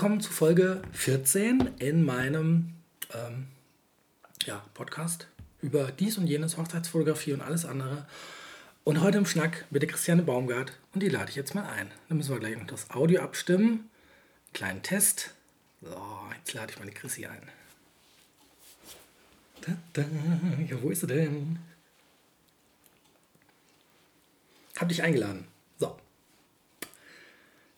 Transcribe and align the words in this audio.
Willkommen 0.00 0.22
zu 0.22 0.32
Folge 0.32 0.80
14 0.92 1.72
in 1.78 2.02
meinem 2.02 2.72
ähm, 3.12 3.48
ja, 4.46 4.64
Podcast 4.72 5.26
über 5.60 5.92
dies 5.92 6.16
und 6.16 6.26
jenes, 6.26 6.56
Hochzeitsfotografie 6.56 7.34
und 7.34 7.42
alles 7.42 7.66
andere. 7.66 8.06
Und 8.82 9.02
heute 9.02 9.18
im 9.18 9.26
Schnack 9.26 9.66
mit 9.68 9.82
der 9.82 9.90
Christiane 9.90 10.22
Baumgart 10.22 10.72
und 10.94 11.02
die 11.02 11.10
lade 11.10 11.28
ich 11.28 11.36
jetzt 11.36 11.54
mal 11.54 11.68
ein. 11.68 11.90
Dann 12.08 12.16
müssen 12.16 12.30
wir 12.30 12.40
gleich 12.40 12.56
noch 12.56 12.66
das 12.66 12.88
Audio 12.88 13.20
abstimmen. 13.20 13.90
Kleinen 14.54 14.82
Test. 14.82 15.34
So, 15.82 15.94
jetzt 16.38 16.54
lade 16.54 16.72
ich 16.72 16.78
meine 16.78 16.92
Chrissy 16.92 17.26
ein. 17.26 17.42
Da, 19.60 19.72
da, 19.92 20.02
ja, 20.66 20.80
wo 20.80 20.88
ist 20.88 21.00
sie 21.00 21.08
denn? 21.08 21.58
Hab 24.78 24.88
dich 24.88 25.02
eingeladen. 25.02 25.46
So. 25.78 25.98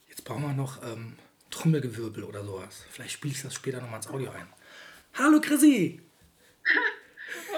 Jetzt 0.08 0.22
brauchen 0.24 0.42
wir 0.42 0.52
noch 0.52 0.84
ähm, 0.84 1.14
Trommelgewirbel 1.52 2.24
oder 2.24 2.45
sowas. 2.45 2.84
Vielleicht 2.91 3.12
spiele 3.12 3.34
ich 3.34 3.42
das 3.42 3.55
später 3.55 3.80
nochmal 3.80 3.98
ins 3.98 4.09
Audio 4.09 4.30
ein. 4.30 4.48
Hallo 5.15 5.41
Chrissy! 5.41 6.01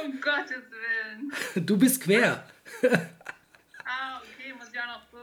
Um 0.05 0.21
Gottes 0.21 0.63
Willen. 0.71 1.33
Du 1.67 1.77
bist 1.79 2.03
quer. 2.03 2.47
Ah, 3.87 4.19
okay, 4.23 4.53
muss 4.57 4.69
ich 4.73 4.81
auch 4.81 4.87
noch 4.87 5.03
so. 5.13 5.19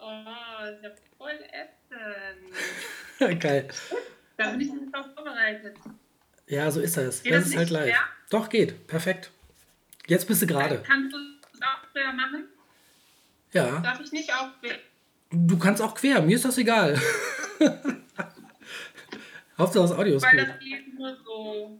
Oh, 0.00 0.64
ist 0.72 0.82
ja 0.84 0.90
voll 1.18 1.38
ätzend. 1.52 3.40
Geil. 3.42 3.68
Da 4.36 4.50
bin 4.50 4.60
ich 4.60 4.72
nicht 4.72 4.94
drauf 4.94 5.06
vorbereitet. 5.14 5.76
Ja, 6.46 6.70
so 6.70 6.80
ist 6.80 6.96
das. 6.96 7.22
Geht 7.22 7.32
das 7.32 7.42
das 7.44 7.50
ist 7.50 7.56
halt 7.56 7.70
live. 7.70 7.86
quer? 7.90 8.04
Doch, 8.30 8.48
geht. 8.48 8.86
Perfekt. 8.86 9.30
Jetzt 10.06 10.28
bist 10.28 10.42
du 10.42 10.46
gerade. 10.46 10.80
Kannst 10.86 11.12
du 11.12 11.18
es 11.52 11.60
auch 11.62 11.90
quer 11.92 12.12
machen? 12.12 12.44
Ja. 13.52 13.80
Darf 13.80 13.98
ich 14.00 14.12
nicht 14.12 14.32
auch 14.32 14.50
quer? 14.60 14.78
Du 15.30 15.58
kannst 15.58 15.82
auch 15.82 15.94
quer. 15.96 16.22
Mir 16.22 16.36
ist 16.36 16.44
das 16.44 16.56
egal. 16.58 17.00
Hauptsache 19.58 19.88
das 19.88 19.92
Audio 19.96 20.16
ist 20.16 20.22
Weil 20.22 20.38
gut. 20.38 20.48
das 20.48 20.58
geht 20.58 20.94
nur 20.98 21.16
so. 21.24 21.78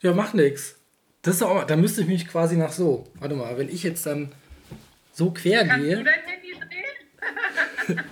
Ja, 0.00 0.12
macht 0.14 0.34
nix. 0.34 0.78
Das 1.22 1.36
ist 1.36 1.42
auch, 1.42 1.64
da 1.64 1.76
müsste 1.76 2.00
ich 2.00 2.06
mich 2.06 2.26
quasi 2.26 2.56
nach 2.56 2.72
so. 2.72 3.06
Warte 3.14 3.34
mal, 3.34 3.58
wenn 3.58 3.68
ich 3.68 3.82
jetzt 3.82 4.06
dann 4.06 4.32
so 5.12 5.30
quer 5.32 5.66
Kannst 5.66 5.84
gehe, 5.86 5.96
du 5.96 6.04
dein 6.04 6.20
Handy 6.22 6.54
drehen? 7.88 8.04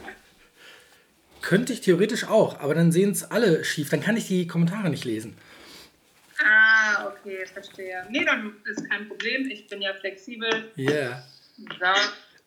könnte 1.40 1.72
ich 1.72 1.80
theoretisch 1.80 2.24
auch, 2.24 2.60
aber 2.60 2.74
dann 2.74 2.92
sehen 2.92 3.10
es 3.12 3.24
alle 3.30 3.64
schief. 3.64 3.88
Dann 3.88 4.00
kann 4.02 4.16
ich 4.18 4.26
die 4.26 4.46
Kommentare 4.46 4.90
nicht 4.90 5.06
lesen. 5.06 5.36
Ah, 6.44 7.06
okay, 7.06 7.46
verstehe. 7.46 8.06
Nee, 8.10 8.24
dann 8.24 8.54
ist 8.70 8.88
kein 8.88 9.08
Problem. 9.08 9.48
Ich 9.50 9.66
bin 9.66 9.80
ja 9.80 9.94
flexibel. 9.94 10.70
Yeah. 10.76 11.24
So. 11.56 11.86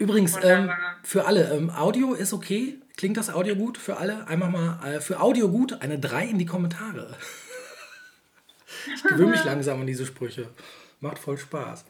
Übrigens, 0.01 0.35
ähm, 0.41 0.71
für 1.03 1.27
alle, 1.27 1.53
ähm, 1.53 1.69
Audio 1.69 2.15
ist 2.15 2.33
okay. 2.33 2.79
Klingt 2.97 3.17
das 3.17 3.29
Audio 3.29 3.55
gut 3.55 3.77
für 3.77 3.97
alle? 3.97 4.27
Einmal 4.27 4.49
mal 4.49 4.95
äh, 4.95 4.99
für 4.99 5.19
Audio 5.19 5.47
gut, 5.47 5.79
eine 5.79 5.99
3 5.99 6.25
in 6.25 6.39
die 6.39 6.45
Kommentare. 6.45 7.15
Ich 8.95 9.03
gewöhne 9.03 9.29
mich 9.31 9.43
langsam 9.43 9.79
an 9.79 9.85
diese 9.85 10.07
Sprüche. 10.07 10.49
Macht 11.01 11.19
voll 11.19 11.37
Spaß. 11.37 11.85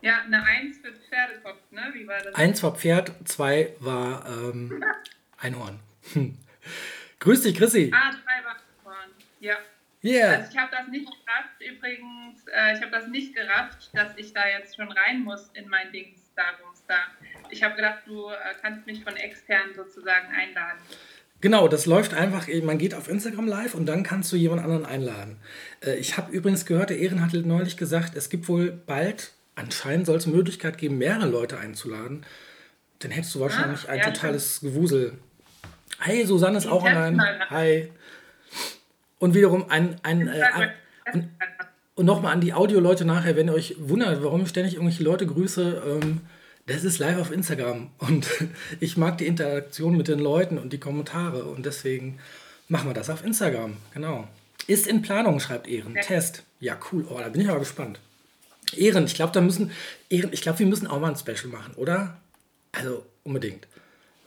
Ja, 0.00 0.20
eine 0.20 0.40
Eins 0.44 0.76
für 0.78 0.92
Pferdekopf, 0.92 1.58
ne? 1.72 1.90
Wie 1.92 2.06
war 2.06 2.20
das? 2.22 2.32
Eins 2.36 2.62
war 2.62 2.76
Pferd, 2.76 3.10
zwei 3.24 3.74
war 3.80 4.24
ähm, 4.28 4.84
Einhorn. 5.38 5.80
Hm. 6.12 6.38
Grüß 7.18 7.42
dich, 7.42 7.56
Chrissy. 7.56 7.90
Ah, 7.92 8.12
drei 8.12 8.44
war 8.44 8.56
vorn. 8.84 9.10
Ja. 9.40 9.56
Yeah. 10.06 10.36
Also 10.38 10.50
ich 10.52 10.56
habe 10.58 10.70
das 10.70 10.88
nicht 10.88 11.04
gerafft, 11.06 11.60
übrigens, 11.60 12.46
äh, 12.46 12.74
ich 12.74 12.80
habe 12.80 12.92
das 12.92 13.08
nicht 13.08 13.34
gerafft, 13.34 13.90
dass 13.92 14.16
ich 14.16 14.32
da 14.32 14.46
jetzt 14.48 14.76
schon 14.76 14.90
rein 14.92 15.20
muss 15.20 15.50
in 15.54 15.68
mein 15.68 15.90
Dings 15.92 16.20
da, 16.36 16.42
da. 16.86 16.94
Ich 17.50 17.62
habe 17.62 17.74
gedacht, 17.74 18.02
du 18.06 18.28
äh, 18.28 18.34
kannst 18.62 18.86
mich 18.86 19.02
von 19.02 19.16
extern 19.16 19.74
sozusagen 19.74 20.28
einladen. 20.28 20.78
Genau, 21.40 21.68
das 21.68 21.86
läuft 21.86 22.14
einfach, 22.14 22.46
man 22.62 22.78
geht 22.78 22.94
auf 22.94 23.08
Instagram 23.08 23.46
live 23.46 23.74
und 23.74 23.86
dann 23.86 24.02
kannst 24.02 24.32
du 24.32 24.36
jemand 24.36 24.62
anderen 24.62 24.86
einladen. 24.86 25.38
Äh, 25.80 25.96
Ich 25.96 26.16
habe 26.16 26.32
übrigens 26.32 26.64
gehört, 26.66 26.90
der 26.90 26.98
Ehren 26.98 27.20
hat 27.22 27.32
neulich 27.34 27.76
gesagt, 27.76 28.16
es 28.16 28.30
gibt 28.30 28.48
wohl 28.48 28.70
bald, 28.70 29.32
anscheinend 29.54 30.06
soll 30.06 30.16
es 30.16 30.26
eine 30.26 30.36
Möglichkeit 30.36 30.78
geben, 30.78 30.98
mehrere 30.98 31.28
Leute 31.28 31.58
einzuladen. 31.58 32.24
Dann 33.00 33.10
hättest 33.10 33.34
du 33.34 33.40
wahrscheinlich 33.40 33.88
Ah, 33.88 33.92
ein 33.92 33.98
ja, 33.98 34.04
totales 34.10 34.60
Gewusel. 34.60 35.18
Hi, 36.00 36.24
Susanne 36.24 36.58
ist 36.58 36.64
Die 36.64 36.70
auch 36.70 36.84
online. 36.84 37.50
Hi. 37.50 37.90
Und 39.18 39.34
wiederum 39.34 39.70
ein, 39.70 39.96
ein 40.02 40.28
äh, 40.28 40.42
und, 41.12 41.28
und 41.94 42.06
nochmal 42.06 42.32
an 42.32 42.40
die 42.40 42.52
Audio-Leute 42.52 43.04
nachher, 43.04 43.36
wenn 43.36 43.48
ihr 43.48 43.54
euch 43.54 43.76
wundert, 43.78 44.22
warum 44.22 44.42
ich 44.42 44.48
ständig 44.48 44.74
irgendwelche 44.74 45.02
Leute 45.02 45.26
grüße, 45.26 45.82
ähm, 45.86 46.20
das 46.66 46.84
ist 46.84 46.98
live 46.98 47.18
auf 47.18 47.32
Instagram. 47.32 47.90
Und 47.98 48.28
ich 48.80 48.96
mag 48.96 49.18
die 49.18 49.26
Interaktion 49.26 49.96
mit 49.96 50.08
den 50.08 50.18
Leuten 50.18 50.58
und 50.58 50.72
die 50.72 50.80
Kommentare. 50.80 51.44
Und 51.44 51.64
deswegen 51.64 52.18
machen 52.68 52.90
wir 52.90 52.94
das 52.94 53.08
auf 53.08 53.24
Instagram. 53.24 53.76
Genau. 53.94 54.28
Ist 54.66 54.86
in 54.86 55.00
Planung, 55.00 55.38
schreibt 55.40 55.68
Ehren. 55.68 55.94
Ja. 55.94 56.02
Test. 56.02 56.42
Ja, 56.60 56.76
cool. 56.90 57.06
Oh, 57.08 57.18
da 57.18 57.28
bin 57.28 57.40
ich 57.40 57.48
aber 57.48 57.60
gespannt. 57.60 58.00
Ehren, 58.74 59.04
ich 59.04 59.14
glaube, 59.14 59.32
da 59.32 59.40
müssen. 59.40 59.70
Ehren, 60.10 60.32
ich 60.32 60.42
glaube, 60.42 60.58
wir 60.58 60.66
müssen 60.66 60.88
auch 60.88 61.00
mal 61.00 61.10
ein 61.10 61.16
Special 61.16 61.46
machen, 61.52 61.74
oder? 61.76 62.16
Also 62.72 63.06
unbedingt. 63.22 63.68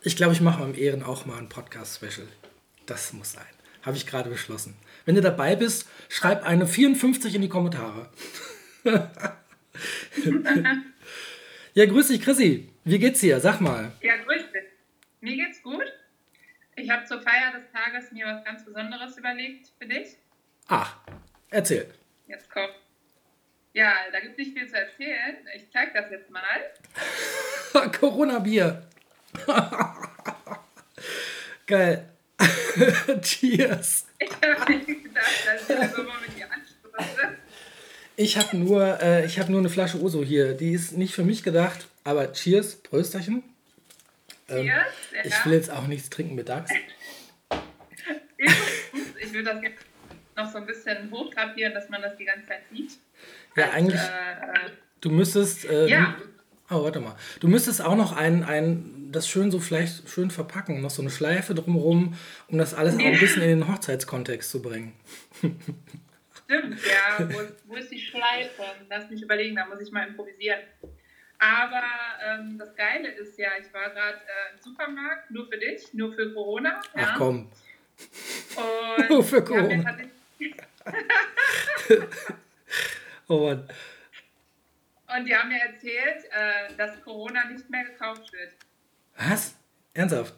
Ich 0.01 0.16
glaube, 0.16 0.31
ich 0.33 0.39
mache 0.39 0.61
beim 0.61 0.75
Ehren 0.75 1.03
auch 1.03 1.25
mal 1.25 1.38
ein 1.38 1.50
Podcast-Special. 1.50 2.27
Das 2.85 3.11
muss 3.11 3.33
sein. 3.33 3.44
Habe 3.81 3.97
ich 3.97 4.06
gerade 4.06 4.29
beschlossen. 4.29 4.75
Wenn 5.06 5.16
du 5.16 5.22
dabei 5.22 5.56
bist, 5.56 5.88
schreib 6.09 6.44
eine 6.44 6.67
54 6.67 7.35
in 7.35 7.41
die 7.41 7.50
Kommentare. 7.50 8.09
ja, 11.73 11.85
grüß 11.85 12.09
dich, 12.09 12.22
Chrissy. 12.22 12.69
Wie 12.84 13.00
geht's 13.00 13.22
dir? 13.22 13.39
Sag 13.39 13.62
mal. 13.62 13.91
Ja, 14.01 14.18
grüß 14.18 14.51
dich. 14.51 14.63
Mir 15.22 15.35
geht's 15.35 15.62
gut. 15.63 15.85
Ich 16.75 16.89
habe 16.89 17.06
zur 17.06 17.22
Feier 17.22 17.51
des 17.51 17.63
Tages 17.72 18.12
mir 18.12 18.25
was 18.25 18.44
ganz 18.44 18.63
Besonderes 18.66 19.18
überlegt 19.18 19.72
für 19.79 19.88
dich. 19.88 20.18
Ach, 20.68 20.97
erzähl. 21.50 21.88
Jetzt 22.28 22.50
kommt. 22.50 22.73
Ja, 23.73 23.94
da 24.12 24.19
gibt 24.19 24.34
es 24.34 24.38
nicht 24.38 24.57
viel 24.57 24.68
zu 24.68 24.78
erzählen. 24.78 25.38
Ich 25.56 25.69
zeig 25.72 25.94
das 25.94 26.09
jetzt 26.12 26.29
mal. 26.29 26.41
Corona-Bier. 28.00 28.88
Geil. 31.68 32.09
Cheers. 33.22 34.05
Ich 34.22 34.29
habe 34.41 34.72
nicht 34.73 35.03
gedacht, 35.03 35.25
dass 35.45 35.61
ich 35.61 35.67
das 35.75 35.95
so 35.95 36.03
mal 36.03 36.16
mit 36.25 36.38
dir 36.38 36.45
anstoße. 36.51 37.29
Ich 38.17 38.38
habe 38.38 38.57
nur, 38.57 39.01
äh, 39.01 39.25
ich 39.25 39.39
hab 39.39 39.47
nur 39.50 39.59
eine 39.59 39.69
Flasche 39.69 39.97
Uso 40.01 40.23
hier. 40.23 40.53
Die 40.53 40.72
ist 40.73 40.97
nicht 40.97 41.13
für 41.13 41.23
mich 41.23 41.41
gedacht, 41.44 41.88
aber 42.03 42.33
cheers, 42.33 42.75
Prösterchen. 42.75 43.44
Ähm, 44.50 44.66
Cheers. 44.66 44.85
Ich 45.25 45.31
Ja. 45.33 45.45
will 45.45 45.53
jetzt 45.53 45.72
auch 45.72 45.88
nichts 45.88 46.09
trinken 46.09 46.35
mittags. 46.35 46.72
Übrigens, 48.38 49.16
ich 49.21 49.33
würde 49.33 49.53
das 49.53 49.61
jetzt 49.63 49.85
noch 50.35 50.51
so 50.51 50.57
ein 50.57 50.66
bisschen 50.66 51.09
hochtrapieren, 51.11 51.73
dass 51.73 51.88
man 51.89 52.01
das 52.01 52.17
die 52.17 52.25
ganze 52.25 52.47
Zeit 52.47 52.61
sieht. 52.71 52.91
Ja, 53.56 53.66
Als, 53.66 53.73
eigentlich, 53.73 54.01
Äh, 54.01 54.69
du 55.01 55.09
müsstest. 55.11 55.66
Äh, 55.66 55.88
Ja. 55.88 56.16
Oh, 56.71 56.83
warte 56.83 57.00
mal. 57.00 57.16
Du 57.39 57.47
müsstest 57.47 57.81
auch 57.81 57.95
noch 57.95 58.16
ein, 58.16 58.44
ein, 58.44 58.98
das 59.11 59.27
schön 59.27 59.51
so 59.51 59.59
vielleicht 59.59 60.09
schön 60.09 60.31
verpacken, 60.31 60.81
noch 60.81 60.89
so 60.89 61.01
eine 61.01 61.11
Schleife 61.11 61.55
drumherum, 61.55 62.15
um 62.47 62.57
das 62.57 62.73
alles 62.73 62.95
auch 62.95 62.99
ein 62.99 63.19
bisschen 63.19 63.41
in 63.41 63.49
den 63.49 63.67
Hochzeitskontext 63.67 64.49
zu 64.49 64.61
bringen. 64.61 64.93
stimmt, 66.45 66.79
ja. 66.85 67.29
Wo, 67.29 67.39
wo 67.65 67.75
ist 67.75 67.91
die 67.91 67.99
Schleife? 67.99 68.63
Lass 68.89 69.09
mich 69.09 69.21
überlegen, 69.21 69.55
da 69.55 69.65
muss 69.65 69.81
ich 69.81 69.91
mal 69.91 70.07
improvisieren. 70.07 70.59
Aber 71.39 71.83
ähm, 72.25 72.57
das 72.57 72.75
Geile 72.75 73.09
ist 73.11 73.38
ja, 73.38 73.50
ich 73.59 73.73
war 73.73 73.89
gerade 73.91 74.17
äh, 74.17 74.53
im 74.53 74.61
Supermarkt, 74.61 75.31
nur 75.31 75.47
für 75.47 75.57
dich, 75.57 75.94
nur 75.94 76.13
für 76.13 76.33
Corona. 76.33 76.81
Ach 76.94 77.00
ja. 77.00 77.15
komm. 77.17 77.50
Und 78.55 79.09
Nur 79.09 79.23
für 79.23 79.44
Corona. 79.44 79.97
Oh 83.31 83.45
Mann. 83.45 83.69
Und 85.15 85.25
die 85.25 85.35
haben 85.35 85.50
mir 85.50 85.62
erzählt, 85.62 86.25
äh, 86.31 86.73
dass 86.75 87.00
Corona 87.03 87.45
nicht 87.45 87.69
mehr 87.69 87.83
gekauft 87.83 88.33
wird. 88.33 88.53
Was? 89.19 89.56
Ernsthaft? 89.94 90.33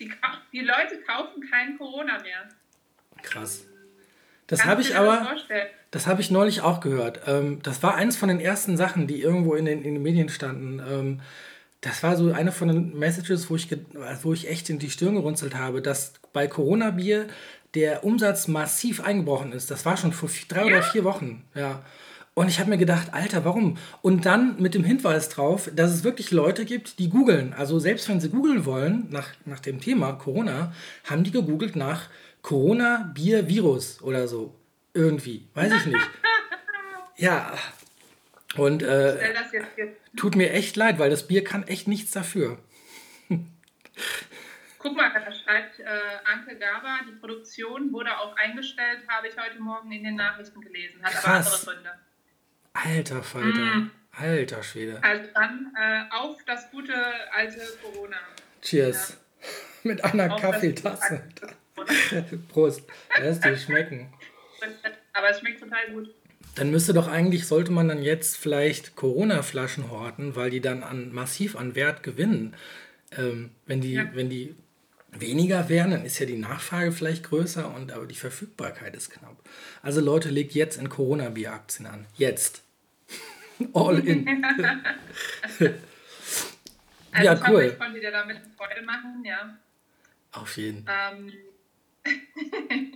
Die, 0.00 0.10
die 0.52 0.60
Leute 0.60 1.00
kaufen 1.06 1.48
kein 1.50 1.78
Corona 1.78 2.20
mehr. 2.20 2.48
Krass. 3.22 3.64
Das 4.46 4.64
habe 4.64 4.80
ich 4.80 4.96
aber. 4.96 5.24
vorstellen? 5.24 5.68
Das 5.90 6.06
habe 6.06 6.20
ich 6.20 6.30
neulich 6.30 6.60
auch 6.60 6.80
gehört. 6.80 7.22
Ähm, 7.26 7.60
das 7.62 7.82
war 7.82 7.94
eins 7.94 8.16
von 8.16 8.28
den 8.28 8.40
ersten 8.40 8.76
Sachen, 8.76 9.06
die 9.06 9.20
irgendwo 9.20 9.54
in 9.54 9.64
den, 9.64 9.82
in 9.82 9.94
den 9.94 10.02
Medien 10.02 10.28
standen. 10.28 10.80
Ähm, 10.80 11.20
das 11.80 12.02
war 12.02 12.16
so 12.16 12.32
eine 12.32 12.52
von 12.52 12.68
den 12.68 12.98
Messages, 12.98 13.48
wo 13.50 13.56
ich, 13.56 13.68
wo 14.22 14.32
ich 14.32 14.48
echt 14.48 14.68
in 14.68 14.78
die 14.78 14.90
Stirn 14.90 15.14
gerunzelt 15.14 15.54
habe, 15.54 15.80
dass 15.80 16.14
bei 16.32 16.46
Corona-Bier 16.46 17.28
der 17.74 18.04
Umsatz 18.04 18.48
massiv 18.48 19.00
eingebrochen 19.00 19.52
ist. 19.52 19.70
Das 19.70 19.84
war 19.84 19.96
schon 19.96 20.12
vor 20.12 20.28
drei 20.48 20.64
oder 20.64 20.82
vier 20.82 21.04
Wochen. 21.04 21.44
Ja. 21.54 21.82
Und 22.38 22.46
ich 22.46 22.60
habe 22.60 22.70
mir 22.70 22.78
gedacht, 22.78 23.14
Alter, 23.14 23.44
warum? 23.44 23.78
Und 24.00 24.24
dann 24.24 24.62
mit 24.62 24.72
dem 24.74 24.84
Hinweis 24.84 25.28
drauf, 25.28 25.68
dass 25.74 25.90
es 25.90 26.04
wirklich 26.04 26.30
Leute 26.30 26.64
gibt, 26.64 27.00
die 27.00 27.10
googeln. 27.10 27.52
Also 27.52 27.80
selbst 27.80 28.08
wenn 28.08 28.20
sie 28.20 28.30
googeln 28.30 28.64
wollen, 28.64 29.08
nach, 29.10 29.30
nach 29.44 29.58
dem 29.58 29.80
Thema 29.80 30.12
Corona, 30.12 30.72
haben 31.10 31.24
die 31.24 31.32
gegoogelt 31.32 31.74
nach 31.74 32.08
Corona-Bier-Virus 32.42 34.02
oder 34.02 34.28
so. 34.28 34.54
Irgendwie. 34.94 35.48
Weiß 35.54 35.72
ich 35.72 35.86
nicht. 35.86 35.98
Ja. 37.16 37.52
Und 38.56 38.84
äh, 38.84 39.34
tut 40.16 40.36
mir 40.36 40.52
echt 40.52 40.76
leid, 40.76 41.00
weil 41.00 41.10
das 41.10 41.26
Bier 41.26 41.42
kann 41.42 41.66
echt 41.66 41.88
nichts 41.88 42.12
dafür. 42.12 42.60
Guck 44.78 44.96
mal, 44.96 45.10
da 45.12 45.32
schreibt 45.32 45.80
äh, 45.80 45.84
Anke 46.24 46.56
Gaber, 46.56 47.00
die 47.08 47.16
Produktion 47.18 47.92
wurde 47.92 48.16
auch 48.16 48.36
eingestellt, 48.36 49.00
habe 49.08 49.26
ich 49.26 49.34
heute 49.36 49.60
Morgen 49.60 49.90
in 49.90 50.04
den 50.04 50.14
Nachrichten 50.14 50.60
gelesen. 50.60 51.02
Hat 51.02 51.10
Krass. 51.10 51.24
aber 51.24 51.36
andere 51.36 51.64
Gründe. 51.64 52.07
Alter 52.84 53.22
Falter. 53.22 53.76
Mm. 53.76 53.90
Alter 54.12 54.62
Schwede. 54.62 55.02
Also 55.02 55.30
dann 55.34 55.72
äh, 55.76 56.14
auf 56.14 56.36
das 56.46 56.70
gute 56.70 56.94
alte 57.34 57.60
Corona. 57.82 58.16
Cheers. 58.62 59.10
Ja. 59.10 59.48
Mit 59.84 60.04
einer 60.04 60.34
auf 60.34 60.40
Kaffeetasse. 60.40 61.22
Prost. 62.48 62.82
Lass 63.20 63.40
dir 63.40 63.56
schmecken. 63.56 64.12
Aber 65.12 65.30
es 65.30 65.38
schmeckt 65.38 65.60
total 65.60 65.92
gut. 65.92 66.14
Dann 66.56 66.70
müsste 66.70 66.92
doch 66.92 67.06
eigentlich, 67.06 67.46
sollte 67.46 67.70
man 67.70 67.88
dann 67.88 68.02
jetzt 68.02 68.36
vielleicht 68.36 68.96
Corona-Flaschen 68.96 69.90
horten, 69.90 70.34
weil 70.34 70.50
die 70.50 70.60
dann 70.60 70.82
an, 70.82 71.12
massiv 71.12 71.54
an 71.54 71.76
Wert 71.76 72.02
gewinnen. 72.02 72.56
Ähm, 73.16 73.50
wenn, 73.66 73.80
die, 73.80 73.92
ja. 73.92 74.10
wenn 74.14 74.28
die 74.28 74.56
weniger 75.12 75.68
wären, 75.68 75.92
dann 75.92 76.04
ist 76.04 76.18
ja 76.18 76.26
die 76.26 76.36
Nachfrage 76.36 76.90
vielleicht 76.90 77.24
größer, 77.24 77.72
und, 77.72 77.92
aber 77.92 78.06
die 78.06 78.16
Verfügbarkeit 78.16 78.96
ist 78.96 79.10
knapp. 79.10 79.36
Also 79.82 80.00
Leute, 80.00 80.30
legt 80.30 80.52
jetzt 80.52 80.76
in 80.76 80.88
Corona-Bier-Aktien 80.88 81.86
an. 81.86 82.06
Jetzt. 82.16 82.62
All 83.72 83.98
in. 83.98 84.44
also 85.58 85.74
ja, 87.22 87.34
ich 87.34 87.40
cool. 87.40 87.46
Hoffe, 87.48 87.66
ich 87.66 87.78
konnte 87.78 88.00
dir 88.00 88.10
damit 88.10 88.40
Freude 88.56 88.82
machen, 88.82 89.24
ja. 89.24 89.56
Auf 90.32 90.56
jeden. 90.56 90.86
Ähm, 90.88 91.32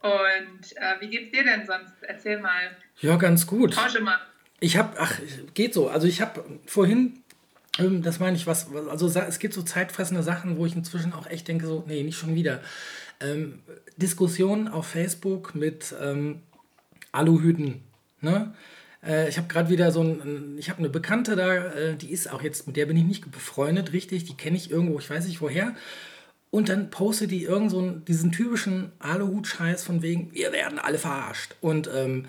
und 0.00 0.76
äh, 0.76 1.00
wie 1.00 1.08
geht's 1.08 1.32
dir 1.32 1.44
denn 1.44 1.66
sonst? 1.66 2.02
Erzähl 2.02 2.40
mal. 2.40 2.76
Ja, 3.00 3.16
ganz 3.16 3.46
gut. 3.46 3.74
Tausche 3.74 4.00
mal. 4.00 4.20
Ich 4.60 4.76
habe, 4.76 4.96
ach, 4.98 5.18
geht 5.52 5.74
so. 5.74 5.88
Also 5.88 6.06
ich 6.06 6.20
habe 6.20 6.44
vorhin, 6.66 7.22
ähm, 7.78 8.02
das 8.02 8.20
meine 8.20 8.36
ich, 8.36 8.46
was, 8.46 8.74
also 8.74 9.08
es 9.08 9.38
gibt 9.38 9.54
so 9.54 9.62
zeitfressende 9.62 10.22
Sachen, 10.22 10.56
wo 10.56 10.64
ich 10.64 10.74
inzwischen 10.74 11.12
auch 11.12 11.26
echt 11.26 11.48
denke, 11.48 11.66
so, 11.66 11.84
nee, 11.86 12.02
nicht 12.02 12.18
schon 12.18 12.34
wieder. 12.34 12.62
Ähm, 13.20 13.62
Diskussionen 13.96 14.68
auf 14.68 14.86
Facebook 14.86 15.54
mit 15.54 15.94
ähm, 16.00 16.42
Aluhüten, 17.12 17.82
ne? 18.20 18.54
Äh, 19.06 19.28
ich 19.28 19.36
habe 19.36 19.48
gerade 19.48 19.68
wieder 19.68 19.92
so 19.92 20.02
ein, 20.02 20.56
ich 20.58 20.70
habe 20.70 20.78
eine 20.78 20.88
Bekannte 20.88 21.36
da, 21.36 21.54
äh, 21.54 21.96
die 21.96 22.10
ist 22.10 22.32
auch 22.32 22.42
jetzt, 22.42 22.66
mit 22.66 22.76
der 22.76 22.86
bin 22.86 22.96
ich 22.96 23.04
nicht 23.04 23.30
befreundet, 23.30 23.92
richtig, 23.92 24.24
die 24.24 24.36
kenne 24.36 24.56
ich 24.56 24.70
irgendwo, 24.70 24.98
ich 24.98 25.10
weiß 25.10 25.26
nicht 25.26 25.40
woher. 25.40 25.74
Und 26.50 26.68
dann 26.68 26.90
postet 26.90 27.32
die 27.32 27.42
irgend 27.42 27.72
so 27.72 27.80
einen, 27.80 28.04
diesen 28.04 28.30
typischen 28.30 28.92
Aluhut-Scheiß 29.00 29.82
von 29.82 30.02
wegen, 30.02 30.32
wir 30.32 30.52
werden 30.52 30.78
alle 30.78 30.98
verarscht. 30.98 31.56
Und 31.60 31.90
ähm, 31.92 32.26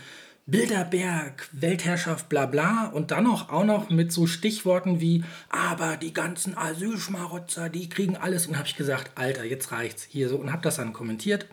Bilderberg, 0.48 1.48
Weltherrschaft, 1.51 2.30
bla 2.30 2.48
bla. 2.48 2.88
Und 2.88 3.12
dann 3.12 3.25
noch, 3.25 3.50
auch 3.50 3.66
noch 3.66 3.89
mit 3.89 4.12
so 4.12 4.25
Stichworten 4.25 5.00
wie, 5.00 5.24
aber 5.50 5.98
die 5.98 6.13
ganzen 6.13 6.57
Asylschmarotzer, 6.57 7.69
die 7.69 7.88
kriegen 7.89 8.18
alles. 8.18 8.48
Und 8.48 8.57
habe 8.57 8.68
ich 8.68 8.75
gesagt, 8.75 9.12
Alter, 9.16 9.44
jetzt 9.44 9.72
reicht's. 9.72 10.07
Hier 10.10 10.30
so. 10.30 10.38
Und 10.38 10.51
habe 10.51 10.63
das 10.63 10.77
dann 10.77 10.94
kommentiert. 10.94 11.48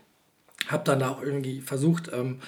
Habe 0.69 0.85
dann 0.85 1.03
auch 1.03 1.23
irgendwie 1.23 1.61
versucht, 1.61 2.11
ähm, 2.13 2.41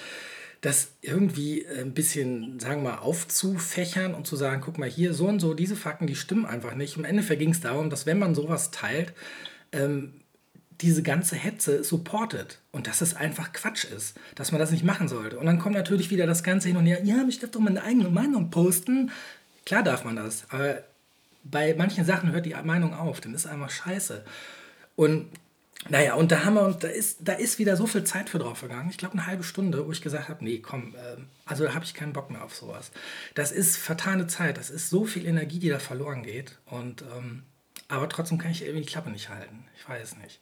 das 0.64 0.92
irgendwie 1.02 1.66
ein 1.66 1.92
bisschen, 1.92 2.58
sagen 2.58 2.82
wir 2.82 2.92
mal, 2.92 2.98
aufzufächern 2.98 4.14
und 4.14 4.26
zu 4.26 4.34
sagen, 4.34 4.62
guck 4.64 4.78
mal 4.78 4.88
hier, 4.88 5.12
so 5.12 5.26
und 5.26 5.38
so, 5.38 5.52
diese 5.52 5.76
Fakten, 5.76 6.06
die 6.06 6.16
stimmen 6.16 6.46
einfach 6.46 6.74
nicht. 6.74 6.96
Im 6.96 7.04
Endeffekt 7.04 7.40
ging 7.40 7.50
es 7.50 7.60
darum, 7.60 7.90
dass 7.90 8.06
wenn 8.06 8.18
man 8.18 8.34
sowas 8.34 8.70
teilt, 8.70 9.12
ähm, 9.72 10.14
diese 10.80 11.02
ganze 11.02 11.36
Hetze 11.36 11.84
supportet 11.84 12.60
und 12.72 12.86
dass 12.86 13.02
es 13.02 13.14
einfach 13.14 13.52
Quatsch 13.52 13.84
ist, 13.84 14.18
dass 14.36 14.52
man 14.52 14.58
das 14.58 14.70
nicht 14.70 14.84
machen 14.84 15.06
sollte. 15.06 15.38
Und 15.38 15.44
dann 15.44 15.58
kommt 15.58 15.74
natürlich 15.74 16.10
wieder 16.10 16.26
das 16.26 16.42
Ganze 16.42 16.68
hin 16.68 16.78
und 16.78 16.86
her, 16.86 17.04
ja, 17.04 17.22
ich 17.28 17.38
darf 17.38 17.50
doch 17.50 17.60
meine 17.60 17.82
eigene 17.82 18.08
Meinung 18.08 18.50
posten. 18.50 19.10
Klar 19.66 19.82
darf 19.82 20.04
man 20.04 20.16
das, 20.16 20.44
aber 20.48 20.82
bei 21.44 21.74
manchen 21.74 22.06
Sachen 22.06 22.32
hört 22.32 22.46
die 22.46 22.56
Meinung 22.64 22.94
auf, 22.94 23.20
dann 23.20 23.34
ist 23.34 23.46
einfach 23.46 23.70
scheiße. 23.70 24.24
Und 24.96 25.28
naja, 25.88 26.14
und 26.14 26.32
da 26.32 26.44
haben 26.44 26.54
wir 26.54 26.62
uns, 26.62 26.78
da 26.78 26.88
ist, 26.88 27.18
da 27.28 27.34
ist 27.34 27.58
wieder 27.58 27.76
so 27.76 27.86
viel 27.86 28.04
Zeit 28.04 28.30
für 28.30 28.38
drauf 28.38 28.58
vergangen. 28.58 28.88
Ich 28.90 28.98
glaube, 28.98 29.14
eine 29.14 29.26
halbe 29.26 29.42
Stunde, 29.42 29.86
wo 29.86 29.92
ich 29.92 30.00
gesagt 30.00 30.28
habe, 30.28 30.42
nee, 30.44 30.58
komm, 30.58 30.94
äh, 30.94 31.20
also 31.44 31.64
da 31.64 31.74
habe 31.74 31.84
ich 31.84 31.94
keinen 31.94 32.12
Bock 32.12 32.30
mehr 32.30 32.42
auf 32.42 32.54
sowas. 32.54 32.90
Das 33.34 33.52
ist 33.52 33.76
vertane 33.76 34.26
Zeit, 34.26 34.56
das 34.56 34.70
ist 34.70 34.90
so 34.90 35.04
viel 35.04 35.26
Energie, 35.26 35.58
die 35.58 35.68
da 35.68 35.78
verloren 35.78 36.22
geht. 36.22 36.58
Und 36.66 37.02
ähm, 37.02 37.42
aber 37.88 38.08
trotzdem 38.08 38.38
kann 38.38 38.50
ich 38.50 38.62
irgendwie 38.62 38.82
die 38.82 38.90
Klappe 38.90 39.10
nicht 39.10 39.28
halten. 39.28 39.66
Ich 39.76 39.88
weiß 39.88 40.16
nicht. 40.16 40.40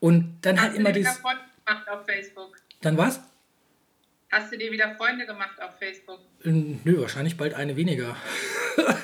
Und 0.00 0.38
dann 0.42 0.56
Hast 0.56 0.68
halt 0.68 0.76
immer 0.76 0.92
dieses. 0.92 1.18
Freunde 1.18 1.42
gemacht 1.66 1.88
auf 1.88 2.06
Facebook? 2.06 2.56
Dann 2.80 2.96
was? 2.96 3.20
Hast 4.30 4.52
du 4.52 4.56
dir 4.56 4.72
wieder 4.72 4.94
Freunde 4.94 5.26
gemacht 5.26 5.60
auf 5.60 5.78
Facebook? 5.78 6.20
Nö, 6.44 7.00
wahrscheinlich 7.00 7.36
bald 7.36 7.54
eine 7.54 7.76
weniger. 7.76 8.16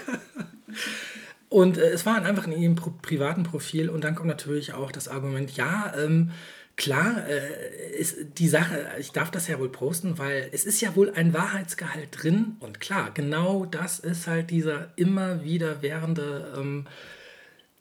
Und 1.56 1.79
äh, 1.79 1.88
es 1.88 2.05
war 2.05 2.23
einfach 2.23 2.47
in 2.47 2.53
ihrem 2.53 2.75
Pro 2.75 2.91
privaten 3.00 3.43
Profil 3.43 3.88
und 3.88 4.05
dann 4.05 4.14
kommt 4.14 4.29
natürlich 4.29 4.75
auch 4.75 4.93
das 4.93 5.08
Argument, 5.08 5.56
ja, 5.56 5.91
ähm, 5.97 6.32
klar, 6.76 7.26
äh, 7.26 7.97
ist 7.99 8.19
die 8.37 8.49
Sache, 8.49 8.87
ich 8.99 9.12
darf 9.12 9.31
das 9.31 9.49
ja 9.49 9.58
wohl 9.58 9.70
posten, 9.70 10.19
weil 10.19 10.50
es 10.53 10.67
ist 10.67 10.82
ja 10.82 10.94
wohl 10.94 11.12
ein 11.14 11.32
Wahrheitsgehalt 11.32 12.08
drin 12.12 12.56
und 12.61 12.79
klar, 12.79 13.11
genau 13.14 13.64
das 13.64 13.99
ist 13.99 14.26
halt 14.26 14.50
dieser 14.50 14.93
immer 14.97 15.44
wieder 15.44 15.81
währende, 15.81 16.53
ähm, 16.58 16.87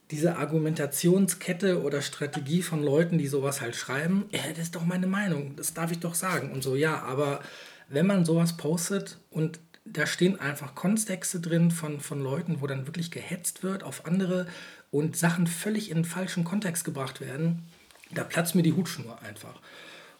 diese 0.09 0.37
Argumentationskette 0.37 1.81
oder 1.81 2.01
Strategie 2.01 2.61
von 2.61 2.81
Leuten, 2.81 3.17
die 3.17 3.27
sowas 3.27 3.59
halt 3.59 3.75
schreiben, 3.75 4.23
ja, 4.31 4.39
das 4.51 4.67
ist 4.67 4.75
doch 4.75 4.85
meine 4.85 5.07
Meinung, 5.07 5.57
das 5.57 5.73
darf 5.73 5.91
ich 5.91 5.99
doch 5.99 6.15
sagen. 6.15 6.53
Und 6.53 6.63
so, 6.63 6.77
ja, 6.77 7.01
aber 7.01 7.41
wenn 7.89 8.07
man 8.07 8.23
sowas 8.23 8.55
postet 8.55 9.19
und 9.31 9.59
da 9.85 10.07
stehen 10.07 10.39
einfach 10.39 10.75
Kontexte 10.75 11.39
drin 11.39 11.71
von, 11.71 11.99
von 11.99 12.21
Leuten, 12.21 12.59
wo 12.59 12.67
dann 12.67 12.87
wirklich 12.87 13.11
gehetzt 13.11 13.63
wird 13.63 13.83
auf 13.83 14.05
andere 14.05 14.47
und 14.91 15.15
Sachen 15.15 15.47
völlig 15.47 15.89
in 15.89 15.97
den 15.97 16.05
falschen 16.05 16.43
Kontext 16.43 16.83
gebracht 16.83 17.21
werden. 17.21 17.63
Da 18.11 18.23
platzt 18.23 18.55
mir 18.55 18.63
die 18.63 18.73
Hutschnur 18.73 19.21
einfach. 19.21 19.61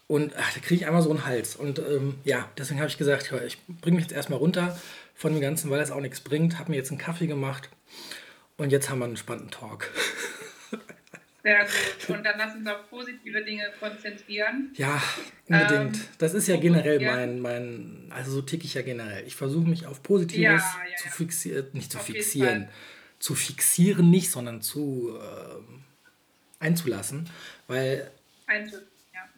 Und 0.06 0.34
ach, 0.36 0.54
da 0.54 0.60
kriege 0.60 0.76
ich 0.76 0.86
einmal 0.86 1.02
so 1.02 1.10
einen 1.10 1.26
Hals. 1.26 1.56
Und 1.56 1.80
ähm, 1.80 2.14
ja, 2.24 2.48
deswegen 2.56 2.78
habe 2.78 2.88
ich 2.88 2.98
gesagt, 2.98 3.32
ich 3.46 3.58
bringe 3.66 3.96
mich 3.96 4.04
jetzt 4.04 4.14
erstmal 4.14 4.38
runter 4.38 4.78
von 5.14 5.32
dem 5.32 5.40
Ganzen, 5.40 5.70
weil 5.70 5.80
das 5.80 5.90
auch 5.90 6.00
nichts 6.00 6.20
bringt. 6.20 6.58
Habe 6.58 6.70
mir 6.70 6.76
jetzt 6.76 6.90
einen 6.90 6.98
Kaffee 6.98 7.26
gemacht 7.26 7.68
und 8.56 8.70
jetzt 8.70 8.88
haben 8.88 9.00
wir 9.00 9.06
einen 9.06 9.16
spannenden 9.16 9.50
Talk. 9.50 9.90
Sehr 11.46 11.64
gut. 11.64 12.16
Und 12.16 12.24
dann 12.24 12.38
lass 12.38 12.56
uns 12.56 12.66
auf 12.66 12.90
positive 12.90 13.44
Dinge 13.44 13.70
konzentrieren. 13.78 14.72
Ja, 14.74 15.00
unbedingt. 15.48 15.96
Ähm, 15.96 16.02
das 16.18 16.34
ist 16.34 16.48
ja 16.48 16.56
generell 16.56 16.98
mein, 16.98 17.38
mein, 17.38 18.10
also 18.10 18.32
so 18.32 18.42
ticke 18.42 18.64
ich 18.64 18.74
ja 18.74 18.82
generell. 18.82 19.24
Ich 19.28 19.36
versuche 19.36 19.68
mich 19.68 19.86
auf 19.86 20.02
Positives 20.02 20.42
ja, 20.42 20.58
ja, 20.58 20.96
zu 20.96 21.08
fixieren, 21.08 21.68
nicht 21.72 21.92
zu 21.92 21.98
auf 21.98 22.06
fixieren, 22.06 22.68
zu 23.20 23.36
fixieren 23.36 24.10
nicht, 24.10 24.28
sondern 24.32 24.60
zu 24.60 25.16
äh, 25.20 26.64
einzulassen, 26.64 27.30
weil 27.68 28.10
Einzel 28.48 28.84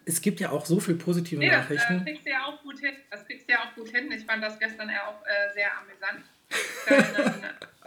es 0.06 0.22
gibt 0.22 0.40
ja 0.40 0.50
auch 0.50 0.64
so 0.64 0.80
viele 0.80 0.96
positive 0.96 1.38
nee, 1.38 1.50
Nachrichten. 1.50 1.98
Das 1.98 2.02
äh, 2.02 2.10
kriegst 2.10 2.26
du 2.26 2.30
ja 2.30 2.44
auch 2.46 2.62
gut 2.62 2.78
hin. 2.78 2.94
Das 3.10 3.26
kriegst 3.26 3.46
du 3.46 3.52
ja 3.52 3.58
auch 3.58 3.74
gut 3.74 3.88
hin. 3.90 4.10
Ich 4.10 4.24
fand 4.24 4.42
das 4.42 4.58
gestern 4.58 4.88
ja 4.88 5.06
auch 5.06 5.22
äh, 5.26 5.52
sehr 5.52 5.70
amüsant. 5.76 6.24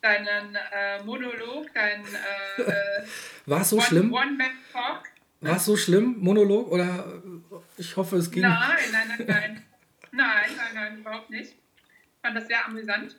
deinen 0.00 0.54
äh, 0.54 1.02
Monolog, 1.04 1.72
dein. 1.74 2.04
Äh, 2.04 2.62
äh 2.62 3.04
War 3.46 3.60
es 3.62 3.70
so 3.70 3.76
One, 3.76 3.86
schlimm? 3.86 4.12
One-Man-Talk. 4.12 5.08
War 5.40 5.56
es 5.56 5.64
so 5.64 5.76
schlimm, 5.76 6.16
Monolog? 6.18 6.70
Oder 6.70 7.22
ich 7.76 7.96
hoffe, 7.96 8.16
es 8.16 8.30
ging. 8.30 8.42
Nein, 8.42 8.78
nein, 8.92 9.08
nein, 9.08 9.26
nein. 9.26 9.62
nein, 10.12 10.50
nein, 10.56 10.74
nein, 10.74 10.98
überhaupt 10.98 11.30
nicht. 11.30 11.52
Ich 11.52 12.20
fand 12.22 12.36
das 12.36 12.46
sehr 12.46 12.64
amüsant. 12.66 13.16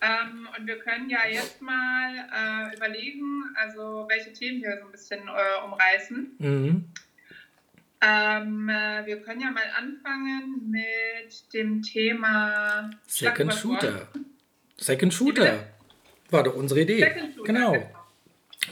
Ähm, 0.00 0.48
und 0.56 0.66
wir 0.66 0.78
können 0.78 1.10
ja 1.10 1.26
jetzt 1.28 1.60
mal 1.60 2.14
äh, 2.14 2.76
überlegen, 2.76 3.42
also 3.56 4.06
welche 4.08 4.32
Themen 4.32 4.62
wir 4.62 4.78
so 4.78 4.86
ein 4.86 4.92
bisschen 4.92 5.26
äh, 5.26 5.64
umreißen. 5.64 6.36
Mhm. 6.38 6.84
Ähm, 8.00 8.68
äh, 8.68 9.06
wir 9.06 9.20
können 9.22 9.40
ja 9.40 9.50
mal 9.50 9.64
anfangen 9.76 10.70
mit 10.70 11.52
dem 11.52 11.82
Thema 11.82 12.90
Second 13.08 13.52
Shooter. 13.52 14.08
Second 14.76 15.12
Shooter. 15.12 15.66
War 16.30 16.42
doch 16.42 16.54
unsere 16.54 16.80
Idee. 16.80 17.06
Genau. 17.44 17.76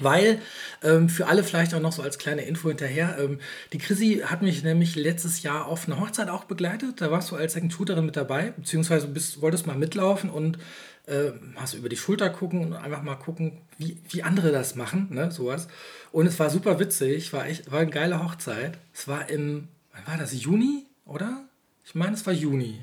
Weil, 0.01 0.41
ähm, 0.83 1.09
für 1.09 1.27
alle 1.27 1.43
vielleicht 1.45 1.73
auch 1.73 1.81
noch 1.81 1.93
so 1.93 2.03
als 2.03 2.19
kleine 2.19 2.43
Info 2.43 2.69
hinterher, 2.69 3.17
ähm, 3.19 3.39
die 3.73 3.79
Chrissy 3.79 4.23
hat 4.25 4.43
mich 4.43 4.63
nämlich 4.63 4.95
letztes 4.97 5.43
Jahr 5.43 5.67
auf 5.67 5.87
einer 5.87 6.01
Hochzeit 6.01 6.29
auch 6.29 6.45
begleitet. 6.45 7.01
Da 7.01 7.11
warst 7.11 7.31
du 7.31 7.37
als 7.37 7.55
Second 7.55 7.73
Shooterin 7.73 8.05
mit 8.05 8.17
dabei, 8.17 8.53
beziehungsweise 8.57 9.09
bist, 9.09 9.41
wolltest 9.41 9.67
mal 9.67 9.77
mitlaufen 9.77 10.29
und 10.29 10.59
äh, 11.07 11.31
hast 11.55 11.75
über 11.75 11.89
die 11.89 11.97
Schulter 11.97 12.31
gucken 12.31 12.61
und 12.61 12.73
einfach 12.75 13.03
mal 13.03 13.15
gucken, 13.15 13.59
wie, 13.79 13.99
wie 14.09 14.23
andere 14.23 14.51
das 14.53 14.75
machen, 14.75 15.09
ne, 15.11 15.31
sowas. 15.31 15.69
Und 16.13 16.27
es 16.27 16.39
war 16.39 16.51
super 16.51 16.79
witzig, 16.79 17.33
war 17.33 17.47
echt, 17.47 17.71
war 17.71 17.81
eine 17.81 17.91
geile 17.91 18.23
Hochzeit. 18.23 18.79
Es 18.93 19.07
war 19.09 19.31
im, 19.31 19.69
wann 19.93 20.07
war 20.07 20.19
das, 20.19 20.35
Juni, 20.35 20.85
oder? 21.05 21.45
Ich 21.85 21.95
meine, 21.95 22.15
es 22.15 22.27
war 22.27 22.33
Juni. 22.33 22.83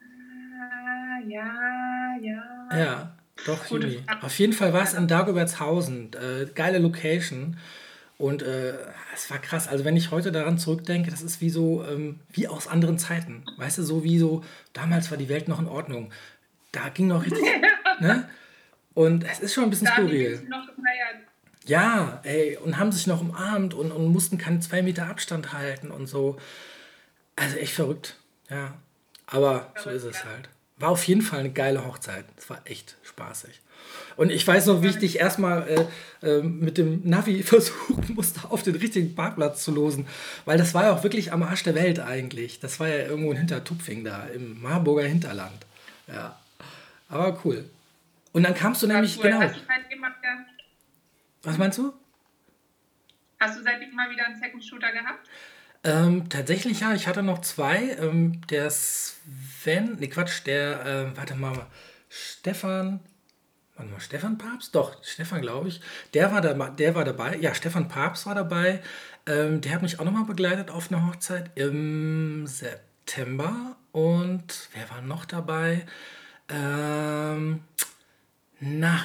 Ah, 0.00 1.20
ja, 1.28 2.16
ja. 2.20 2.78
Ja. 2.78 3.16
Doch, 3.46 3.66
Juni. 3.66 4.02
Auf 4.20 4.38
jeden 4.38 4.52
Fall 4.52 4.72
war 4.72 4.82
es 4.82 4.94
in 4.94 5.08
Dagobertshausen. 5.08 6.10
Äh, 6.14 6.46
geile 6.54 6.78
Location. 6.78 7.56
Und 8.18 8.42
äh, 8.42 8.74
es 9.14 9.30
war 9.30 9.38
krass. 9.38 9.66
Also 9.66 9.84
wenn 9.84 9.96
ich 9.96 10.10
heute 10.10 10.30
daran 10.30 10.58
zurückdenke, 10.58 11.10
das 11.10 11.22
ist 11.22 11.40
wie 11.40 11.48
so, 11.48 11.84
ähm, 11.84 12.20
wie 12.30 12.48
aus 12.48 12.68
anderen 12.68 12.98
Zeiten. 12.98 13.44
Weißt 13.56 13.78
du, 13.78 13.82
so 13.82 14.04
wie 14.04 14.18
so, 14.18 14.44
damals 14.74 15.10
war 15.10 15.16
die 15.16 15.30
Welt 15.30 15.48
noch 15.48 15.58
in 15.58 15.66
Ordnung. 15.66 16.12
Da 16.72 16.90
ging 16.90 17.08
noch 17.08 17.24
richtig, 17.24 17.42
ne? 18.00 18.28
Und 18.92 19.24
es 19.24 19.40
ist 19.40 19.54
schon 19.54 19.64
ein 19.64 19.70
bisschen 19.70 19.86
da 19.86 19.94
skurril. 19.94 20.42
Noch 20.48 20.66
gefeiert. 20.66 21.26
Ja, 21.64 22.20
ey, 22.24 22.58
und 22.58 22.76
haben 22.78 22.92
sich 22.92 23.06
noch 23.06 23.20
umarmt 23.20 23.72
und, 23.74 23.92
und 23.92 24.08
mussten 24.08 24.36
keine 24.36 24.60
zwei 24.60 24.82
Meter 24.82 25.06
Abstand 25.06 25.52
halten 25.52 25.90
und 25.90 26.06
so. 26.06 26.36
Also 27.36 27.56
echt 27.56 27.72
verrückt, 27.72 28.16
ja. 28.50 28.74
Aber 29.26 29.72
so 29.82 29.88
ist 29.88 30.04
es 30.04 30.24
halt. 30.24 30.48
War 30.80 30.90
auf 30.90 31.04
jeden 31.04 31.22
Fall 31.22 31.40
eine 31.40 31.50
geile 31.50 31.86
Hochzeit. 31.86 32.24
Es 32.36 32.48
war 32.48 32.60
echt 32.64 32.96
spaßig. 33.02 33.60
Und 34.16 34.30
ich 34.30 34.46
weiß 34.46 34.66
noch, 34.66 34.82
wie 34.82 34.88
ich 34.88 34.98
dich 34.98 35.18
erstmal 35.18 35.88
äh, 36.22 36.26
äh, 36.26 36.42
mit 36.42 36.78
dem 36.78 37.02
Navi 37.04 37.42
versuchen 37.44 38.14
musste, 38.14 38.50
auf 38.50 38.62
den 38.62 38.76
richtigen 38.76 39.14
Parkplatz 39.14 39.62
zu 39.62 39.72
losen. 39.72 40.06
Weil 40.46 40.58
das 40.58 40.74
war 40.74 40.84
ja 40.84 40.92
auch 40.92 41.02
wirklich 41.02 41.32
am 41.32 41.42
Arsch 41.42 41.62
der 41.64 41.74
Welt 41.74 42.00
eigentlich. 42.00 42.60
Das 42.60 42.80
war 42.80 42.88
ja 42.88 43.06
irgendwo 43.06 43.30
in 43.30 43.38
Hintertupfing 43.38 44.04
da, 44.04 44.24
im 44.34 44.60
Marburger 44.62 45.06
Hinterland. 45.06 45.66
Ja. 46.08 46.38
Aber 47.08 47.38
cool. 47.44 47.68
Und 48.32 48.44
dann 48.44 48.54
kamst 48.54 48.82
du 48.82 48.86
nämlich, 48.86 49.18
cool. 49.18 49.24
genau. 49.24 49.50
Was 51.42 51.58
meinst 51.58 51.78
du? 51.78 51.92
Hast 53.38 53.58
du 53.58 53.62
seitdem 53.62 53.94
mal 53.94 54.10
wieder 54.10 54.26
einen 54.26 54.38
Second 54.38 54.64
Shooter 54.64 54.92
gehabt? 54.92 55.28
Ähm, 55.82 56.28
tatsächlich 56.28 56.80
ja, 56.80 56.94
ich 56.94 57.06
hatte 57.06 57.22
noch 57.22 57.40
zwei. 57.40 57.96
Ähm, 57.98 58.40
der 58.48 58.70
Sven, 58.70 59.96
ne 59.98 60.08
Quatsch, 60.08 60.44
der, 60.46 60.84
äh, 60.86 61.16
warte 61.16 61.34
mal, 61.34 61.66
Stefan, 62.08 63.00
warte 63.76 63.90
mal, 63.90 64.00
Stefan 64.00 64.36
Papst? 64.38 64.74
Doch, 64.74 65.02
Stefan 65.02 65.40
glaube 65.40 65.68
ich. 65.68 65.80
Der 66.14 66.32
war, 66.32 66.40
da, 66.42 66.52
der 66.70 66.94
war 66.94 67.04
dabei, 67.04 67.36
ja, 67.38 67.54
Stefan 67.54 67.88
Papst 67.88 68.26
war 68.26 68.34
dabei. 68.34 68.82
Ähm, 69.26 69.60
der 69.60 69.72
hat 69.72 69.82
mich 69.82 69.98
auch 70.00 70.04
nochmal 70.04 70.24
begleitet 70.24 70.70
auf 70.70 70.90
einer 70.90 71.06
Hochzeit 71.06 71.50
im 71.54 72.46
September. 72.46 73.76
Und 73.92 74.68
wer 74.74 74.90
war 74.90 75.00
noch 75.02 75.24
dabei? 75.24 75.86
Ähm, 76.48 77.62
na, 78.60 79.00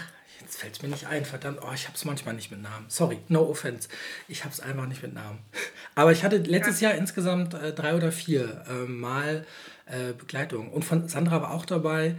jetzt 0.55 0.61
fällt 0.61 0.75
es 0.75 0.81
mir 0.81 0.89
nicht 0.89 1.07
ein, 1.07 1.25
verdammt. 1.25 1.59
Oh, 1.61 1.71
ich 1.73 1.85
habe 1.85 1.95
es 1.95 2.05
manchmal 2.05 2.33
nicht 2.33 2.49
mit 2.49 2.61
Namen. 2.61 2.85
Sorry, 2.87 3.19
no 3.27 3.41
offense. 3.41 3.89
Ich 4.27 4.43
habe 4.43 4.53
es 4.53 4.61
einfach 4.61 4.85
nicht 4.85 5.03
mit 5.03 5.13
Namen. 5.13 5.39
Aber 5.95 6.11
ich 6.11 6.23
hatte 6.23 6.37
letztes 6.37 6.79
Jahr 6.79 6.95
insgesamt 6.95 7.53
äh, 7.53 7.73
drei 7.73 7.95
oder 7.95 8.11
vier 8.11 8.63
äh, 8.69 8.89
Mal 8.89 9.45
äh, 9.85 10.13
Begleitung. 10.13 10.71
Und 10.71 10.85
von 10.85 11.09
Sandra 11.09 11.41
war 11.41 11.51
auch 11.51 11.65
dabei. 11.65 12.15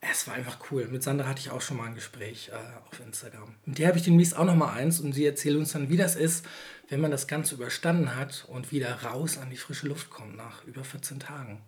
Es 0.00 0.26
war 0.26 0.34
einfach 0.34 0.58
cool. 0.70 0.88
Mit 0.88 1.02
Sandra 1.02 1.28
hatte 1.28 1.40
ich 1.40 1.50
auch 1.50 1.60
schon 1.60 1.76
mal 1.76 1.86
ein 1.86 1.94
Gespräch 1.94 2.50
äh, 2.52 2.56
auf 2.90 3.00
Instagram. 3.00 3.54
Mit 3.64 3.78
der 3.78 3.88
habe 3.88 3.98
ich 3.98 4.04
demnächst 4.04 4.36
auch 4.36 4.44
noch 4.44 4.56
mal 4.56 4.72
eins 4.72 5.00
und 5.00 5.12
sie 5.12 5.24
erzählt 5.24 5.56
uns 5.56 5.72
dann, 5.72 5.88
wie 5.88 5.96
das 5.96 6.16
ist, 6.16 6.44
wenn 6.88 7.00
man 7.00 7.10
das 7.10 7.28
Ganze 7.28 7.54
überstanden 7.54 8.16
hat 8.16 8.46
und 8.48 8.72
wieder 8.72 9.02
raus 9.02 9.38
an 9.38 9.50
die 9.50 9.56
frische 9.56 9.86
Luft 9.86 10.10
kommt 10.10 10.36
nach 10.36 10.64
über 10.64 10.82
14 10.84 11.20
Tagen. 11.20 11.60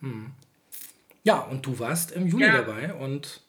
Hm. 0.00 0.32
Ja, 1.24 1.40
und 1.40 1.66
du 1.66 1.78
warst 1.78 2.12
im 2.12 2.26
Juni 2.26 2.44
ja. 2.44 2.62
dabei 2.62 2.94
und 2.94 3.42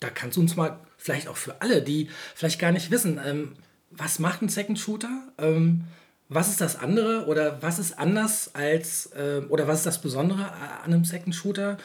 da 0.00 0.10
kannst 0.10 0.36
du 0.36 0.40
uns 0.40 0.56
mal, 0.56 0.78
vielleicht 0.96 1.28
auch 1.28 1.36
für 1.36 1.60
alle, 1.60 1.82
die 1.82 2.08
vielleicht 2.34 2.58
gar 2.58 2.72
nicht 2.72 2.90
wissen, 2.90 3.20
ähm, 3.24 3.54
was 3.90 4.18
macht 4.18 4.42
ein 4.42 4.48
Second 4.48 4.78
Shooter? 4.78 5.22
Ähm, 5.38 5.84
was 6.28 6.48
ist 6.48 6.60
das 6.60 6.76
andere 6.76 7.24
oder 7.26 7.62
was 7.62 7.78
ist 7.78 7.98
anders 7.98 8.54
als 8.54 9.06
äh, 9.12 9.40
oder 9.48 9.66
was 9.66 9.78
ist 9.78 9.86
das 9.86 10.00
Besondere 10.00 10.52
an 10.52 10.92
einem 10.92 11.04
Second 11.04 11.34
Shooter? 11.34 11.78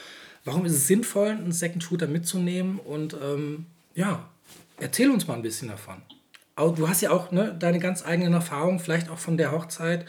Warum 0.44 0.66
ist 0.66 0.74
es 0.74 0.88
sinnvoll, 0.88 1.30
einen 1.30 1.54
Second 1.54 1.84
Shooter 1.84 2.08
mitzunehmen? 2.08 2.78
Und 2.80 3.14
ähm, 3.14 3.68
ja, 3.96 4.28
erzähl 4.80 5.10
uns 5.10 5.28
mal 5.28 5.36
ein 5.36 5.42
bisschen 5.42 5.70
davon. 5.70 6.02
Du 6.76 6.88
hast 6.90 7.02
ja 7.02 7.12
auch 7.12 7.32
ne, 7.32 7.56
deine 7.58 7.80
ganz 7.80 8.06
eigenen 8.06 8.34
Erfahrungen, 8.34 8.80
vielleicht 8.80 9.10
auch 9.10 9.18
von 9.18 9.38
der 9.38 9.52
Hochzeit, 9.52 10.06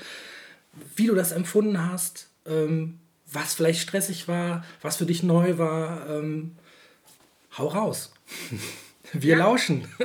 wie 0.97 1.07
du 1.07 1.15
das 1.15 1.33
empfunden 1.33 1.89
hast, 1.89 2.29
ähm, 2.45 2.99
was 3.33 3.55
vielleicht 3.55 3.81
stressig 3.81 4.29
war, 4.29 4.65
was 4.83 4.97
für 4.97 5.07
dich 5.07 5.23
neu 5.23 5.59
war. 5.59 6.09
Ähm, 6.11 6.57
hau 7.59 7.69
raus. 7.69 8.13
Wir 9.13 9.37
ja. 9.37 9.39
lauschen. 9.39 9.89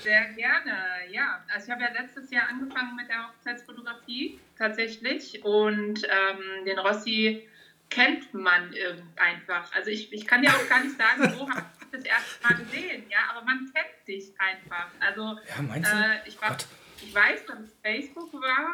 Sehr 0.00 0.24
gerne, 0.32 0.76
ja. 1.10 1.44
Also 1.52 1.66
ich 1.66 1.70
habe 1.70 1.82
ja 1.82 1.90
letztes 1.92 2.30
Jahr 2.30 2.48
angefangen 2.48 2.96
mit 2.96 3.08
der 3.08 3.28
Hochzeitsfotografie 3.28 4.40
tatsächlich 4.58 5.44
und 5.44 6.02
ähm, 6.04 6.64
den 6.64 6.78
Rossi 6.78 7.46
kennt 7.90 8.32
man 8.34 8.74
einfach. 9.16 9.72
Also 9.74 9.90
ich, 9.90 10.12
ich 10.12 10.26
kann 10.26 10.42
ja 10.42 10.50
auch 10.50 10.68
gar 10.68 10.82
nicht 10.82 10.96
sagen, 10.96 11.38
wo 11.38 11.48
habe 11.50 11.66
ich 11.80 11.90
das 11.90 12.04
erste 12.04 12.42
Mal 12.42 12.54
gesehen, 12.54 13.04
ja, 13.10 13.18
aber 13.30 13.44
man 13.44 13.70
kennt 13.72 14.08
dich 14.08 14.32
einfach. 14.38 14.88
Also 15.00 15.38
ja, 15.48 15.62
meinst 15.62 15.92
du? 15.92 15.96
Äh, 15.96 16.28
ich, 16.28 16.40
war, 16.40 16.56
ich 17.02 17.14
weiß, 17.14 17.46
dass 17.46 17.58
es 17.60 17.76
Facebook 17.82 18.32
war, 18.32 18.68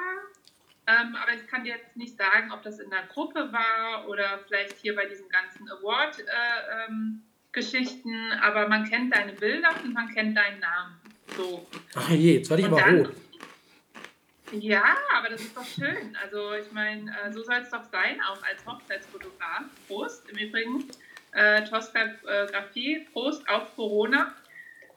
ähm, 0.87 1.17
aber 1.17 1.35
ich 1.35 1.47
kann 1.47 1.65
dir 1.65 1.75
jetzt 1.77 1.97
nicht 1.97 2.17
sagen, 2.17 2.53
ob 2.53 2.63
das 2.63 2.79
in 2.79 2.91
der 2.91 3.03
Gruppe 3.13 3.53
war 3.53 4.09
oder 4.09 4.41
vielleicht 4.47 4.77
hier 4.79 4.95
bei 4.95 5.07
diesen 5.07 5.29
ganzen 5.29 5.69
Award- 5.71 6.21
äh, 6.21 6.87
ähm, 6.89 7.23
aber 8.43 8.69
man 8.69 8.85
kennt 8.89 9.17
deine 9.17 9.33
Bilder 9.33 9.71
und 9.83 9.95
man 9.95 10.13
kennt 10.13 10.37
deinen 10.37 10.61
Namen. 10.61 11.01
So. 11.37 11.67
Ach 11.95 12.11
je, 12.11 12.37
jetzt 12.37 12.51
werde 12.51 12.63
ich 12.63 12.69
aber 12.69 12.81
dann, 12.81 12.99
rot. 12.99 13.15
Ja, 14.53 14.97
aber 15.15 15.31
das 15.31 15.41
ist 15.41 15.57
doch 15.57 15.65
schön. 15.65 16.17
Also 16.23 16.53
ich 16.55 16.71
meine, 16.73 17.11
äh, 17.11 17.33
so 17.33 17.43
soll 17.43 17.57
es 17.57 17.71
doch 17.71 17.85
sein, 17.91 18.21
auch 18.21 18.43
als 18.43 18.65
Hochzeitsfotograf. 18.67 19.63
Prost 19.89 20.29
im 20.29 20.37
Übrigen. 20.37 20.85
Äh, 21.33 21.65
Tosca-Grafie, 21.65 23.07
Prost 23.13 23.49
auf 23.49 23.75
Corona. 23.75 24.35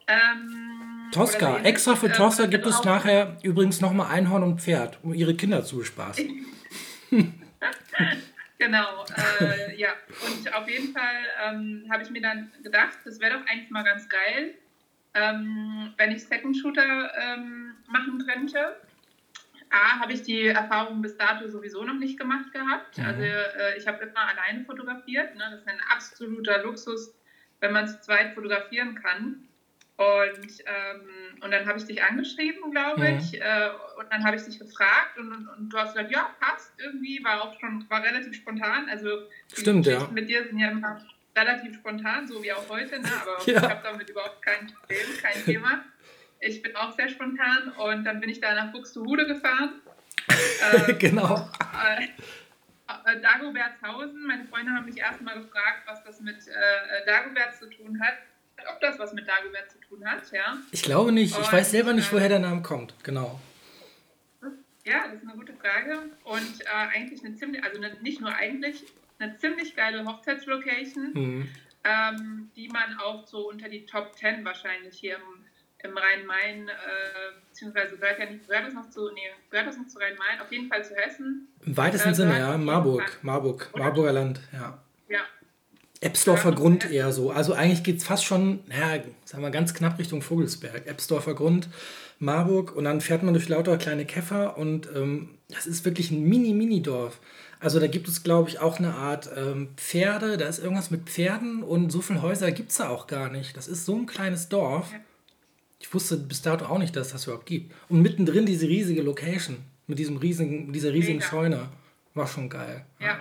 Ähm, 0.10 1.10
Tosca, 1.12 1.60
extra 1.60 1.96
für 1.96 2.08
äh, 2.08 2.12
Tosca 2.12 2.48
gibt 2.48 2.66
es 2.66 2.84
nachher 2.84 3.38
übrigens 3.44 3.80
nochmal 3.80 4.12
Einhorn 4.12 4.44
und 4.44 4.62
Pferd, 4.62 5.00
um 5.04 5.14
ihre 5.14 5.36
Kinder 5.36 5.64
zu 5.64 5.78
bespaßen. 5.78 6.46
Genau, 8.60 9.06
äh, 9.40 9.74
ja. 9.78 9.92
Und 10.28 10.54
auf 10.54 10.70
jeden 10.70 10.94
Fall 10.94 11.16
ähm, 11.42 11.88
habe 11.90 12.04
ich 12.04 12.10
mir 12.10 12.22
dann 12.22 12.52
gedacht, 12.62 12.98
das 13.06 13.20
wäre 13.22 13.40
doch 13.40 13.48
eigentlich 13.48 13.70
mal 13.70 13.84
ganz 13.86 14.10
geil, 14.10 14.54
ähm, 15.14 15.94
wenn 15.96 16.12
ich 16.12 16.26
Second 16.26 16.58
Shooter 16.58 17.10
ähm, 17.18 17.76
machen 17.88 18.26
könnte. 18.28 18.76
A, 19.70 20.02
habe 20.02 20.12
ich 20.12 20.24
die 20.24 20.48
Erfahrung 20.48 21.02
bis 21.02 21.16
dato 21.16 21.48
sowieso 21.48 21.86
noch 21.86 21.94
nicht 21.94 22.20
gemacht 22.20 22.52
gehabt. 22.52 22.98
Mhm. 22.98 23.06
Also 23.06 23.22
äh, 23.22 23.78
ich 23.78 23.88
habe 23.88 24.04
immer 24.04 24.28
alleine 24.28 24.66
fotografiert. 24.66 25.36
Ne? 25.36 25.44
Das 25.52 25.62
ist 25.62 25.68
ein 25.68 25.80
absoluter 25.90 26.62
Luxus, 26.64 27.16
wenn 27.62 27.72
man 27.72 27.88
zu 27.88 28.02
zweit 28.02 28.34
fotografieren 28.34 28.96
kann. 29.02 29.48
Und, 30.00 30.64
ähm, 30.66 31.42
und 31.42 31.52
dann 31.52 31.68
habe 31.68 31.78
ich 31.78 31.84
dich 31.84 32.02
angeschrieben, 32.02 32.72
glaube 32.72 33.02
mhm. 33.02 33.18
ich. 33.18 33.42
Äh, 33.42 33.70
und 33.98 34.10
dann 34.10 34.24
habe 34.24 34.38
ich 34.38 34.44
dich 34.44 34.58
gefragt 34.58 35.18
und, 35.18 35.30
und, 35.30 35.48
und, 35.50 35.70
du 35.70 35.78
hast 35.78 35.94
gesagt, 35.94 36.10
ja, 36.10 36.30
passt 36.40 36.72
irgendwie, 36.78 37.22
war 37.22 37.42
auch 37.42 37.60
schon, 37.60 37.86
war 37.90 38.02
relativ 38.02 38.34
spontan. 38.34 38.88
Also 38.90 39.10
die 39.52 39.60
Stimmt, 39.60 39.86
ja. 39.88 40.08
mit 40.14 40.30
dir 40.30 40.46
sind 40.46 40.58
ja 40.58 40.72
immer 40.72 41.06
relativ 41.36 41.76
spontan, 41.76 42.26
so 42.26 42.42
wie 42.42 42.54
auch 42.54 42.70
heute, 42.70 42.98
ne? 43.02 43.10
aber 43.22 43.46
ja. 43.46 43.58
ich 43.58 43.70
habe 43.70 43.82
damit 43.84 44.10
überhaupt 44.10 44.42
kein 44.42 44.68
Problem, 44.68 45.06
kein 45.22 45.44
Thema. 45.44 45.84
Ich 46.40 46.62
bin 46.62 46.74
auch 46.78 46.96
sehr 46.96 47.10
spontan 47.10 47.74
und 47.74 48.06
dann 48.06 48.22
bin 48.22 48.30
ich 48.30 48.40
da 48.40 48.56
nach 48.56 48.72
Buxtehude 48.72 49.28
gefahren. 49.28 49.82
ähm, 50.88 50.98
genau. 50.98 51.50
Äh, 51.86 52.06
äh, 52.06 53.20
Dagobertshausen. 53.20 54.26
Meine 54.26 54.46
Freunde 54.46 54.72
haben 54.72 54.86
mich 54.86 54.98
erstmal 54.98 55.36
gefragt, 55.42 55.82
was 55.88 56.02
das 56.06 56.22
mit 56.22 56.38
äh, 56.48 57.06
Dagobert 57.06 57.58
zu 57.58 57.70
tun 57.70 58.00
hat 58.02 58.14
ob 58.72 58.80
das 58.82 59.00
was 59.00 59.14
mit 59.14 59.28
Dagobert 59.28 59.72
zu 59.72 59.80
tun 59.80 60.06
hat, 60.06 60.32
ja. 60.32 60.58
Ich 60.72 60.82
glaube 60.82 61.12
nicht. 61.12 61.36
Und, 61.36 61.44
ich 61.44 61.52
weiß 61.52 61.72
selber 61.72 61.94
nicht, 61.94 62.12
woher 62.12 62.30
der 62.30 62.40
Name 62.40 62.62
kommt. 62.62 62.94
Genau. 63.04 63.40
Ja, 64.86 65.06
das 65.06 65.22
ist 65.22 65.24
eine 65.24 65.38
gute 65.38 65.54
Frage. 65.54 66.00
Und 66.24 66.62
äh, 66.62 66.96
eigentlich 66.96 67.24
eine 67.24 67.36
ziemlich, 67.36 67.64
also 67.64 67.78
eine, 67.78 67.94
nicht 68.02 68.22
nur 68.22 68.34
eigentlich, 68.34 68.86
eine 69.20 69.38
ziemlich 69.38 69.76
geile 69.76 70.06
Hochzeitslocation, 70.06 71.12
mhm. 71.14 71.50
ähm, 71.84 72.52
die 72.56 72.70
man 72.70 72.98
auch 73.00 73.28
so 73.28 73.50
unter 73.50 73.70
die 73.70 73.86
Top 73.86 74.16
10 74.16 74.44
wahrscheinlich 74.46 74.98
hier 74.98 75.18
im, 75.18 75.90
im 75.90 75.98
Rhein-Main, 75.98 76.70
äh, 76.70 76.72
beziehungsweise 77.50 77.98
gehört 77.98 78.20
ja 78.20 78.26
nicht, 78.26 78.48
gehört 78.48 78.68
das 78.68 78.74
noch 78.74 78.90
zu, 78.90 79.12
nee, 79.14 79.22
gehört 79.52 79.68
das 79.68 79.78
noch 79.78 79.88
zu 79.88 80.00
Rhein-Main, 80.00 80.42
auf 80.42 80.52
jeden 80.52 80.70
Fall 80.70 80.84
zu 80.84 80.96
Hessen. 80.96 81.48
Im 81.66 81.78
weitesten 81.78 82.10
äh, 82.10 82.16
Sinne, 82.16 82.40
ja, 82.40 82.58
Marburg, 82.58 83.20
Marburg, 83.22 83.70
Marburger 83.76 84.14
Land, 84.14 84.40
ja. 84.54 84.82
Ja, 85.10 85.22
Ebsdorfer 86.02 86.54
Grund 86.54 86.90
eher 86.90 87.12
so. 87.12 87.32
Also 87.32 87.54
eigentlich 87.54 87.84
geht 87.84 87.98
es 87.98 88.06
fast 88.06 88.24
schon, 88.24 88.60
naja, 88.68 89.04
sagen 89.26 89.44
wir 89.44 89.52
ganz 89.52 89.74
knapp 89.74 90.00
Richtung 90.00 90.22
Vogelsberg. 90.22 90.88
Ebsdorfer 90.88 91.34
Grund, 91.34 91.68
Marburg 92.20 92.76
und 92.76 92.86
dann 92.86 93.02
fährt 93.02 93.24
man 93.24 93.34
durch 93.34 93.50
lauter 93.50 93.78
kleine 93.78 94.06
Käfer 94.06 94.58
und 94.58 94.88
ähm, 94.96 95.30
das 95.50 95.68
ist 95.68 95.84
wirklich 95.84 96.12
ein 96.12 96.24
Mini-Mini-Dorf. 96.24 97.20
Also 97.60 97.82
da 97.82 97.88
gibt 97.88 98.08
es, 98.08 98.24
glaube 98.24 98.50
ich, 98.50 98.60
auch 98.60 98.80
eine 98.80 98.94
Art 98.94 99.30
ähm, 99.36 99.70
Pferde, 99.76 100.38
da 100.38 100.48
ist 100.48 100.60
irgendwas 100.60 100.92
mit 100.92 101.10
Pferden 101.10 101.64
und 101.64 101.92
so 101.92 102.00
viele 102.02 102.22
Häuser 102.22 102.52
gibt 102.54 102.72
es 102.72 102.78
da 102.78 102.88
auch 102.88 103.08
gar 103.08 103.30
nicht. 103.30 103.58
Das 103.58 103.68
ist 103.68 103.86
so 103.86 103.96
ein 103.98 104.06
kleines 104.06 104.48
Dorf. 104.48 104.90
Ich 105.82 105.94
wusste 105.94 106.16
bis 106.16 106.42
dato 106.42 106.66
auch 106.66 106.78
nicht, 106.78 106.96
dass 106.96 107.08
es 107.08 107.14
das 107.14 107.26
überhaupt 107.26 107.46
gibt. 107.46 107.74
Und 107.90 108.02
mittendrin 108.02 108.46
diese 108.46 108.68
riesige 108.68 109.02
Location 109.02 109.58
mit 109.88 110.00
diesem 110.00 110.18
riesigen, 110.18 110.72
dieser 110.72 110.94
riesigen 110.94 111.18
Mega. 111.18 111.30
Scheune. 111.30 111.70
War 112.14 112.28
schon 112.28 112.50
geil. 112.50 112.86
ja. 113.00 113.08
ja. 113.08 113.20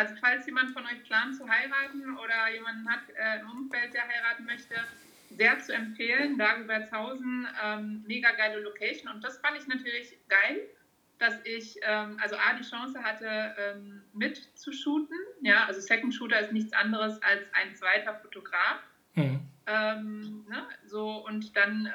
Also 0.00 0.14
falls 0.18 0.46
jemand 0.46 0.70
von 0.70 0.82
euch 0.86 1.04
plant 1.04 1.36
zu 1.36 1.46
heiraten 1.46 2.16
oder 2.16 2.50
jemanden 2.54 2.88
hat 2.88 3.02
äh, 3.18 3.40
im 3.40 3.50
Umfeld, 3.50 3.92
der 3.92 4.08
heiraten 4.08 4.46
möchte, 4.46 4.74
sehr 5.28 5.58
zu 5.60 5.74
empfehlen. 5.74 6.38
Dagobertshausen, 6.38 7.46
ähm, 7.62 8.02
mega 8.06 8.30
geile 8.32 8.60
Location. 8.60 9.12
Und 9.12 9.22
das 9.22 9.36
fand 9.40 9.58
ich 9.58 9.66
natürlich 9.66 10.16
geil, 10.30 10.62
dass 11.18 11.34
ich 11.44 11.78
ähm, 11.82 12.16
also 12.18 12.36
A, 12.36 12.54
die 12.54 12.66
Chance 12.66 13.02
hatte, 13.02 13.54
ähm, 13.58 14.02
mit 14.14 14.38
zu 14.58 14.72
shooten. 14.72 15.18
Ja, 15.42 15.66
also 15.66 15.82
Second 15.82 16.14
Shooter 16.14 16.40
ist 16.40 16.52
nichts 16.52 16.72
anderes 16.72 17.22
als 17.22 17.42
ein 17.52 17.76
zweiter 17.76 18.14
Fotograf. 18.14 18.80
Mhm. 19.16 19.40
Ähm, 19.66 20.46
ne? 20.48 20.66
so, 20.86 21.26
und 21.26 21.54
dann 21.54 21.84
äh, 21.84 21.90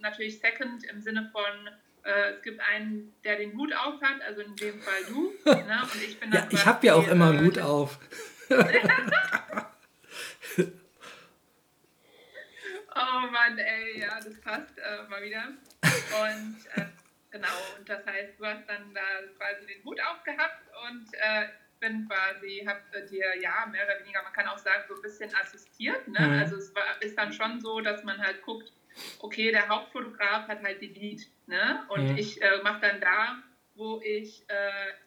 natürlich 0.00 0.40
Second 0.40 0.84
im 0.84 1.00
Sinne 1.00 1.30
von, 1.32 1.70
äh, 2.04 2.34
es 2.36 2.42
gibt 2.42 2.60
einen, 2.60 3.14
der 3.24 3.36
den 3.36 3.56
Hut 3.56 3.72
auf 3.74 4.00
hat, 4.00 4.20
also 4.22 4.40
in 4.42 4.56
dem 4.56 4.80
Fall 4.80 5.04
du. 5.08 5.34
Ne? 5.44 5.80
Und 5.82 6.02
ich 6.02 6.18
bin 6.18 6.32
ja, 6.32 6.46
ich 6.50 6.66
habe 6.66 6.86
ja 6.86 6.94
auch 6.94 7.06
immer 7.08 7.30
einen 7.30 7.46
Hut 7.46 7.58
auf. 7.58 7.98
Oh 12.92 13.30
Mann, 13.30 13.56
ey, 13.56 14.00
ja, 14.00 14.18
das 14.20 14.40
passt 14.40 14.76
äh, 14.76 15.08
mal 15.08 15.22
wieder. 15.22 15.44
Und 15.44 16.56
äh, 16.74 16.86
genau, 17.30 17.48
und 17.78 17.88
das 17.88 18.04
heißt, 18.04 18.38
du 18.38 18.44
hast 18.44 18.68
dann 18.68 18.92
da 18.92 19.00
quasi 19.38 19.66
den 19.66 19.84
Hut 19.84 19.98
aufgehabt 20.00 20.60
und 20.88 21.06
äh, 21.14 21.48
bin 21.78 22.08
quasi, 22.08 22.64
hab 22.66 22.78
dir 23.08 23.40
ja 23.40 23.66
mehr 23.66 23.84
oder 23.84 23.98
weniger, 24.00 24.22
man 24.22 24.32
kann 24.32 24.46
auch 24.48 24.58
sagen, 24.58 24.84
so 24.88 24.94
ein 24.96 25.02
bisschen 25.02 25.34
assistiert. 25.34 26.06
Ne? 26.08 26.20
Mhm. 26.20 26.38
Also 26.40 26.56
es 26.56 26.74
war, 26.74 26.82
ist 27.00 27.16
dann 27.16 27.32
schon 27.32 27.60
so, 27.60 27.80
dass 27.80 28.04
man 28.04 28.18
halt 28.18 28.42
guckt, 28.42 28.72
okay, 29.20 29.50
der 29.50 29.68
Hauptfotograf 29.68 30.48
hat 30.48 30.62
halt 30.62 30.80
die 30.80 30.88
Lead, 30.88 31.26
ne? 31.46 31.84
Und 31.88 32.12
mhm. 32.12 32.18
ich 32.18 32.40
äh, 32.42 32.62
mache 32.62 32.80
dann 32.80 33.00
da, 33.00 33.42
wo 33.80 34.00
ich 34.04 34.44
äh, 34.48 34.54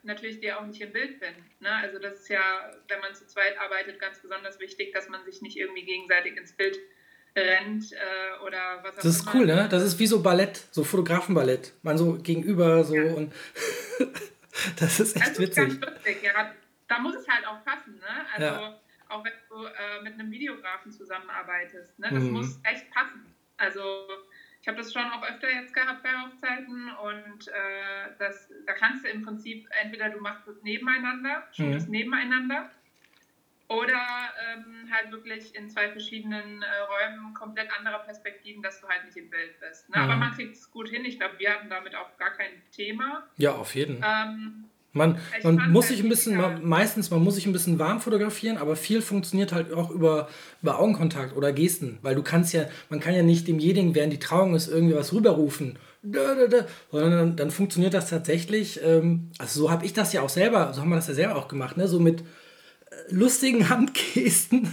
natürlich 0.02 0.40
dir 0.40 0.60
auch 0.60 0.66
nicht 0.66 0.82
im 0.82 0.92
Bild 0.92 1.20
bin. 1.20 1.34
Ne? 1.60 1.70
Also 1.70 2.00
das 2.00 2.22
ist 2.22 2.30
ja, 2.30 2.42
wenn 2.88 3.00
man 3.02 3.14
zu 3.14 3.28
zweit 3.28 3.58
arbeitet, 3.60 4.00
ganz 4.00 4.20
besonders 4.20 4.60
wichtig, 4.60 4.92
dass 4.94 5.08
man 5.10 5.24
sich 5.26 5.42
nicht 5.42 5.58
irgendwie 5.58 5.84
gegenseitig 5.84 6.36
ins 6.36 6.54
Bild 6.54 6.80
rennt 7.36 7.92
äh, 7.94 8.44
oder 8.46 8.80
was 8.82 8.98
auch 8.98 9.04
Das 9.04 9.06
ist 9.06 9.34
cool, 9.34 9.46
ne? 9.46 9.68
Das 9.70 9.84
ist 9.84 10.00
wie 10.00 10.08
so 10.08 10.22
Ballett, 10.22 10.58
so 10.72 10.84
Fotografenballett. 10.84 11.74
Man 11.84 11.98
so 11.98 12.14
gegenüber 12.14 12.84
so 12.84 12.96
ja. 12.96 13.14
und 13.14 13.34
das 14.80 15.00
ist 15.00 15.16
echt 15.16 15.28
das 15.28 15.32
ist 15.34 15.40
witzig. 15.40 15.80
Ganz 15.80 15.94
lustig. 15.94 16.24
Ja, 16.24 16.52
da 16.88 17.00
muss 17.00 17.16
es 17.16 17.28
halt 17.28 17.46
auch 17.46 17.64
passen, 17.64 17.96
ne? 17.96 18.26
Also 18.34 18.46
ja. 18.46 18.80
auch 19.10 19.24
wenn 19.24 19.34
du 19.50 19.66
äh, 19.66 20.04
mit 20.04 20.14
einem 20.14 20.32
Videografen 20.32 20.92
zusammenarbeitest, 20.92 21.98
ne? 22.00 22.10
Das 22.12 22.24
mhm. 22.24 22.32
muss 22.32 22.60
echt 22.64 22.90
passen. 22.92 23.33
Also 23.58 24.08
ich 24.62 24.68
habe 24.68 24.78
das 24.78 24.94
schon 24.94 25.04
auch 25.04 25.24
öfter 25.24 25.50
jetzt 25.50 25.74
gehabt 25.74 26.04
bei 26.04 26.10
Hochzeiten 26.10 26.90
und 27.04 27.48
äh, 27.48 28.16
das, 28.18 28.50
da 28.66 28.74
kannst 28.74 29.04
du 29.04 29.10
im 29.10 29.22
Prinzip 29.24 29.68
entweder 29.82 30.10
du 30.10 30.20
machst 30.22 30.48
es 30.48 30.62
nebeneinander, 30.64 31.44
mhm. 31.58 31.86
nebeneinander 31.90 32.72
oder 33.68 34.00
ähm, 34.46 34.90
halt 34.92 35.12
wirklich 35.12 35.56
in 35.56 35.70
zwei 35.70 35.90
verschiedenen 35.90 36.62
äh, 36.62 36.66
Räumen 36.80 37.34
komplett 37.34 37.70
andere 37.78 38.04
Perspektiven, 38.04 38.62
dass 38.62 38.80
du 38.82 38.88
halt 38.88 39.06
nicht 39.06 39.18
im 39.18 39.30
Bild 39.30 39.60
bist. 39.60 39.90
Ne? 39.90 39.98
Mhm. 39.98 40.04
Aber 40.04 40.16
man 40.16 40.32
kriegt 40.34 40.56
es 40.56 40.70
gut 40.72 40.90
hin. 40.90 41.06
Ich 41.06 41.20
glaube, 41.20 41.40
wir 41.40 41.52
hatten 41.52 41.70
damit 41.70 41.96
auch 41.96 42.18
gar 42.18 42.32
kein 42.32 42.62
Thema. 42.72 43.28
Ja, 43.38 43.52
auf 43.52 43.76
jeden 43.76 44.02
Fall. 44.02 44.28
Ähm, 44.28 44.70
man, 44.94 45.18
man 45.44 45.72
muss 45.72 45.90
sich 45.90 46.02
ein 46.02 46.10
bisschen, 46.10 46.38
man, 46.38 46.64
meistens, 46.64 47.12
man 47.12 47.24
muss 47.24 47.36
sich 47.36 47.46
ein 47.46 47.54
bisschen 47.54 47.80
warm 47.80 48.00
fotografieren, 48.00 48.58
aber 48.58 48.76
viel 48.76 49.02
funktioniert 49.02 49.52
halt 49.52 49.74
auch 49.74 49.90
über, 49.90 50.30
über 50.62 50.80
Augenkontakt 50.80 51.36
oder 51.36 51.52
Gesten, 51.52 51.98
weil 52.02 52.16
du 52.16 52.24
kannst 52.24 52.54
ja, 52.54 52.66
man 52.90 53.00
kann 53.00 53.14
ja 53.14 53.24
nicht 53.24 53.48
demjenigen, 53.48 53.96
während 53.96 54.14
die 54.14 54.20
Trauung 54.20 54.56
ist, 54.56 54.68
irgendwie 54.68 54.96
was 54.96 55.12
rüberrufen, 55.12 55.78
sondern 56.04 57.12
dann, 57.12 57.36
dann 57.36 57.52
funktioniert 57.52 57.94
das 57.94 58.10
tatsächlich, 58.10 58.80
ähm, 58.84 59.32
also 59.40 59.62
so 59.62 59.72
habe 59.72 59.86
ich 59.86 59.94
das 59.94 60.14
ja 60.14 60.22
auch 60.22 60.30
selber, 60.30 60.74
so 60.74 60.82
haben 60.82 60.90
wir 60.90 60.96
das 60.96 61.08
ja 61.08 61.14
selber 61.14 61.36
auch 61.36 61.48
gemacht, 61.48 61.76
ne, 61.76 61.88
so 61.88 62.00
mit, 62.00 62.24
lustigen 63.10 63.70
Handgesten 63.70 64.72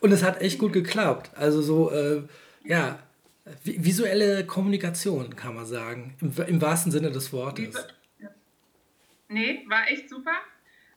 und 0.00 0.12
es 0.12 0.22
hat 0.22 0.40
echt 0.40 0.58
gut 0.58 0.72
geklappt. 0.72 1.30
Also 1.34 1.62
so, 1.62 1.90
äh, 1.90 2.22
ja, 2.64 2.98
visuelle 3.64 4.44
Kommunikation 4.44 5.34
kann 5.36 5.54
man 5.54 5.66
sagen, 5.66 6.14
im, 6.20 6.32
im 6.46 6.60
wahrsten 6.60 6.92
Sinne 6.92 7.10
des 7.10 7.32
Wortes. 7.32 7.74
Nee, 9.28 9.64
war 9.68 9.88
echt 9.88 10.08
super. 10.08 10.36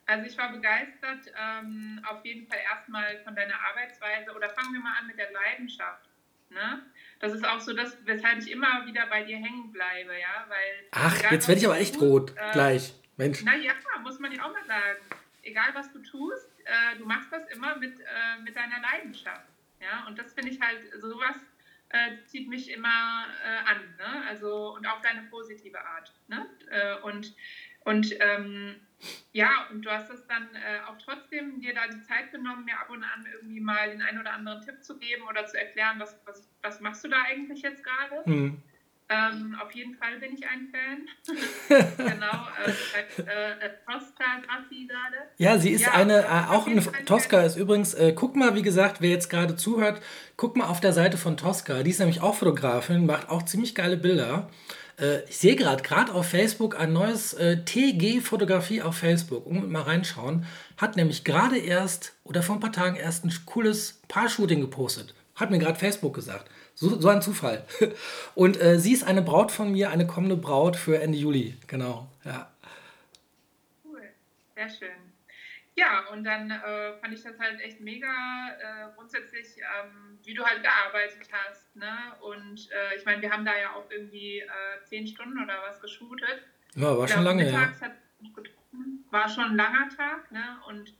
Also 0.05 0.25
ich 0.25 0.37
war 0.37 0.51
begeistert, 0.51 1.31
ähm, 1.37 2.01
auf 2.07 2.25
jeden 2.25 2.47
Fall 2.47 2.59
erstmal 2.59 3.19
von 3.23 3.35
deiner 3.35 3.59
Arbeitsweise 3.69 4.33
oder 4.35 4.49
fangen 4.49 4.73
wir 4.73 4.81
mal 4.81 4.97
an 4.99 5.07
mit 5.07 5.17
der 5.17 5.31
Leidenschaft. 5.31 6.09
Ne? 6.49 6.81
Das 7.19 7.33
ist 7.33 7.45
auch 7.45 7.61
so 7.61 7.73
das, 7.73 7.97
weshalb 8.05 8.39
ich 8.39 8.51
immer 8.51 8.85
wieder 8.85 9.05
bei 9.07 9.23
dir 9.23 9.37
hängen 9.37 9.71
bleibe, 9.71 10.19
ja, 10.19 10.45
weil... 10.49 10.87
Ach, 10.91 11.31
jetzt 11.31 11.47
werde 11.47 11.59
ich 11.59 11.65
aber 11.65 11.77
echt 11.77 11.99
rot, 12.01 12.33
äh, 12.35 12.51
gleich, 12.51 12.93
Mensch. 13.15 13.41
Na 13.43 13.55
ja, 13.55 13.73
muss 14.01 14.19
man 14.19 14.31
ja 14.33 14.43
auch 14.43 14.51
mal 14.51 14.65
sagen. 14.65 14.99
Egal, 15.43 15.73
was 15.73 15.91
du 15.93 15.99
tust, 15.99 16.49
äh, 16.65 16.97
du 16.97 17.05
machst 17.05 17.31
das 17.31 17.47
immer 17.49 17.77
mit, 17.77 17.99
äh, 17.99 18.41
mit 18.43 18.55
deiner 18.55 18.81
Leidenschaft. 18.81 19.47
Ja? 19.79 20.05
Und 20.07 20.19
das 20.19 20.33
finde 20.33 20.51
ich 20.51 20.59
halt, 20.59 20.79
sowas 20.99 21.35
äh, 21.89 22.17
zieht 22.25 22.49
mich 22.49 22.69
immer 22.69 23.25
äh, 23.45 23.69
an. 23.69 23.95
Ne? 23.97 24.27
Also, 24.27 24.75
und 24.75 24.85
auch 24.87 25.01
deine 25.01 25.23
positive 25.23 25.79
Art. 25.79 26.11
Ne? 26.27 26.49
Äh, 26.69 26.95
und 27.01 27.33
und 27.85 28.13
ähm, 28.19 28.75
ja, 29.33 29.67
und 29.71 29.83
du 29.83 29.89
hast 29.89 30.09
es 30.11 30.25
dann 30.27 30.49
äh, 30.53 30.79
auch 30.87 30.97
trotzdem 31.03 31.59
dir 31.59 31.73
da 31.73 31.87
die 31.87 32.01
Zeit 32.01 32.31
genommen, 32.31 32.65
mir 32.65 32.79
ab 32.79 32.89
und 32.89 33.03
an 33.03 33.25
irgendwie 33.33 33.59
mal 33.59 33.89
den 33.89 34.01
einen 34.01 34.19
oder 34.19 34.33
anderen 34.33 34.61
Tipp 34.61 34.83
zu 34.83 34.97
geben 34.99 35.23
oder 35.27 35.45
zu 35.45 35.57
erklären, 35.57 35.99
was, 35.99 36.19
was, 36.25 36.47
was 36.61 36.81
machst 36.81 37.03
du 37.03 37.07
da 37.07 37.17
eigentlich 37.23 37.61
jetzt 37.61 37.83
gerade? 37.83 38.29
Mhm. 38.29 38.61
Ähm, 39.09 39.57
auf 39.61 39.71
jeden 39.73 39.95
Fall 39.95 40.19
bin 40.19 40.33
ich 40.33 40.47
ein 40.47 40.69
Fan. 40.71 41.05
genau, 41.97 42.47
äh, 42.65 43.21
äh, 43.21 43.69
Tosca 43.85 44.39
Grassi 44.45 44.87
gerade. 44.87 45.17
Ja, 45.37 45.57
sie 45.57 45.71
ist 45.71 45.81
ja, 45.81 45.91
eine, 45.91 46.21
äh, 46.21 46.49
auch 46.49 46.65
eine, 46.65 46.81
Tosca 47.05 47.41
ist 47.41 47.57
übrigens, 47.57 47.93
äh, 47.93 48.13
guck 48.15 48.37
mal, 48.37 48.55
wie 48.55 48.61
gesagt, 48.61 49.01
wer 49.01 49.09
jetzt 49.09 49.29
gerade 49.29 49.57
zuhört, 49.57 50.01
guck 50.37 50.55
mal 50.55 50.67
auf 50.67 50.79
der 50.79 50.93
Seite 50.93 51.17
von 51.17 51.35
Tosca. 51.35 51.83
Die 51.83 51.89
ist 51.89 51.99
nämlich 51.99 52.21
auch 52.21 52.35
Fotografin, 52.35 53.05
macht 53.05 53.29
auch 53.29 53.43
ziemlich 53.43 53.75
geile 53.75 53.97
Bilder. 53.97 54.49
Äh, 54.99 55.23
ich 55.29 55.37
sehe 55.37 55.55
gerade, 55.55 55.83
gerade 55.83 56.13
auf 56.13 56.27
Facebook 56.27 56.79
ein 56.79 56.93
neues 56.93 57.33
äh, 57.33 57.63
TG-Fotografie 57.63 58.81
auf 58.81 58.97
Facebook. 58.97 59.45
Und 59.45 59.71
mal 59.71 59.83
reinschauen. 59.83 60.45
Hat 60.77 60.95
nämlich 60.95 61.23
gerade 61.23 61.57
erst 61.57 62.13
oder 62.23 62.43
vor 62.43 62.55
ein 62.55 62.61
paar 62.61 62.71
Tagen 62.71 62.95
erst 62.95 63.25
ein 63.25 63.33
cooles 63.45 64.01
Paar-Shooting 64.07 64.61
gepostet. 64.61 65.13
Hat 65.35 65.51
mir 65.51 65.59
gerade 65.59 65.79
Facebook 65.79 66.13
gesagt. 66.13 66.49
So, 66.75 66.99
so 66.99 67.09
ein 67.09 67.21
Zufall. 67.21 67.65
Und 68.35 68.59
äh, 68.61 68.79
sie 68.79 68.93
ist 68.93 69.03
eine 69.03 69.21
Braut 69.21 69.51
von 69.51 69.71
mir, 69.71 69.89
eine 69.89 70.07
kommende 70.07 70.37
Braut 70.37 70.75
für 70.75 71.01
Ende 71.01 71.17
Juli. 71.17 71.57
Genau, 71.67 72.07
ja. 72.25 72.49
Cool, 73.83 74.01
sehr 74.55 74.69
schön. 74.69 75.10
Ja, 75.75 76.07
und 76.11 76.23
dann 76.25 76.51
äh, 76.51 76.93
fand 76.99 77.13
ich 77.13 77.23
das 77.23 77.39
halt 77.39 77.61
echt 77.61 77.79
mega 77.79 78.07
äh, 78.07 78.93
grundsätzlich, 78.95 79.57
ähm, 79.57 80.19
wie 80.23 80.33
du 80.33 80.45
halt 80.45 80.61
gearbeitet 80.61 81.27
hast. 81.31 81.75
Ne? 81.75 81.93
Und 82.21 82.69
äh, 82.71 82.97
ich 82.97 83.05
meine, 83.05 83.21
wir 83.21 83.31
haben 83.31 83.45
da 83.45 83.57
ja 83.57 83.73
auch 83.73 83.89
irgendwie 83.89 84.39
äh, 84.39 84.83
zehn 84.85 85.07
Stunden 85.07 85.41
oder 85.41 85.61
was 85.67 85.79
geshootet. 85.79 86.45
Ja, 86.75 86.97
war 86.97 87.07
schon 87.07 87.23
lange, 87.23 87.49
ja. 87.49 87.71
war 89.11 89.29
schon 89.29 89.43
ein 89.45 89.55
langer 89.55 89.89
Tag. 89.95 90.31
Ne? 90.31 90.59
Und 90.67 90.93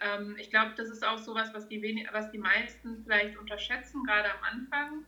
ähm, 0.00 0.36
ich 0.38 0.50
glaube, 0.50 0.72
das 0.76 0.88
ist 0.88 1.06
auch 1.06 1.18
sowas, 1.18 1.54
was 1.54 1.68
die, 1.68 2.06
was 2.12 2.30
die 2.32 2.38
meisten 2.38 3.04
vielleicht 3.04 3.36
unterschätzen, 3.38 4.02
gerade 4.04 4.30
am 4.32 4.42
Anfang 4.42 5.04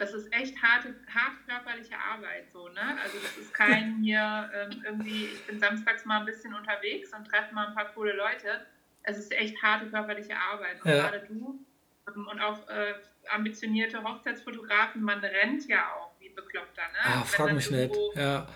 das 0.00 0.14
ist 0.14 0.32
echt 0.32 0.60
harte, 0.62 0.94
harte 1.12 1.36
körperliche 1.46 1.94
Arbeit 1.94 2.50
so, 2.50 2.68
ne? 2.70 2.98
Also 3.02 3.18
das 3.22 3.36
ist 3.36 3.52
kein 3.52 3.98
hier 4.02 4.50
ähm, 4.54 4.82
irgendwie, 4.82 5.26
ich 5.26 5.46
bin 5.46 5.60
samstags 5.60 6.06
mal 6.06 6.20
ein 6.20 6.24
bisschen 6.24 6.54
unterwegs 6.54 7.12
und 7.12 7.26
treffe 7.26 7.54
mal 7.54 7.68
ein 7.68 7.74
paar 7.74 7.92
coole 7.92 8.14
Leute. 8.14 8.66
Es 9.02 9.18
ist 9.18 9.30
echt 9.32 9.62
harte 9.62 9.90
körperliche 9.90 10.34
Arbeit. 10.34 10.82
Und 10.82 10.90
ja. 10.90 11.02
gerade 11.02 11.26
du 11.28 11.62
ähm, 12.08 12.28
und 12.28 12.40
auch 12.40 12.66
äh, 12.68 12.94
ambitionierte 13.28 14.02
Hochzeitsfotografen, 14.02 15.02
man 15.02 15.20
rennt 15.20 15.68
ja 15.68 15.92
auch 15.92 16.18
wie 16.18 16.30
bekloppter, 16.30 16.82
ne? 16.82 16.98
Ah, 17.04 17.22
frag 17.22 17.52
mich 17.52 17.70
nicht. 17.70 17.94
Ja. 18.14 18.48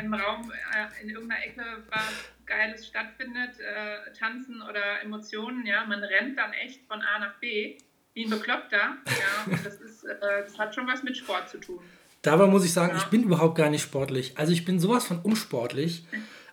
Im 0.00 0.14
Raum 0.14 0.52
äh, 0.52 1.02
in 1.02 1.10
irgendeiner 1.10 1.44
Ecke 1.44 1.82
was 1.90 2.30
Geiles 2.46 2.86
stattfindet, 2.86 3.58
äh, 3.58 4.12
tanzen 4.12 4.62
oder 4.62 5.02
Emotionen, 5.02 5.66
ja, 5.66 5.84
man 5.84 6.04
rennt 6.04 6.38
dann 6.38 6.52
echt 6.52 6.86
von 6.86 7.02
A 7.02 7.18
nach 7.18 7.34
B 7.40 7.78
wie 8.16 8.24
ein 8.24 8.30
Bekloppter. 8.30 8.78
Ja, 8.78 9.56
das, 9.62 9.74
ist, 9.74 10.04
äh, 10.04 10.14
das 10.44 10.58
hat 10.58 10.74
schon 10.74 10.86
was 10.88 11.02
mit 11.02 11.16
Sport 11.16 11.50
zu 11.50 11.58
tun. 11.58 11.78
Dabei 12.22 12.46
muss 12.46 12.64
ich 12.64 12.72
sagen, 12.72 12.94
ja. 12.96 12.98
ich 12.98 13.04
bin 13.04 13.22
überhaupt 13.22 13.56
gar 13.56 13.68
nicht 13.68 13.82
sportlich. 13.82 14.32
Also 14.36 14.52
ich 14.52 14.64
bin 14.64 14.80
sowas 14.80 15.04
von 15.04 15.18
unsportlich 15.20 16.06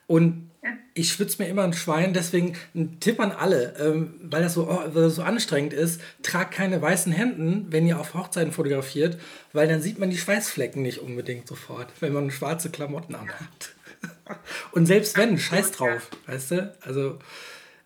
und 0.05 0.51
ja. 0.61 0.71
ich 0.93 1.13
schwitze 1.13 1.41
mir 1.41 1.47
immer 1.47 1.63
ein 1.63 1.71
Schwein. 1.71 2.13
Deswegen 2.13 2.57
ein 2.75 2.99
Tipp 2.99 3.19
an 3.21 3.31
alle, 3.31 3.75
ähm, 3.79 4.19
weil, 4.23 4.43
das 4.43 4.55
so, 4.55 4.69
oh, 4.69 4.93
weil 4.93 5.03
das 5.03 5.15
so 5.15 5.23
anstrengend 5.23 5.71
ist, 5.71 6.01
tragt 6.21 6.53
keine 6.53 6.81
weißen 6.81 7.13
Hemden, 7.13 7.67
wenn 7.69 7.87
ihr 7.87 7.97
auf 7.97 8.13
Hochzeiten 8.13 8.51
fotografiert, 8.51 9.17
weil 9.53 9.69
dann 9.69 9.81
sieht 9.81 9.99
man 9.99 10.09
die 10.09 10.17
Schweißflecken 10.17 10.81
nicht 10.81 10.99
unbedingt 10.99 11.47
sofort, 11.47 11.87
wenn 12.01 12.11
man 12.11 12.29
schwarze 12.29 12.71
Klamotten 12.71 13.15
anhat. 13.15 13.73
Und 14.73 14.85
selbst 14.85 15.17
wenn, 15.17 15.39
scheiß 15.39 15.71
drauf, 15.71 16.09
weißt 16.27 16.51
du? 16.51 16.75
Also 16.81 17.19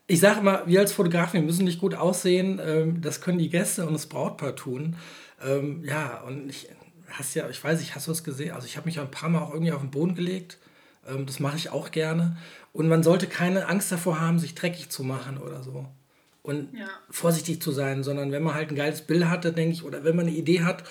ich 0.07 0.19
sage 0.19 0.39
immer, 0.39 0.65
wir 0.65 0.79
als 0.79 0.93
Fotografen, 0.93 1.33
wir 1.33 1.45
müssen 1.45 1.65
nicht 1.65 1.79
gut 1.79 1.93
aussehen. 1.93 2.61
Ähm, 2.63 3.01
das 3.01 3.21
können 3.21 3.37
die 3.37 3.49
Gäste 3.49 3.85
und 3.85 3.93
das 3.93 4.07
Brautpaar 4.07 4.55
tun. 4.55 4.95
Ähm, 5.43 5.83
ja, 5.85 6.21
und 6.21 6.49
ich 6.49 6.69
hast 7.09 7.35
ja, 7.35 7.49
ich 7.49 7.63
weiß 7.63 7.79
nicht, 7.79 7.95
hast 7.95 8.07
du 8.07 8.11
es 8.11 8.23
gesehen? 8.23 8.51
Also 8.51 8.67
ich 8.67 8.77
habe 8.77 8.87
mich 8.87 8.99
ein 8.99 9.11
paar 9.11 9.29
Mal 9.29 9.41
auch 9.41 9.53
irgendwie 9.53 9.71
auf 9.71 9.81
den 9.81 9.91
Boden 9.91 10.15
gelegt. 10.15 10.57
Ähm, 11.07 11.25
das 11.25 11.39
mache 11.39 11.57
ich 11.57 11.69
auch 11.69 11.91
gerne. 11.91 12.37
Und 12.73 12.87
man 12.87 13.03
sollte 13.03 13.27
keine 13.27 13.67
Angst 13.67 13.91
davor 13.91 14.19
haben, 14.19 14.39
sich 14.39 14.55
dreckig 14.55 14.89
zu 14.89 15.03
machen 15.03 15.37
oder 15.37 15.63
so. 15.63 15.85
Und 16.43 16.73
ja. 16.73 16.87
vorsichtig 17.09 17.61
zu 17.61 17.71
sein, 17.71 18.03
sondern 18.03 18.31
wenn 18.31 18.43
man 18.43 18.53
halt 18.53 18.69
ein 18.69 18.75
geiles 18.75 19.01
Bild 19.01 19.25
hatte, 19.25 19.51
denke 19.51 19.73
ich, 19.73 19.83
oder 19.83 20.03
wenn 20.05 20.15
man 20.15 20.27
eine 20.27 20.35
Idee 20.35 20.61
hat, 20.61 20.83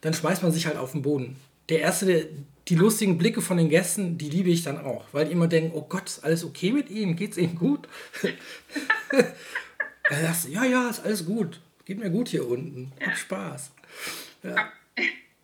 dann 0.00 0.14
schmeißt 0.14 0.42
man 0.42 0.50
sich 0.50 0.66
halt 0.66 0.76
auf 0.76 0.92
den 0.92 1.02
Boden. 1.02 1.36
Der 1.68 1.80
erste, 1.80 2.06
der, 2.06 2.24
die 2.68 2.76
lustigen 2.76 3.18
Blicke 3.18 3.42
von 3.42 3.56
den 3.56 3.68
Gästen, 3.68 4.16
die 4.16 4.30
liebe 4.30 4.50
ich 4.50 4.62
dann 4.62 4.78
auch, 4.78 5.04
weil 5.12 5.26
die 5.26 5.32
immer 5.32 5.48
denken, 5.48 5.72
oh 5.74 5.82
Gott, 5.82 6.06
ist 6.06 6.24
alles 6.24 6.44
okay 6.44 6.72
mit 6.72 6.88
ihnen? 6.90 7.16
Geht's 7.16 7.36
ihnen 7.36 7.56
gut? 7.56 7.88
ja, 10.10 10.64
ja, 10.64 10.88
ist 10.88 11.04
alles 11.04 11.26
gut. 11.26 11.60
Geht 11.84 11.98
mir 11.98 12.10
gut 12.10 12.28
hier 12.28 12.48
unten. 12.48 12.92
Ja. 12.98 13.08
Hab 13.08 13.16
Spaß. 13.16 13.74
Ja. 14.42 14.72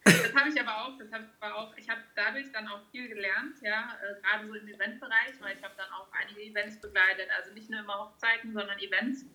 Das 0.04 0.34
habe 0.34 0.48
ich 0.48 0.60
aber 0.60 0.82
auch. 0.82 0.98
Das 0.98 1.12
hab 1.12 1.20
ich 1.20 1.28
aber 1.40 1.54
auch. 1.56 1.76
Ich 1.76 1.88
habe 1.88 2.00
dadurch 2.14 2.50
dann 2.52 2.66
auch 2.68 2.80
viel 2.90 3.08
gelernt, 3.08 3.56
ja, 3.62 3.98
äh, 4.02 4.20
gerade 4.22 4.46
so 4.48 4.54
im 4.54 4.66
Eventbereich, 4.66 5.34
weil 5.40 5.56
ich 5.56 5.62
habe 5.62 5.74
dann 5.76 5.90
auch 5.92 6.08
einige 6.12 6.40
Events 6.40 6.80
begleitet, 6.80 7.28
also 7.36 7.52
nicht 7.52 7.68
nur 7.68 7.80
immer 7.80 7.98
Hochzeiten, 7.98 8.54
sondern 8.54 8.78
Events. 8.78 9.26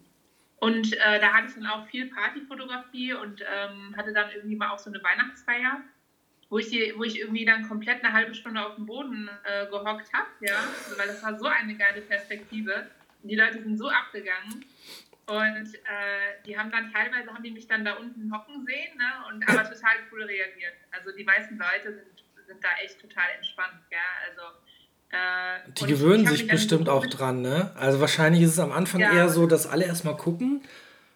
Und 0.58 0.94
äh, 0.94 1.20
da 1.20 1.34
hatte 1.34 1.48
ich 1.50 1.54
dann 1.54 1.68
auch 1.68 1.86
viel 1.88 2.10
Partyfotografie 2.10 3.14
und 3.14 3.42
ähm, 3.42 3.96
hatte 3.96 4.14
dann 4.14 4.32
irgendwie 4.32 4.56
mal 4.56 4.70
auch 4.70 4.80
so 4.80 4.90
eine 4.90 5.04
Weihnachtsfeier, 5.04 5.82
wo 6.56 6.60
ich, 6.60 6.70
die, 6.70 6.94
wo 6.96 7.04
ich 7.04 7.20
irgendwie 7.20 7.44
dann 7.44 7.68
komplett 7.68 8.02
eine 8.02 8.14
halbe 8.14 8.34
Stunde 8.34 8.66
auf 8.66 8.76
dem 8.76 8.86
Boden 8.86 9.30
äh, 9.44 9.66
gehockt 9.66 10.14
habe, 10.14 10.28
ja, 10.40 10.56
also, 10.56 10.98
weil 10.98 11.08
das 11.08 11.22
war 11.22 11.38
so 11.38 11.48
eine 11.48 11.76
geile 11.76 12.00
Perspektive. 12.00 12.88
Und 13.22 13.28
die 13.28 13.36
Leute 13.36 13.62
sind 13.62 13.78
so 13.78 13.90
abgegangen. 13.90 14.64
Und 15.28 15.76
äh, 15.76 16.40
die 16.46 16.58
haben 16.58 16.72
dann 16.72 16.94
teilweise, 16.94 17.34
haben 17.34 17.44
die 17.44 17.52
mich 17.52 17.68
dann 17.68 17.84
da 17.84 17.96
unten 17.96 18.34
hocken 18.34 18.66
sehen, 18.66 18.98
ne? 18.98 19.28
und 19.28 19.44
aber 19.50 19.64
total 19.70 19.98
cool 20.14 20.24
reagiert. 20.24 20.76
Also 20.92 21.12
die 21.12 21.26
meisten 21.26 21.58
Leute 21.58 21.94
sind, 21.94 22.48
sind 22.48 22.64
da 22.64 22.70
echt 22.82 23.02
total 23.02 23.26
entspannt, 23.36 23.82
ja, 23.92 23.98
also 24.30 24.56
äh, 25.10 25.74
die 25.74 25.88
gewöhnen 25.88 26.26
sich 26.26 26.48
bestimmt 26.48 26.88
auch 26.88 27.06
dran, 27.06 27.42
ne? 27.42 27.74
Also 27.76 28.00
wahrscheinlich 28.00 28.44
ist 28.44 28.52
es 28.52 28.60
am 28.60 28.72
Anfang 28.72 29.02
ja. 29.02 29.12
eher 29.12 29.28
so, 29.28 29.46
dass 29.46 29.68
alle 29.68 29.84
erstmal 29.84 30.16
gucken 30.16 30.64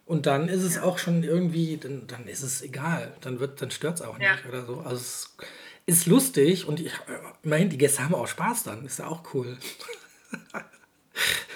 und 0.09 0.25
dann 0.25 0.49
ist 0.49 0.63
es 0.63 0.77
ja. 0.77 0.81
auch 0.81 0.97
schon 0.97 1.21
irgendwie, 1.21 1.77
dann, 1.77 2.07
dann 2.07 2.27
ist 2.27 2.41
es 2.41 2.63
egal, 2.63 3.13
dann 3.21 3.39
wird, 3.39 3.61
dann 3.61 3.69
stört 3.69 3.99
es 3.99 4.01
auch 4.01 4.17
nicht 4.17 4.27
ja. 4.27 4.49
oder 4.49 4.65
so. 4.65 4.79
Also 4.79 4.95
es 4.95 5.37
ist 5.85 6.07
lustig 6.07 6.67
und 6.67 6.79
ich, 6.79 6.93
immerhin, 7.43 7.69
die 7.69 7.77
Gäste 7.77 8.03
haben 8.03 8.15
auch 8.15 8.27
Spaß 8.27 8.63
dann, 8.63 8.83
ist 8.85 8.97
ja 8.97 9.05
auch 9.05 9.35
cool. 9.35 9.55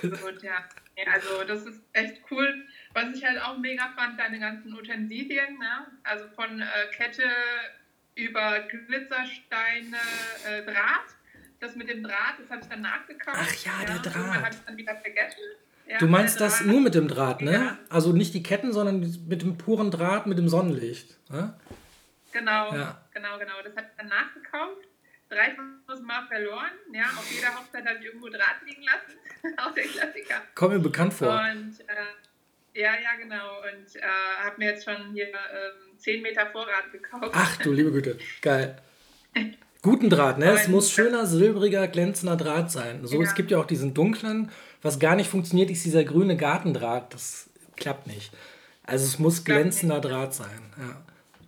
Gut, 0.02 0.44
ja. 0.44 0.63
Also 1.12 1.44
das 1.48 1.66
ist 1.66 1.82
echt 1.94 2.22
cool. 2.30 2.68
Was 2.94 3.16
ich 3.16 3.26
halt 3.26 3.42
auch 3.42 3.58
mega 3.58 3.92
fand, 3.96 4.20
deine 4.20 4.39
ganzen 4.39 4.72
Utensilien, 4.72 5.58
ne? 5.58 5.88
Also 6.04 6.26
von 6.36 6.62
äh, 6.62 6.66
Kette 6.96 7.24
über 8.13 8.60
Glitzersteine, 8.70 9.98
äh, 10.48 10.63
Draht 10.63 11.16
das 11.60 11.76
mit 11.76 11.89
dem 11.89 12.04
Draht, 12.04 12.36
das 12.39 12.50
habe 12.52 12.62
ich 12.62 12.68
dann 12.68 12.82
nachgekauft. 12.82 13.39
Ach 13.39 13.66
ja, 13.66 13.72
ja 13.80 13.86
der 13.86 14.12
Draht. 14.12 14.44
habe 14.44 14.54
ich 14.54 14.62
dann 14.66 14.78
wieder 14.78 14.96
vergessen. 14.98 15.42
Ja, 15.88 15.98
du 15.98 16.08
meinst 16.08 16.39
das 16.39 16.62
nur 16.62 16.80
mit 16.80 16.96
dem 16.96 17.08
Draht, 17.08 17.41
ne? 17.41 17.54
Ja. 17.54 17.78
Also 17.89 18.13
nicht 18.13 18.34
die 18.34 18.43
Ketten, 18.43 18.72
sondern 18.72 19.00
mit 19.28 19.41
dem 19.41 19.58
puren 19.58 19.91
Draht 19.91 20.28
mit 20.28 20.38
dem 20.38 20.48
Sonnenlicht. 20.48 21.17
Ne? 21.30 21.54
Genau, 22.32 22.74
ja. 22.74 23.02
genau, 23.13 23.38
genau. 23.38 23.54
Das 23.63 23.76
habe 23.76 23.88
ich 23.89 23.98
dann 23.98 24.08
nachgekauft. 24.08 24.88
3000 25.30 26.08
Mal 26.08 26.26
verloren. 26.28 26.72
Ja, 26.93 27.04
auf 27.04 27.30
jeder 27.32 27.56
Hochzeit 27.56 27.86
habe 27.86 27.98
ich 28.00 28.06
irgendwo 28.06 28.30
Draht 28.30 28.62
liegen 28.65 28.84
lassen. 28.84 29.58
Auch 29.58 29.74
der 29.74 29.84
Klassiker. 29.84 30.41
Kommt 30.56 30.74
mir 30.74 30.80
bekannt 30.80 31.13
vor. 31.13 31.30
Und 31.30 31.80
äh, 31.82 32.80
ja, 32.80 32.93
ja, 32.93 33.15
genau. 33.19 33.58
Und 33.60 33.96
äh, 33.96 34.02
habe 34.43 34.56
mir 34.58 34.72
jetzt 34.72 34.86
schon 34.86 35.13
hier 35.13 35.28
ähm, 35.28 35.98
10 35.98 36.22
Meter 36.22 36.48
Vorrat 36.48 36.91
gekauft. 36.91 37.32
Ach 37.34 37.58
du 37.58 37.72
liebe 37.72 37.91
Güte, 37.91 38.17
geil. 38.41 38.82
Guten 39.82 40.10
Draht, 40.10 40.38
ne? 40.38 40.52
Es 40.52 40.69
muss 40.69 40.91
schöner, 40.91 41.26
silbriger, 41.26 41.89
glänzender 41.89 42.38
Draht 42.38 42.72
sein. 42.72 43.06
So, 43.06 43.22
es 43.22 43.36
gibt 43.36 43.52
ja 43.52 43.58
auch 43.58 43.65
diesen 43.65 43.93
dunklen. 43.93 44.50
Was 44.84 45.00
gar 45.00 45.15
nicht 45.15 45.30
funktioniert, 45.30 45.72
ist 45.72 45.86
dieser 45.86 46.04
grüne 46.04 46.38
Gartendraht. 46.38 47.13
Das 47.13 47.50
klappt 47.76 48.06
nicht. 48.06 48.32
Also 48.84 49.06
es 49.06 49.17
muss 49.17 49.43
glänzender 49.43 50.02
Draht 50.02 50.34
sein. 50.34 50.74
Ja. 50.78 51.02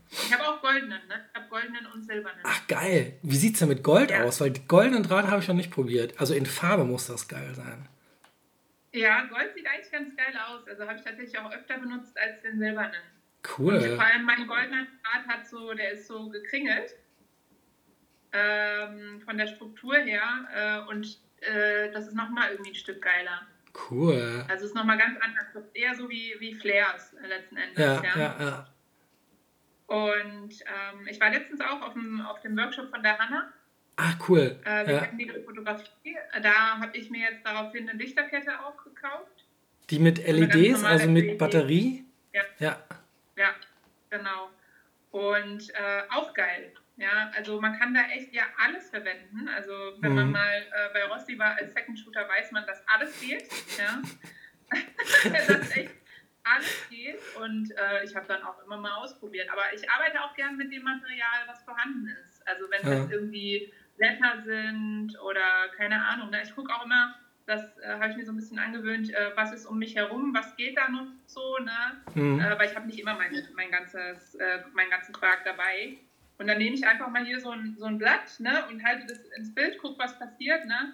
Ich 0.09 0.33
habe 0.33 0.47
auch 0.47 0.61
goldenen, 0.61 1.01
ne? 1.07 1.25
Ich 1.29 1.35
habe 1.35 1.49
goldenen 1.49 1.85
und 1.93 2.05
silbernen. 2.05 2.39
Ach 2.43 2.67
geil. 2.67 3.17
Wie 3.21 3.35
sieht 3.35 3.55
es 3.55 3.59
denn 3.59 3.67
mit 3.67 3.83
Gold 3.83 4.11
ja. 4.11 4.23
aus? 4.23 4.39
Weil 4.39 4.53
goldenen 4.67 5.03
Draht 5.03 5.27
habe 5.27 5.41
ich 5.41 5.47
noch 5.47 5.55
nicht 5.55 5.71
probiert. 5.71 6.19
Also 6.19 6.33
in 6.33 6.45
Farbe 6.45 6.85
muss 6.85 7.07
das 7.07 7.27
geil 7.27 7.53
sein. 7.53 7.89
Ja, 8.93 9.25
Gold 9.25 9.53
sieht 9.53 9.67
eigentlich 9.67 9.91
ganz 9.91 10.15
geil 10.15 10.33
aus. 10.47 10.65
Also 10.69 10.87
habe 10.87 10.97
ich 10.97 11.03
tatsächlich 11.03 11.37
auch 11.37 11.51
öfter 11.51 11.77
benutzt 11.77 12.17
als 12.17 12.41
den 12.41 12.57
silbernen. 12.57 13.01
Cool. 13.57 13.75
Und 13.75 13.95
vor 13.95 14.05
allem 14.05 14.23
mein 14.23 14.47
goldener 14.47 14.87
Draht 15.03 15.27
hat 15.27 15.47
so, 15.47 15.73
der 15.73 15.91
ist 15.91 16.07
so 16.07 16.29
gekringelt 16.29 16.95
ähm, 18.31 19.21
von 19.21 19.37
der 19.37 19.47
Struktur 19.47 19.95
her 19.95 20.23
äh, 20.55 20.89
und 20.89 21.19
äh, 21.47 21.91
das 21.91 22.07
ist 22.07 22.15
nochmal 22.15 22.51
irgendwie 22.51 22.71
ein 22.71 22.75
Stück 22.75 23.01
geiler. 23.01 23.41
Cool. 23.89 24.45
Also 24.47 24.65
es 24.65 24.71
ist 24.71 24.75
nochmal 24.75 24.97
ganz 24.97 25.19
anders. 25.21 25.45
Das 25.53 25.63
ist 25.65 25.75
eher 25.75 25.95
so 25.95 26.09
wie, 26.09 26.35
wie 26.39 26.53
Flares 26.53 27.13
letzten 27.27 27.57
Endes. 27.57 27.77
Ja, 27.77 28.01
ja, 28.03 28.17
ja. 28.17 28.35
ja. 28.39 28.67
Und 29.87 30.53
ähm, 30.61 31.07
ich 31.07 31.19
war 31.19 31.29
letztens 31.29 31.61
auch 31.61 31.81
auf 31.81 31.93
dem, 31.93 32.21
auf 32.21 32.41
dem 32.41 32.57
Workshop 32.57 32.89
von 32.89 33.03
der 33.03 33.17
Hanna. 33.17 33.53
Ach, 33.97 34.17
cool. 34.27 34.59
Äh, 34.65 34.87
wir 34.87 34.93
ja. 34.93 35.05
kennen 35.05 35.17
die 35.17 35.29
Fotografie. 35.29 36.17
Da 36.41 36.79
habe 36.79 36.97
ich 36.97 37.09
mir 37.09 37.29
jetzt 37.29 37.45
daraufhin 37.45 37.87
eine 37.89 37.97
Lichterkette 37.97 38.51
auch 38.65 38.83
gekauft. 38.83 39.45
Die 39.89 39.99
mit 39.99 40.17
LEDs, 40.25 40.83
also 40.83 41.07
mit 41.07 41.25
LED. 41.25 41.37
Batterie? 41.37 42.05
Ja. 42.33 42.41
ja. 42.59 42.83
Ja, 43.37 43.49
genau. 44.09 44.49
Und 45.11 45.69
äh, 45.69 46.03
auch 46.09 46.33
geil. 46.33 46.73
Ja, 46.97 47.29
also 47.35 47.59
man 47.59 47.77
kann 47.77 47.93
da 47.93 48.01
echt 48.13 48.33
ja 48.33 48.43
alles 48.57 48.89
verwenden. 48.89 49.47
Also 49.49 49.71
wenn 49.99 50.11
mhm. 50.11 50.17
man 50.17 50.31
mal 50.31 50.61
äh, 50.61 50.93
bei 50.93 51.03
Rossi 51.05 51.37
war 51.37 51.57
als 51.57 51.73
Second 51.73 51.99
Shooter, 51.99 52.27
weiß 52.27 52.51
man, 52.51 52.65
dass 52.65 52.87
alles 52.87 53.19
geht. 53.19 53.47
Ja. 53.77 54.01
dass 55.47 55.75
echt 55.75 55.91
alles 56.43 56.89
geht 56.89 57.19
und 57.41 57.71
äh, 57.71 58.03
ich 58.03 58.15
habe 58.15 58.27
dann 58.27 58.43
auch 58.43 58.63
immer 58.63 58.77
mal 58.77 58.93
ausprobiert. 58.97 59.49
Aber 59.51 59.63
ich 59.73 59.89
arbeite 59.89 60.21
auch 60.21 60.33
gern 60.35 60.57
mit 60.57 60.71
dem 60.71 60.83
Material, 60.83 61.43
was 61.47 61.63
vorhanden 61.63 62.07
ist. 62.23 62.47
Also 62.47 62.65
wenn 62.69 62.87
ja. 62.87 62.99
das 62.99 63.11
irgendwie 63.11 63.73
Blätter 63.97 64.43
sind 64.43 65.19
oder 65.21 65.69
keine 65.75 66.03
Ahnung. 66.05 66.29
Ne? 66.29 66.41
Ich 66.43 66.53
gucke 66.55 66.73
auch 66.73 66.85
immer, 66.85 67.15
das 67.45 67.77
äh, 67.79 67.93
habe 67.93 68.09
ich 68.09 68.17
mir 68.17 68.25
so 68.25 68.31
ein 68.31 68.37
bisschen 68.37 68.59
angewöhnt, 68.59 69.13
äh, 69.13 69.31
was 69.35 69.53
ist 69.53 69.65
um 69.65 69.77
mich 69.77 69.95
herum, 69.95 70.33
was 70.33 70.55
geht 70.55 70.77
da 70.77 70.89
noch 70.89 71.07
so, 71.25 71.57
ne? 71.59 72.03
Mhm. 72.13 72.39
Äh, 72.39 72.57
weil 72.57 72.69
ich 72.69 72.75
habe 72.75 72.87
nicht 72.87 72.99
immer 72.99 73.15
mein, 73.15 73.31
mein 73.55 73.71
ganzes, 73.71 74.35
äh, 74.35 74.63
meinen 74.73 74.89
ganzen 74.89 75.13
Quark 75.13 75.43
dabei. 75.45 75.97
Und 76.37 76.47
dann 76.47 76.57
nehme 76.57 76.75
ich 76.75 76.85
einfach 76.85 77.09
mal 77.09 77.25
hier 77.25 77.39
so 77.39 77.51
ein, 77.51 77.75
so 77.77 77.85
ein 77.85 77.97
Blatt 77.97 78.39
ne, 78.39 78.65
und 78.69 78.83
halte 78.83 79.07
das 79.07 79.19
ins 79.37 79.53
Bild, 79.53 79.77
gucke, 79.77 79.97
was 79.99 80.17
passiert, 80.19 80.65
ne? 80.65 80.93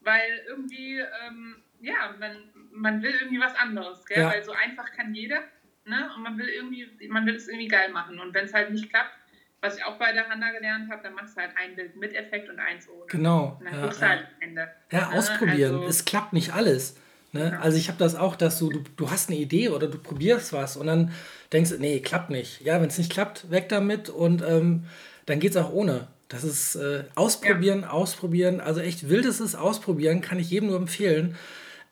Weil 0.00 0.42
irgendwie, 0.48 0.98
ähm, 0.98 1.62
ja, 1.80 2.14
man, 2.18 2.36
man 2.72 3.02
will 3.02 3.12
irgendwie 3.20 3.40
was 3.40 3.54
anderes, 3.56 4.04
gell? 4.06 4.22
Ja. 4.22 4.30
Weil 4.30 4.42
so 4.42 4.52
einfach 4.52 4.90
kann 4.92 5.14
jeder, 5.14 5.42
ne? 5.84 6.10
Und 6.16 6.22
man 6.22 6.38
will 6.38 6.48
irgendwie, 6.48 6.88
man 7.08 7.26
will 7.26 7.34
es 7.34 7.48
irgendwie 7.48 7.68
geil 7.68 7.90
machen. 7.90 8.18
Und 8.18 8.32
wenn 8.32 8.46
es 8.46 8.54
halt 8.54 8.70
nicht 8.70 8.88
klappt, 8.88 9.12
was 9.60 9.76
ich 9.76 9.84
auch 9.84 9.98
bei 9.98 10.12
der 10.12 10.28
Hanna 10.28 10.52
gelernt 10.52 10.90
habe, 10.90 11.02
dann 11.02 11.14
machst 11.14 11.36
du 11.36 11.42
halt 11.42 11.52
ein 11.56 11.76
Bild 11.76 11.94
mit 11.96 12.14
Effekt 12.14 12.48
und 12.48 12.58
eins 12.58 12.88
ohne. 12.88 13.06
Genau. 13.08 13.56
Und 13.58 13.66
dann 13.66 13.74
ja, 13.74 13.82
guckst 13.82 14.00
du 14.00 14.08
halt 14.08 14.20
am 14.20 14.42
Ende. 14.42 14.70
Ja, 14.90 15.10
ne? 15.10 15.18
ausprobieren. 15.18 15.74
Also, 15.74 15.86
es 15.86 16.04
klappt 16.06 16.32
nicht 16.32 16.54
alles. 16.54 16.98
Ne? 17.32 17.58
Also 17.60 17.78
ich 17.78 17.88
habe 17.88 17.98
das 17.98 18.16
auch, 18.16 18.36
dass 18.36 18.58
du, 18.58 18.70
du, 18.70 18.80
du 18.96 19.10
hast 19.10 19.30
eine 19.30 19.38
Idee 19.38 19.68
oder 19.68 19.86
du 19.86 19.98
probierst 19.98 20.52
was 20.52 20.76
und 20.76 20.86
dann 20.86 21.12
denkst 21.52 21.70
du, 21.70 21.78
nee, 21.78 22.00
klappt 22.00 22.30
nicht. 22.30 22.60
Ja, 22.62 22.80
wenn 22.80 22.88
es 22.88 22.98
nicht 22.98 23.12
klappt, 23.12 23.50
weg 23.50 23.68
damit 23.68 24.08
und 24.08 24.42
ähm, 24.42 24.84
dann 25.26 25.38
geht 25.38 25.52
es 25.52 25.56
auch 25.56 25.72
ohne. 25.72 26.08
Das 26.28 26.44
ist 26.44 26.76
äh, 26.76 27.04
ausprobieren, 27.14 27.82
ja. 27.82 27.90
ausprobieren. 27.90 28.60
Also 28.60 28.80
echt 28.80 29.08
wildes 29.08 29.54
Ausprobieren, 29.54 30.20
kann 30.20 30.38
ich 30.38 30.50
jedem 30.50 30.68
nur 30.68 30.78
empfehlen. 30.78 31.36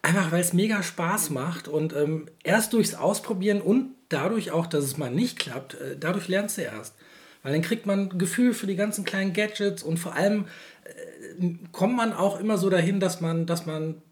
Einfach 0.02 0.30
weil 0.30 0.40
es 0.40 0.52
mega 0.52 0.82
Spaß 0.82 1.30
macht 1.30 1.66
und 1.66 1.92
ähm, 1.92 2.28
erst 2.44 2.72
durchs 2.72 2.94
Ausprobieren 2.94 3.60
und 3.60 3.94
dadurch 4.08 4.52
auch, 4.52 4.66
dass 4.66 4.84
es 4.84 4.96
mal 4.96 5.10
nicht 5.10 5.38
klappt, 5.38 5.74
äh, 5.74 5.96
dadurch 5.98 6.28
lernst 6.28 6.58
du 6.58 6.62
erst. 6.62 6.94
Weil 7.42 7.52
dann 7.52 7.62
kriegt 7.62 7.86
man 7.86 8.10
ein 8.10 8.18
Gefühl 8.18 8.54
für 8.54 8.66
die 8.66 8.76
ganzen 8.76 9.04
kleinen 9.04 9.32
Gadgets 9.32 9.82
und 9.82 9.98
vor 9.98 10.14
allem 10.14 10.46
äh, 10.84 11.54
kommt 11.72 11.96
man 11.96 12.12
auch 12.12 12.38
immer 12.38 12.58
so 12.58 12.70
dahin, 12.70 13.00
dass 13.00 13.20
man, 13.20 13.46
dass 13.46 13.66
man 13.66 14.02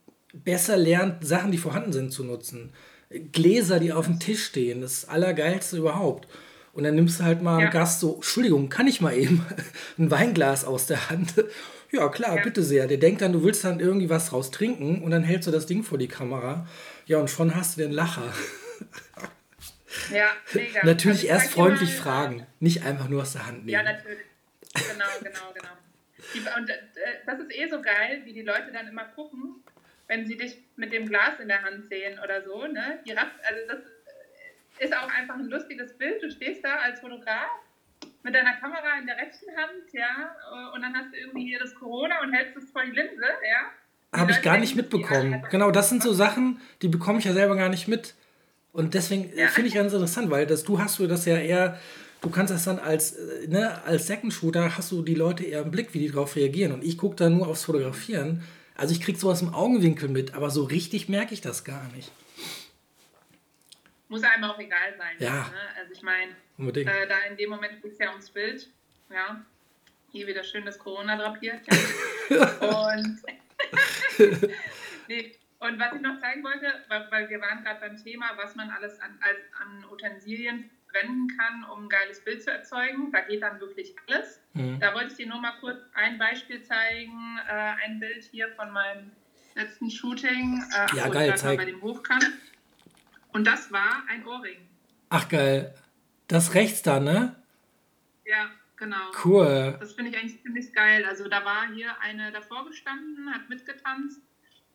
besser 0.44 0.76
lernt, 0.76 1.26
Sachen, 1.26 1.50
die 1.50 1.58
vorhanden 1.58 1.92
sind, 1.92 2.12
zu 2.12 2.24
nutzen. 2.24 2.72
Gläser, 3.32 3.78
die 3.80 3.92
auf 3.92 4.06
dem 4.06 4.18
Tisch 4.18 4.44
stehen, 4.44 4.80
das 4.80 5.08
Allergeilste 5.08 5.76
überhaupt. 5.76 6.28
Und 6.72 6.84
dann 6.84 6.94
nimmst 6.94 7.20
du 7.20 7.24
halt 7.24 7.40
mal 7.40 7.62
ja. 7.62 7.70
Gast 7.70 8.00
so, 8.00 8.16
Entschuldigung, 8.16 8.68
kann 8.68 8.86
ich 8.86 9.00
mal 9.00 9.16
eben 9.16 9.46
ein 9.98 10.10
Weinglas 10.10 10.64
aus 10.64 10.86
der 10.86 11.08
Hand? 11.08 11.34
ja, 11.90 12.08
klar, 12.08 12.36
ja. 12.36 12.42
bitte 12.42 12.62
sehr. 12.62 12.86
Der 12.86 12.98
denkt 12.98 13.22
dann, 13.22 13.32
du 13.32 13.42
willst 13.42 13.64
dann 13.64 13.80
irgendwie 13.80 14.10
was 14.10 14.28
draus 14.28 14.50
trinken 14.50 15.02
und 15.02 15.10
dann 15.10 15.22
hältst 15.22 15.46
du 15.46 15.52
das 15.52 15.66
Ding 15.66 15.84
vor 15.84 15.98
die 15.98 16.08
Kamera. 16.08 16.66
Ja, 17.06 17.18
und 17.18 17.30
schon 17.30 17.54
hast 17.54 17.76
du 17.76 17.82
den 17.82 17.92
Lacher. 17.92 18.32
Ja, 20.12 20.28
mega. 20.52 20.84
natürlich 20.84 21.32
also 21.32 21.44
erst 21.44 21.54
freundlich 21.54 21.88
mal, 21.88 21.96
fragen, 21.96 22.46
nicht 22.60 22.84
einfach 22.84 23.08
nur 23.08 23.22
aus 23.22 23.32
der 23.32 23.46
Hand 23.46 23.60
nehmen. 23.64 23.70
Ja, 23.70 23.82
natürlich. 23.82 24.18
Genau, 24.74 25.06
genau, 25.22 25.52
genau. 25.54 26.56
Und 26.58 26.68
äh, 26.68 26.74
das 27.24 27.40
ist 27.40 27.56
eh 27.56 27.68
so 27.68 27.80
geil, 27.80 28.20
wie 28.24 28.34
die 28.34 28.42
Leute 28.42 28.70
dann 28.72 28.88
immer 28.88 29.04
gucken, 29.04 29.62
wenn 30.08 30.26
sie 30.26 30.36
dich 30.36 30.58
mit 30.76 30.92
dem 30.92 31.08
Glas 31.08 31.40
in 31.40 31.48
der 31.48 31.62
Hand 31.62 31.86
sehen 31.88 32.18
oder 32.22 32.42
so. 32.42 32.66
Ne? 32.66 33.00
Die 33.06 33.12
Raff, 33.12 33.30
also 33.48 33.60
das 33.68 33.80
ist 34.78 34.96
auch 34.96 35.10
einfach 35.12 35.34
ein 35.34 35.46
lustiges 35.46 35.96
Bild. 35.96 36.22
Du 36.22 36.30
stehst 36.30 36.64
da 36.64 36.76
als 36.76 37.00
Fotograf 37.00 37.50
mit 38.22 38.34
deiner 38.34 38.54
Kamera 38.54 38.98
in 39.00 39.06
der 39.06 39.16
rechten 39.16 39.46
Hand, 39.56 39.92
ja, 39.92 40.34
und 40.74 40.82
dann 40.82 40.94
hast 40.94 41.12
du 41.12 41.16
irgendwie 41.16 41.46
hier 41.46 41.60
das 41.60 41.74
Corona 41.74 42.20
und 42.22 42.32
hältst 42.32 42.56
es 42.56 42.70
vor 42.70 42.82
die 42.84 42.90
Linse, 42.90 43.22
ja. 43.22 44.18
Habe 44.18 44.32
ich 44.32 44.42
gar 44.42 44.58
nicht 44.58 44.74
mitbekommen. 44.74 45.44
Genau, 45.50 45.70
das 45.70 45.88
sind 45.88 46.02
so 46.02 46.12
Sachen, 46.12 46.60
die 46.82 46.88
bekomme 46.88 47.18
ich 47.18 47.24
ja 47.24 47.32
selber 47.32 47.56
gar 47.56 47.68
nicht 47.68 47.86
mit. 47.86 48.14
Und 48.72 48.94
deswegen 48.94 49.30
ja. 49.36 49.48
finde 49.48 49.68
ich 49.68 49.74
ganz 49.74 49.92
interessant, 49.92 50.30
weil 50.30 50.46
das, 50.46 50.64
du 50.64 50.80
hast 50.80 50.98
du 50.98 51.06
das 51.06 51.24
ja 51.24 51.38
eher, 51.38 51.78
du 52.20 52.30
kannst 52.30 52.52
das 52.52 52.64
dann 52.64 52.78
als, 52.78 53.12
äh, 53.12 53.46
ne, 53.48 53.82
als 53.84 54.06
Second 54.06 54.32
Shooter 54.32 54.76
hast 54.76 54.90
du 54.92 55.02
die 55.02 55.14
Leute 55.14 55.44
eher 55.44 55.62
im 55.62 55.70
Blick, 55.70 55.94
wie 55.94 56.00
die 56.00 56.10
darauf 56.10 56.36
reagieren. 56.36 56.72
Und 56.72 56.84
ich 56.84 56.98
gucke 56.98 57.16
da 57.16 57.30
nur 57.30 57.48
aufs 57.48 57.64
Fotografieren 57.64 58.42
also 58.76 58.92
ich 58.92 59.00
kriege 59.00 59.18
sowas 59.18 59.42
im 59.42 59.54
Augenwinkel 59.54 60.08
mit, 60.08 60.34
aber 60.34 60.50
so 60.50 60.64
richtig 60.64 61.08
merke 61.08 61.34
ich 61.34 61.40
das 61.40 61.64
gar 61.64 61.88
nicht. 61.92 62.10
muss 64.08 64.22
einem 64.22 64.44
auch 64.44 64.58
egal 64.58 64.94
sein. 64.98 65.16
Ja. 65.18 65.48
Ne? 65.48 65.60
Also 65.78 65.92
ich 65.92 66.02
meine, 66.02 66.32
äh, 66.58 67.08
da 67.08 67.18
in 67.28 67.36
dem 67.36 67.50
Moment 67.50 67.82
geht 67.82 67.92
es 67.92 67.98
ja 67.98 68.10
ums 68.10 68.30
Bild. 68.30 68.68
Ja. 69.10 69.44
Hier 70.12 70.26
wieder 70.26 70.44
schön 70.44 70.64
das 70.64 70.78
Corona 70.78 71.16
drapiert. 71.16 71.60
Ja. 72.30 72.44
und, 72.96 73.22
nee. 75.08 75.36
und 75.58 75.78
was 75.78 75.94
ich 75.94 76.00
noch 76.00 76.20
zeigen 76.20 76.44
wollte, 76.44 76.72
weil, 76.88 77.10
weil 77.10 77.28
wir 77.28 77.40
waren 77.40 77.64
gerade 77.64 77.80
beim 77.80 78.02
Thema, 78.02 78.30
was 78.36 78.54
man 78.54 78.70
alles 78.70 79.00
an, 79.00 79.18
als, 79.20 79.38
an 79.60 79.84
Utensilien 79.90 80.70
verwenden 80.96 81.28
kann, 81.36 81.64
um 81.64 81.84
ein 81.84 81.88
geiles 81.88 82.20
Bild 82.22 82.42
zu 82.42 82.50
erzeugen. 82.50 83.10
Da 83.12 83.20
geht 83.22 83.42
dann 83.42 83.60
wirklich 83.60 83.94
alles. 84.06 84.40
Mhm. 84.54 84.78
Da 84.80 84.94
wollte 84.94 85.08
ich 85.08 85.14
dir 85.16 85.26
nur 85.28 85.40
mal 85.40 85.52
kurz 85.60 85.80
ein 85.94 86.18
Beispiel 86.18 86.62
zeigen. 86.62 87.38
Äh, 87.48 87.52
ein 87.84 88.00
Bild 88.00 88.24
hier 88.24 88.48
von 88.54 88.70
meinem 88.70 89.12
letzten 89.54 89.90
Shooting, 89.90 90.62
äh, 90.74 90.96
Ja, 90.96 91.06
wo 91.06 91.10
geil, 91.10 91.36
zeig. 91.36 91.58
mal 91.58 91.64
bei 91.64 91.70
dem 91.70 91.82
Hochkant. 91.82 92.30
Und 93.32 93.46
das 93.46 93.70
war 93.72 94.04
ein 94.08 94.26
Ohrring. 94.26 94.58
Ach 95.10 95.28
geil. 95.28 95.74
Das 96.28 96.54
rechts 96.54 96.82
da, 96.82 96.98
ne? 97.00 97.36
Ja, 98.24 98.50
genau. 98.76 99.10
Cool. 99.24 99.76
Das 99.78 99.92
finde 99.92 100.10
ich 100.10 100.16
eigentlich 100.18 100.42
ziemlich 100.42 100.72
geil. 100.72 101.04
Also 101.04 101.28
da 101.28 101.44
war 101.44 101.72
hier 101.72 101.98
eine 102.00 102.32
davor 102.32 102.66
gestanden, 102.66 103.32
hat 103.32 103.48
mitgetanzt 103.48 104.20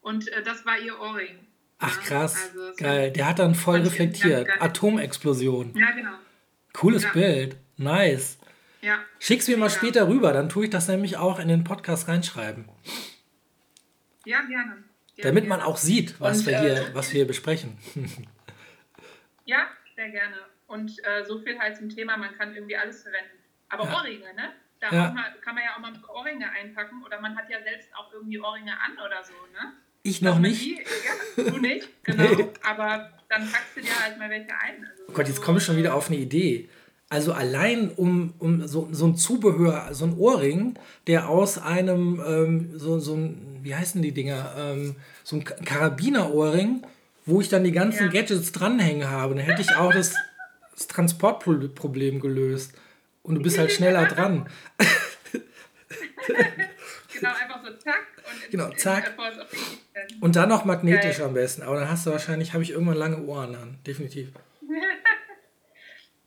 und 0.02 0.28
äh, 0.30 0.42
das 0.44 0.66
war 0.66 0.78
ihr 0.80 0.98
Ohrring. 1.00 1.48
Ach 1.82 2.00
krass. 2.02 2.36
also 2.54 2.74
Geil. 2.78 3.12
Der 3.12 3.28
hat 3.28 3.40
dann 3.40 3.56
voll 3.56 3.82
reflektiert. 3.82 4.50
Atomexplosion. 4.62 5.76
Ja, 5.76 5.92
genau. 5.92 6.12
Cooles 6.74 7.04
Ja. 7.04 7.10
Bild. 7.12 7.58
Nice. 7.78 8.38
Ja, 8.82 9.00
Schick's 9.20 9.48
mir 9.48 9.58
mal 9.58 9.66
Ja. 9.68 9.72
später 9.72 10.08
rüber, 10.08 10.32
dann 10.34 10.50
tue 10.50 10.66
ich 10.66 10.70
das 10.72 10.88
nämlich 10.88 11.18
auch 11.18 11.40
in 11.40 11.48
den 11.48 11.64
Podcast 11.64 12.08
reinschreiben. 12.08 12.68
ja 14.26 14.42
gerne. 14.42 14.84
Ja, 15.16 15.24
Damit 15.26 15.48
man 15.48 15.60
gerne. 15.60 15.72
auch 15.72 15.78
sieht, 15.78 16.20
was, 16.20 16.40
Und, 16.40 16.46
wir, 16.48 16.54
äh, 16.54 16.60
hier, 16.62 16.90
was 16.94 17.10
wir 17.12 17.18
hier 17.20 17.28
besprechen. 17.28 17.78
Ja, 19.46 19.68
sehr 19.96 20.10
gerne. 20.10 20.36
Und 20.68 20.92
äh, 21.04 21.26
so 21.26 21.40
viel 21.40 21.60
halt 21.60 21.76
zum 21.76 21.90
Thema, 21.90 22.16
man 22.16 22.38
kann 22.38 22.54
irgendwie 22.56 22.78
alles 22.78 23.02
verwenden. 23.04 23.38
Aber 23.70 23.86
Ja. 23.86 23.94
Ohrringe, 23.96 24.34
ne? 24.36 24.54
Da 24.80 24.90
Ja. 24.92 25.16
kann 25.44 25.56
man 25.56 25.64
ja 25.64 25.76
auch 25.76 25.80
mal 25.80 25.94
Ohrringe 26.10 26.50
einpacken 26.52 27.04
oder 27.06 27.20
man 27.20 27.36
hat 27.36 27.50
ja 27.50 27.62
selbst 27.62 27.90
auch 27.96 28.12
irgendwie 28.14 28.40
Ohrringe 28.40 28.72
an 28.80 28.94
oder 29.06 29.24
so, 29.24 29.34
ne? 29.52 29.74
Ich 30.04 30.22
noch 30.22 30.32
Dass 30.34 30.42
man 30.42 30.50
nicht. 30.52 30.78
Ja, 31.38 31.44
du 31.44 31.58
nicht, 31.60 31.88
genau. 32.04 32.24
Nee. 32.36 32.46
Aber 32.64 33.10
dann 33.30 33.50
packst 33.52 33.76
du 33.76 33.82
dir 33.82 34.00
halt 34.04 34.18
mal 34.18 34.30
welche 34.30 34.50
ein. 34.52 34.84
Also 34.84 35.04
Oh 35.08 35.14
Gott, 35.14 35.28
jetzt 35.28 35.42
komme 35.42 35.58
ich 35.60 35.64
schon 35.64 35.78
wieder 35.78 35.94
auf 35.96 36.08
eine 36.08 36.18
Idee. 36.18 36.70
Also 37.10 37.34
allein 37.34 37.90
um, 37.92 38.34
um 38.40 38.66
so, 38.68 38.88
so 38.92 39.06
ein 39.06 39.16
Zubehör, 39.18 39.90
so 39.94 40.06
ein 40.06 40.18
Ohrring, 40.18 40.76
der 41.08 41.28
aus 41.28 41.58
einem, 41.58 42.22
ähm, 42.26 42.70
so, 42.80 43.00
so 43.00 43.16
ein, 43.16 43.60
wie 43.64 43.76
heißen 43.76 44.02
die 44.02 44.14
Dinger, 44.14 44.54
ähm, 44.58 44.96
so 45.24 45.36
ein 45.36 45.44
Ka- 45.44 45.56
Karabinerohrring, 45.66 46.84
wo 47.26 47.42
ich 47.42 47.50
dann 47.50 47.64
die 47.66 47.74
ganzen 47.74 48.06
Ja. 48.06 48.12
Gadgets 48.12 48.54
dranhängen 48.54 49.10
habe, 49.10 49.36
dann 49.36 49.44
hätte 49.44 49.62
ich 49.62 49.76
auch 49.76 49.92
das, 49.92 50.16
das 50.74 50.88
Transportproblem 50.88 52.22
gelöst. 52.22 52.74
Und 53.24 53.36
du 53.36 53.42
bist 53.42 53.58
halt 53.58 53.72
schneller 53.74 54.06
dran. 54.06 54.50
Genau, 57.14 57.30
einfach 57.34 57.62
so 57.66 57.74
zack 57.78 58.08
und 58.34 58.52
Genau, 58.52 58.70
zack. 58.72 59.14
Und 60.22 60.36
dann 60.36 60.50
noch 60.50 60.66
magnetisch 60.66 61.18
Geil. 61.18 61.28
am 61.28 61.34
besten. 61.34 61.62
Aber 61.64 61.80
dann 61.80 61.90
hast 61.90 62.06
du 62.06 62.12
wahrscheinlich, 62.12 62.54
habe 62.54 62.64
ich 62.64 62.72
irgendwann 62.72 62.98
lange 62.98 63.18
Ohren 63.24 63.56
an. 63.56 63.80
Definitiv. 63.86 64.30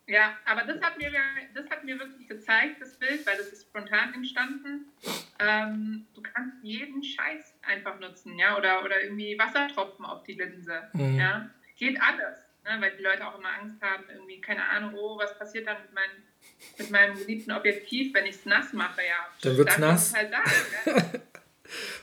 Ja, 0.07 0.37
aber 0.45 0.65
das 0.71 0.83
hat, 0.83 0.99
mir, 0.99 1.11
das 1.55 1.71
hat 1.71 1.83
mir 1.83 1.99
wirklich 1.99 2.29
gezeigt, 2.29 2.77
das 2.79 2.95
Bild, 2.99 3.27
weil 3.27 3.39
das 3.39 3.47
ist 3.49 3.63
spontan 3.63 4.13
entstanden. 4.13 4.93
Ähm, 5.39 6.07
du 6.15 6.21
kannst 6.23 6.59
jeden 6.63 7.03
Scheiß 7.03 7.55
einfach 7.63 7.99
nutzen, 7.99 8.39
ja, 8.39 8.59
oder, 8.59 8.85
oder 8.85 9.03
irgendwie 9.03 9.39
Wassertropfen 9.39 10.05
auf 10.05 10.23
die 10.25 10.35
Linse, 10.35 10.83
Mhm. 10.93 11.19
ja. 11.19 11.49
Geht 11.79 11.99
alles, 12.03 12.37
ne? 12.65 12.77
weil 12.83 12.95
die 12.99 13.03
Leute 13.03 13.27
auch 13.27 13.39
immer 13.39 13.49
Angst 13.59 13.81
haben, 13.81 14.05
irgendwie, 14.13 14.43
keine 14.43 14.69
Ahnung, 14.69 14.93
oh, 14.95 15.17
was 15.19 15.39
passiert 15.39 15.67
dann 15.67 15.79
mit, 15.81 15.95
mein, 15.95 16.11
mit 16.79 16.91
meinem 16.91 17.17
geliebten 17.19 17.53
Objektiv, 17.53 18.13
wenn 18.13 18.27
ich 18.27 18.35
es 18.37 18.45
nass 18.45 18.75
mache, 18.75 19.01
ja. 19.01 19.27
Dann 19.41 19.57
wird's 19.57 19.71
Dafür 19.77 19.87
nass. 19.89 20.09
es 20.09 20.15
Halt 20.15 20.33
da, 20.35 20.93
ne? 20.93 21.23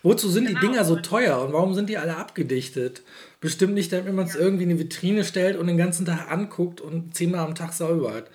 Wozu 0.03 0.29
sind 0.29 0.47
die 0.47 0.53
Genau. 0.53 0.61
Dinger 0.67 0.85
so 0.85 0.95
teuer 0.97 1.39
und 1.41 1.53
warum 1.53 1.73
sind 1.73 1.89
die 1.89 1.97
alle 1.97 2.17
abgedichtet? 2.17 3.01
Bestimmt 3.39 3.73
nicht, 3.73 3.91
damit 3.91 4.13
man 4.13 4.25
es 4.25 4.35
irgendwie 4.35 4.63
in 4.63 4.69
eine 4.71 4.79
Vitrine 4.79 5.23
stellt 5.23 5.57
und 5.57 5.67
den 5.67 5.77
ganzen 5.77 6.05
Tag 6.05 6.31
anguckt 6.31 6.81
und 6.81 7.15
zehnmal 7.15 7.45
am 7.45 7.55
Tag 7.55 7.73
säubert. 7.73 8.29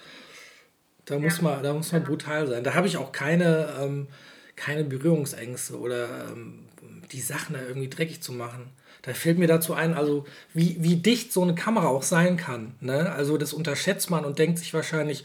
Da 1.05 1.19
muss 1.19 1.37
Ja. 1.39 1.43
man, 1.45 1.63
da 1.63 1.73
muss 1.73 1.93
man 1.93 2.03
brutal 2.05 2.47
sein. 2.47 2.65
Da 2.65 2.75
habe 2.75 2.87
ich 2.87 2.97
auch 2.97 3.13
keine, 3.13 3.69
ähm, 3.81 4.09
keine 4.57 4.85
Berührungsängste 4.85 5.79
oder 5.79 6.09
ähm, 6.33 6.65
die 7.13 7.21
Sachen 7.21 7.55
da 7.55 7.61
irgendwie 7.63 7.89
dreckig 7.89 8.21
zu 8.23 8.33
machen. 8.33 8.71
Da 9.03 9.15
fällt 9.15 9.39
mir 9.39 9.47
dazu 9.47 9.75
ein, 9.75 9.95
also 9.95 10.25
wie, 10.53 10.77
wie 10.81 10.97
dicht 10.97 11.33
so 11.33 11.43
eine 11.43 11.55
Kamera 11.55 11.87
auch 11.87 12.03
sein 12.03 12.37
kann. 12.37 12.75
Ne? 12.81 13.13
Also 13.13 13.37
das 13.39 13.53
unterschätzt 13.53 14.11
man 14.11 14.25
und 14.25 14.41
denkt 14.41 14.59
sich 14.59 14.75
wahrscheinlich, 14.75 15.23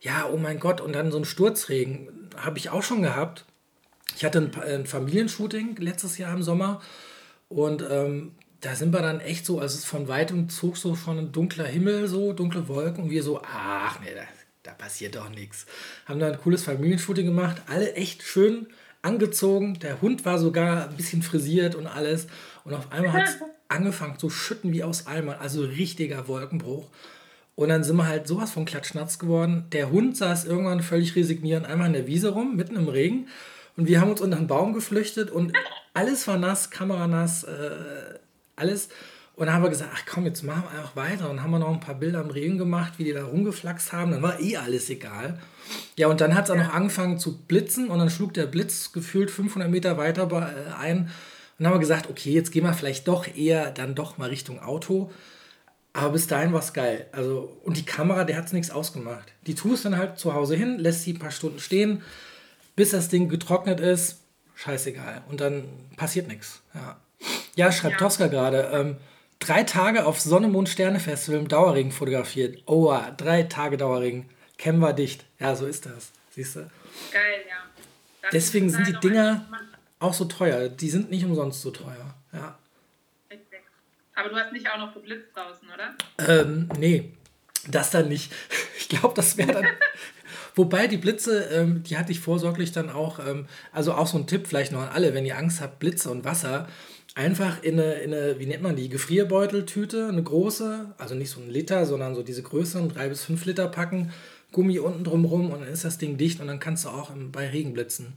ja, 0.00 0.28
oh 0.32 0.36
mein 0.36 0.58
Gott, 0.58 0.80
und 0.80 0.92
dann 0.94 1.12
so 1.12 1.18
ein 1.18 1.24
Sturzregen 1.24 2.08
habe 2.36 2.58
ich 2.58 2.70
auch 2.70 2.82
schon 2.82 3.02
gehabt. 3.02 3.44
Ich 4.16 4.24
hatte 4.24 4.38
ein, 4.38 4.62
ein 4.62 4.86
Familienshooting 4.86 5.76
letztes 5.76 6.18
Jahr 6.18 6.34
im 6.34 6.42
Sommer 6.42 6.80
und 7.48 7.84
ähm, 7.88 8.32
da 8.60 8.76
sind 8.76 8.92
wir 8.92 9.02
dann 9.02 9.20
echt 9.20 9.44
so, 9.44 9.58
also 9.58 9.84
von 9.84 10.08
weitem 10.08 10.48
zog 10.48 10.76
so 10.76 10.94
schon 10.94 11.18
ein 11.18 11.32
dunkler 11.32 11.66
Himmel, 11.66 12.06
so 12.06 12.32
dunkle 12.32 12.68
Wolken 12.68 13.04
und 13.04 13.10
wir 13.10 13.22
so, 13.22 13.42
ach 13.42 13.98
nee, 14.00 14.14
da, 14.14 14.22
da 14.62 14.72
passiert 14.72 15.16
doch 15.16 15.28
nichts. 15.28 15.66
Haben 16.06 16.20
dann 16.20 16.32
ein 16.32 16.40
cooles 16.40 16.62
Familienshooting 16.62 17.26
gemacht, 17.26 17.62
alle 17.66 17.94
echt 17.94 18.22
schön 18.22 18.68
angezogen. 19.02 19.78
Der 19.80 20.00
Hund 20.00 20.24
war 20.24 20.38
sogar 20.38 20.88
ein 20.88 20.96
bisschen 20.96 21.22
frisiert 21.22 21.74
und 21.74 21.88
alles. 21.88 22.28
Und 22.64 22.74
auf 22.74 22.92
einmal 22.92 23.12
hat 23.12 23.28
es 23.28 23.36
angefangen 23.68 24.18
zu 24.18 24.30
schütten 24.30 24.72
wie 24.72 24.84
aus 24.84 25.08
Eimern, 25.08 25.36
also 25.40 25.64
richtiger 25.64 26.28
Wolkenbruch. 26.28 26.88
Und 27.54 27.68
dann 27.68 27.84
sind 27.84 27.96
wir 27.96 28.06
halt 28.06 28.26
sowas 28.26 28.52
von 28.52 28.64
klatschnatz 28.64 29.18
geworden. 29.18 29.66
Der 29.72 29.90
Hund 29.90 30.16
saß 30.16 30.44
irgendwann 30.44 30.82
völlig 30.82 31.16
resignierend 31.16 31.66
einmal 31.66 31.88
in 31.88 31.92
der 31.92 32.06
Wiese 32.06 32.30
rum, 32.30 32.56
mitten 32.56 32.76
im 32.76 32.88
Regen. 32.88 33.28
Und 33.76 33.86
wir 33.86 34.00
haben 34.00 34.10
uns 34.10 34.20
unter 34.20 34.36
einen 34.36 34.46
Baum 34.46 34.72
geflüchtet 34.72 35.30
und 35.30 35.52
alles 35.94 36.26
war 36.28 36.38
nass, 36.38 36.70
Kamera 36.70 37.06
nass, 37.06 37.44
äh, 37.44 38.18
alles. 38.56 38.88
Und 39.34 39.46
dann 39.46 39.54
haben 39.54 39.62
wir 39.62 39.70
gesagt, 39.70 39.90
ach 39.94 40.02
komm, 40.06 40.26
jetzt 40.26 40.42
machen 40.42 40.64
wir 40.64 40.78
einfach 40.78 40.94
weiter. 40.94 41.30
Und 41.30 41.42
haben 41.42 41.50
wir 41.50 41.58
noch 41.58 41.72
ein 41.72 41.80
paar 41.80 41.94
Bilder 41.94 42.20
im 42.20 42.30
Regen 42.30 42.58
gemacht, 42.58 42.94
wie 42.98 43.04
die 43.04 43.12
da 43.12 43.24
rumgeflaxt 43.24 43.92
haben. 43.92 44.10
Dann 44.10 44.22
war 44.22 44.38
eh 44.40 44.56
alles 44.58 44.90
egal. 44.90 45.38
Ja, 45.96 46.08
und 46.08 46.20
dann 46.20 46.34
hat 46.34 46.44
es 46.44 46.50
auch 46.50 46.56
noch 46.56 46.72
angefangen 46.72 47.18
zu 47.18 47.38
blitzen 47.38 47.88
und 47.88 47.98
dann 47.98 48.10
schlug 48.10 48.34
der 48.34 48.46
Blitz 48.46 48.92
gefühlt 48.92 49.30
500 49.30 49.70
Meter 49.70 49.96
weiter 49.96 50.28
äh, 50.30 50.72
ein. 50.74 50.98
Und 50.98 51.08
dann 51.58 51.68
haben 51.68 51.74
wir 51.74 51.80
gesagt, 51.80 52.10
okay, 52.10 52.30
jetzt 52.30 52.52
gehen 52.52 52.64
wir 52.64 52.74
vielleicht 52.74 53.08
doch 53.08 53.26
eher 53.34 53.70
dann 53.70 53.94
doch 53.94 54.18
mal 54.18 54.28
Richtung 54.28 54.60
Auto. 54.60 55.10
Aber 55.94 56.10
bis 56.10 56.26
dahin 56.26 56.52
war 56.52 56.60
es 56.60 56.72
geil. 56.72 57.06
Also, 57.12 57.56
und 57.64 57.76
die 57.76 57.84
Kamera, 57.84 58.24
der 58.24 58.36
hat 58.36 58.46
es 58.46 58.52
nichts 58.52 58.70
ausgemacht. 58.70 59.32
Die 59.46 59.54
tust 59.54 59.84
dann 59.84 59.96
halt 59.96 60.18
zu 60.18 60.34
Hause 60.34 60.56
hin, 60.56 60.78
lässt 60.78 61.02
sie 61.02 61.14
ein 61.14 61.18
paar 61.18 61.30
Stunden 61.30 61.58
stehen, 61.58 62.02
bis 62.76 62.90
das 62.90 63.08
Ding 63.08 63.28
getrocknet 63.28 63.80
ist. 63.80 64.22
Scheißegal. 64.54 65.22
Und 65.28 65.40
dann 65.40 65.64
passiert 65.96 66.28
nichts. 66.28 66.62
Ja, 66.74 66.96
ja 67.56 67.72
schreibt 67.72 67.94
Ja. 67.94 67.98
Tosca 67.98 68.26
gerade. 68.28 68.70
Ähm, 68.72 68.96
drei 69.38 69.64
Tage 69.64 70.06
auf 70.06 70.20
Sonne, 70.20 70.48
Mond, 70.48 70.68
Sterne 70.68 71.00
Festival 71.00 71.40
im 71.40 71.48
Dauerring 71.48 71.90
fotografiert. 71.90 72.62
Oh, 72.66 72.96
drei 73.16 73.44
Tage 73.44 73.76
Dauerring. 73.76 74.28
Kennen 74.58 74.78
wir 74.78 74.92
dicht. 74.92 75.24
Ja, 75.38 75.56
so 75.56 75.66
ist 75.66 75.86
das. 75.86 76.12
Siehst 76.30 76.56
du? 76.56 76.60
Geil, 77.12 77.40
ja. 77.48 77.56
Das 78.22 78.30
Deswegen 78.32 78.70
sind 78.70 78.86
die 78.86 78.98
Dinger 79.00 79.46
auch 79.98 80.14
so 80.14 80.24
teuer. 80.26 80.68
Die 80.68 80.90
sind 80.90 81.10
nicht 81.10 81.24
umsonst 81.24 81.62
so 81.62 81.70
teuer. 81.70 82.14
Ja. 82.32 82.58
Aber 84.14 84.28
du 84.28 84.36
hast 84.36 84.52
nicht 84.52 84.68
auch 84.70 84.78
noch 84.78 84.94
geblitzt 84.94 85.34
draußen, 85.34 85.68
oder? 85.68 85.94
Ähm, 86.18 86.68
nee, 86.78 87.12
das 87.68 87.90
dann 87.90 88.08
nicht. 88.08 88.32
Ich 88.78 88.98
glaube, 88.98 89.14
das 89.14 89.38
wäre 89.38 89.52
dann. 89.52 89.64
Wobei 90.54 90.86
die 90.86 90.98
Blitze, 90.98 91.44
ähm, 91.44 91.82
die 91.82 91.96
hatte 91.96 92.12
ich 92.12 92.20
vorsorglich 92.20 92.72
dann 92.72 92.90
auch, 92.90 93.18
ähm, 93.26 93.46
also 93.72 93.94
auch 93.94 94.06
so 94.06 94.18
ein 94.18 94.26
Tipp 94.26 94.46
vielleicht 94.46 94.72
noch 94.72 94.82
an 94.82 94.88
alle, 94.88 95.14
wenn 95.14 95.24
ihr 95.24 95.38
Angst 95.38 95.60
habt, 95.60 95.78
Blitze 95.78 96.10
und 96.10 96.24
Wasser, 96.24 96.68
einfach 97.14 97.62
in 97.62 97.80
eine, 97.80 97.94
in 97.94 98.12
eine 98.12 98.38
wie 98.38 98.46
nennt 98.46 98.62
man 98.62 98.76
die, 98.76 98.88
Gefrierbeuteltüte, 98.88 100.08
eine 100.08 100.22
große, 100.22 100.94
also 100.98 101.14
nicht 101.14 101.30
so 101.30 101.40
ein 101.40 101.50
Liter, 101.50 101.86
sondern 101.86 102.14
so 102.14 102.22
diese 102.22 102.42
größeren, 102.42 102.90
drei 102.90 103.08
bis 103.08 103.24
fünf 103.24 103.44
Liter 103.44 103.68
packen, 103.68 104.12
Gummi 104.52 104.78
unten 104.78 105.04
drumrum 105.04 105.50
und 105.50 105.60
dann 105.60 105.68
ist 105.68 105.84
das 105.84 105.98
Ding 105.98 106.18
dicht 106.18 106.40
und 106.40 106.46
dann 106.46 106.60
kannst 106.60 106.84
du 106.84 106.90
auch 106.90 107.10
im, 107.10 107.32
bei 107.32 107.48
Regen 107.48 107.72
blitzen. 107.72 108.12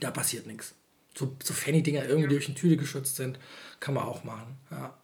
Da 0.00 0.10
passiert 0.10 0.46
nichts. 0.46 0.74
So, 1.14 1.36
so 1.40 1.54
Fanny-Dinger 1.54 2.06
irgendwie 2.06 2.30
durch 2.30 2.46
eine 2.46 2.56
Tüte 2.56 2.76
geschützt 2.76 3.14
sind, 3.14 3.38
kann 3.78 3.94
man 3.94 4.04
auch 4.04 4.24
machen. 4.24 4.58
Ja. 4.72 4.98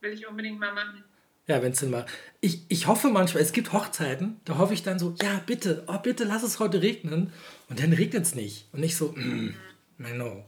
Will 0.00 0.14
ich 0.14 0.26
unbedingt 0.26 0.58
mal 0.58 0.72
machen. 0.72 1.04
Ja, 1.46 1.62
wenn 1.62 1.72
es 1.72 1.80
denn 1.80 1.90
mal. 1.90 2.06
Ich, 2.40 2.62
ich 2.68 2.86
hoffe 2.86 3.08
manchmal, 3.08 3.42
es 3.42 3.52
gibt 3.52 3.72
Hochzeiten, 3.72 4.40
da 4.44 4.56
hoffe 4.56 4.72
ich 4.72 4.82
dann 4.82 4.98
so, 4.98 5.14
ja, 5.20 5.42
bitte, 5.46 5.84
oh, 5.86 5.98
bitte 5.98 6.24
lass 6.24 6.42
es 6.42 6.58
heute 6.58 6.80
regnen. 6.80 7.32
Und 7.68 7.82
dann 7.82 7.92
regnet 7.92 8.22
es 8.22 8.34
nicht. 8.34 8.66
Und 8.72 8.80
nicht 8.80 8.96
so, 8.96 9.12
mm, 9.12 9.54
no. 9.98 10.46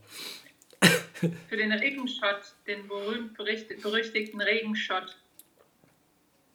Für 1.48 1.56
den 1.56 1.72
Regenshot, 1.72 2.54
den 2.66 2.88
berühmt 2.88 3.36
berüchtigten 3.36 4.40
Regenshot. 4.40 5.16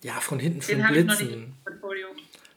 Ja, 0.03 0.19
von 0.19 0.39
hinten 0.39 0.61
schon 0.61 0.77
Den 0.77 0.91
nicht 0.91 0.91
blitzen. 0.91 1.53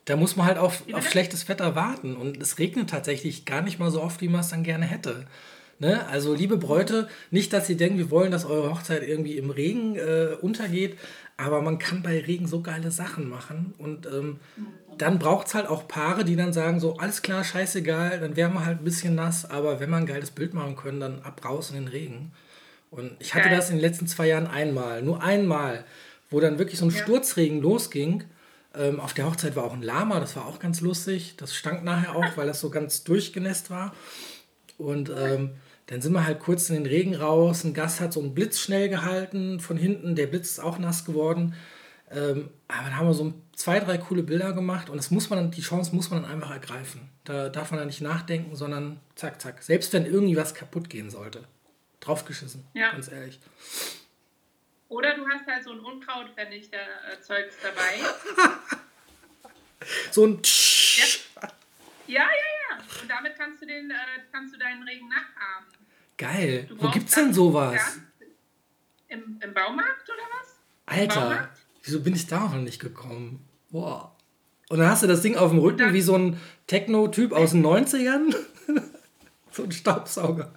Da 0.06 0.16
muss 0.16 0.36
man 0.36 0.46
halt 0.46 0.58
auf, 0.58 0.82
auf 0.92 1.10
schlechtes 1.10 1.48
Wetter 1.48 1.74
warten. 1.74 2.16
Und 2.16 2.40
es 2.40 2.58
regnet 2.58 2.90
tatsächlich 2.90 3.44
gar 3.44 3.62
nicht 3.62 3.78
mal 3.78 3.90
so 3.90 4.02
oft, 4.02 4.20
wie 4.20 4.28
man 4.28 4.40
es 4.40 4.48
dann 4.48 4.62
gerne 4.62 4.86
hätte. 4.86 5.26
Ne? 5.78 6.06
Also, 6.08 6.34
liebe 6.34 6.56
Bräute, 6.56 7.08
nicht, 7.30 7.52
dass 7.52 7.68
ihr 7.68 7.76
denkt, 7.76 7.98
wir 7.98 8.10
wollen, 8.10 8.30
dass 8.30 8.44
eure 8.44 8.70
Hochzeit 8.70 9.02
irgendwie 9.02 9.36
im 9.36 9.50
Regen 9.50 9.96
äh, 9.96 10.36
untergeht. 10.40 10.98
Aber 11.36 11.62
man 11.62 11.78
kann 11.78 12.02
bei 12.02 12.20
Regen 12.20 12.46
so 12.46 12.60
geile 12.60 12.90
Sachen 12.90 13.28
machen. 13.28 13.74
Und 13.78 14.06
ähm, 14.06 14.38
dann 14.98 15.18
braucht 15.18 15.48
es 15.48 15.54
halt 15.54 15.66
auch 15.66 15.88
Paare, 15.88 16.24
die 16.24 16.36
dann 16.36 16.52
sagen, 16.52 16.78
so, 16.80 16.96
alles 16.96 17.22
klar, 17.22 17.42
scheißegal, 17.42 18.20
dann 18.20 18.36
wären 18.36 18.52
wir 18.54 18.64
halt 18.64 18.80
ein 18.80 18.84
bisschen 18.84 19.14
nass, 19.14 19.48
aber 19.48 19.80
wenn 19.80 19.90
wir 19.90 19.96
ein 19.96 20.06
geiles 20.06 20.30
Bild 20.30 20.54
machen 20.54 20.76
können, 20.76 21.00
dann 21.00 21.22
ab 21.22 21.44
raus 21.44 21.70
in 21.70 21.76
den 21.76 21.88
Regen. 21.88 22.32
Und 22.90 23.12
ich 23.18 23.34
hatte 23.34 23.48
Geil. 23.48 23.56
das 23.56 23.70
in 23.70 23.76
den 23.76 23.82
letzten 23.82 24.06
zwei 24.06 24.28
Jahren 24.28 24.46
einmal, 24.46 25.02
nur 25.02 25.22
einmal, 25.22 25.84
wo 26.30 26.38
dann 26.38 26.58
wirklich 26.58 26.78
so 26.78 26.86
ein 26.86 26.92
ja. 26.92 26.98
Sturzregen 26.98 27.60
losging. 27.60 28.24
Ähm, 28.76 29.00
auf 29.00 29.14
der 29.14 29.26
Hochzeit 29.26 29.56
war 29.56 29.64
auch 29.64 29.72
ein 29.72 29.82
Lama, 29.82 30.20
das 30.20 30.36
war 30.36 30.46
auch 30.46 30.60
ganz 30.60 30.80
lustig. 30.80 31.34
Das 31.36 31.54
stank 31.54 31.82
nachher 31.82 32.14
auch, 32.14 32.36
weil 32.36 32.46
das 32.46 32.60
so 32.60 32.70
ganz 32.70 33.02
durchgenässt 33.02 33.70
war. 33.70 33.94
Und 34.78 35.10
ähm, 35.10 35.50
dann 35.86 36.00
sind 36.00 36.12
wir 36.12 36.24
halt 36.24 36.40
kurz 36.40 36.70
in 36.70 36.76
den 36.76 36.86
Regen 36.86 37.14
raus. 37.14 37.64
Ein 37.64 37.74
Gast 37.74 38.00
hat 38.00 38.12
so 38.12 38.20
einen 38.20 38.34
Blitz 38.34 38.58
schnell 38.58 38.88
gehalten 38.88 39.60
von 39.60 39.76
hinten. 39.76 40.16
Der 40.16 40.26
Blitz 40.26 40.52
ist 40.52 40.60
auch 40.60 40.78
nass 40.78 41.04
geworden. 41.04 41.54
Ähm, 42.10 42.50
aber 42.68 42.84
dann 42.84 42.96
haben 42.96 43.06
wir 43.06 43.14
so 43.14 43.34
zwei, 43.54 43.80
drei 43.80 43.98
coole 43.98 44.22
Bilder 44.22 44.52
gemacht 44.52 44.88
und 44.88 44.96
das 44.96 45.10
muss 45.10 45.30
man 45.30 45.50
die 45.50 45.62
Chance 45.62 45.94
muss 45.94 46.10
man 46.10 46.22
dann 46.22 46.30
einfach 46.30 46.50
ergreifen. 46.50 47.08
Da 47.24 47.48
darf 47.48 47.70
man 47.70 47.78
dann 47.78 47.88
nicht 47.88 48.02
nachdenken, 48.02 48.54
sondern 48.56 49.00
zack, 49.14 49.40
zack. 49.40 49.62
Selbst 49.62 49.92
wenn 49.92 50.06
irgendwie 50.06 50.36
was 50.36 50.54
kaputt 50.54 50.88
gehen 50.90 51.10
sollte. 51.10 51.44
Draufgeschissen, 52.00 52.64
ja. 52.74 52.92
ganz 52.92 53.10
ehrlich. 53.10 53.40
Oder 54.88 55.16
du 55.16 55.26
hast 55.26 55.46
halt 55.46 55.64
so 55.64 55.72
ein 55.72 55.80
Unkrautvernichter-Zeugs 55.80 57.56
dabei. 57.62 57.98
so 60.12 60.26
ein 60.26 60.40
ja. 60.96 61.04
ja, 62.06 62.22
ja, 62.22 62.26
ja. 62.26 62.63
Und 63.02 63.10
damit 63.10 63.36
kannst 63.36 63.62
du, 63.62 63.66
den, 63.66 63.90
äh, 63.90 63.94
kannst 64.32 64.54
du 64.54 64.58
deinen 64.58 64.82
Regen 64.82 65.08
nachahmen. 65.08 65.66
Geil. 66.16 66.68
Wo 66.76 66.90
gibt's 66.90 67.14
denn 67.14 67.32
sowas? 67.32 67.98
Im, 69.08 69.38
Im 69.42 69.54
Baumarkt 69.54 70.08
oder 70.08 70.22
was? 70.38 70.58
Alter, 70.86 71.50
wieso 71.82 72.02
bin 72.02 72.14
ich 72.14 72.26
da 72.26 72.40
noch 72.40 72.56
nicht 72.56 72.80
gekommen? 72.80 73.46
Boah. 73.70 74.14
Und 74.68 74.78
dann 74.78 74.88
hast 74.88 75.02
du 75.02 75.06
das 75.06 75.22
Ding 75.22 75.36
auf 75.36 75.50
dem 75.50 75.58
Rücken 75.58 75.92
wie 75.92 76.00
so 76.00 76.16
ein 76.16 76.40
Techno-Typ 76.66 77.32
aus 77.32 77.50
den 77.50 77.64
90ern. 77.64 78.34
so 79.50 79.64
ein 79.64 79.72
Staubsauger. 79.72 80.52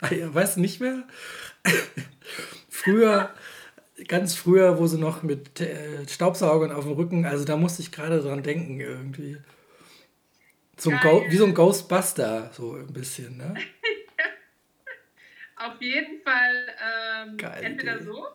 weißt 0.00 0.56
du 0.56 0.60
nicht 0.60 0.80
mehr? 0.80 1.04
früher, 2.68 3.30
ganz 4.08 4.34
früher, 4.34 4.78
wo 4.78 4.86
sie 4.86 4.98
noch 4.98 5.22
mit 5.22 5.60
äh, 5.60 6.08
Staubsaugern 6.08 6.72
auf 6.72 6.84
dem 6.84 6.94
Rücken, 6.94 7.24
also 7.24 7.44
da 7.44 7.56
musste 7.56 7.82
ich 7.82 7.92
gerade 7.92 8.20
dran 8.20 8.42
denken 8.42 8.80
irgendwie. 8.80 9.38
So 10.80 10.90
wie 10.90 11.36
so 11.36 11.44
ein 11.44 11.54
Ghostbuster, 11.54 12.50
so 12.52 12.74
ein 12.74 12.92
bisschen, 12.92 13.36
ne? 13.36 13.54
Auf 15.56 15.80
jeden 15.80 16.22
Fall 16.22 16.74
ähm, 16.82 17.38
entweder 17.38 17.96
Idee. 17.96 18.04
so 18.04 18.26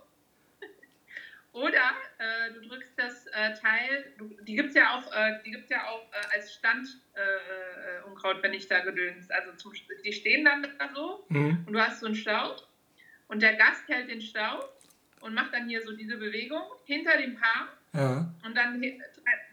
oder 1.54 1.92
äh, 2.20 2.54
du 2.54 2.62
drückst 2.68 2.94
das 2.98 3.26
äh, 3.28 3.56
Teil, 3.60 4.14
du, 4.20 4.38
die 4.44 4.56
gibt 4.56 4.70
es 4.70 4.76
ja 4.76 4.96
auch, 4.96 5.12
äh, 5.12 5.40
die 5.44 5.52
gibt's 5.52 5.72
ja 5.72 5.88
auch 5.88 6.06
äh, 6.12 6.36
als 6.36 6.54
Stand 6.54 6.88
äh, 7.16 7.20
äh, 7.20 7.96
wenn 8.42 8.54
ich 8.54 8.68
da 8.68 8.80
gedönst. 8.80 9.32
Also 9.32 9.52
zum, 9.54 9.74
die 10.04 10.14
stehen 10.14 10.46
dann 10.46 10.68
da 10.78 10.90
so 10.94 11.26
mhm. 11.30 11.64
und 11.66 11.74
du 11.74 11.80
hast 11.80 12.00
so 12.00 12.06
einen 12.06 12.16
Staub 12.16 12.68
und 13.28 13.42
der 13.42 13.56
Gast 13.56 13.88
hält 13.88 14.10
den 14.10 14.22
Staub 14.22 14.72
und 15.22 15.34
macht 15.34 15.54
dann 15.54 15.68
hier 15.68 15.84
so 15.84 15.96
diese 15.96 16.18
Bewegung 16.18 16.64
hinter 16.86 17.18
dem 17.18 17.36
Paar. 17.36 17.70
Ja. 17.94 18.34
Und 18.46 18.56
dann 18.56 18.82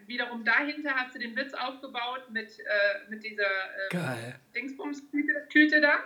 wiederum 0.06 0.44
dahinter 0.44 0.94
hast 0.94 1.14
du 1.14 1.18
den 1.18 1.36
Witz 1.36 1.54
aufgebaut 1.54 2.30
mit, 2.30 2.58
mit 3.08 3.22
dieser 3.24 3.44
Dingsbums-Tüte 4.54 5.80
da. 5.80 5.98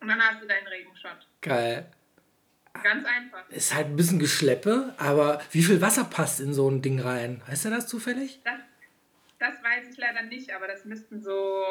Und 0.00 0.08
dann 0.08 0.20
hast 0.20 0.42
du 0.42 0.46
deinen 0.46 0.66
Regenshot. 0.66 1.28
Geil. 1.40 1.86
Ganz 2.82 3.04
einfach. 3.04 3.48
Ist 3.50 3.74
halt 3.74 3.88
ein 3.88 3.96
bisschen 3.96 4.18
Geschleppe, 4.18 4.94
aber 4.96 5.40
wie 5.50 5.62
viel 5.62 5.80
Wasser 5.80 6.04
passt 6.04 6.40
in 6.40 6.54
so 6.54 6.68
ein 6.70 6.82
Ding 6.82 7.00
rein? 7.00 7.42
Weißt 7.46 7.66
du 7.66 7.70
das 7.70 7.86
zufällig? 7.86 8.40
Das, 8.44 8.60
das 9.38 9.62
weiß 9.62 9.90
ich 9.90 9.98
leider 9.98 10.22
nicht, 10.22 10.52
aber 10.54 10.66
das 10.66 10.84
müssten 10.84 11.20
so. 11.22 11.64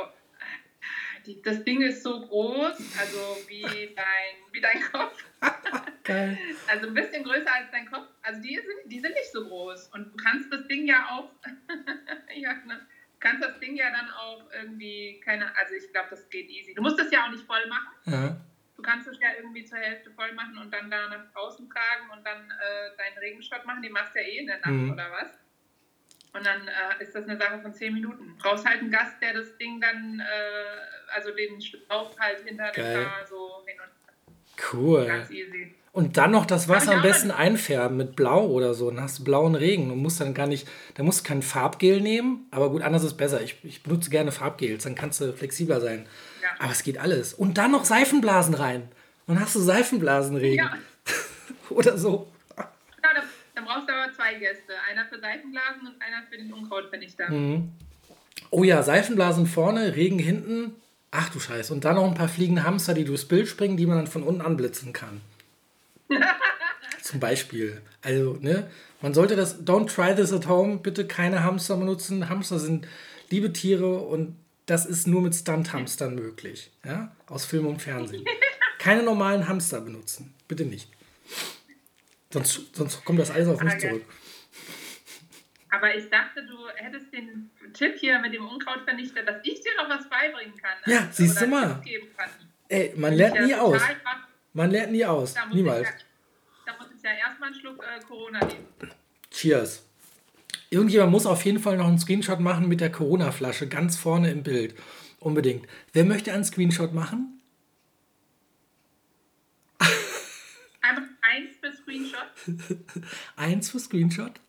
Die, 1.25 1.41
das 1.41 1.63
Ding 1.63 1.81
ist 1.81 2.03
so 2.03 2.21
groß, 2.21 2.77
also 2.99 3.37
wie 3.47 3.93
dein, 3.95 4.35
wie 4.51 4.61
dein 4.61 4.81
Kopf. 4.91 5.23
Geil. 6.03 6.37
Also 6.67 6.87
ein 6.87 6.93
bisschen 6.93 7.23
größer 7.23 7.53
als 7.53 7.71
dein 7.71 7.89
Kopf. 7.89 8.07
Also 8.21 8.41
die 8.41 8.55
sind, 8.55 8.91
die 8.91 8.99
sind 8.99 9.13
nicht 9.13 9.31
so 9.31 9.45
groß. 9.45 9.89
Und 9.93 10.13
du 10.13 10.17
kannst 10.17 10.51
das 10.51 10.67
Ding 10.67 10.87
ja 10.87 11.09
auch. 11.11 11.31
ja, 12.35 12.53
ne? 12.65 12.87
kannst 13.19 13.43
das 13.43 13.59
Ding 13.59 13.75
ja 13.75 13.91
dann 13.91 14.09
auch 14.09 14.49
irgendwie, 14.51 15.21
keine, 15.23 15.55
also 15.55 15.75
ich 15.75 15.91
glaube, 15.91 16.07
das 16.09 16.27
geht 16.29 16.49
easy. 16.49 16.73
Du 16.73 16.81
musst 16.81 16.99
das 16.99 17.11
ja 17.11 17.25
auch 17.25 17.31
nicht 17.31 17.45
voll 17.45 17.67
machen. 17.67 17.89
Ja 18.05 18.41
du 18.81 18.89
kannst 18.89 19.07
es 19.07 19.19
ja 19.19 19.29
irgendwie 19.37 19.63
zur 19.63 19.77
Hälfte 19.77 20.11
voll 20.11 20.33
machen 20.33 20.57
und 20.57 20.73
dann 20.73 20.89
da 20.89 21.07
nach 21.07 21.31
draußen 21.33 21.69
tragen 21.69 22.09
und 22.11 22.25
dann 22.25 22.49
äh, 22.49 22.97
deinen 22.97 23.17
Regenschott 23.19 23.63
machen. 23.65 23.83
Die 23.83 23.89
machst 23.89 24.15
du 24.15 24.19
ja 24.19 24.25
eh 24.25 24.37
in 24.39 24.47
der 24.47 24.59
Nacht 24.59 24.71
mhm. 24.71 24.91
oder 24.91 25.11
was. 25.11 25.39
Und 26.33 26.45
dann 26.45 26.67
äh, 26.67 27.03
ist 27.03 27.13
das 27.13 27.27
eine 27.27 27.37
Sache 27.37 27.59
von 27.61 27.73
10 27.73 27.93
Minuten. 27.93 28.37
Brauchst 28.37 28.65
halt 28.65 28.79
einen 28.79 28.91
Gast, 28.91 29.21
der 29.21 29.33
das 29.33 29.57
Ding 29.57 29.81
dann, 29.81 30.19
äh, 30.19 31.13
also 31.13 31.31
den 31.31 31.61
Schlauch 31.61 32.17
halt 32.17 32.39
hinter 32.45 32.71
Geil. 32.71 33.05
Haar 33.05 33.27
so 33.27 33.63
hin 33.65 33.75
und 33.83 33.91
Cool. 34.73 35.05
Ganz 35.05 35.29
easy. 35.29 35.75
Und 35.93 36.15
dann 36.15 36.31
noch 36.31 36.45
das 36.45 36.69
Wasser 36.69 36.93
am 36.93 37.01
besten 37.01 37.31
einfärben 37.31 37.97
mit 37.97 38.15
Blau 38.15 38.45
oder 38.47 38.73
so. 38.73 38.89
Dann 38.89 39.01
hast 39.01 39.19
du 39.19 39.23
blauen 39.25 39.55
Regen. 39.55 39.89
Du 39.89 39.95
musst 39.95 40.21
dann 40.21 40.33
gar 40.33 40.47
nicht, 40.47 40.65
da 40.93 41.03
musst 41.03 41.19
du 41.19 41.27
kein 41.27 41.41
Farbgel 41.41 41.99
nehmen. 41.99 42.47
Aber 42.51 42.69
gut, 42.69 42.81
anders 42.81 43.03
ist 43.03 43.15
besser. 43.15 43.41
Ich, 43.41 43.57
ich 43.63 43.83
benutze 43.83 44.09
gerne 44.09 44.31
Farbgels, 44.31 44.85
dann 44.85 44.95
kannst 44.95 45.19
du 45.19 45.33
flexibler 45.33 45.81
sein. 45.81 46.05
Ja. 46.41 46.49
Aber 46.59 46.71
es 46.71 46.83
geht 46.83 46.97
alles. 46.97 47.33
Und 47.33 47.57
dann 47.57 47.71
noch 47.71 47.83
Seifenblasen 47.83 48.53
rein. 48.53 48.89
Dann 49.27 49.39
hast 49.39 49.55
du 49.55 49.59
Seifenblasenregen. 49.59 50.65
Ja. 50.65 50.77
Oder 51.69 51.97
so. 51.97 52.30
Brauchst 53.71 53.89
aber 53.89 54.11
zwei 54.13 54.33
Gäste. 54.35 54.73
Einer 54.89 55.05
für 55.05 55.19
Seifenblasen 55.19 55.87
und 55.87 56.01
einer 56.01 56.23
für 56.29 56.37
den 56.37 56.51
Unkrautvernichter. 56.51 57.29
Mhm. 57.29 57.71
Oh 58.49 58.63
ja, 58.63 58.83
Seifenblasen 58.83 59.47
vorne, 59.47 59.95
Regen 59.95 60.19
hinten. 60.19 60.75
Ach 61.11 61.29
du 61.29 61.39
Scheiße. 61.39 61.73
Und 61.73 61.85
dann 61.85 61.95
noch 61.95 62.05
ein 62.05 62.13
paar 62.13 62.27
fliegende 62.27 62.63
Hamster, 62.63 62.93
die 62.93 63.05
durchs 63.05 63.25
Bild 63.25 63.47
springen, 63.47 63.77
die 63.77 63.85
man 63.85 63.97
dann 63.97 64.07
von 64.07 64.23
unten 64.23 64.41
anblitzen 64.41 64.93
kann. 64.93 65.21
Zum 67.01 67.19
Beispiel. 67.19 67.81
Also, 68.01 68.37
ne? 68.41 68.69
Man 69.01 69.13
sollte 69.13 69.35
das, 69.35 69.65
don't 69.65 69.93
try 69.93 70.15
this 70.15 70.33
at 70.33 70.47
home, 70.47 70.77
bitte 70.77 71.07
keine 71.07 71.43
Hamster 71.43 71.77
benutzen. 71.77 72.29
Hamster 72.29 72.59
sind 72.59 72.87
liebe 73.29 73.53
Tiere 73.53 73.99
und 73.99 74.35
das 74.65 74.85
ist 74.85 75.07
nur 75.07 75.21
mit 75.21 75.33
Stunt-Hamstern 75.33 76.15
möglich. 76.15 76.71
Ja? 76.85 77.15
Aus 77.27 77.45
Film 77.45 77.67
und 77.67 77.81
Fernsehen. 77.81 78.25
Keine 78.77 79.03
normalen 79.03 79.47
Hamster 79.47 79.79
benutzen. 79.79 80.33
Bitte 80.47 80.65
nicht. 80.65 80.87
Sonst, 82.31 82.75
sonst 82.75 83.05
kommt 83.05 83.19
das 83.19 83.31
alles 83.31 83.47
auf 83.47 83.61
mich 83.61 83.77
zurück. 83.77 84.05
Aber 85.69 85.95
ich 85.95 86.09
dachte, 86.09 86.45
du 86.45 86.67
hättest 86.75 87.13
den 87.13 87.49
Tipp 87.73 87.95
hier 87.97 88.19
mit 88.19 88.33
dem 88.33 88.45
Unkrautvernichter, 88.45 89.23
dass 89.23 89.37
ich 89.43 89.61
dir 89.61 89.71
noch 89.77 89.89
was 89.89 90.09
beibringen 90.09 90.55
kann. 90.57 90.77
Ja, 90.85 90.99
also, 90.99 91.11
siehst 91.11 91.41
du 91.41 91.47
mal. 91.47 91.81
Ey, 92.67 92.93
man 92.97 93.13
lernt 93.13 93.41
nie 93.45 93.55
aus. 93.55 93.81
Man 94.53 94.69
lernt 94.71 94.91
nie 94.91 95.05
aus. 95.05 95.33
Niemals. 95.53 95.87
Ja, 95.87 95.93
da 96.65 96.77
muss 96.77 96.87
ich 96.95 97.01
ja 97.01 97.11
erstmal 97.11 97.49
einen 97.49 97.59
Schluck 97.59 97.81
äh, 97.83 98.01
Corona 98.03 98.39
nehmen. 98.45 98.67
Cheers. 99.29 99.85
Irgendjemand 100.69 101.11
muss 101.11 101.25
auf 101.25 101.43
jeden 101.45 101.59
Fall 101.59 101.77
noch 101.77 101.87
einen 101.87 101.99
Screenshot 101.99 102.39
machen 102.39 102.67
mit 102.67 102.81
der 102.81 102.91
Corona-Flasche 102.91 103.67
ganz 103.67 103.97
vorne 103.97 104.31
im 104.31 104.43
Bild. 104.43 104.75
Unbedingt. 105.19 105.67
Wer 105.93 106.03
möchte 106.03 106.33
einen 106.33 106.43
Screenshot 106.43 106.93
machen? 106.93 107.41
Einfach 110.81 111.03
eins 111.21 111.57
für 111.61 111.71
Screenshot. 111.91 112.27
eins 113.35 113.69
für 113.69 113.79
Screenshot? 113.79 114.39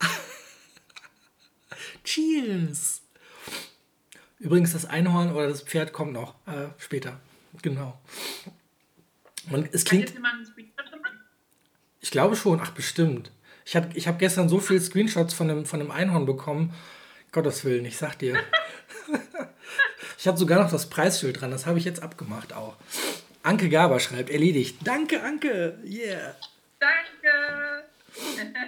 Cheers! 2.04 3.02
Übrigens, 4.38 4.72
das 4.72 4.84
Einhorn 4.84 5.32
oder 5.32 5.48
das 5.48 5.62
Pferd 5.62 5.92
kommt 5.92 6.12
noch 6.12 6.34
äh, 6.46 6.68
später. 6.78 7.20
Genau. 7.62 8.00
Und 9.50 9.68
es 9.72 9.84
klingt. 9.84 10.12
Ich 12.00 12.10
glaube 12.10 12.36
schon, 12.36 12.60
ach 12.60 12.72
bestimmt. 12.72 13.32
Ich 13.64 13.74
habe 13.76 13.88
ich 13.94 14.06
hab 14.06 14.18
gestern 14.18 14.48
so 14.48 14.60
viele 14.60 14.80
Screenshots 14.80 15.32
von 15.32 15.48
dem, 15.48 15.64
von 15.64 15.80
dem 15.80 15.90
Einhorn 15.90 16.26
bekommen. 16.26 16.74
Gottes 17.32 17.64
Willen, 17.64 17.84
ich 17.86 17.96
sag 17.96 18.18
dir. 18.18 18.38
ich 20.18 20.28
habe 20.28 20.38
sogar 20.38 20.62
noch 20.62 20.70
das 20.70 20.90
Preisschild 20.90 21.40
dran, 21.40 21.50
das 21.50 21.66
habe 21.66 21.78
ich 21.78 21.84
jetzt 21.84 22.02
abgemacht 22.02 22.52
auch. 22.52 22.76
Anke 23.44 23.68
Gaber 23.68 24.00
schreibt, 24.00 24.30
erledigt. 24.30 24.78
Danke, 24.84 25.22
Anke. 25.22 25.78
Yeah. 25.84 26.34
Danke. 26.80 27.84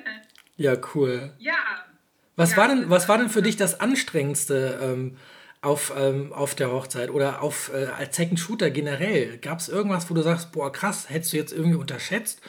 ja, 0.58 0.76
cool. 0.94 1.32
Ja. 1.38 1.54
Was, 2.36 2.50
ja, 2.50 2.56
war, 2.58 2.68
denn, 2.68 2.90
was 2.90 3.08
war 3.08 3.16
denn 3.16 3.30
für 3.30 3.40
dich 3.40 3.56
das 3.56 3.80
Anstrengendste 3.80 4.78
ähm, 4.82 5.16
auf, 5.62 5.94
ähm, 5.96 6.30
auf 6.34 6.54
der 6.54 6.70
Hochzeit 6.70 7.10
oder 7.10 7.40
auf, 7.40 7.70
äh, 7.72 7.86
als 7.86 8.16
Second 8.16 8.38
Shooter 8.38 8.70
generell? 8.70 9.38
Gab 9.38 9.60
es 9.60 9.70
irgendwas, 9.70 10.10
wo 10.10 10.14
du 10.14 10.20
sagst, 10.20 10.52
boah, 10.52 10.70
krass, 10.70 11.08
hättest 11.08 11.32
du 11.32 11.38
jetzt 11.38 11.52
irgendwie 11.52 11.78
unterschätzt? 11.78 12.42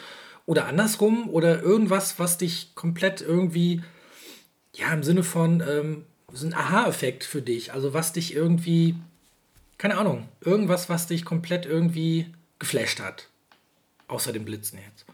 Oder 0.45 0.65
andersrum? 0.65 1.30
Oder 1.30 1.61
irgendwas, 1.61 2.19
was 2.19 2.38
dich 2.38 2.75
komplett 2.75 3.21
irgendwie, 3.21 3.84
ja, 4.73 4.91
im 4.93 5.03
Sinne 5.03 5.23
von, 5.23 5.63
ähm, 5.65 6.05
so 6.34 6.45
ein 6.45 6.53
Aha-Effekt 6.53 7.23
für 7.23 7.41
dich? 7.41 7.71
Also 7.71 7.93
was 7.93 8.11
dich 8.11 8.36
irgendwie, 8.36 8.95
keine 9.78 9.97
Ahnung, 9.97 10.28
irgendwas, 10.41 10.89
was 10.89 11.07
dich 11.07 11.25
komplett 11.25 11.65
irgendwie 11.65 12.34
geflasht 12.59 12.99
hat? 12.99 13.30
Außer 14.07 14.34
dem 14.34 14.45
Blitzen 14.45 14.80
jetzt. 14.80 15.05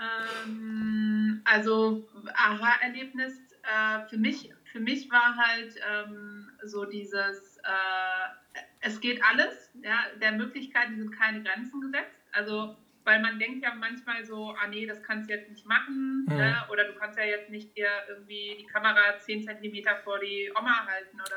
Ähm, 0.00 1.42
also 1.44 2.08
Aha-Erlebnis 2.34 3.34
äh, 3.62 4.08
für 4.08 4.18
mich 4.18 4.50
für 4.74 4.80
mich 4.80 5.08
war 5.08 5.36
halt 5.36 5.76
ähm, 5.88 6.50
so 6.64 6.84
dieses, 6.84 7.58
äh, 7.58 8.60
es 8.80 9.00
geht 9.00 9.22
alles, 9.22 9.70
ja, 9.84 10.00
der 10.20 10.32
Möglichkeiten 10.32 10.96
sind 10.96 11.12
keine 11.12 11.44
Grenzen 11.44 11.80
gesetzt. 11.80 12.18
Also, 12.32 12.74
weil 13.04 13.22
man 13.22 13.38
denkt 13.38 13.62
ja 13.62 13.72
manchmal 13.72 14.24
so, 14.24 14.50
ah 14.60 14.66
nee, 14.66 14.84
das 14.84 15.00
kannst 15.04 15.30
du 15.30 15.34
jetzt 15.34 15.48
nicht 15.48 15.64
machen, 15.64 16.26
mhm. 16.28 16.36
ne? 16.36 16.56
oder 16.72 16.84
du 16.88 16.94
kannst 16.94 17.16
ja 17.16 17.24
jetzt 17.24 17.50
nicht 17.50 17.76
dir 17.76 17.86
irgendwie 18.08 18.56
die 18.58 18.66
Kamera 18.66 19.16
10 19.20 19.44
cm 19.44 19.84
vor 20.02 20.18
die 20.18 20.50
Oma 20.58 20.86
halten 20.86 21.20
oder 21.20 21.36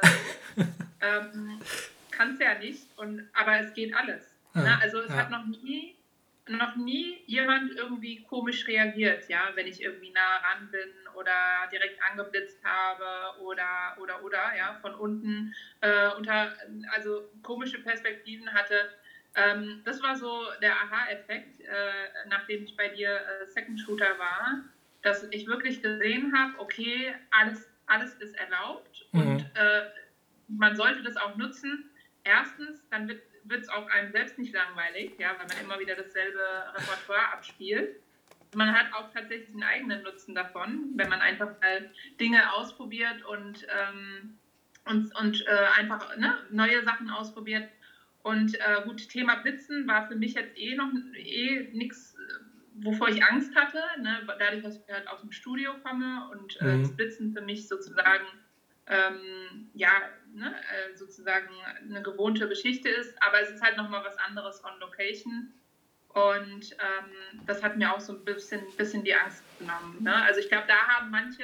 so. 0.55 0.63
ähm, 1.01 1.59
kannst 2.11 2.41
ja 2.41 2.57
nicht, 2.57 2.85
und, 2.97 3.27
aber 3.33 3.59
es 3.59 3.73
geht 3.73 3.93
alles. 3.95 4.35
Ja, 4.53 4.61
ne? 4.61 4.81
Also 4.81 4.99
es 4.99 5.09
ja. 5.09 5.17
hat 5.17 5.31
noch 5.31 5.45
nie 5.45 5.97
noch 6.49 6.75
nie 6.75 7.21
jemand 7.25 7.75
irgendwie 7.75 8.23
komisch 8.23 8.67
reagiert, 8.67 9.27
ja, 9.29 9.49
wenn 9.55 9.67
ich 9.67 9.81
irgendwie 9.81 10.11
nah 10.11 10.37
ran 10.37 10.69
bin 10.71 10.89
oder 11.15 11.67
direkt 11.71 12.01
angeblitzt 12.03 12.63
habe 12.63 13.39
oder 13.41 13.97
oder 13.99 14.23
oder 14.23 14.55
ja 14.57 14.77
von 14.81 14.95
unten 14.95 15.53
äh, 15.81 16.09
unter 16.17 16.53
also 16.93 17.29
komische 17.43 17.79
Perspektiven 17.79 18.51
hatte. 18.53 18.89
Ähm, 19.35 19.81
das 19.83 20.01
war 20.01 20.15
so 20.15 20.45
der 20.61 20.73
Aha-Effekt, 20.73 21.59
äh, 21.61 22.27
nachdem 22.27 22.63
ich 22.63 22.75
bei 22.75 22.89
dir 22.89 23.09
äh, 23.09 23.45
Second 23.47 23.79
Shooter 23.79 24.17
war, 24.17 24.63
dass 25.01 25.23
ich 25.31 25.47
wirklich 25.47 25.81
gesehen 25.81 26.33
habe, 26.35 26.53
okay, 26.59 27.13
alles 27.31 27.69
alles 27.87 28.13
ist 28.15 28.35
erlaubt 28.37 29.05
mhm. 29.11 29.21
und 29.21 29.39
äh, 29.55 29.81
man 30.47 30.75
sollte 30.75 31.03
das 31.03 31.17
auch 31.17 31.35
nutzen. 31.35 31.89
Erstens, 32.23 32.87
dann 32.89 33.07
wird 33.07 33.61
es 33.61 33.69
auch 33.69 33.87
einem 33.89 34.11
selbst 34.11 34.37
nicht 34.37 34.53
langweilig, 34.53 35.13
ja, 35.17 35.29
weil 35.37 35.47
man 35.47 35.57
immer 35.63 35.79
wieder 35.79 35.95
dasselbe 35.95 36.39
Repertoire 36.73 37.33
abspielt. 37.33 37.95
Man 38.55 38.73
hat 38.73 38.93
auch 38.93 39.11
tatsächlich 39.13 39.49
einen 39.49 39.63
eigenen 39.63 40.03
Nutzen 40.03 40.33
davon, 40.33 40.91
wenn 40.95 41.09
man 41.09 41.21
einfach 41.21 41.59
mal 41.61 41.91
Dinge 42.19 42.53
ausprobiert 42.53 43.23
und, 43.25 43.67
ähm, 43.69 44.37
und, 44.85 45.13
und 45.19 45.45
äh, 45.47 45.79
einfach 45.79 46.15
ne, 46.17 46.37
neue 46.49 46.83
Sachen 46.83 47.09
ausprobiert. 47.09 47.69
Und 48.23 48.55
äh, 48.55 48.81
gut, 48.85 49.09
Thema 49.09 49.35
Blitzen 49.35 49.87
war 49.87 50.07
für 50.07 50.15
mich 50.15 50.33
jetzt 50.33 50.57
eh 50.57 50.75
noch 50.75 50.91
eh 51.15 51.69
nichts, 51.73 52.15
wovor 52.75 53.09
ich 53.09 53.23
Angst 53.23 53.55
hatte, 53.55 53.81
ne? 54.01 54.21
dadurch, 54.39 54.63
dass 54.63 54.77
ich 54.77 54.93
halt 54.93 55.07
aus 55.07 55.21
dem 55.21 55.31
Studio 55.31 55.73
komme 55.83 56.29
und 56.31 56.59
äh, 56.61 56.75
mhm. 56.75 56.81
das 56.83 56.95
Blitzen 56.95 57.33
für 57.33 57.41
mich 57.41 57.67
sozusagen 57.67 58.25
ähm, 58.87 59.69
ja, 59.73 59.89
ne, 60.37 60.55
äh, 60.55 60.95
sozusagen 60.95 61.49
eine 61.83 62.01
gewohnte 62.01 62.47
Geschichte 62.47 62.89
ist, 62.89 63.21
aber 63.21 63.41
es 63.41 63.49
ist 63.49 63.61
halt 63.61 63.77
nochmal 63.77 64.03
was 64.05 64.17
anderes 64.17 64.63
on 64.63 64.79
Location. 64.79 65.53
Und 66.09 66.71
ähm, 66.73 67.41
das 67.45 67.61
hat 67.61 67.77
mir 67.77 67.93
auch 67.93 67.99
so 67.99 68.13
ein 68.13 68.25
bisschen, 68.25 68.61
bisschen 68.75 69.03
die 69.03 69.13
Angst 69.13 69.43
genommen. 69.59 69.97
Ne? 70.01 70.15
Also 70.15 70.39
ich 70.39 70.49
glaube, 70.49 70.65
da 70.67 70.75
haben 70.87 71.11
manche, 71.11 71.43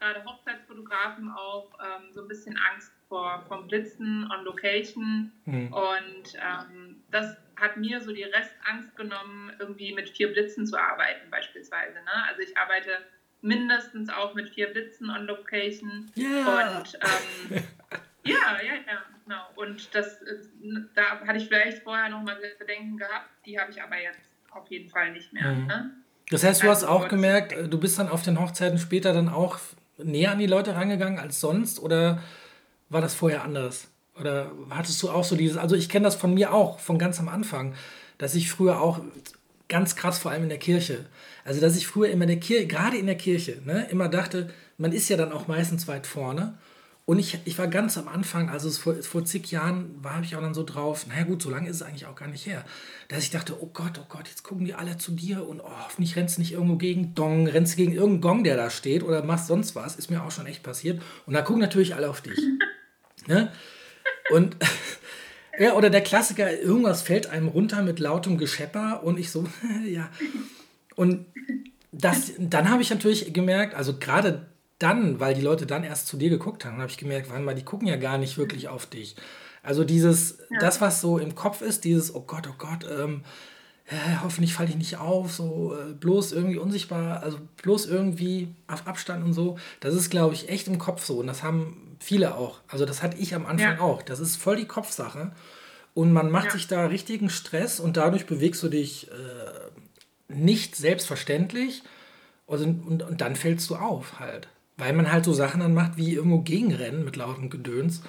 gerade 0.00 0.24
Hochzeitsfotografen, 0.24 1.30
auch 1.30 1.70
ähm, 1.80 2.12
so 2.12 2.22
ein 2.22 2.28
bisschen 2.28 2.56
Angst 2.72 2.90
vor 3.08 3.44
vom 3.48 3.68
Blitzen 3.68 4.28
on 4.30 4.44
Location. 4.44 5.32
Mhm. 5.44 5.72
Und 5.72 6.34
ähm, 6.34 7.02
das 7.10 7.36
hat 7.56 7.76
mir 7.76 8.00
so 8.00 8.12
die 8.12 8.24
Restangst 8.24 8.96
genommen, 8.96 9.52
irgendwie 9.58 9.92
mit 9.92 10.10
vier 10.10 10.32
Blitzen 10.32 10.66
zu 10.66 10.76
arbeiten 10.76 11.30
beispielsweise. 11.30 11.94
Ne? 11.94 12.24
Also 12.28 12.42
ich 12.42 12.56
arbeite 12.56 12.98
mindestens 13.40 14.10
auch 14.10 14.34
mit 14.34 14.50
vier 14.50 14.68
Blitzen 14.68 15.10
on 15.10 15.26
Location. 15.26 16.10
Yeah. 16.16 16.78
Und 16.78 16.98
ähm, 17.00 17.62
ja, 18.28 18.58
ja, 18.62 18.74
ja, 18.74 19.02
genau. 19.24 19.42
Und 19.56 19.94
das, 19.94 20.22
äh, 20.22 20.36
da 20.94 21.20
hatte 21.26 21.38
ich 21.38 21.48
vielleicht 21.48 21.82
vorher 21.82 22.08
noch 22.08 22.22
mal 22.22 22.36
Bedenken 22.58 22.96
gehabt, 22.96 23.28
die 23.46 23.58
habe 23.58 23.70
ich 23.70 23.82
aber 23.82 24.00
jetzt 24.00 24.20
auf 24.50 24.68
jeden 24.70 24.88
Fall 24.88 25.12
nicht 25.12 25.32
mehr. 25.32 25.52
Mhm. 25.52 25.66
Ne? 25.66 25.90
Das 26.30 26.44
heißt, 26.44 26.62
du 26.62 26.68
also, 26.68 26.86
hast 26.86 26.90
auch 26.92 27.08
gemerkt, 27.08 27.52
äh, 27.52 27.68
du 27.68 27.78
bist 27.78 27.98
dann 27.98 28.08
auf 28.08 28.22
den 28.22 28.40
Hochzeiten 28.40 28.78
später 28.78 29.12
dann 29.12 29.28
auch 29.28 29.58
näher 29.98 30.32
an 30.32 30.38
die 30.38 30.46
Leute 30.46 30.74
rangegangen 30.74 31.18
als 31.18 31.40
sonst 31.40 31.80
oder 31.80 32.22
war 32.88 33.00
das 33.00 33.14
vorher 33.14 33.42
anders? 33.42 33.88
Oder 34.18 34.50
hattest 34.70 35.02
du 35.02 35.10
auch 35.10 35.24
so 35.24 35.36
dieses, 35.36 35.56
also 35.56 35.76
ich 35.76 35.88
kenne 35.88 36.04
das 36.04 36.16
von 36.16 36.34
mir 36.34 36.52
auch, 36.52 36.80
von 36.80 36.98
ganz 36.98 37.20
am 37.20 37.28
Anfang, 37.28 37.74
dass 38.18 38.34
ich 38.34 38.50
früher 38.50 38.80
auch 38.80 39.00
ganz 39.68 39.96
krass, 39.96 40.18
vor 40.18 40.30
allem 40.30 40.44
in 40.44 40.48
der 40.48 40.58
Kirche. 40.58 41.04
Also, 41.44 41.60
dass 41.60 41.76
ich 41.76 41.86
früher 41.86 42.08
immer 42.08 42.24
in 42.24 42.30
der 42.30 42.40
Kirche, 42.40 42.66
gerade 42.66 42.96
in 42.96 43.06
der 43.06 43.16
Kirche, 43.16 43.60
ne, 43.64 43.86
immer 43.90 44.08
dachte, 44.08 44.50
man 44.76 44.92
ist 44.92 45.08
ja 45.08 45.16
dann 45.16 45.32
auch 45.32 45.46
meistens 45.46 45.86
weit 45.88 46.06
vorne. 46.06 46.54
Und 47.08 47.18
ich, 47.18 47.38
ich 47.46 47.56
war 47.58 47.68
ganz 47.68 47.96
am 47.96 48.06
Anfang, 48.06 48.50
also 48.50 48.68
vor, 48.68 48.94
vor 48.96 49.24
zig 49.24 49.50
Jahren, 49.50 49.94
war 50.04 50.20
ich 50.22 50.36
auch 50.36 50.42
dann 50.42 50.52
so 50.52 50.62
drauf, 50.62 51.06
naja 51.06 51.24
gut, 51.24 51.40
so 51.40 51.48
lange 51.48 51.70
ist 51.70 51.76
es 51.76 51.82
eigentlich 51.82 52.04
auch 52.04 52.14
gar 52.14 52.28
nicht 52.28 52.44
her, 52.44 52.66
dass 53.08 53.22
ich 53.22 53.30
dachte, 53.30 53.56
oh 53.62 53.70
Gott, 53.72 53.98
oh 53.98 54.04
Gott, 54.10 54.28
jetzt 54.28 54.42
gucken 54.42 54.66
die 54.66 54.74
alle 54.74 54.98
zu 54.98 55.12
dir 55.12 55.48
und 55.48 55.62
oh, 55.62 55.70
hoffentlich 55.84 56.16
rennst 56.16 56.36
du 56.36 56.42
nicht 56.42 56.52
irgendwo 56.52 56.76
gegen 56.76 57.14
Dong, 57.14 57.46
rennst 57.46 57.72
du 57.72 57.76
gegen 57.78 57.92
irgendeinen 57.92 58.20
Gong, 58.20 58.44
der 58.44 58.58
da 58.58 58.68
steht 58.68 59.02
oder 59.02 59.24
machst 59.24 59.46
sonst 59.46 59.74
was, 59.74 59.96
ist 59.96 60.10
mir 60.10 60.22
auch 60.22 60.30
schon 60.30 60.44
echt 60.44 60.62
passiert. 60.62 61.00
Und 61.24 61.32
da 61.32 61.40
gucken 61.40 61.62
natürlich 61.62 61.94
alle 61.94 62.10
auf 62.10 62.20
dich. 62.20 62.38
ne? 63.26 63.52
Und 64.30 64.56
Ja, 65.58 65.72
oder 65.72 65.90
der 65.90 66.02
Klassiker, 66.02 66.60
irgendwas 66.60 67.02
fällt 67.02 67.28
einem 67.28 67.48
runter 67.48 67.82
mit 67.82 67.98
lautem 68.00 68.38
Geschepper 68.38 69.02
und 69.02 69.18
ich 69.18 69.30
so, 69.30 69.46
ja. 69.86 70.10
Und 70.94 71.24
das, 71.90 72.32
dann 72.38 72.70
habe 72.70 72.82
ich 72.82 72.90
natürlich 72.90 73.32
gemerkt, 73.32 73.74
also 73.74 73.98
gerade 73.98 74.46
dann, 74.78 75.20
weil 75.20 75.34
die 75.34 75.40
Leute 75.40 75.66
dann 75.66 75.84
erst 75.84 76.06
zu 76.06 76.16
dir 76.16 76.30
geguckt 76.30 76.64
haben, 76.64 76.78
habe 76.78 76.90
ich 76.90 76.98
gemerkt, 76.98 77.30
warte 77.30 77.42
mal, 77.42 77.54
die 77.54 77.64
gucken 77.64 77.88
ja 77.88 77.96
gar 77.96 78.18
nicht 78.18 78.38
wirklich 78.38 78.68
auf 78.68 78.86
dich. 78.86 79.16
Also 79.62 79.84
dieses, 79.84 80.38
ja. 80.50 80.60
das, 80.60 80.80
was 80.80 81.00
so 81.00 81.18
im 81.18 81.34
Kopf 81.34 81.62
ist, 81.62 81.84
dieses, 81.84 82.14
oh 82.14 82.22
Gott, 82.26 82.48
oh 82.48 82.54
Gott, 82.58 82.86
ähm, 82.90 83.22
äh, 83.86 84.22
hoffentlich 84.22 84.54
falle 84.54 84.68
ich 84.68 84.76
nicht 84.76 84.98
auf, 84.98 85.32
so 85.32 85.74
äh, 85.74 85.94
bloß 85.94 86.32
irgendwie 86.32 86.58
unsichtbar, 86.58 87.22
also 87.22 87.38
bloß 87.62 87.86
irgendwie 87.86 88.54
auf 88.66 88.86
Abstand 88.86 89.24
und 89.24 89.32
so, 89.32 89.58
das 89.80 89.94
ist, 89.94 90.10
glaube 90.10 90.34
ich, 90.34 90.48
echt 90.48 90.68
im 90.68 90.78
Kopf 90.78 91.04
so. 91.04 91.18
Und 91.18 91.26
das 91.26 91.42
haben 91.42 91.88
Viele 92.00 92.36
auch. 92.36 92.60
Also 92.68 92.84
das 92.84 93.02
hatte 93.02 93.18
ich 93.18 93.34
am 93.34 93.46
Anfang 93.46 93.76
ja. 93.76 93.80
auch. 93.80 94.02
Das 94.02 94.20
ist 94.20 94.36
voll 94.36 94.56
die 94.56 94.66
Kopfsache. 94.66 95.32
Und 95.94 96.12
man 96.12 96.30
macht 96.30 96.46
ja. 96.46 96.52
sich 96.52 96.68
da 96.68 96.86
richtigen 96.86 97.28
Stress 97.28 97.80
und 97.80 97.96
dadurch 97.96 98.26
bewegst 98.26 98.62
du 98.62 98.68
dich 98.68 99.10
äh, 99.10 100.32
nicht 100.32 100.76
selbstverständlich 100.76 101.82
und, 102.46 102.86
und, 102.86 103.02
und 103.02 103.20
dann 103.20 103.34
fällst 103.34 103.68
du 103.70 103.76
auf 103.76 104.20
halt. 104.20 104.48
Weil 104.78 104.92
man 104.92 105.12
halt 105.12 105.24
so 105.24 105.32
Sachen 105.32 105.60
dann 105.60 105.74
macht 105.74 105.96
wie 105.96 106.14
irgendwo 106.14 106.38
gegenrennen 106.38 107.04
mit 107.04 107.16
lautem 107.16 107.50
Gedöns. 107.50 108.02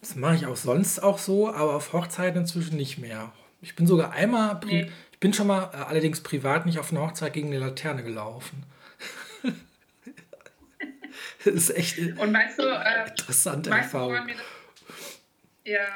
Das 0.00 0.16
mache 0.16 0.34
ich 0.36 0.46
auch 0.46 0.56
sonst 0.56 1.02
auch 1.02 1.18
so, 1.18 1.52
aber 1.52 1.74
auf 1.74 1.92
Hochzeiten 1.92 2.40
inzwischen 2.40 2.76
nicht 2.76 2.98
mehr. 2.98 3.32
Ich 3.60 3.76
bin 3.76 3.86
sogar 3.86 4.12
einmal, 4.12 4.58
nee. 4.64 4.90
ich 5.12 5.18
bin 5.20 5.32
schon 5.32 5.46
mal 5.46 5.70
äh, 5.72 5.76
allerdings 5.76 6.22
privat 6.22 6.66
nicht 6.66 6.78
auf 6.78 6.92
einer 6.92 7.02
Hochzeit 7.02 7.32
gegen 7.32 7.48
eine 7.48 7.58
Laterne 7.58 8.02
gelaufen. 8.02 8.64
Das 11.44 11.54
ist 11.54 11.70
echt 11.70 11.98
Und 12.18 12.34
weißt 12.34 12.58
du, 12.58 12.62
äh, 12.64 13.08
interessante 13.08 13.70
weißt 13.70 13.94
Erfahrung. 13.94 14.26
Das, 14.26 14.36
ja, 15.64 15.94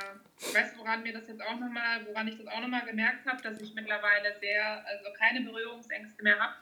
weißt 0.54 0.74
du, 0.74 0.78
woran 0.78 1.02
mir 1.02 1.12
das 1.12 1.26
jetzt 1.26 1.42
auch 1.42 1.58
nochmal, 1.58 2.06
woran 2.06 2.28
ich 2.28 2.38
das 2.38 2.46
auch 2.46 2.60
nochmal 2.60 2.86
gemerkt 2.86 3.26
habe, 3.26 3.42
dass 3.42 3.60
ich 3.60 3.74
mittlerweile 3.74 4.38
sehr, 4.40 4.86
also 4.86 5.06
keine 5.18 5.40
Berührungsängste 5.40 6.22
mehr 6.22 6.38
habe. 6.38 6.54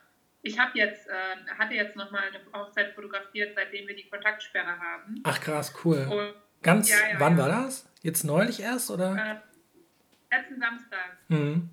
Ich 0.49 0.59
habe 0.59 0.77
jetzt, 0.79 1.07
äh, 1.09 1.13
hatte 1.59 1.75
jetzt 1.75 1.97
nochmal 1.97 2.25
eine 2.29 2.41
Hochzeit 2.53 2.95
fotografiert, 2.95 3.55
seitdem 3.55 3.87
wir 3.87 3.95
die 3.95 4.09
Kontaktssperre 4.09 4.79
haben. 4.79 5.21
Ach 5.25 5.41
krass, 5.41 5.75
cool. 5.85 6.07
Und, 6.11 6.35
Ganz, 6.63 6.91
ja, 6.91 6.97
ja, 7.13 7.21
wann 7.21 7.37
ja. 7.37 7.45
war 7.45 7.49
das? 7.49 7.89
Jetzt 8.03 8.25
neulich 8.25 8.61
erst, 8.61 8.91
oder? 8.91 9.15
Äh, 9.15 10.37
letzten 10.37 10.59
Samstag. 10.61 11.19
Mhm 11.29 11.71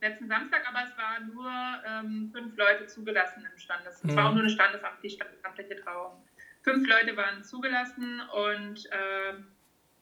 letzten 0.00 0.28
Samstag, 0.28 0.62
aber 0.68 0.84
es 0.84 0.96
waren 0.96 1.32
nur 1.32 1.50
ähm, 1.86 2.30
fünf 2.32 2.56
Leute 2.56 2.86
zugelassen 2.86 3.46
im 3.50 3.58
Standes. 3.58 3.96
Es 3.96 4.04
mhm. 4.04 4.16
war 4.16 4.28
auch 4.28 4.32
nur 4.32 4.42
eine 4.42 4.50
standesamtliche, 4.50 5.16
standesamtliche 5.16 5.76
Trauung. 5.82 6.24
Fünf 6.62 6.88
Leute 6.88 7.16
waren 7.16 7.44
zugelassen 7.44 8.20
und, 8.34 8.86
äh, 8.86 9.34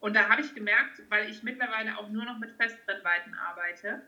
und 0.00 0.16
da 0.16 0.28
habe 0.28 0.40
ich 0.42 0.54
gemerkt, 0.54 1.02
weil 1.08 1.28
ich 1.30 1.42
mittlerweile 1.42 1.96
auch 1.98 2.08
nur 2.08 2.24
noch 2.24 2.38
mit 2.38 2.52
Festbrennweiten 2.52 3.34
arbeite. 3.34 4.02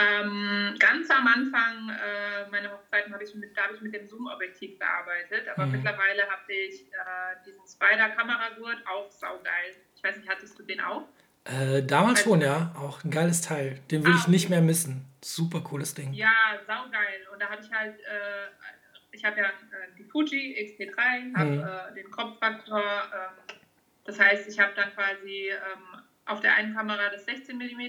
Ähm, 0.00 0.76
ganz 0.78 1.10
am 1.10 1.26
Anfang 1.26 1.90
äh, 1.90 2.50
meiner 2.50 2.72
Hochzeiten 2.72 3.12
habe 3.12 3.24
ich 3.24 3.34
mit, 3.34 3.56
da 3.56 3.64
habe 3.64 3.74
ich 3.74 3.80
mit 3.80 3.94
dem 3.94 4.08
Zoom-Objektiv 4.08 4.78
gearbeitet, 4.78 5.48
aber 5.48 5.66
mhm. 5.66 5.72
mittlerweile 5.72 6.22
habe 6.22 6.52
ich 6.52 6.82
äh, 6.82 7.44
diesen 7.44 7.66
Spider-Kameragurt, 7.66 8.78
auch 8.86 9.10
saugeil. 9.10 9.76
Ich 9.94 10.02
weiß 10.02 10.16
nicht, 10.16 10.28
hattest 10.28 10.58
du 10.58 10.62
den 10.62 10.80
auch? 10.80 11.06
Äh, 11.44 11.82
damals 11.82 12.20
also, 12.20 12.30
schon, 12.30 12.40
ja. 12.40 12.74
Auch 12.78 13.02
ein 13.04 13.10
geiles 13.10 13.42
Teil. 13.42 13.80
Den 13.90 14.04
will 14.04 14.12
ah, 14.12 14.18
ich 14.18 14.28
nicht 14.28 14.48
mehr 14.48 14.60
missen. 14.60 15.04
Super 15.22 15.60
cooles 15.60 15.94
Ding. 15.94 16.12
Ja, 16.12 16.32
saugeil. 16.66 17.26
Und 17.32 17.40
da 17.42 17.50
habe 17.50 17.62
ich 17.62 17.70
halt, 17.70 17.98
äh, 18.00 18.48
ich 19.12 19.24
habe 19.24 19.38
ja 19.38 19.46
äh, 19.46 19.50
die 19.98 20.04
Fuji 20.04 20.56
XT3, 20.56 21.36
habe 21.36 21.50
mhm. 21.50 21.60
Äh, 21.60 21.94
den 21.94 22.10
Kopffaktor. 22.10 22.80
Ähm, 22.80 23.56
das 24.04 24.18
heißt, 24.18 24.48
ich 24.48 24.58
habe 24.58 24.72
dann 24.74 24.92
quasi 24.94 25.50
ähm, 25.50 26.02
auf 26.26 26.40
der 26.40 26.54
einen 26.54 26.74
Kamera 26.74 27.10
das 27.10 27.24
16 27.24 27.56
mm, 27.56 27.80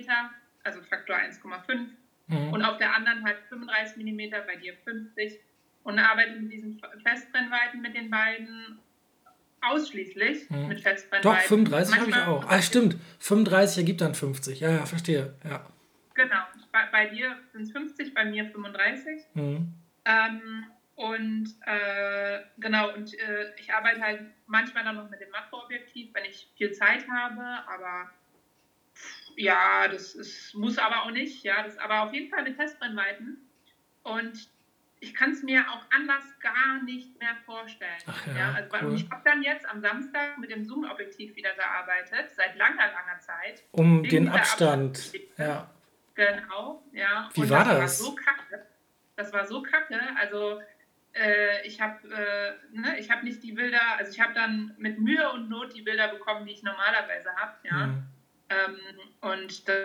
also 0.64 0.82
Faktor 0.84 1.16
1,5. 1.16 1.90
Mhm. 2.32 2.54
Und 2.54 2.64
auf 2.64 2.78
der 2.78 2.96
anderen 2.96 3.24
halt 3.24 3.38
35 3.50 3.98
mm, 4.04 4.32
bei 4.48 4.56
dir 4.56 4.74
50. 4.84 5.40
Und 5.84 6.00
arbeite 6.00 6.40
mit 6.40 6.52
diesen 6.52 6.80
Festbrennweiten 7.04 7.82
mit 7.82 7.96
den 7.96 8.10
beiden 8.10 8.80
ausschließlich 9.62 10.50
hm. 10.50 10.68
mit 10.68 10.82
Festbrennweiten. 10.82 11.40
Doch, 11.40 11.48
35 11.48 12.00
habe 12.00 12.10
ich 12.10 12.16
auch. 12.18 12.46
Ah, 12.48 12.62
stimmt. 12.62 12.98
35 13.20 13.78
ergibt 13.80 14.02
dann 14.02 14.16
50. 14.16 14.60
Ja, 14.60 14.72
ja, 14.72 14.86
verstehe. 14.86 15.36
Ja. 15.44 15.66
Genau. 16.14 16.42
Bei, 16.72 16.86
bei 16.92 17.06
dir 17.08 17.36
sind 17.54 17.64
es 17.64 17.72
50, 17.72 18.14
bei 18.14 18.26
mir 18.26 18.46
35. 18.46 19.22
Mhm. 19.34 19.74
Ähm, 20.06 20.66
und 20.96 21.56
äh, 21.66 22.40
genau, 22.58 22.94
und 22.94 23.14
äh, 23.20 23.54
ich 23.58 23.74
arbeite 23.74 24.02
halt 24.02 24.22
manchmal 24.46 24.84
dann 24.84 24.98
noch 24.98 25.10
mit 25.10 25.20
dem 25.20 25.30
Makroobjektiv, 25.32 26.14
wenn 26.14 26.26
ich 26.26 26.50
viel 26.56 26.72
Zeit 26.74 27.08
habe, 27.10 27.42
aber 27.68 28.12
ja, 29.36 29.88
das 29.88 30.16
ist, 30.16 30.54
muss 30.56 30.78
aber 30.78 31.04
auch 31.04 31.12
nicht. 31.12 31.44
Ja, 31.44 31.64
das 31.64 31.74
ist 31.74 31.80
aber 31.80 32.04
auf 32.04 32.14
jeden 32.14 32.30
Fall 32.30 32.44
mit 32.44 32.58
Testbrennweiten. 32.58 33.38
Und 34.04 34.50
ich 35.00 35.14
kann 35.14 35.32
es 35.32 35.42
mir 35.44 35.62
auch 35.70 35.84
anders 35.90 36.24
gar 36.40 36.84
nicht 36.84 37.20
mehr 37.20 37.36
vorstellen. 37.46 38.02
Ach 38.06 38.28
ja, 38.28 38.34
ja, 38.34 38.54
also, 38.54 38.70
cool. 38.82 38.96
Ich 38.96 39.10
habe 39.10 39.22
dann 39.26 39.42
jetzt 39.42 39.68
am 39.68 39.82
Samstag 39.82 40.38
mit 40.38 40.52
dem 40.52 40.64
Zoom-Objektiv 40.64 41.36
wieder 41.36 41.54
gearbeitet, 41.56 42.32
seit 42.36 42.56
langer, 42.56 42.92
langer 42.92 43.20
Zeit. 43.20 43.64
Um 43.72 44.04
den 44.04 44.30
Abstand. 44.30 45.12
Ja. 45.38 45.70
Genau, 46.14 46.84
ja. 46.92 47.30
Wie 47.34 47.42
Und 47.42 47.50
war 47.50 47.66
das? 47.66 47.80
das? 47.80 48.00
War 48.00 48.06
so 48.06 48.16
kacke. 48.16 48.68
Das 49.16 49.34
war 49.34 49.46
so 49.46 49.62
kacke. 49.64 50.00
Also 50.20 50.62
äh, 51.14 51.66
ich 51.66 51.82
habe 51.82 52.08
äh, 52.08 52.78
ne, 52.78 52.98
hab 53.10 53.24
nicht 53.24 53.42
die 53.44 53.54
Bilder, 53.54 53.82
also 53.98 54.12
ich 54.12 54.20
habe 54.20 54.34
dann 54.34 54.76
mit 54.78 55.00
Mühe 55.00 55.32
und 55.32 55.50
Not 55.50 55.76
die 55.76 55.82
Bilder 55.82 56.10
bekommen, 56.10 56.46
die 56.46 56.54
ich 56.54 56.64
normalerweise 56.64 57.36
habe. 57.36 57.56
Ja. 57.64 57.88
Mhm. 57.88 58.04
Ähm, 58.52 58.78
und 59.22 59.68
das, 59.68 59.78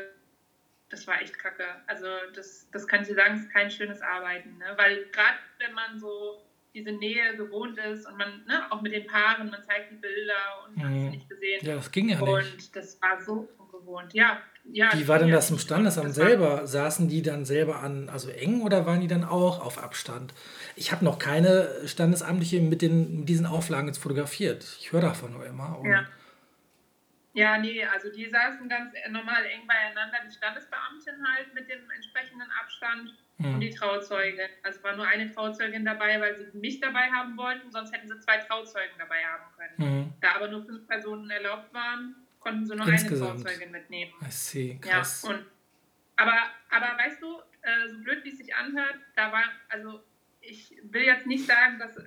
das, 0.89 1.07
war 1.07 1.21
echt 1.23 1.39
kacke. 1.39 1.65
Also 1.87 2.07
das, 2.35 2.69
das 2.73 2.87
kann 2.87 3.03
ich 3.03 3.09
dir 3.09 3.15
sagen, 3.15 3.37
ist 3.37 3.53
kein 3.53 3.71
schönes 3.71 4.03
Arbeiten. 4.03 4.59
Ne? 4.59 4.67
Weil 4.77 5.07
gerade 5.13 5.39
wenn 5.59 5.73
man 5.73 5.99
so 5.99 6.43
diese 6.75 6.93
Nähe 6.93 7.37
gewohnt 7.37 7.79
ist 7.79 8.07
und 8.07 8.19
man, 8.19 8.45
ne, 8.47 8.71
auch 8.71 8.83
mit 8.83 8.93
den 8.93 9.07
Paaren, 9.07 9.51
man 9.51 9.63
zeigt 9.63 9.93
die 9.93 9.97
Bilder 9.97 10.67
und 10.67 10.77
mhm. 10.77 11.11
nicht 11.11 11.29
gesehen. 11.29 11.65
Ja, 11.65 11.77
das 11.77 11.91
ging 11.91 12.09
ja 12.09 12.21
nicht. 12.21 12.29
Und 12.29 12.77
das 12.77 13.01
war 13.01 13.21
so 13.23 13.49
ungewohnt. 13.59 14.13
Ja, 14.13 14.43
ja, 14.73 14.91
Wie 14.95 15.07
war 15.07 15.19
denn 15.19 15.31
das 15.31 15.51
im 15.51 15.59
Standesamt 15.59 16.15
selber? 16.15 16.67
Saßen 16.67 17.09
die 17.09 17.23
dann 17.23 17.45
selber 17.45 17.83
an, 17.83 18.09
also 18.09 18.31
eng 18.31 18.63
oder 18.63 18.85
waren 18.85 19.01
die 19.01 19.07
dann 19.07 19.25
auch 19.25 19.65
auf 19.65 19.83
Abstand? 19.83 20.35
Ich 20.75 20.93
habe 20.93 21.05
noch 21.05 21.19
keine 21.19 21.69
Standesamtliche 21.87 22.61
mit, 22.61 22.83
den, 22.83 23.21
mit 23.21 23.29
diesen 23.29 23.47
Auflagen 23.47 23.87
jetzt 23.87 23.99
fotografiert. 23.99 24.65
Ich 24.81 24.93
höre 24.93 25.03
davon 25.03 25.33
nur 25.33 25.47
immer. 25.47 25.81
ja. 25.85 26.05
Ja, 27.37 27.59
nee, 27.59 27.85
also 27.85 28.11
die 28.11 28.31
saßen 28.31 28.67
ganz 28.67 28.95
normal 29.11 29.45
eng 29.45 29.67
beieinander, 29.67 30.17
die 30.27 30.33
Standesbeamtin 30.33 31.23
halt 31.29 31.53
mit 31.53 31.69
dem 31.69 31.91
entsprechenden 31.91 32.51
Abstand 32.51 33.15
mhm. 33.37 33.55
und 33.55 33.61
die 33.61 33.69
Trauzeugin. 33.69 34.49
Also 34.63 34.83
war 34.83 34.97
nur 34.97 35.07
eine 35.07 35.31
Trauzeugin 35.31 35.85
dabei, 35.85 36.19
weil 36.19 36.35
sie 36.35 36.57
mich 36.57 36.81
dabei 36.81 37.11
haben 37.11 37.37
wollten, 37.37 37.71
sonst 37.71 37.93
hätten 37.93 38.09
sie 38.09 38.19
zwei 38.21 38.39
Trauzeugen 38.39 38.97
dabei 38.99 39.23
haben 39.27 39.45
können. 39.55 39.75
Mhm. 39.77 40.13
Da 40.23 40.37
aber 40.37 40.49
nur 40.49 40.65
fünf 40.65 40.87
Personen 40.87 41.29
erlaubt 41.29 41.75
waren, 41.75 42.17
konnten 42.41 42.65
sie 42.65 42.75
nur 42.75 42.89
Insgesamt. 42.89 43.33
eine 43.33 43.43
Trauzeugin 43.43 43.71
mitnehmen. 43.71 44.15
I 44.27 44.31
see, 44.31 44.79
krass. 44.81 45.23
Ja, 45.23 45.29
und, 45.29 45.45
aber, 46.17 46.39
aber 46.71 46.99
weißt 46.99 47.21
du, 47.21 47.39
äh, 47.61 47.89
so 47.89 47.99
blöd 47.99 48.25
wie 48.25 48.31
es 48.31 48.39
sich 48.39 48.55
anhört, 48.55 48.97
da 49.15 49.31
war, 49.31 49.45
also 49.69 50.03
ich 50.41 50.75
will 50.85 51.03
jetzt 51.03 51.27
nicht 51.27 51.45
sagen, 51.45 51.79
dass 51.79 51.99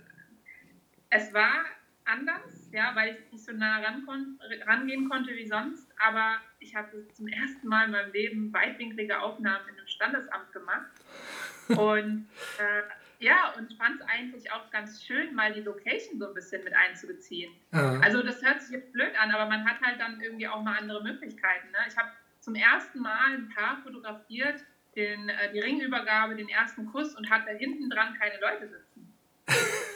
es 1.11 1.33
war 1.35 1.65
anders, 2.09 2.69
ja, 2.71 2.95
weil 2.95 3.15
ich 3.15 3.31
nicht 3.31 3.45
so 3.45 3.51
nah 3.51 3.79
ran 3.79 4.05
kon 4.05 4.39
rangehen 4.65 5.09
konnte 5.09 5.35
wie 5.35 5.47
sonst. 5.47 5.91
Aber 5.99 6.37
ich 6.59 6.75
habe 6.75 7.07
zum 7.13 7.27
ersten 7.27 7.67
Mal 7.67 7.85
in 7.85 7.91
meinem 7.91 8.11
Leben 8.11 8.53
weitwinklige 8.53 9.19
Aufnahmen 9.19 9.67
in 9.69 9.77
einem 9.77 9.87
Standesamt 9.87 10.51
gemacht. 10.51 10.91
Und 11.69 12.27
äh, 12.57 12.81
ja, 13.19 13.53
und 13.57 13.73
fand 13.73 13.99
es 13.99 14.07
eigentlich 14.07 14.51
auch 14.51 14.71
ganz 14.71 15.03
schön, 15.03 15.35
mal 15.35 15.53
die 15.53 15.61
Location 15.61 16.17
so 16.19 16.27
ein 16.27 16.33
bisschen 16.33 16.63
mit 16.63 16.73
einzubeziehen. 16.73 17.51
Ah. 17.71 17.99
Also 17.99 18.23
das 18.23 18.41
hört 18.41 18.61
sich 18.61 18.71
jetzt 18.71 18.93
blöd 18.93 19.11
an, 19.19 19.31
aber 19.31 19.45
man 19.49 19.69
hat 19.69 19.81
halt 19.81 19.99
dann 19.99 20.21
irgendwie 20.21 20.47
auch 20.47 20.63
mal 20.63 20.77
andere 20.77 21.03
Möglichkeiten. 21.03 21.69
Ne? 21.71 21.77
Ich 21.87 21.97
habe 21.97 22.09
zum 22.39 22.55
ersten 22.55 22.99
Mal 22.99 23.33
ein 23.33 23.49
Paar 23.49 23.81
fotografiert, 23.83 24.63
den, 24.95 25.29
äh, 25.29 25.51
die 25.53 25.59
Ringübergabe, 25.59 26.35
den 26.35 26.49
ersten 26.49 26.85
Kuss 26.87 27.13
und 27.15 27.29
hatte 27.29 27.51
hinten 27.51 27.89
dran 27.89 28.17
keine 28.17 28.39
Leute 28.39 28.67
sitzen. 28.69 28.88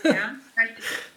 Ja, 0.03 0.35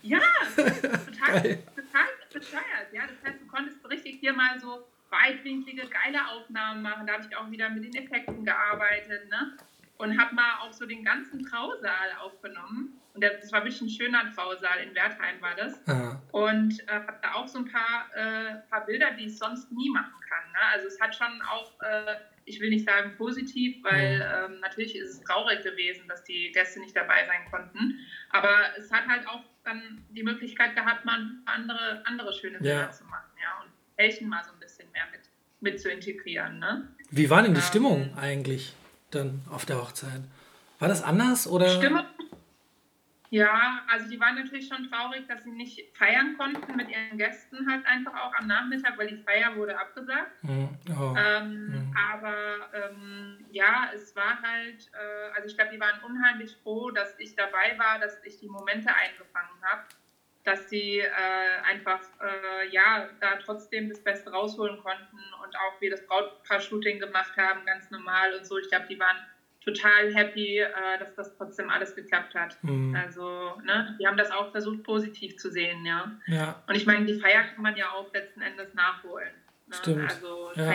ja 0.02 0.20
total, 0.54 1.58
total 1.74 2.06
bescheuert. 2.32 2.92
Ja, 2.92 3.02
das 3.06 3.32
heißt, 3.32 3.42
du 3.42 3.46
konntest 3.46 3.88
richtig 3.88 4.18
hier 4.20 4.32
mal 4.32 4.58
so 4.60 4.86
weitwinklige, 5.10 5.88
geile 5.88 6.18
Aufnahmen 6.28 6.82
machen. 6.82 7.06
Da 7.06 7.14
habe 7.14 7.26
ich 7.28 7.36
auch 7.36 7.50
wieder 7.50 7.68
mit 7.70 7.84
den 7.84 7.94
Effekten 7.94 8.44
gearbeitet. 8.44 9.28
Ne? 9.30 9.56
Und 9.98 10.20
habe 10.20 10.34
mal 10.34 10.60
auch 10.60 10.72
so 10.72 10.86
den 10.86 11.04
ganzen 11.04 11.44
Trausaal 11.44 12.12
aufgenommen. 12.20 13.00
Und 13.14 13.24
das 13.24 13.50
war 13.50 13.60
wirklich 13.64 13.80
ein 13.80 13.88
schöner 13.88 14.30
Trausaal, 14.34 14.78
in 14.80 14.94
Wertheim 14.94 15.40
war 15.40 15.54
das. 15.56 15.88
Aha. 15.88 16.20
Und 16.32 16.80
äh, 16.88 16.92
habe 16.92 17.18
da 17.22 17.32
auch 17.34 17.48
so 17.48 17.60
ein 17.60 17.72
paar, 17.72 18.10
äh, 18.14 18.56
paar 18.68 18.84
Bilder, 18.84 19.12
die 19.12 19.26
ich 19.26 19.38
sonst 19.38 19.72
nie 19.72 19.90
machen 19.90 20.12
kann. 20.28 20.52
Ne? 20.52 20.58
Also 20.72 20.86
es 20.88 21.00
hat 21.00 21.14
schon 21.14 21.42
auch... 21.42 21.72
Äh, 21.80 22.16
ich 22.46 22.60
will 22.60 22.70
nicht 22.70 22.86
sagen 22.86 23.14
positiv, 23.18 23.82
weil 23.82 24.16
mhm. 24.16 24.54
ähm, 24.54 24.60
natürlich 24.60 24.96
ist 24.96 25.10
es 25.10 25.20
traurig 25.22 25.62
gewesen, 25.62 26.04
dass 26.08 26.24
die 26.24 26.52
Gäste 26.52 26.80
nicht 26.80 26.96
dabei 26.96 27.26
sein 27.26 27.50
konnten. 27.50 27.98
Aber 28.30 28.48
es 28.78 28.90
hat 28.90 29.06
halt 29.06 29.26
auch 29.28 29.42
dann 29.64 30.04
die 30.10 30.22
Möglichkeit 30.22 30.74
gehabt, 30.74 31.04
mal 31.04 31.18
andere, 31.44 32.02
andere 32.06 32.32
schöne 32.32 32.58
Bilder 32.58 32.82
ja. 32.82 32.90
zu 32.92 33.04
machen, 33.04 33.30
ja. 33.42 33.62
Und 33.62 33.72
Pärchen 33.96 34.28
mal 34.28 34.42
so 34.44 34.52
ein 34.52 34.60
bisschen 34.60 34.90
mehr 34.92 35.04
mit, 35.10 35.22
mit 35.60 35.80
zu 35.80 35.90
integrieren. 35.90 36.60
Ne? 36.60 36.88
Wie 37.10 37.28
war 37.28 37.42
denn 37.42 37.52
die 37.52 37.60
ähm, 37.60 37.66
Stimmung 37.66 38.16
eigentlich 38.16 38.74
dann 39.10 39.42
auf 39.50 39.66
der 39.66 39.78
Hochzeit? 39.78 40.22
War 40.78 40.88
das 40.88 41.02
anders 41.02 41.48
oder? 41.48 41.68
Stimmung 41.68 42.04
ja, 43.36 43.82
also 43.86 44.08
die 44.08 44.18
waren 44.18 44.36
natürlich 44.36 44.66
schon 44.66 44.90
traurig, 44.90 45.26
dass 45.28 45.44
sie 45.44 45.50
nicht 45.50 45.94
feiern 45.94 46.38
konnten 46.38 46.74
mit 46.74 46.88
ihren 46.88 47.18
Gästen 47.18 47.70
halt 47.70 47.84
einfach 47.84 48.14
auch 48.14 48.34
am 48.34 48.46
Nachmittag, 48.46 48.96
weil 48.96 49.08
die 49.08 49.22
Feier 49.24 49.54
wurde 49.56 49.78
abgesagt. 49.78 50.32
Oh. 50.42 51.14
Ähm, 51.18 51.66
mhm. 51.66 51.96
Aber 52.14 52.70
ähm, 52.72 53.44
ja, 53.50 53.90
es 53.94 54.16
war 54.16 54.40
halt, 54.40 54.90
äh, 54.94 55.34
also 55.34 55.48
ich 55.48 55.54
glaube, 55.54 55.70
die 55.74 55.80
waren 55.80 56.00
unheimlich 56.02 56.56
froh, 56.62 56.90
dass 56.90 57.14
ich 57.18 57.36
dabei 57.36 57.78
war, 57.78 57.98
dass 57.98 58.16
ich 58.24 58.40
die 58.40 58.48
Momente 58.48 58.88
eingefangen 58.88 59.62
habe, 59.62 59.82
dass 60.44 60.70
sie 60.70 61.00
äh, 61.00 61.10
einfach 61.70 62.00
äh, 62.22 62.68
ja 62.70 63.06
da 63.20 63.36
trotzdem 63.44 63.90
das 63.90 64.02
Beste 64.02 64.30
rausholen 64.30 64.78
konnten 64.82 65.18
und 65.44 65.54
auch 65.56 65.78
wir 65.80 65.90
das 65.90 66.06
Brautpaar-Shooting 66.06 67.00
gemacht 67.00 67.36
haben, 67.36 67.66
ganz 67.66 67.90
normal 67.90 68.32
und 68.32 68.46
so. 68.46 68.56
Ich 68.56 68.70
glaube, 68.70 68.86
die 68.88 68.98
waren 68.98 69.18
total 69.66 70.14
happy, 70.14 70.58
äh, 70.58 70.70
dass 70.98 71.14
das 71.16 71.36
trotzdem 71.36 71.68
alles 71.68 71.94
geklappt 71.94 72.34
hat. 72.34 72.56
Mhm. 72.62 72.94
Also, 72.94 73.60
ne, 73.64 73.96
die 74.00 74.06
haben 74.06 74.16
das 74.16 74.30
auch 74.30 74.52
versucht, 74.52 74.84
positiv 74.84 75.36
zu 75.36 75.50
sehen, 75.50 75.84
ja. 75.84 76.12
ja. 76.26 76.62
Und 76.66 76.76
ich 76.76 76.86
meine, 76.86 77.04
die 77.04 77.20
Feier 77.20 77.44
kann 77.44 77.62
man 77.62 77.76
ja 77.76 77.90
auch 77.90 78.12
letzten 78.14 78.40
Endes 78.40 78.72
nachholen. 78.74 79.34
Ne? 79.66 79.76
Stimmt. 79.76 80.10
Also, 80.10 80.52
ja. 80.54 80.74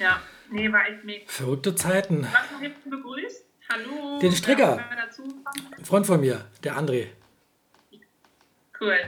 Ja, 0.00 0.20
nee, 0.50 0.72
war 0.72 0.88
echt 0.88 1.04
mega. 1.04 1.24
Verrückte 1.28 1.74
Zeiten. 1.76 2.26
Hast 2.32 2.52
noch 2.52 2.60
hinten 2.60 2.90
begrüßt. 2.90 3.46
Hallo. 3.72 4.18
Den 4.18 4.32
Stricker. 4.32 4.84
Ein 5.78 5.84
Freund 5.84 6.06
von 6.06 6.20
mir, 6.20 6.44
der 6.64 6.76
André. 6.76 7.08
Cool. 8.78 8.98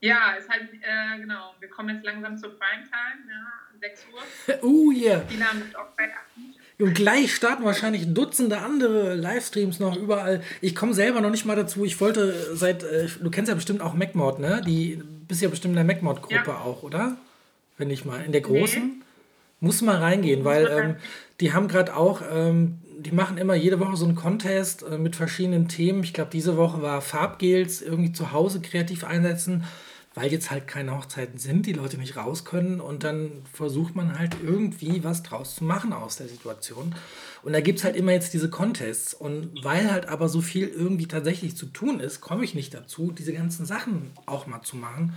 Ja, 0.00 0.32
ist 0.32 0.48
halt, 0.48 0.68
äh, 0.74 1.18
genau, 1.18 1.54
wir 1.58 1.68
kommen 1.68 1.94
jetzt 1.94 2.04
langsam 2.04 2.36
zur 2.36 2.50
Primetime, 2.58 3.30
ja, 3.30 3.78
6 3.80 4.06
Uhr. 4.12 4.62
uh, 4.62 4.92
yeah. 4.92 5.20
Die 5.20 5.36
Namen 5.36 5.62
sind 5.62 5.76
auch 5.76 5.88
bei 5.96 6.12
und 6.78 6.94
gleich 6.94 7.34
starten 7.34 7.64
wahrscheinlich 7.64 8.12
Dutzende 8.12 8.58
andere 8.58 9.14
Livestreams 9.14 9.80
noch 9.80 9.96
überall. 9.96 10.42
Ich 10.60 10.74
komme 10.74 10.92
selber 10.92 11.20
noch 11.22 11.30
nicht 11.30 11.46
mal 11.46 11.56
dazu. 11.56 11.84
Ich 11.84 12.00
wollte 12.00 12.54
seit, 12.54 12.82
äh, 12.82 13.08
du 13.22 13.30
kennst 13.30 13.48
ja 13.48 13.54
bestimmt 13.54 13.80
auch 13.80 13.94
MacMod, 13.94 14.38
ne? 14.38 14.62
Die 14.66 15.02
bist 15.26 15.40
ja 15.40 15.48
bestimmt 15.48 15.72
in 15.72 15.86
der 15.86 15.96
MacMod-Gruppe 15.96 16.34
ja. 16.34 16.60
auch, 16.60 16.82
oder? 16.82 17.16
Wenn 17.78 17.90
ich 17.90 18.04
mal. 18.04 18.22
In 18.24 18.32
der 18.32 18.42
großen? 18.42 18.82
Nee. 18.82 19.04
Muss 19.60 19.80
mal 19.80 19.96
reingehen, 19.96 20.44
weil 20.44 20.66
ähm, 20.66 20.96
die 21.40 21.54
haben 21.54 21.66
gerade 21.68 21.96
auch, 21.96 22.20
ähm, 22.30 22.78
die 22.98 23.12
machen 23.12 23.38
immer 23.38 23.54
jede 23.54 23.80
Woche 23.80 23.96
so 23.96 24.04
einen 24.04 24.14
Contest 24.14 24.82
äh, 24.82 24.98
mit 24.98 25.16
verschiedenen 25.16 25.68
Themen. 25.68 26.04
Ich 26.04 26.12
glaube, 26.12 26.30
diese 26.30 26.58
Woche 26.58 26.82
war 26.82 27.00
Farbgels 27.00 27.80
irgendwie 27.80 28.12
zu 28.12 28.32
Hause 28.32 28.60
kreativ 28.60 29.04
einsetzen 29.04 29.64
weil 30.16 30.32
jetzt 30.32 30.50
halt 30.50 30.66
keine 30.66 30.96
Hochzeiten 30.96 31.38
sind, 31.38 31.66
die 31.66 31.74
Leute 31.74 31.98
nicht 31.98 32.16
raus 32.16 32.46
können 32.46 32.80
und 32.80 33.04
dann 33.04 33.44
versucht 33.52 33.94
man 33.94 34.18
halt 34.18 34.34
irgendwie 34.42 35.04
was 35.04 35.22
draus 35.22 35.56
zu 35.56 35.64
machen 35.64 35.92
aus 35.92 36.16
der 36.16 36.26
Situation. 36.26 36.94
Und 37.42 37.52
da 37.52 37.60
gibt 37.60 37.78
es 37.78 37.84
halt 37.84 37.96
immer 37.96 38.12
jetzt 38.12 38.32
diese 38.32 38.48
Contests 38.48 39.12
und 39.12 39.62
weil 39.62 39.92
halt 39.92 40.08
aber 40.08 40.30
so 40.30 40.40
viel 40.40 40.68
irgendwie 40.68 41.06
tatsächlich 41.06 41.54
zu 41.54 41.66
tun 41.66 42.00
ist, 42.00 42.22
komme 42.22 42.44
ich 42.44 42.54
nicht 42.54 42.72
dazu, 42.72 43.12
diese 43.12 43.34
ganzen 43.34 43.66
Sachen 43.66 44.10
auch 44.24 44.46
mal 44.46 44.62
zu 44.62 44.76
machen. 44.76 45.12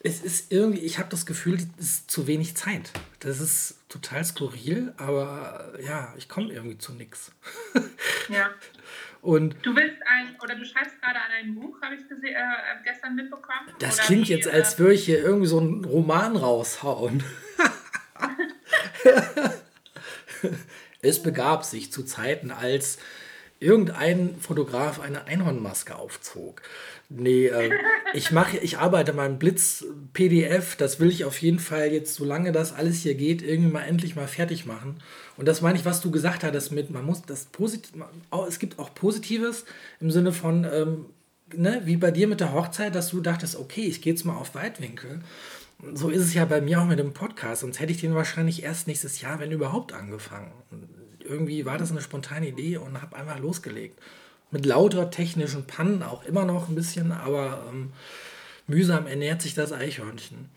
Es 0.00 0.20
ist 0.20 0.50
irgendwie, 0.50 0.80
ich 0.80 0.98
habe 0.98 1.08
das 1.08 1.24
Gefühl, 1.24 1.58
es 1.78 1.86
ist 1.86 2.10
zu 2.10 2.26
wenig 2.26 2.56
Zeit. 2.56 2.90
Das 3.20 3.38
ist 3.38 3.76
total 3.88 4.24
skurril, 4.24 4.94
aber 4.96 5.74
ja, 5.80 6.12
ich 6.18 6.28
komme 6.28 6.52
irgendwie 6.52 6.76
zu 6.76 6.92
nichts. 6.92 7.30
Ja. 8.28 8.50
Und 9.22 9.54
du 9.62 9.74
willst 9.76 10.02
ein, 10.04 10.36
oder 10.42 10.56
du 10.56 10.64
schreibst 10.64 11.00
gerade 11.00 11.20
an 11.20 11.30
einem 11.30 11.54
Buch, 11.54 11.80
habe 11.80 11.94
ich 11.94 12.00
äh, 12.00 12.34
gestern 12.84 13.14
mitbekommen. 13.14 13.70
Das 13.78 13.98
klingt 13.98 14.28
wie, 14.28 14.32
jetzt, 14.32 14.48
als 14.48 14.74
äh, 14.74 14.78
würde 14.80 14.94
ich 14.94 15.04
hier 15.04 15.22
irgendwie 15.22 15.46
so 15.46 15.60
einen 15.60 15.84
Roman 15.84 16.36
raushauen. 16.36 17.22
es 21.02 21.22
begab 21.22 21.64
sich 21.64 21.92
zu 21.92 22.02
Zeiten, 22.02 22.50
als 22.50 22.98
irgendein 23.60 24.34
Fotograf 24.40 24.98
eine 24.98 25.26
Einhornmaske 25.26 25.94
aufzog. 25.94 26.62
Nee, 27.08 27.46
äh, 27.46 27.70
ich 28.14 28.32
mache, 28.32 28.58
ich 28.58 28.78
arbeite 28.78 29.12
mein 29.12 29.38
Blitz-PDF, 29.38 30.74
das 30.74 30.98
will 30.98 31.10
ich 31.10 31.24
auf 31.24 31.38
jeden 31.38 31.60
Fall 31.60 31.92
jetzt, 31.92 32.16
solange 32.16 32.50
das 32.50 32.72
alles 32.72 33.02
hier 33.02 33.14
geht, 33.14 33.40
irgendwie 33.40 33.70
mal 33.70 33.84
endlich 33.84 34.16
mal 34.16 34.26
fertig 34.26 34.66
machen. 34.66 35.00
Und 35.42 35.48
das 35.48 35.60
meine 35.60 35.76
ich, 35.76 35.84
was 35.84 36.00
du 36.00 36.12
gesagt 36.12 36.44
hattest 36.44 36.70
mit, 36.70 36.90
man 36.90 37.04
muss 37.04 37.22
das 37.22 37.46
positiv, 37.46 38.00
es 38.46 38.60
gibt 38.60 38.78
auch 38.78 38.94
Positives 38.94 39.64
im 39.98 40.08
Sinne 40.08 40.30
von, 40.30 40.62
ähm, 40.62 41.06
ne, 41.52 41.82
wie 41.84 41.96
bei 41.96 42.12
dir 42.12 42.28
mit 42.28 42.38
der 42.38 42.52
Hochzeit, 42.52 42.94
dass 42.94 43.08
du 43.08 43.20
dachtest, 43.20 43.56
okay, 43.56 43.80
ich 43.80 44.00
gehe 44.02 44.12
jetzt 44.12 44.24
mal 44.24 44.36
auf 44.36 44.54
Weitwinkel. 44.54 45.20
So 45.94 46.10
ist 46.10 46.20
es 46.20 46.32
ja 46.32 46.44
bei 46.44 46.60
mir 46.60 46.80
auch 46.80 46.86
mit 46.86 47.00
dem 47.00 47.12
Podcast, 47.12 47.62
sonst 47.62 47.80
hätte 47.80 47.90
ich 47.90 48.00
den 48.00 48.14
wahrscheinlich 48.14 48.62
erst 48.62 48.86
nächstes 48.86 49.20
Jahr, 49.20 49.40
wenn 49.40 49.50
überhaupt, 49.50 49.92
angefangen. 49.92 50.52
irgendwie 51.18 51.66
war 51.66 51.76
das 51.76 51.90
eine 51.90 52.02
spontane 52.02 52.46
Idee 52.46 52.76
und 52.76 53.02
habe 53.02 53.16
einfach 53.16 53.40
losgelegt 53.40 53.98
mit 54.52 54.64
lauter 54.64 55.10
technischen 55.10 55.66
Pannen 55.66 56.04
auch 56.04 56.24
immer 56.24 56.44
noch 56.44 56.68
ein 56.68 56.76
bisschen, 56.76 57.10
aber 57.10 57.64
ähm, 57.68 57.90
mühsam 58.68 59.08
ernährt 59.08 59.42
sich 59.42 59.54
das 59.54 59.72
Eichhörnchen. 59.72 60.50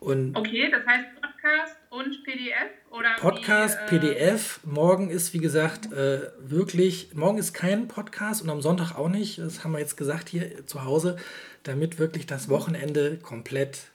Und 0.00 0.36
okay, 0.36 0.70
das 0.70 0.86
heißt 0.86 1.06
Podcast 1.20 1.76
und 1.90 2.24
PDF? 2.24 2.70
Oder 2.90 3.16
Podcast, 3.18 3.78
wie, 3.88 3.96
äh, 3.96 3.98
PDF. 3.98 4.60
Morgen 4.64 5.10
ist, 5.10 5.34
wie 5.34 5.38
gesagt, 5.38 5.92
äh, 5.92 6.30
wirklich, 6.38 7.14
morgen 7.14 7.38
ist 7.38 7.52
kein 7.52 7.88
Podcast 7.88 8.42
und 8.42 8.50
am 8.50 8.62
Sonntag 8.62 8.96
auch 8.96 9.08
nicht. 9.08 9.38
Das 9.38 9.64
haben 9.64 9.72
wir 9.72 9.80
jetzt 9.80 9.96
gesagt 9.96 10.28
hier 10.28 10.66
zu 10.66 10.84
Hause, 10.84 11.16
damit 11.64 11.98
wirklich 11.98 12.26
das 12.26 12.48
Wochenende 12.48 13.18
komplett 13.18 13.88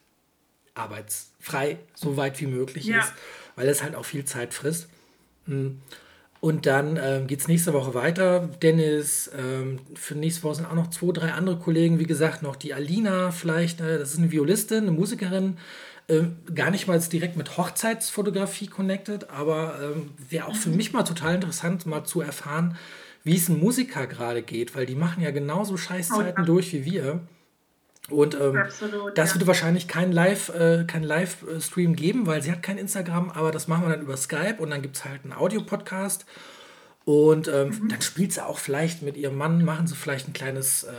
arbeitsfrei, 0.75 1.77
so 1.93 2.17
weit 2.17 2.39
wie 2.41 2.47
möglich 2.47 2.85
ja. 2.85 2.99
ist, 2.99 3.13
weil 3.55 3.67
es 3.67 3.83
halt 3.83 3.95
auch 3.95 4.05
viel 4.05 4.25
Zeit 4.25 4.53
frisst. 4.53 4.89
Hm. 5.45 5.81
Und 6.43 6.65
dann 6.65 6.99
ähm, 7.01 7.27
geht 7.27 7.39
es 7.39 7.47
nächste 7.47 7.71
Woche 7.71 7.93
weiter. 7.93 8.49
Dennis, 8.61 9.31
ähm, 9.33 9.79
für 9.95 10.15
nächste 10.15 10.43
Woche 10.43 10.55
sind 10.55 10.65
auch 10.65 10.75
noch 10.75 10.89
zwei, 10.89 11.13
drei 11.13 11.31
andere 11.31 11.57
Kollegen. 11.57 11.99
Wie 11.99 12.05
gesagt, 12.05 12.43
noch 12.43 12.57
die 12.57 12.73
Alina 12.73 13.31
vielleicht. 13.31 13.79
Äh, 13.79 13.97
das 13.97 14.11
ist 14.11 14.19
eine 14.19 14.29
Violistin, 14.29 14.79
eine 14.79 14.91
Musikerin. 14.91 15.57
Ähm, 16.09 16.37
gar 16.53 16.69
nicht 16.69 16.87
mal 16.87 16.99
direkt 16.99 17.37
mit 17.37 17.57
Hochzeitsfotografie 17.57 18.67
connected, 18.67 19.29
aber 19.29 19.79
ähm, 19.81 20.11
wäre 20.29 20.47
auch 20.47 20.55
für 20.55 20.69
mich 20.69 20.91
mal 20.91 21.03
total 21.03 21.35
interessant, 21.35 21.85
mal 21.85 22.03
zu 22.03 22.19
erfahren, 22.21 22.77
wie 23.23 23.37
es 23.37 23.47
ein 23.47 23.59
Musiker 23.59 24.05
gerade 24.07 24.41
geht, 24.41 24.75
weil 24.75 24.85
die 24.85 24.95
machen 24.95 25.23
ja 25.23 25.31
genauso 25.31 25.77
Scheißzeiten 25.77 26.43
oh, 26.43 26.45
durch 26.45 26.73
wie 26.73 26.83
wir. 26.83 27.21
Und 28.09 28.35
ähm, 28.35 28.57
Absolut, 28.57 29.17
das 29.17 29.29
ja. 29.29 29.35
wird 29.35 29.47
wahrscheinlich 29.47 29.87
kein 29.87 30.11
Live, 30.11 30.49
äh, 30.49 30.83
kein 30.85 31.03
Livestream 31.03 31.95
geben, 31.95 32.27
weil 32.27 32.41
sie 32.41 32.51
hat 32.51 32.61
kein 32.61 32.77
Instagram, 32.77 33.29
aber 33.29 33.51
das 33.51 33.69
machen 33.69 33.85
wir 33.85 33.89
dann 33.89 34.01
über 34.01 34.17
Skype 34.17 34.57
und 34.57 34.71
dann 34.71 34.81
gibt 34.81 34.97
es 34.97 35.05
halt 35.05 35.23
einen 35.23 35.31
Audiopodcast. 35.31 36.25
Und 37.05 37.47
ähm, 37.47 37.69
mhm. 37.69 37.89
dann 37.89 38.01
spielt 38.01 38.33
sie 38.33 38.45
auch 38.45 38.59
vielleicht 38.59 39.01
mit 39.03 39.15
ihrem 39.15 39.37
Mann, 39.37 39.63
machen 39.63 39.87
sie 39.87 39.95
vielleicht 39.95 40.27
ein 40.27 40.33
kleines, 40.33 40.83
äh, 40.83 40.91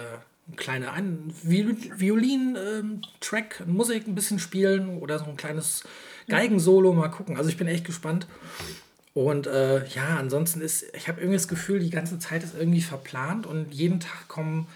kleine 0.57 0.93
ein 0.93 1.35
Violin-Track, 1.43 3.65
ähm, 3.67 3.73
Musik 3.73 4.07
ein 4.07 4.15
bisschen 4.15 4.39
spielen 4.39 4.99
oder 4.99 5.19
so 5.19 5.25
ein 5.25 5.37
kleines 5.37 5.83
Geigensolo, 6.29 6.93
mal 6.93 7.09
gucken. 7.09 7.37
Also 7.37 7.51
ich 7.51 7.57
bin 7.57 7.67
echt 7.67 7.85
gespannt. 7.85 8.27
Und 9.15 9.47
äh, 9.47 9.87
ja, 9.89 10.17
ansonsten 10.19 10.61
ist, 10.61 10.85
ich 10.95 11.09
habe 11.09 11.21
irgendwie 11.21 11.37
das 11.37 11.49
Gefühl, 11.49 11.79
die 11.79 11.91
ganze 11.91 12.19
Zeit 12.19 12.43
ist 12.43 12.55
irgendwie 12.59 12.83
verplant 12.83 13.47
und 13.47 13.73
jeden 13.73 14.01
Tag 14.01 14.29
kommen 14.29 14.67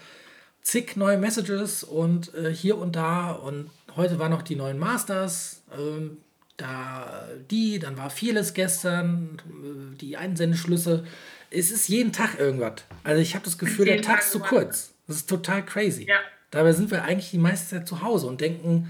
zig 0.61 0.95
neue 0.95 1.17
Messages 1.17 1.83
und 1.83 2.33
äh, 2.35 2.53
hier 2.53 2.77
und 2.77 2.95
da. 2.95 3.31
Und 3.31 3.69
heute 3.95 4.17
waren 4.17 4.31
noch 4.31 4.43
die 4.43 4.55
neuen 4.55 4.79
Masters. 4.79 5.61
Ähm, 5.77 6.17
da 6.55 7.27
die, 7.49 7.79
dann 7.79 7.97
war 7.97 8.09
vieles 8.09 8.53
gestern, 8.53 9.41
äh, 9.47 9.97
die 9.97 10.17
Einsendeschlüsse. 10.17 11.05
Es 11.51 11.71
ist 11.71 11.89
jeden 11.89 12.13
Tag 12.13 12.39
irgendwas. 12.39 12.83
Also 13.03 13.21
ich 13.21 13.35
habe 13.35 13.45
das 13.45 13.57
Gefühl, 13.57 13.85
der 13.85 14.01
Tag 14.01 14.19
ist 14.19 14.31
zu 14.31 14.39
kurz. 14.39 14.88
Das 15.09 15.17
ist 15.17 15.29
total 15.29 15.65
crazy. 15.65 16.05
Ja. 16.07 16.19
Dabei 16.51 16.71
sind 16.71 16.89
wir 16.89 17.03
eigentlich 17.03 17.31
die 17.31 17.37
meiste 17.37 17.75
Zeit 17.75 17.87
zu 17.87 18.01
Hause 18.01 18.27
und 18.27 18.39
denken, 18.39 18.89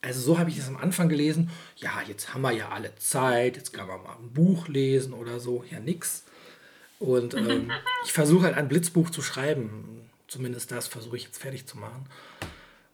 also 0.00 0.20
so 0.20 0.38
habe 0.38 0.48
ich 0.48 0.56
das 0.56 0.68
am 0.68 0.76
Anfang 0.76 1.08
gelesen, 1.08 1.50
ja, 1.76 1.90
jetzt 2.06 2.32
haben 2.32 2.42
wir 2.42 2.52
ja 2.52 2.70
alle 2.70 2.94
Zeit, 2.96 3.56
jetzt 3.56 3.72
kann 3.72 3.86
man 3.86 4.02
mal 4.02 4.16
ein 4.16 4.32
Buch 4.32 4.68
lesen 4.68 5.12
oder 5.12 5.38
so. 5.38 5.64
Ja, 5.70 5.78
nix. 5.78 6.24
Und 6.98 7.34
ähm, 7.34 7.70
ich 8.04 8.12
versuche 8.12 8.46
halt 8.46 8.56
ein 8.56 8.68
Blitzbuch 8.68 9.10
zu 9.10 9.22
schreiben 9.22 9.98
zumindest 10.28 10.70
das 10.70 10.86
versuche 10.86 11.16
ich 11.16 11.24
jetzt 11.24 11.40
fertig 11.40 11.66
zu 11.66 11.78
machen. 11.78 12.06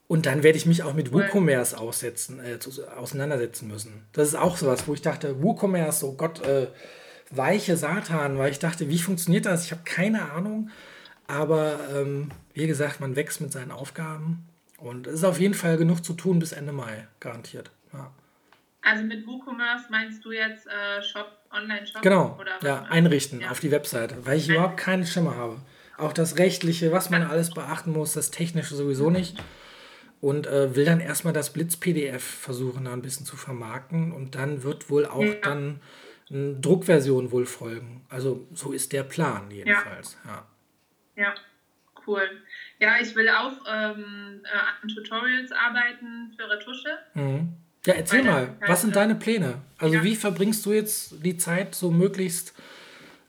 Und 0.07 0.27
dann 0.27 0.43
werde 0.43 0.57
ich 0.57 0.67
mich 0.67 0.83
auch 0.83 0.95
mit 0.95 1.12
WooCommerce 1.12 1.79
aussetzen, 1.79 2.39
äh, 2.39 2.59
auseinandersetzen 2.97 3.69
müssen. 3.69 4.07
Das 4.12 4.29
ist 4.29 4.35
auch 4.35 4.57
sowas, 4.57 4.87
wo 4.87 4.95
ich 4.95 5.03
dachte, 5.03 5.43
WooCommerce, 5.43 6.05
oh 6.05 6.12
Gott, 6.12 6.41
äh, 6.43 6.69
weiche 7.31 7.77
Satan, 7.77 8.39
weil 8.39 8.53
ich 8.53 8.59
dachte, 8.59 8.89
wie 8.89 8.99
funktioniert 8.99 9.47
das? 9.47 9.65
Ich 9.65 9.73
habe 9.73 9.83
keine 9.85 10.31
Ahnung. 10.33 10.71
Aber 11.35 11.80
ähm, 11.93 12.30
wie 12.53 12.68
gesagt, 12.68 13.01
man 13.01 13.16
wächst 13.16 13.41
mit 13.41 13.53
seinen 13.53 13.72
Aufgaben. 13.72 14.47
Und 14.78 15.09
es 15.09 15.14
ist 15.14 15.24
auf 15.24 15.41
jeden 15.41 15.55
Fall 15.55 15.76
genug 15.76 16.05
zu 16.05 16.12
tun 16.12 16.39
bis 16.39 16.53
Ende 16.53 16.72
Mai, 16.72 17.09
garantiert. 17.18 17.72
Ja. 17.93 18.12
Also 18.82 19.03
mit 19.03 19.26
WooCommerce 19.26 19.87
meinst 19.91 20.24
du 20.24 20.30
jetzt 20.30 20.66
äh, 20.66 21.03
Shop, 21.03 21.26
Online-Shop? 21.51 22.03
Genau, 22.03 22.39
oder 22.39 22.53
ja, 22.62 22.82
einrichten 22.82 23.41
ja. 23.41 23.51
auf 23.51 23.59
die 23.59 23.70
Webseite, 23.70 24.24
weil 24.24 24.39
ich 24.39 24.49
überhaupt 24.49 24.76
keine 24.76 25.07
Schimmer 25.07 25.37
habe. 25.37 25.57
Auch 25.97 26.12
das 26.12 26.39
Rechtliche, 26.39 26.93
was 26.93 27.11
man 27.11 27.22
alles 27.22 27.51
beachten 27.51 27.93
muss, 27.93 28.12
das 28.12 28.30
Technische 28.30 28.76
sowieso 28.76 29.11
nicht. 29.11 29.43
Und 30.20 30.47
äh, 30.47 30.76
will 30.76 30.85
dann 30.85 31.01
erstmal 31.01 31.32
das 31.32 31.53
Blitz-PDF 31.53 32.22
versuchen, 32.22 32.85
da 32.85 32.93
ein 32.93 33.03
bisschen 33.03 33.26
zu 33.26 33.37
vermarkten. 33.37 34.12
Und 34.12 34.37
dann 34.37 34.62
wird 34.62 34.89
wohl 34.89 35.07
auch 35.07 35.22
ja. 35.22 35.35
dann 35.43 35.80
eine 36.30 36.55
Druckversion 36.55 37.32
wohl 37.32 37.47
folgen. 37.47 38.05
Also 38.09 38.47
so 38.55 38.72
ist 38.72 38.93
der 38.93 39.03
Plan 39.03 39.51
jedenfalls. 39.51 40.16
Ja, 40.24 40.47
ja. 41.17 41.25
ja 41.25 41.35
cool. 42.07 42.43
Ja, 42.79 42.97
ich 43.01 43.15
will 43.15 43.29
auch 43.29 43.53
ähm, 43.69 44.43
äh, 44.45 44.83
an 44.83 44.89
Tutorials 44.89 45.53
arbeiten 45.53 46.35
für 46.37 46.49
Retusche. 46.49 46.99
Mhm. 47.15 47.55
Ja, 47.87 47.95
erzähl 47.95 48.23
mal, 48.23 48.57
was 48.67 48.81
sind 48.81 48.97
deine 48.97 49.15
Pläne? 49.15 49.61
Also 49.79 49.97
ja. 49.97 50.03
wie 50.05 50.17
verbringst 50.17 50.65
du 50.65 50.73
jetzt 50.73 51.23
die 51.25 51.37
Zeit 51.37 51.75
so 51.75 51.91
möglichst 51.91 52.55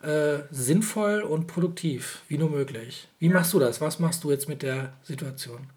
äh, 0.01 0.43
sinnvoll 0.51 1.21
und 1.21 1.47
produktiv, 1.47 2.21
wie 2.27 2.37
nur 2.37 2.49
möglich. 2.49 3.07
Wie 3.19 3.27
machst 3.27 3.53
du 3.53 3.59
das? 3.59 3.81
Was 3.81 3.99
machst 3.99 4.23
du 4.23 4.31
jetzt 4.31 4.47
mit 4.47 4.61
der 4.61 4.93
Situation? 5.03 5.67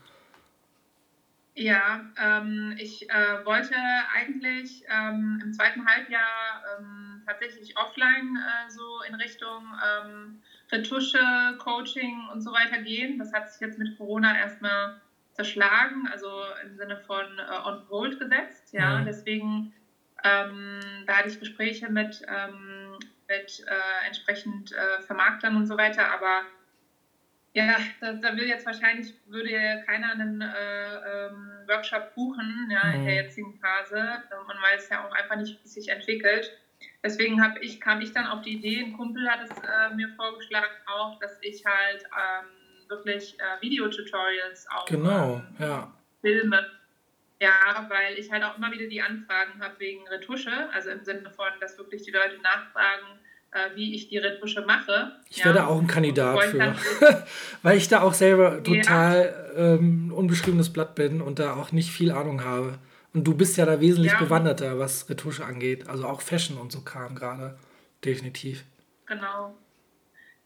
Ja, 1.54 2.02
ähm, 2.22 2.76
ich 2.78 3.10
äh, 3.10 3.44
wollte 3.44 3.74
eigentlich 4.14 4.84
ähm, 4.88 5.40
im 5.42 5.52
zweiten 5.52 5.84
Halbjahr 5.84 6.62
ähm, 6.78 7.22
tatsächlich 7.26 7.76
offline 7.76 8.36
äh, 8.36 8.70
so 8.70 9.02
in 9.08 9.16
Richtung 9.16 9.64
ähm, 9.84 10.42
Retusche, 10.70 11.18
Coaching 11.58 12.28
und 12.32 12.42
so 12.42 12.52
weiter 12.52 12.82
gehen. 12.82 13.18
Das 13.18 13.32
hat 13.32 13.50
sich 13.50 13.60
jetzt 13.60 13.78
mit 13.78 13.96
Corona 13.96 14.36
erstmal 14.36 15.00
zerschlagen, 15.32 16.08
also 16.10 16.28
im 16.64 16.76
Sinne 16.76 16.96
von 17.06 17.24
äh, 17.38 17.66
on 17.68 17.88
hold 17.88 18.18
gesetzt. 18.18 18.72
Ja, 18.72 18.98
mhm. 18.98 19.06
deswegen 19.06 19.72
ähm, 20.24 20.80
da 21.06 21.18
hatte 21.18 21.28
ich 21.28 21.38
Gespräche 21.38 21.88
mit 21.88 22.22
ähm, 22.26 22.98
mit 23.28 23.64
äh, 23.66 24.06
entsprechend 24.06 24.72
äh, 24.72 25.02
Vermarktern 25.02 25.56
und 25.56 25.66
so 25.66 25.76
weiter. 25.76 26.10
Aber 26.12 26.42
ja, 27.52 27.76
da, 28.00 28.12
da, 28.14 28.36
will 28.36 28.46
jetzt 28.46 28.66
wahrscheinlich, 28.66 29.14
würde 29.26 29.82
keiner 29.86 30.12
einen 30.12 30.40
äh, 30.40 31.26
ähm, 31.26 31.50
Workshop 31.66 32.14
buchen 32.14 32.68
ja, 32.70 32.84
mhm. 32.84 32.94
in 32.94 33.04
der 33.04 33.12
mhm. 33.14 33.18
jetzigen 33.24 33.60
Phase. 33.60 34.22
Man 34.46 34.56
weiß 34.62 34.88
ja 34.90 35.06
auch 35.06 35.12
einfach 35.12 35.36
nicht, 35.36 35.58
wie 35.60 35.64
es 35.64 35.74
sich 35.74 35.88
entwickelt. 35.88 36.50
Deswegen 37.04 37.40
ich, 37.60 37.80
kam 37.80 38.00
ich 38.00 38.12
dann 38.12 38.26
auf 38.26 38.42
die 38.42 38.54
Idee, 38.54 38.84
ein 38.84 38.96
Kumpel 38.96 39.28
hat 39.28 39.40
es 39.48 39.56
äh, 39.56 39.94
mir 39.94 40.08
vorgeschlagen 40.16 40.74
auch, 40.86 41.18
dass 41.20 41.38
ich 41.42 41.64
halt 41.64 42.02
ähm, 42.02 42.88
wirklich 42.88 43.36
äh, 43.38 43.62
Videotutorials 43.62 44.66
auch 44.70 44.86
genau, 44.86 45.42
ähm, 45.58 45.66
ja. 45.66 45.92
filme. 46.20 46.66
Ja, 47.40 47.86
weil 47.88 48.18
ich 48.18 48.32
halt 48.32 48.42
auch 48.42 48.56
immer 48.58 48.72
wieder 48.72 48.86
die 48.88 49.00
Anfragen 49.00 49.62
habe 49.62 49.78
wegen 49.78 50.08
Retusche, 50.08 50.50
also 50.72 50.90
im 50.90 51.04
Sinne 51.04 51.30
von, 51.30 51.46
dass 51.60 51.78
wirklich 51.78 52.02
die 52.02 52.10
Leute 52.10 52.36
nachfragen, 52.42 53.06
äh, 53.52 53.76
wie 53.76 53.94
ich 53.94 54.08
die 54.08 54.18
Retusche 54.18 54.62
mache. 54.62 55.12
Ich 55.30 55.38
ja. 55.38 55.44
werde 55.44 55.68
auch 55.68 55.80
ein 55.80 55.86
Kandidat 55.86 56.42
für, 56.46 56.74
weil 57.62 57.76
ich 57.76 57.86
da 57.86 58.00
auch 58.02 58.14
selber 58.14 58.60
total 58.64 59.52
ja. 59.56 59.74
ähm, 59.74 60.12
unbeschriebenes 60.12 60.72
Blatt 60.72 60.96
bin 60.96 61.20
und 61.20 61.38
da 61.38 61.54
auch 61.54 61.70
nicht 61.70 61.90
viel 61.90 62.10
Ahnung 62.10 62.44
habe. 62.44 62.80
Und 63.18 63.24
du 63.24 63.34
bist 63.34 63.56
ja 63.56 63.66
da 63.66 63.80
wesentlich 63.80 64.12
ja. 64.12 64.18
bewanderter, 64.20 64.78
was 64.78 65.10
Retusche 65.10 65.44
angeht, 65.44 65.88
also 65.88 66.06
auch 66.06 66.22
Fashion 66.22 66.56
und 66.56 66.70
so 66.70 66.82
kam 66.82 67.16
gerade, 67.16 67.58
definitiv. 68.04 68.64
Genau. 69.06 69.58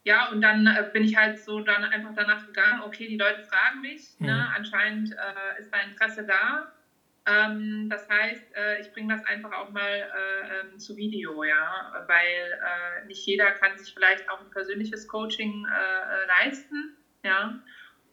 Ja, 0.05 0.31
und 0.31 0.41
dann 0.41 0.66
äh, 0.66 0.89
bin 0.91 1.05
ich 1.05 1.14
halt 1.14 1.39
so 1.39 1.61
dann 1.61 1.85
einfach 1.85 2.12
danach 2.16 2.47
gegangen, 2.47 2.81
okay, 2.87 3.07
die 3.07 3.18
Leute 3.18 3.43
fragen 3.43 3.83
mich, 3.83 4.18
ne? 4.18 4.33
mhm. 4.33 4.39
ne? 4.39 4.49
anscheinend 4.57 5.12
äh, 5.12 5.61
ist 5.61 5.70
da 5.70 5.81
Interesse 5.81 6.25
da 6.25 6.73
ähm, 7.27 7.89
das 7.89 8.09
heißt, 8.09 8.57
äh, 8.57 8.81
ich 8.81 8.93
bringe 8.93 9.14
das 9.14 9.25
einfach 9.27 9.53
auch 9.53 9.70
mal 9.70 9.81
äh, 9.81 10.61
ähm, 10.61 10.79
zu 10.79 10.97
Video, 10.97 11.45
ja, 11.45 12.05
weil 12.09 12.16
äh, 12.16 13.07
nicht 13.07 13.25
jeder 13.27 13.53
kann 13.53 13.79
sich 13.79 13.95
vielleicht 13.95 14.29
auch 14.29 14.41
ein 14.41 14.51
persönliches 14.51 15.07
Coaching 15.07 15.64
äh, 15.66 16.45
leisten, 16.45 16.97
ja, 17.23 17.61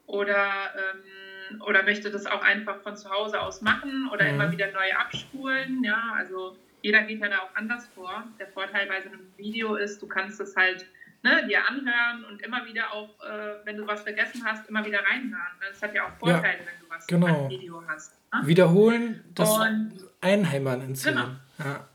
oder, 0.06 0.74
ähm, 0.76 1.29
oder 1.66 1.82
möchte 1.82 2.10
das 2.10 2.26
auch 2.26 2.42
einfach 2.42 2.80
von 2.82 2.96
zu 2.96 3.10
Hause 3.10 3.40
aus 3.40 3.62
machen 3.62 4.08
oder 4.12 4.24
mhm. 4.24 4.34
immer 4.34 4.52
wieder 4.52 4.70
neu 4.72 4.92
abspulen, 4.98 5.82
ja, 5.84 6.14
also 6.16 6.56
jeder 6.82 7.02
geht 7.02 7.20
ja 7.20 7.28
da 7.28 7.38
auch 7.38 7.54
anders 7.54 7.86
vor. 7.94 8.24
Der 8.38 8.48
Vorteil 8.48 8.86
bei 8.86 9.02
so 9.02 9.08
einem 9.08 9.26
Video 9.36 9.74
ist, 9.74 10.00
du 10.00 10.06
kannst 10.06 10.40
es 10.40 10.56
halt 10.56 10.86
ne, 11.22 11.46
dir 11.46 11.68
anhören 11.68 12.24
und 12.24 12.42
immer 12.42 12.64
wieder 12.66 12.92
auch, 12.92 13.08
äh, 13.22 13.64
wenn 13.64 13.76
du 13.76 13.86
was 13.86 14.02
vergessen 14.02 14.42
hast, 14.44 14.68
immer 14.68 14.84
wieder 14.84 15.00
reinhören. 15.04 15.52
Das 15.68 15.82
hat 15.82 15.94
ja 15.94 16.06
auch 16.06 16.18
Vorteile, 16.18 16.58
ja, 16.58 16.66
wenn 16.66 16.80
du 16.80 16.88
was 16.88 17.06
genau. 17.06 17.48
Video 17.50 17.82
hast. 17.86 18.14
Ne? 18.32 18.46
Wiederholen, 18.46 19.24
das 19.34 19.50
und, 19.50 19.92
Einheimern 20.20 20.80
ins 20.82 21.04
genau. 21.04 21.28
Ja. 21.58 21.88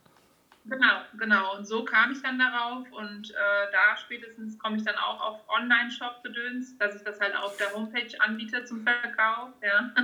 Genau, 0.67 1.01
genau. 1.17 1.57
Und 1.57 1.67
so 1.67 1.85
kam 1.85 2.11
ich 2.11 2.21
dann 2.23 2.39
darauf 2.39 2.91
und 2.91 3.31
äh, 3.31 3.71
da 3.71 3.97
spätestens 3.97 4.57
komme 4.57 4.77
ich 4.77 4.83
dann 4.83 4.95
auch 4.95 5.21
auf 5.21 5.39
Online-Shop-Gedöns, 5.47 6.77
dass 6.79 6.95
ich 6.95 7.03
das 7.03 7.19
halt 7.19 7.35
auf 7.35 7.55
der 7.57 7.71
Homepage 7.73 8.19
anbiete 8.19 8.65
zum 8.65 8.83
Verkauf. 8.83 9.49
Ja. 9.61 9.91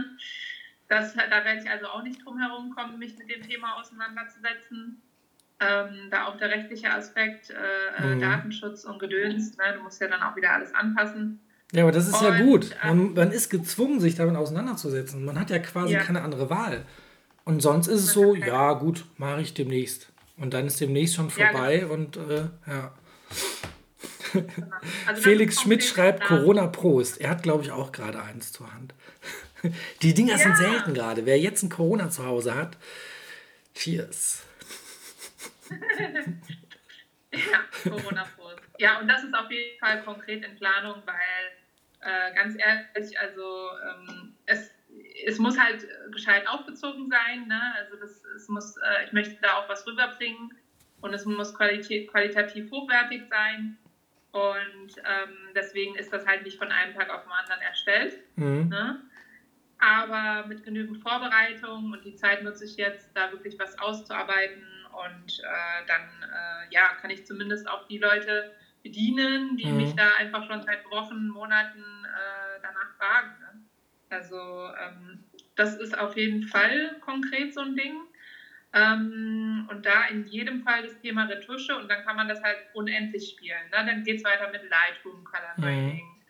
Das, 0.88 1.14
da 1.14 1.46
werde 1.46 1.62
ich 1.62 1.70
also 1.70 1.86
auch 1.86 2.04
nicht 2.04 2.26
drum 2.26 2.38
herum 2.38 2.76
kommen, 2.76 3.00
mich 3.00 3.18
mit 3.18 3.30
dem 3.30 3.42
Thema 3.42 3.80
auseinanderzusetzen. 3.80 5.02
Ähm, 5.62 6.10
da 6.10 6.26
auch 6.26 6.36
der 6.36 6.50
rechtliche 6.50 6.92
Aspekt, 6.92 7.50
äh, 7.50 7.56
äh, 8.04 8.16
mhm. 8.16 8.20
Datenschutz 8.20 8.84
und 8.84 9.00
Gedöns, 9.00 9.56
ne? 9.56 9.64
du 9.78 9.84
musst 9.84 10.02
ja 10.02 10.10
dann 10.10 10.22
auch 10.22 10.36
wieder 10.36 10.52
alles 10.52 10.76
anpassen. 10.76 11.40
Ja, 11.72 11.84
aber 11.84 11.94
das 11.94 12.10
ist 12.10 12.22
und, 12.22 12.28
ja 12.28 12.44
gut. 12.44 12.76
Man, 12.84 13.00
ähm, 13.00 13.14
man, 13.14 13.32
ist 13.32 13.50
gezwungen, 13.50 14.02
sich 14.02 14.16
damit 14.16 14.36
auseinanderzusetzen. 14.36 15.24
Man 15.24 15.40
hat 15.40 15.50
ja 15.50 15.60
quasi 15.60 15.94
ja. 15.94 16.02
keine 16.02 16.24
andere 16.24 16.50
Wahl. 16.50 16.84
Und 17.46 17.62
sonst 17.62 17.88
ist 17.88 18.04
es 18.04 18.12
so, 18.12 18.36
ja 18.36 18.74
gut, 18.74 19.06
mache 19.16 19.40
ich 19.40 19.54
demnächst. 19.54 20.11
Und 20.42 20.56
dann 20.56 20.66
ist 20.66 20.82
demnächst 20.82 21.16
schon 21.16 21.30
vorbei 21.30 21.76
ja, 21.76 21.80
genau. 21.82 21.94
und 21.94 22.18
äh, 22.18 22.46
ja. 22.68 22.94
Also 25.06 25.22
Felix 25.22 25.62
Schmidt 25.62 25.84
schreibt 25.84 26.24
Corona 26.24 26.66
Prost. 26.66 27.22
Er 27.22 27.30
hat, 27.30 27.44
glaube 27.44 27.64
ich, 27.64 27.72
auch 27.72 27.92
gerade 27.92 28.22
eins 28.24 28.52
zur 28.52 28.74
Hand. 28.74 28.96
Die 30.02 30.16
Dinger 30.16 30.38
ja. 30.38 30.40
sind 30.40 30.58
selten 30.58 30.96
gerade. 30.96 31.28
Wer 31.28 31.40
jetzt 31.40 31.62
ein 31.62 31.70
Corona 31.70 32.10
zu 32.10 32.26
Hause 32.26 32.56
hat, 32.56 32.76
cheers. 33.76 34.44
ja, 37.32 37.60
Corona-Prost. 37.84 38.62
Ja, 38.80 39.00
und 39.00 39.08
das 39.08 39.24
ist 39.24 39.34
auf 39.36 39.50
jeden 39.52 39.80
Fall 39.80 40.04
konkret 40.04 40.44
in 40.44 40.56
Planung, 40.58 41.04
weil 41.06 41.52
äh, 42.02 42.34
ganz 42.34 42.56
ehrlich, 42.58 43.20
also 43.20 43.70
ähm, 43.88 44.34
es, 44.48 44.72
es 45.26 45.40
muss 45.40 45.60
halt 45.60 45.88
gescheit 46.12 46.48
aufgezogen 46.48 47.10
sein. 47.10 47.48
Ne? 47.48 47.62
Also 47.78 47.96
das, 47.98 48.24
es 48.36 48.48
muss, 48.48 48.78
äh, 48.78 49.06
ich 49.06 49.14
möchte 49.14 49.38
da 49.42 49.58
auch 49.58 49.70
was 49.70 49.86
rüberbringen 49.86 50.54
und 51.02 51.14
es 51.14 51.26
muss 51.26 51.54
qualitativ, 51.54 52.10
qualitativ 52.12 52.72
hochwertig 52.72 53.24
sein. 53.30 53.78
Und 54.32 54.96
ähm, 54.98 55.38
deswegen 55.56 55.96
ist 55.96 56.14
das 56.14 56.26
halt 56.26 56.44
nicht 56.44 56.58
von 56.58 56.72
einem 56.72 56.94
Tag 56.94 57.10
auf 57.10 57.24
den 57.24 57.32
anderen 57.32 57.62
erstellt. 57.62 58.18
Mhm. 58.36 58.70
Ne? 58.70 59.02
aber 59.82 60.48
mit 60.48 60.64
genügend 60.64 61.02
Vorbereitung 61.02 61.92
und 61.92 62.06
die 62.06 62.16
Zeit 62.16 62.44
nutze 62.44 62.66
ich 62.66 62.78
jetzt, 62.78 63.10
da 63.16 63.32
wirklich 63.32 63.58
was 63.60 63.78
auszuarbeiten 63.80 64.64
und 65.08 65.40
äh, 65.40 65.86
dann 65.88 66.02
äh, 66.02 66.74
ja, 66.74 66.94
kann 67.02 67.10
ich 67.10 67.26
zumindest 67.26 67.68
auch 67.68 67.88
die 67.88 67.98
Leute 67.98 68.56
bedienen, 68.84 69.58
die 69.58 69.66
mhm. 69.66 69.78
mich 69.78 69.96
da 69.96 70.14
einfach 70.20 70.46
schon 70.48 70.62
seit 70.62 70.86
Wochen, 70.92 71.28
Monaten 71.30 71.80
äh, 72.06 72.62
danach 72.62 72.96
fragen. 72.98 73.32
Also 74.12 74.38
ähm, 74.38 75.24
das 75.56 75.76
ist 75.76 75.98
auf 75.98 76.16
jeden 76.18 76.44
Fall 76.44 76.98
konkret 77.02 77.54
so 77.54 77.62
ein 77.62 77.76
Ding. 77.76 78.02
Ähm, 78.74 79.68
und 79.70 79.86
da 79.86 80.06
in 80.06 80.26
jedem 80.28 80.64
Fall 80.64 80.84
das 80.84 80.98
Thema 81.02 81.26
Retusche 81.26 81.76
und 81.76 81.90
dann 81.90 82.06
kann 82.06 82.16
man 82.16 82.30
das 82.30 82.42
halt 82.42 82.58
unendlich 82.74 83.32
spielen. 83.32 83.70
Ne? 83.72 83.86
Dann 83.86 84.04
geht 84.04 84.18
es 84.18 84.24
weiter 84.24 84.50
mit 84.50 84.64
Lightroom, 84.70 85.24
Color 85.26 85.56
Grading. 85.58 86.06
Mhm 86.06 86.22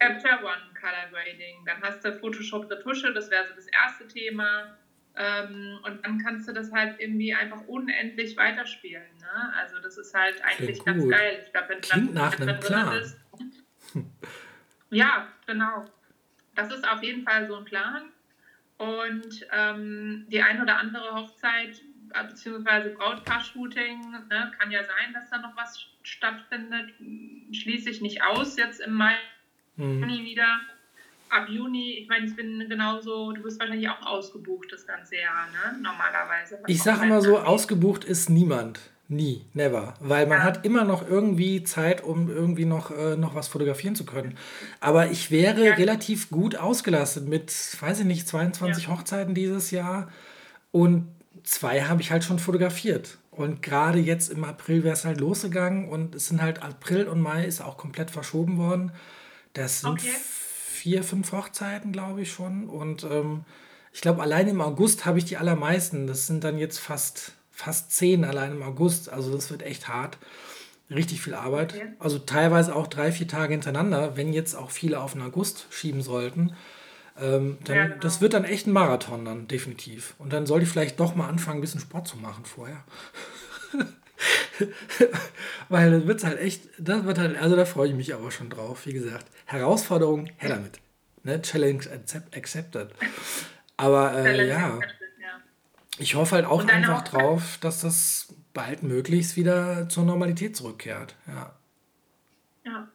Chapter 0.00 0.44
One 0.44 0.74
Color 0.78 1.10
Grading. 1.10 1.64
Dann 1.64 1.82
hast 1.82 2.04
du 2.04 2.12
Photoshop 2.12 2.70
Retusche, 2.70 3.12
das 3.12 3.30
wäre 3.30 3.46
so 3.48 3.54
das 3.54 3.66
erste 3.66 4.06
Thema. 4.08 4.76
Ähm, 5.16 5.78
und 5.84 6.04
dann 6.04 6.18
kannst 6.18 6.46
du 6.48 6.52
das 6.52 6.70
halt 6.72 7.00
irgendwie 7.00 7.32
einfach 7.32 7.62
unendlich 7.66 8.36
weiterspielen. 8.36 9.16
Ne? 9.18 9.54
Also 9.58 9.78
das 9.78 9.96
ist 9.96 10.14
halt 10.14 10.42
eigentlich 10.42 10.84
ganz 10.84 11.08
geil. 11.08 11.42
Ich 11.46 11.52
glaube, 11.52 11.68
wenn 11.70 11.80
du 11.80 12.20
einem 12.42 12.60
Plan. 12.60 12.90
Bist, 12.90 13.18
ja, 14.90 15.28
genau. 15.46 15.86
Das 16.56 16.72
ist 16.72 16.88
auf 16.88 17.02
jeden 17.02 17.22
Fall 17.24 17.46
so 17.46 17.56
ein 17.56 17.64
Plan. 17.64 18.02
Und 18.78 19.46
ähm, 19.52 20.26
die 20.28 20.42
ein 20.42 20.60
oder 20.60 20.78
andere 20.78 21.14
Hochzeit 21.14 21.80
äh, 22.12 22.24
beziehungsweise 22.28 22.90
Brautpaar-Shooting, 22.90 24.10
ne, 24.28 24.52
kann 24.58 24.70
ja 24.70 24.82
sein, 24.84 25.12
dass 25.14 25.30
da 25.30 25.38
noch 25.38 25.56
was 25.56 25.86
stattfindet. 26.02 26.92
Schließe 27.52 27.90
ich 27.90 28.00
nicht 28.00 28.22
aus 28.22 28.56
jetzt 28.56 28.80
im 28.80 28.94
Mai 28.94 29.16
Mhm. 29.76 30.00
Juni 30.00 30.24
wieder. 30.24 30.60
Ab 31.28 31.48
Juni, 31.48 31.98
ich 31.98 32.08
meine, 32.08 32.26
ich 32.26 32.36
bin 32.36 32.66
genauso, 32.68 33.32
du 33.32 33.42
bist 33.42 33.58
wahrscheinlich 33.58 33.88
auch 33.88 34.00
ausgebucht 34.06 34.72
das 34.72 34.86
ganze 34.86 35.16
Jahr, 35.16 35.48
ne? 35.48 35.78
Normalerweise. 35.82 36.60
Ich 36.66 36.82
sage 36.82 37.04
immer 37.04 37.20
so, 37.20 37.38
ausgebucht 37.38 38.04
ist 38.04 38.30
niemand. 38.30 38.80
Nie, 39.08 39.44
never. 39.54 39.94
Weil 40.00 40.26
man 40.26 40.38
ja. 40.38 40.44
hat 40.44 40.64
immer 40.64 40.84
noch 40.84 41.08
irgendwie 41.08 41.62
Zeit, 41.62 42.02
um 42.02 42.28
irgendwie 42.28 42.64
noch, 42.64 42.90
äh, 42.90 43.16
noch 43.16 43.34
was 43.34 43.46
fotografieren 43.46 43.94
zu 43.94 44.04
können. 44.04 44.36
Aber 44.80 45.10
ich 45.10 45.30
wäre 45.30 45.64
ja. 45.64 45.74
relativ 45.74 46.28
gut 46.28 46.56
ausgelastet 46.56 47.28
mit, 47.28 47.52
weiß 47.80 48.00
ich 48.00 48.06
nicht, 48.06 48.26
22 48.26 48.84
ja. 48.84 48.90
Hochzeiten 48.90 49.34
dieses 49.34 49.70
Jahr. 49.70 50.08
Und 50.72 51.06
zwei 51.44 51.82
habe 51.82 52.02
ich 52.02 52.10
halt 52.10 52.24
schon 52.24 52.40
fotografiert. 52.40 53.18
Und 53.30 53.62
gerade 53.62 53.98
jetzt 53.98 54.30
im 54.30 54.44
April 54.44 54.82
wäre 54.82 54.94
es 54.94 55.04
halt 55.04 55.20
losgegangen 55.20 55.88
und 55.88 56.14
es 56.14 56.28
sind 56.28 56.40
halt 56.40 56.62
April 56.62 57.06
und 57.06 57.20
Mai 57.20 57.44
ist 57.44 57.60
auch 57.60 57.76
komplett 57.76 58.10
verschoben 58.10 58.56
worden. 58.56 58.92
Das 59.52 59.82
sind 59.82 59.90
okay. 59.90 60.10
vier, 60.18 61.02
fünf 61.04 61.32
Hochzeiten, 61.32 61.92
glaube 61.92 62.22
ich 62.22 62.32
schon. 62.32 62.68
Und 62.68 63.04
ähm, 63.04 63.44
ich 63.92 64.00
glaube, 64.00 64.22
allein 64.22 64.48
im 64.48 64.60
August 64.60 65.04
habe 65.04 65.18
ich 65.18 65.26
die 65.26 65.36
allermeisten. 65.36 66.06
Das 66.06 66.26
sind 66.26 66.44
dann 66.44 66.58
jetzt 66.58 66.78
fast, 66.78 67.32
fast 67.56 67.90
zehn 67.90 68.24
allein 68.24 68.52
im 68.52 68.62
August. 68.62 69.10
Also 69.10 69.32
das 69.34 69.50
wird 69.50 69.62
echt 69.62 69.88
hart. 69.88 70.18
Richtig 70.90 71.22
viel 71.22 71.34
Arbeit. 71.34 71.74
Okay. 71.74 71.88
Also 71.98 72.18
teilweise 72.18 72.76
auch 72.76 72.86
drei, 72.86 73.10
vier 73.10 73.26
Tage 73.26 73.54
hintereinander, 73.54 74.16
wenn 74.16 74.32
jetzt 74.32 74.54
auch 74.54 74.70
viele 74.70 75.00
auf 75.00 75.14
den 75.14 75.22
August 75.22 75.66
schieben 75.70 76.02
sollten. 76.02 76.54
Ähm, 77.18 77.56
dann, 77.64 77.76
ja, 77.76 77.86
genau. 77.86 77.98
Das 78.00 78.20
wird 78.20 78.34
dann 78.34 78.44
echt 78.44 78.66
ein 78.66 78.72
Marathon 78.72 79.24
dann, 79.24 79.48
definitiv. 79.48 80.14
Und 80.18 80.34
dann 80.34 80.44
sollte 80.46 80.64
ich 80.64 80.70
vielleicht 80.70 81.00
doch 81.00 81.14
mal 81.14 81.28
anfangen, 81.28 81.58
ein 81.58 81.62
bisschen 81.62 81.80
Sport 81.80 82.06
zu 82.06 82.18
machen 82.18 82.44
vorher. 82.44 82.84
Weil 85.70 85.90
das 85.90 86.06
wird 86.06 86.24
halt 86.24 86.38
echt, 86.38 86.68
das 86.78 87.04
wird 87.04 87.18
halt, 87.18 87.40
also 87.40 87.56
da 87.56 87.64
freue 87.64 87.88
ich 87.88 87.94
mich 87.94 88.14
aber 88.14 88.30
schon 88.30 88.50
drauf. 88.50 88.84
Wie 88.84 88.92
gesagt, 88.92 89.26
Herausforderung, 89.46 90.28
her 90.36 90.50
damit. 90.50 90.78
Ne? 91.24 91.40
Challenge 91.40 91.82
accepted. 92.34 92.90
Aber 93.78 94.14
äh, 94.14 94.46
ja, 94.46 94.78
ich 95.98 96.14
hoffe 96.14 96.36
halt 96.36 96.46
auch 96.46 96.66
einfach 96.66 97.02
drauf, 97.02 97.58
dass 97.60 97.80
das 97.80 98.34
bald 98.52 98.82
möglichst 98.82 99.36
wieder 99.36 99.88
zur 99.88 100.04
Normalität 100.04 100.56
zurückkehrt. 100.56 101.14
Ja. 101.26 101.52
Ja. 102.64 102.88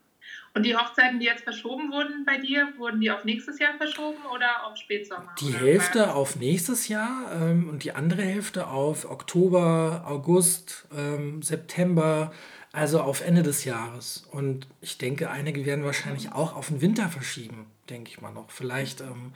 Und 0.53 0.63
die 0.63 0.75
Hochzeiten, 0.75 1.19
die 1.19 1.25
jetzt 1.25 1.43
verschoben 1.43 1.91
wurden 1.91 2.25
bei 2.25 2.37
dir, 2.37 2.67
wurden 2.77 2.99
die 2.99 3.09
auf 3.09 3.23
nächstes 3.23 3.57
Jahr 3.59 3.73
verschoben 3.77 4.17
oder 4.33 4.65
auf 4.65 4.75
Spätsommer? 4.75 5.33
Die 5.39 5.53
Hälfte 5.53 6.13
auf 6.13 6.35
nächstes 6.35 6.89
Jahr 6.89 7.31
ähm, 7.33 7.69
und 7.69 7.85
die 7.85 7.93
andere 7.93 8.21
Hälfte 8.21 8.67
auf 8.67 9.09
Oktober, 9.09 10.03
August, 10.05 10.87
ähm, 10.95 11.41
September, 11.41 12.33
also 12.73 12.99
auf 12.99 13.21
Ende 13.21 13.43
des 13.43 13.63
Jahres. 13.63 14.27
Und 14.29 14.67
ich 14.81 14.97
denke, 14.97 15.29
einige 15.29 15.65
werden 15.65 15.85
wahrscheinlich 15.85 16.33
auch 16.33 16.55
auf 16.55 16.67
den 16.67 16.81
Winter 16.81 17.07
verschieben, 17.07 17.67
denke 17.89 18.09
ich 18.09 18.19
mal 18.19 18.33
noch. 18.33 18.51
Vielleicht 18.51 18.99
ähm, 18.99 19.31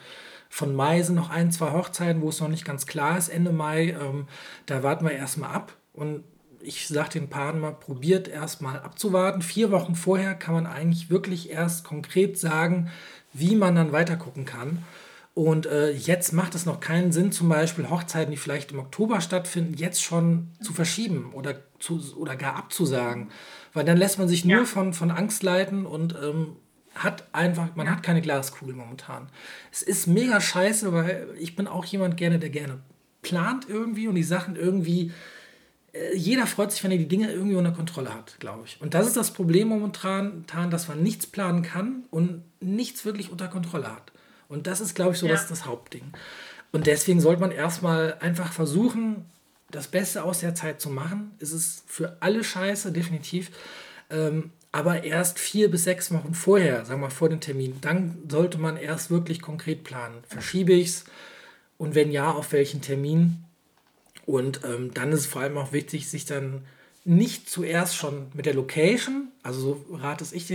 von 0.55 0.73
Mai 0.73 1.01
sind 1.01 1.15
noch 1.15 1.31
ein, 1.31 1.51
zwei 1.51 1.73
Hochzeiten, 1.73 2.21
wo 2.21 2.29
es 2.29 2.39
noch 2.39 2.47
nicht 2.47 2.63
ganz 2.63 2.85
klar 2.85 3.17
ist, 3.17 3.27
Ende 3.27 3.51
Mai. 3.51 3.89
Ähm, 3.89 4.25
da 4.67 4.83
warten 4.83 5.03
wir 5.03 5.11
erstmal 5.11 5.51
ab. 5.53 5.75
Und 5.91 6.23
ich 6.61 6.87
sage 6.87 7.09
den 7.09 7.29
Paaren 7.29 7.59
mal, 7.59 7.73
probiert 7.73 8.29
erstmal 8.29 8.79
abzuwarten. 8.79 9.41
Vier 9.41 9.69
Wochen 9.71 9.95
vorher 9.95 10.33
kann 10.33 10.53
man 10.53 10.65
eigentlich 10.65 11.09
wirklich 11.09 11.49
erst 11.49 11.83
konkret 11.83 12.39
sagen, 12.39 12.89
wie 13.33 13.57
man 13.57 13.75
dann 13.75 13.91
weiter 13.91 14.15
gucken 14.15 14.45
kann. 14.45 14.81
Und 15.33 15.65
äh, 15.65 15.91
jetzt 15.91 16.31
macht 16.31 16.55
es 16.55 16.65
noch 16.65 16.79
keinen 16.79 17.11
Sinn, 17.11 17.33
zum 17.33 17.49
Beispiel 17.49 17.89
Hochzeiten, 17.89 18.31
die 18.31 18.37
vielleicht 18.37 18.71
im 18.71 18.79
Oktober 18.79 19.19
stattfinden, 19.19 19.73
jetzt 19.73 20.01
schon 20.01 20.51
zu 20.61 20.71
verschieben 20.71 21.33
oder, 21.33 21.55
zu, 21.79 21.99
oder 22.15 22.37
gar 22.37 22.55
abzusagen. 22.55 23.27
Weil 23.73 23.83
dann 23.83 23.97
lässt 23.97 24.19
man 24.19 24.29
sich 24.29 24.45
nur 24.45 24.59
ja. 24.59 24.63
von, 24.63 24.93
von 24.93 25.11
Angst 25.11 25.43
leiten 25.43 25.85
und 25.85 26.15
ähm, 26.23 26.55
hat 26.95 27.23
einfach, 27.33 27.75
man 27.75 27.89
hat 27.89 28.03
keine 28.03 28.21
Glaskugel 28.21 28.73
momentan. 28.73 29.27
Es 29.71 29.81
ist 29.81 30.07
mega 30.07 30.41
scheiße, 30.41 30.91
weil 30.93 31.27
ich 31.37 31.55
bin 31.55 31.67
auch 31.67 31.85
jemand 31.85 32.17
gerne, 32.17 32.39
der 32.39 32.49
gerne 32.49 32.79
plant 33.21 33.67
irgendwie 33.69 34.07
und 34.07 34.15
die 34.15 34.23
Sachen 34.23 34.55
irgendwie 34.55 35.11
äh, 35.95 36.15
jeder 36.15 36.45
freut 36.45 36.71
sich, 36.71 36.83
wenn 36.83 36.91
er 36.91 36.97
die 36.97 37.07
Dinge 37.07 37.31
irgendwie 37.31 37.55
unter 37.55 37.71
Kontrolle 37.71 38.13
hat, 38.13 38.35
glaube 38.39 38.63
ich. 38.65 38.81
Und 38.81 38.93
das 38.93 39.07
ist 39.07 39.17
das 39.17 39.31
Problem 39.31 39.69
momentan, 39.69 40.45
dass 40.69 40.87
man 40.87 41.01
nichts 41.01 41.25
planen 41.25 41.63
kann 41.63 42.03
und 42.11 42.43
nichts 42.59 43.05
wirklich 43.05 43.31
unter 43.31 43.47
Kontrolle 43.47 43.91
hat. 43.91 44.11
Und 44.47 44.67
das 44.67 44.81
ist, 44.81 44.95
glaube 44.95 45.13
ich, 45.13 45.19
so 45.19 45.25
ja. 45.25 45.33
das, 45.33 45.47
das 45.47 45.65
Hauptding. 45.65 46.03
Und 46.71 46.87
deswegen 46.87 47.21
sollte 47.21 47.41
man 47.41 47.51
erstmal 47.51 48.17
einfach 48.19 48.51
versuchen, 48.51 49.25
das 49.71 49.87
Beste 49.87 50.23
aus 50.23 50.41
der 50.41 50.53
Zeit 50.55 50.81
zu 50.81 50.89
machen. 50.89 51.31
Es 51.39 51.51
ist 51.51 51.83
für 51.87 52.17
alle 52.19 52.43
scheiße, 52.43 52.91
definitiv. 52.91 53.51
Ähm, 54.09 54.51
aber 54.75 55.05
erst 55.05 55.39
vier 55.39 55.71
bis 55.71 55.85
sechs 55.85 56.11
Wochen 56.11 56.33
vorher, 56.33 56.83
sagen 56.83 56.99
wir 56.99 57.07
mal 57.07 57.09
vor 57.09 57.29
dem 57.29 57.39
Termin, 57.39 57.77
dann 57.79 58.17
sollte 58.27 58.57
man 58.57 58.75
erst 58.75 59.09
wirklich 59.09 59.41
konkret 59.41 59.85
planen. 59.85 60.21
Verschiebe 60.27 60.73
ich 60.73 60.87
es? 60.87 61.05
Und 61.77 61.95
wenn 61.95 62.11
ja, 62.11 62.29
auf 62.29 62.51
welchen 62.51 62.81
Termin? 62.81 63.45
Und 64.25 64.65
ähm, 64.65 64.93
dann 64.93 65.13
ist 65.13 65.21
es 65.21 65.25
vor 65.27 65.43
allem 65.43 65.57
auch 65.57 65.71
wichtig, 65.71 66.09
sich 66.09 66.25
dann 66.25 66.65
nicht 67.07 67.47
zuerst 67.47 67.95
schon 67.95 68.27
mit 68.33 68.47
der 68.47 68.55
Location, 68.55 69.27
also 69.43 69.59
so 69.61 69.95
rate 69.95 70.25
ich, 70.31 70.49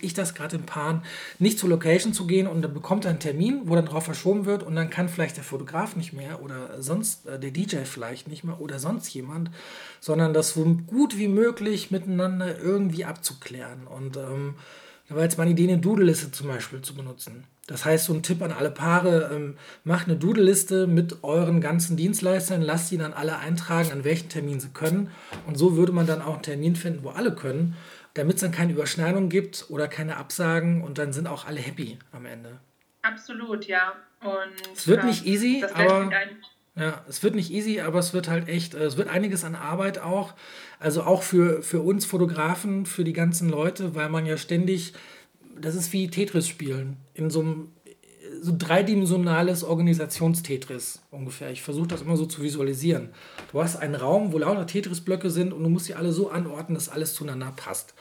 ich 0.00 0.14
das 0.14 0.34
gerade 0.34 0.56
im 0.56 0.64
Paaren, 0.64 1.04
nicht 1.38 1.60
zur 1.60 1.68
Location 1.68 2.12
zu 2.12 2.26
gehen 2.26 2.48
und 2.48 2.60
dann 2.60 2.74
bekommt 2.74 3.04
er 3.04 3.10
einen 3.10 3.20
Termin, 3.20 3.62
wo 3.66 3.76
dann 3.76 3.86
drauf 3.86 4.04
verschoben 4.04 4.44
wird 4.44 4.64
und 4.64 4.74
dann 4.74 4.90
kann 4.90 5.08
vielleicht 5.08 5.36
der 5.36 5.44
Fotograf 5.44 5.94
nicht 5.94 6.12
mehr 6.12 6.42
oder 6.42 6.82
sonst 6.82 7.26
äh, 7.26 7.38
der 7.38 7.52
DJ 7.52 7.84
vielleicht 7.84 8.26
nicht 8.26 8.42
mehr 8.42 8.60
oder 8.60 8.80
sonst 8.80 9.14
jemand, 9.14 9.52
sondern 10.00 10.34
das 10.34 10.54
so 10.54 10.64
gut 10.64 11.18
wie 11.18 11.28
möglich 11.28 11.92
miteinander 11.92 12.58
irgendwie 12.58 13.04
abzuklären. 13.04 13.86
Und 13.86 14.16
ähm, 14.16 14.56
da 15.12 15.16
war 15.16 15.24
jetzt 15.24 15.36
meine 15.36 15.50
Idee, 15.50 15.64
eine 15.64 15.78
Doodle-Liste 15.78 16.32
zum 16.32 16.48
Beispiel 16.48 16.80
zu 16.80 16.94
benutzen. 16.94 17.44
Das 17.66 17.84
heißt, 17.84 18.06
so 18.06 18.14
ein 18.14 18.22
Tipp 18.22 18.40
an 18.40 18.50
alle 18.50 18.70
Paare, 18.70 19.30
ähm, 19.32 19.56
macht 19.84 20.08
eine 20.08 20.16
Doodle-Liste 20.16 20.86
mit 20.86 21.22
euren 21.22 21.60
ganzen 21.60 21.98
Dienstleistern, 21.98 22.62
lasst 22.62 22.88
sie 22.88 22.96
dann 22.96 23.12
alle 23.12 23.38
eintragen, 23.38 23.92
an 23.92 24.04
welchen 24.04 24.30
Termin 24.30 24.58
sie 24.58 24.70
können. 24.70 25.10
Und 25.46 25.58
so 25.58 25.76
würde 25.76 25.92
man 25.92 26.06
dann 26.06 26.22
auch 26.22 26.34
einen 26.34 26.42
Termin 26.42 26.76
finden, 26.76 27.04
wo 27.04 27.10
alle 27.10 27.34
können, 27.34 27.76
damit 28.14 28.36
es 28.36 28.40
dann 28.40 28.52
keine 28.52 28.72
Überschneidung 28.72 29.28
gibt 29.28 29.66
oder 29.68 29.86
keine 29.86 30.16
Absagen 30.16 30.82
und 30.82 30.96
dann 30.96 31.12
sind 31.12 31.26
auch 31.26 31.46
alle 31.46 31.60
happy 31.60 31.98
am 32.12 32.24
Ende. 32.24 32.58
Absolut, 33.02 33.66
ja. 33.66 33.92
Und, 34.22 34.74
es 34.74 34.88
wird 34.88 35.04
nicht 35.04 35.26
easy, 35.26 35.62
aber 35.74 36.10
ja, 36.74 37.04
es 37.08 37.22
wird 37.22 37.34
nicht 37.34 37.50
easy, 37.50 37.80
aber 37.80 37.98
es 37.98 38.14
wird 38.14 38.28
halt 38.28 38.48
echt, 38.48 38.74
äh, 38.74 38.84
es 38.84 38.96
wird 38.96 39.08
einiges 39.08 39.44
an 39.44 39.54
Arbeit 39.54 39.98
auch. 39.98 40.34
Also 40.78 41.02
auch 41.02 41.22
für, 41.22 41.62
für 41.62 41.80
uns 41.80 42.04
Fotografen, 42.04 42.86
für 42.86 43.04
die 43.04 43.12
ganzen 43.12 43.48
Leute, 43.48 43.94
weil 43.94 44.08
man 44.08 44.26
ja 44.26 44.36
ständig 44.36 44.94
das 45.60 45.74
ist 45.74 45.92
wie 45.92 46.08
Tetris 46.08 46.48
spielen. 46.48 46.96
In 47.14 47.30
so 47.30 47.40
einem 47.40 47.72
so 48.40 48.54
dreidimensionales 48.56 49.62
Organisations-Tetris 49.62 51.02
ungefähr. 51.10 51.50
Ich 51.50 51.62
versuche 51.62 51.88
das 51.88 52.02
immer 52.02 52.16
so 52.16 52.26
zu 52.26 52.42
visualisieren. 52.42 53.10
Du 53.52 53.62
hast 53.62 53.76
einen 53.76 53.94
Raum, 53.94 54.32
wo 54.32 54.38
lauter 54.38 54.66
Tetris-Blöcke 54.66 55.30
sind 55.30 55.52
und 55.52 55.62
du 55.62 55.68
musst 55.68 55.86
sie 55.86 55.94
alle 55.94 56.12
so 56.12 56.30
anordnen, 56.30 56.74
dass 56.74 56.88
alles 56.88 57.14
zueinander 57.14 57.52
passt. 57.54 57.94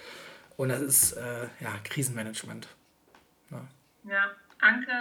Und 0.58 0.70
das 0.70 0.82
ist 0.82 1.14
äh, 1.14 1.44
ja 1.60 1.78
Krisenmanagement. 1.84 2.68
Ja, 3.52 3.68
ja. 4.10 4.32
Anke 4.62 4.92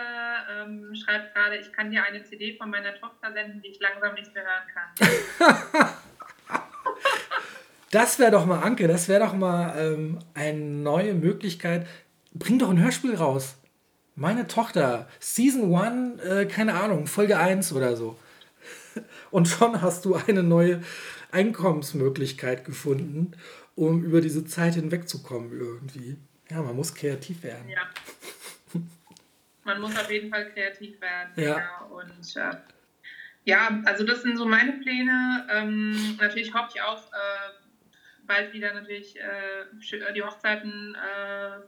ähm, 0.50 0.94
schreibt 0.94 1.34
gerade, 1.34 1.56
ich 1.56 1.72
kann 1.72 1.90
dir 1.90 2.02
eine 2.04 2.22
CD 2.24 2.56
von 2.56 2.70
meiner 2.70 2.94
Tochter 2.94 3.32
senden, 3.32 3.60
die 3.62 3.68
ich 3.68 3.80
langsam 3.80 4.14
nicht 4.14 4.32
mehr 4.34 4.44
hören 4.44 4.66
kann. 4.72 5.88
das 7.90 8.18
wäre 8.18 8.30
doch 8.30 8.46
mal, 8.46 8.60
Anke, 8.62 8.88
das 8.88 9.08
wäre 9.08 9.24
doch 9.24 9.34
mal 9.34 9.74
ähm, 9.78 10.18
eine 10.34 10.58
neue 10.58 11.14
Möglichkeit 11.14 11.86
bring 12.32 12.58
doch 12.58 12.70
ein 12.70 12.82
Hörspiel 12.82 13.14
raus. 13.14 13.56
Meine 14.16 14.46
Tochter, 14.46 15.08
Season 15.18 15.74
1, 15.74 16.20
äh, 16.22 16.46
keine 16.46 16.74
Ahnung, 16.74 17.06
Folge 17.06 17.38
1 17.38 17.72
oder 17.72 17.96
so. 17.96 18.18
Und 19.30 19.48
schon 19.48 19.80
hast 19.80 20.04
du 20.04 20.14
eine 20.14 20.42
neue 20.42 20.82
Einkommensmöglichkeit 21.30 22.64
gefunden, 22.64 23.32
um 23.76 24.02
über 24.02 24.20
diese 24.20 24.44
Zeit 24.44 24.74
hinwegzukommen 24.74 25.52
irgendwie. 25.52 26.16
Ja, 26.50 26.60
man 26.62 26.76
muss 26.76 26.94
kreativ 26.94 27.44
werden. 27.44 27.68
Ja. 27.68 27.82
Man 29.70 29.80
muss 29.82 29.96
auf 29.96 30.10
jeden 30.10 30.30
Fall 30.30 30.50
kreativ 30.50 31.00
werden. 31.00 31.32
Ja. 31.36 31.58
ja. 31.58 31.78
Und 31.90 32.36
äh, 32.36 32.56
ja, 33.44 33.80
also 33.84 34.04
das 34.04 34.22
sind 34.22 34.36
so 34.36 34.44
meine 34.44 34.72
Pläne. 34.72 35.46
Ähm, 35.50 36.16
natürlich 36.20 36.52
hoffe 36.52 36.70
ich 36.74 36.82
auch 36.82 37.06
äh, 37.12 38.26
bald 38.26 38.52
wieder 38.52 38.74
natürlich 38.74 39.16
äh, 39.18 40.12
die 40.14 40.22
Hochzeiten 40.22 40.96
äh, 40.96 41.60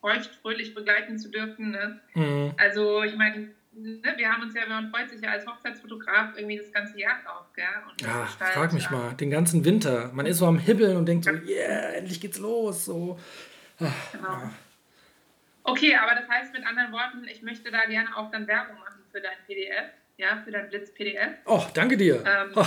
feucht, 0.00 0.38
fröhlich 0.42 0.74
begleiten 0.74 1.18
zu 1.18 1.30
dürfen. 1.30 1.70
Ne? 1.70 2.00
Mhm. 2.14 2.52
Also 2.58 3.02
ich 3.02 3.16
meine, 3.16 3.48
ne, 3.72 4.14
wir 4.16 4.30
haben 4.30 4.42
uns 4.42 4.54
ja, 4.54 4.66
man 4.68 4.90
freut 4.90 5.08
sich 5.08 5.22
ja 5.22 5.30
als 5.30 5.46
Hochzeitsfotograf 5.46 6.36
irgendwie 6.36 6.58
das 6.58 6.70
ganze 6.72 6.98
Jahr 6.98 7.22
drauf. 7.24 7.46
Gell? 7.54 7.64
Und 7.90 8.02
ja, 8.02 8.28
halt, 8.38 8.52
frag 8.52 8.72
mich 8.74 8.90
mal, 8.90 9.14
den 9.14 9.30
ganzen 9.30 9.64
Winter. 9.64 10.10
Man 10.12 10.26
ist 10.26 10.38
so 10.38 10.46
am 10.46 10.58
Hibbeln 10.58 10.98
und 10.98 11.06
denkt 11.06 11.24
so, 11.24 11.30
yeah, 11.30 11.92
endlich 11.94 12.20
geht's 12.20 12.38
los. 12.38 12.84
So. 12.84 13.18
Ach, 13.80 14.12
genau. 14.12 14.28
Ja. 14.28 14.52
Okay, 15.68 15.96
aber 15.96 16.14
das 16.14 16.28
heißt 16.28 16.52
mit 16.52 16.64
anderen 16.64 16.92
Worten, 16.92 17.26
ich 17.26 17.42
möchte 17.42 17.72
da 17.72 17.84
gerne 17.86 18.16
auch 18.16 18.30
dann 18.30 18.46
Werbung 18.46 18.78
machen 18.78 19.02
für 19.10 19.20
dein 19.20 19.36
PDF, 19.46 19.90
ja, 20.16 20.40
für 20.44 20.52
dein 20.52 20.68
Blitz-PDF. 20.68 21.38
Oh, 21.44 21.64
danke 21.74 21.96
dir. 21.96 22.22
Ähm, 22.24 22.52
oh. 22.54 22.64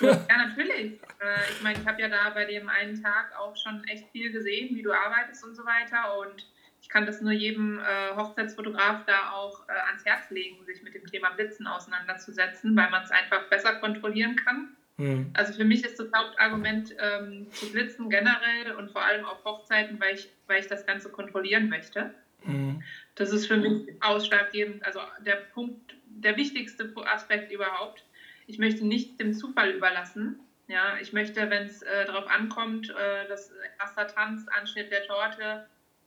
ja, 0.00 0.36
natürlich. 0.36 1.00
Äh, 1.20 1.50
ich 1.50 1.62
meine, 1.62 1.78
ich 1.80 1.86
habe 1.86 2.00
ja 2.00 2.08
da 2.08 2.30
bei 2.30 2.44
dem 2.44 2.68
einen 2.68 3.02
Tag 3.02 3.36
auch 3.36 3.56
schon 3.56 3.82
echt 3.88 4.08
viel 4.12 4.30
gesehen, 4.30 4.76
wie 4.76 4.82
du 4.82 4.92
arbeitest 4.92 5.42
und 5.44 5.56
so 5.56 5.64
weiter. 5.64 6.16
Und 6.20 6.46
ich 6.80 6.88
kann 6.88 7.04
das 7.04 7.20
nur 7.20 7.32
jedem 7.32 7.80
äh, 7.80 8.14
Hochzeitsfotograf 8.14 9.04
da 9.06 9.32
auch 9.32 9.68
äh, 9.68 9.72
ans 9.88 10.04
Herz 10.04 10.30
legen, 10.30 10.64
sich 10.64 10.82
mit 10.84 10.94
dem 10.94 11.06
Thema 11.06 11.30
Blitzen 11.30 11.66
auseinanderzusetzen, 11.66 12.76
weil 12.76 12.90
man 12.90 13.02
es 13.02 13.10
einfach 13.10 13.48
besser 13.48 13.74
kontrollieren 13.80 14.36
kann. 14.36 14.76
Mhm. 14.96 15.30
Also 15.32 15.52
für 15.52 15.64
mich 15.64 15.82
ist 15.82 15.98
das 15.98 16.08
Hauptargument 16.14 16.94
ähm, 16.98 17.48
zu 17.50 17.70
blitzen 17.70 18.08
generell 18.08 18.72
und 18.72 18.90
vor 18.90 19.02
allem 19.02 19.24
auf 19.24 19.42
Hochzeiten, 19.44 19.98
weil 20.00 20.14
ich, 20.14 20.28
weil 20.46 20.60
ich 20.60 20.66
das 20.66 20.86
Ganze 20.86 21.10
kontrollieren 21.10 21.68
möchte. 21.68 22.10
Mhm. 22.44 22.82
Das 23.14 23.30
ist 23.30 23.46
für 23.46 23.56
mich 23.56 23.80
ausschlaggebend, 24.00 24.84
also 24.84 25.00
der 25.20 25.36
Punkt, 25.52 25.96
der 26.04 26.36
wichtigste 26.36 26.90
Aspekt 27.06 27.50
überhaupt 27.50 28.04
ich 28.46 28.58
möchte 28.58 28.86
nichts 28.86 29.16
dem 29.16 29.32
Zufall 29.32 29.70
überlassen. 29.70 30.38
Ja, 30.66 30.96
ich 30.98 31.12
möchte, 31.12 31.50
wenn 31.50 31.64
es 31.64 31.82
äh, 31.82 32.04
darauf 32.06 32.26
ankommt, 32.26 32.88
äh, 32.90 33.26
das 33.26 33.50
erster 33.78 34.06
Tanz, 34.06 34.46
Anschnitt 34.48 34.90
der 34.90 35.02
Torte, 35.02 35.60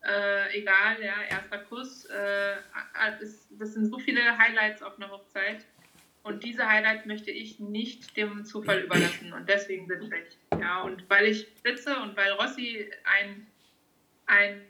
äh, 0.03 0.57
egal, 0.57 1.01
ja, 1.01 1.21
erster 1.29 1.59
Kuss, 1.59 2.05
äh, 2.05 2.55
ist, 3.19 3.47
das 3.51 3.73
sind 3.73 3.85
so 3.85 3.99
viele 3.99 4.37
Highlights 4.37 4.81
auf 4.81 4.97
einer 4.97 5.09
Hochzeit. 5.09 5.65
Und 6.27 6.43
diese 6.43 6.67
Highlights 6.67 7.05
möchte 7.05 7.31
ich 7.31 7.59
nicht 7.59 8.17
dem 8.17 8.43
Zufall 8.43 8.81
überlassen. 8.81 9.31
Und 9.31 9.47
deswegen 9.47 9.87
bin 9.87 10.01
ich. 10.03 10.59
Ja, 10.59 10.81
und 10.81 11.09
weil 11.09 11.27
ich 11.27 11.47
sitze 11.63 11.97
und 11.99 12.17
weil 12.17 12.31
Rossi 12.33 12.89
ein, 13.05 13.47
ein 14.25 14.61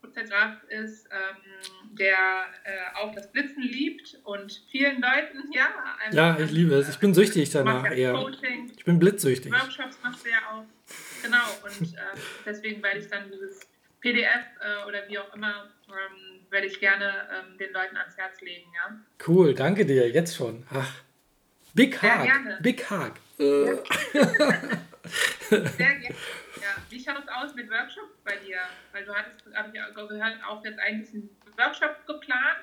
Fotograf 0.00 0.62
ist, 0.70 1.08
ähm, 1.12 1.96
der 1.96 2.16
äh, 2.64 2.96
auch 2.96 3.14
das 3.14 3.30
Blitzen 3.30 3.62
liebt 3.62 4.18
und 4.24 4.64
vielen 4.70 5.02
Leuten, 5.02 5.52
ja. 5.52 5.68
ja, 6.10 6.38
ich 6.38 6.50
liebe 6.50 6.74
es. 6.74 6.88
Ich 6.88 6.98
bin 6.98 7.12
süchtig 7.12 7.50
danach 7.50 7.90
eher. 7.90 8.14
Coaching, 8.14 8.72
ich 8.74 8.84
bin 8.84 8.98
blitzsüchtig. 8.98 9.52
Workshops 9.52 9.98
machst 10.02 10.24
du 10.24 10.30
ja 10.30 10.38
auch. 10.50 10.64
Genau, 11.22 11.44
und 11.64 11.94
äh, 11.94 12.00
deswegen 12.46 12.82
werde 12.82 12.98
ich 12.98 13.08
dann 13.08 13.30
dieses 13.30 13.60
PDF 14.02 14.44
äh, 14.60 14.86
oder 14.86 15.08
wie 15.08 15.18
auch 15.18 15.32
immer, 15.34 15.70
ähm, 15.88 16.46
werde 16.50 16.66
ich 16.66 16.78
gerne 16.80 17.28
ähm, 17.32 17.56
den 17.56 17.72
Leuten 17.72 17.96
ans 17.96 18.16
Herz 18.18 18.40
legen, 18.40 18.70
ja. 18.74 18.96
Cool, 19.26 19.54
danke 19.54 19.86
dir, 19.86 20.10
jetzt 20.10 20.36
schon. 20.36 20.66
Ach. 20.70 21.02
Big 21.74 22.02
Hug. 22.02 22.28
Big 22.60 22.90
Hug. 22.90 23.14
Äh. 23.38 23.76
Sehr 25.50 25.94
gerne. 25.96 26.14
Ja, 26.62 26.80
wie 26.90 27.02
schaut 27.02 27.18
es 27.18 27.28
aus 27.28 27.56
mit 27.56 27.68
Workshops 27.68 28.20
bei 28.22 28.36
dir? 28.36 28.58
Weil 28.92 29.04
du 29.04 29.12
hattest, 29.12 29.44
habe 29.52 29.72
ich 29.74 29.94
gehört, 29.94 30.44
auch 30.48 30.64
jetzt 30.64 30.78
eigentlich 30.78 31.12
einen 31.12 31.28
Workshop 31.56 32.06
geplant. 32.06 32.58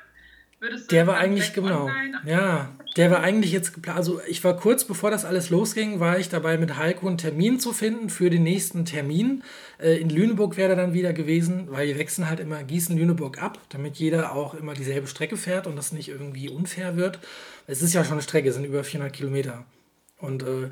Der 0.92 1.08
war 1.08 1.18
eigentlich 1.18 1.54
genau. 1.54 1.90
Ja, 2.26 2.70
der 2.98 3.12
war 3.12 3.22
eigentlich 3.22 3.52
jetzt 3.52 3.74
geplant. 3.74 3.98
Also 3.98 4.20
ich 4.28 4.44
war 4.44 4.58
kurz 4.58 4.84
bevor 4.84 5.10
das 5.10 5.24
alles 5.24 5.50
losging, 5.50 6.00
war 6.00 6.20
ich 6.20 6.30
dabei 6.30 6.58
mit 6.58 6.76
Heiko 6.76 7.08
einen 7.08 7.18
Termin 7.18 7.60
zu 7.60 7.72
finden 7.72 8.10
für 8.10 8.30
den 8.30 8.44
nächsten 8.44 8.84
Termin. 8.84 9.44
Äh, 9.78 9.98
in 9.98 10.10
Lüneburg 10.10 10.58
wäre 10.58 10.72
er 10.72 10.76
dann 10.76 10.94
wieder 10.94 11.14
gewesen, 11.14 11.68
weil 11.70 11.88
wir 11.88 11.98
wechseln 11.98 12.30
halt 12.30 12.40
immer 12.40 12.64
Gießen-Lüneburg 12.64 13.42
ab, 13.42 13.60
damit 13.70 13.98
jeder 13.98 14.34
auch 14.34 14.54
immer 14.54 14.74
dieselbe 14.74 15.08
Strecke 15.08 15.38
fährt 15.38 15.68
und 15.68 15.76
das 15.76 15.94
nicht 15.94 16.10
irgendwie 16.10 16.50
unfair 16.50 16.98
wird. 16.98 17.20
Es 17.68 17.82
ist 17.82 17.94
ja 17.94 18.04
schon 18.04 18.14
eine 18.14 18.22
Strecke, 18.22 18.50
es 18.50 18.56
sind 18.56 18.66
über 18.66 18.84
400 18.84 19.14
Kilometer. 19.14 19.66
Und 20.18 20.44
äh, 20.44 20.70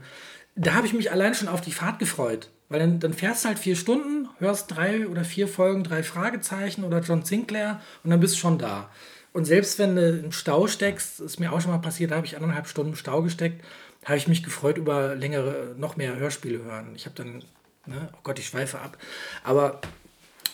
da 0.55 0.73
habe 0.73 0.87
ich 0.87 0.93
mich 0.93 1.11
allein 1.11 1.33
schon 1.33 1.47
auf 1.47 1.61
die 1.61 1.71
Fahrt 1.71 1.99
gefreut. 1.99 2.49
Weil 2.69 2.79
dann, 2.79 2.99
dann 2.99 3.13
fährst 3.13 3.45
du 3.45 3.47
halt 3.47 3.59
vier 3.59 3.77
Stunden, 3.77 4.27
hörst 4.39 4.75
drei 4.75 5.07
oder 5.07 5.23
vier 5.23 5.47
Folgen, 5.47 5.83
drei 5.83 6.03
Fragezeichen 6.03 6.83
oder 6.83 6.99
John 6.99 7.23
Sinclair 7.23 7.79
und 8.03 8.09
dann 8.09 8.19
bist 8.19 8.35
du 8.35 8.39
schon 8.39 8.57
da. 8.57 8.89
Und 9.37 9.45
selbst 9.45 9.77
wenn 9.77 9.95
du 9.95 10.17
im 10.17 10.31
Stau 10.31 10.65
steckst, 10.65 11.19
ist 11.19 11.39
mir 11.39 11.53
auch 11.53 11.61
schon 11.61 11.69
mal 11.69 11.77
passiert, 11.77 12.09
da 12.09 12.15
habe 12.15 12.25
ich 12.25 12.35
anderthalb 12.37 12.67
Stunden 12.67 12.93
im 12.93 12.95
Stau 12.95 13.21
gesteckt, 13.21 13.63
habe 14.03 14.17
ich 14.17 14.27
mich 14.27 14.41
gefreut 14.41 14.79
über 14.79 15.13
längere, 15.13 15.75
noch 15.77 15.95
mehr 15.95 16.15
Hörspiele 16.15 16.63
hören. 16.63 16.93
Ich 16.95 17.05
habe 17.05 17.15
dann, 17.17 17.43
ne, 17.85 18.09
oh 18.13 18.19
Gott, 18.23 18.39
ich 18.39 18.47
schweife 18.47 18.79
ab. 18.79 18.97
Aber 19.43 19.79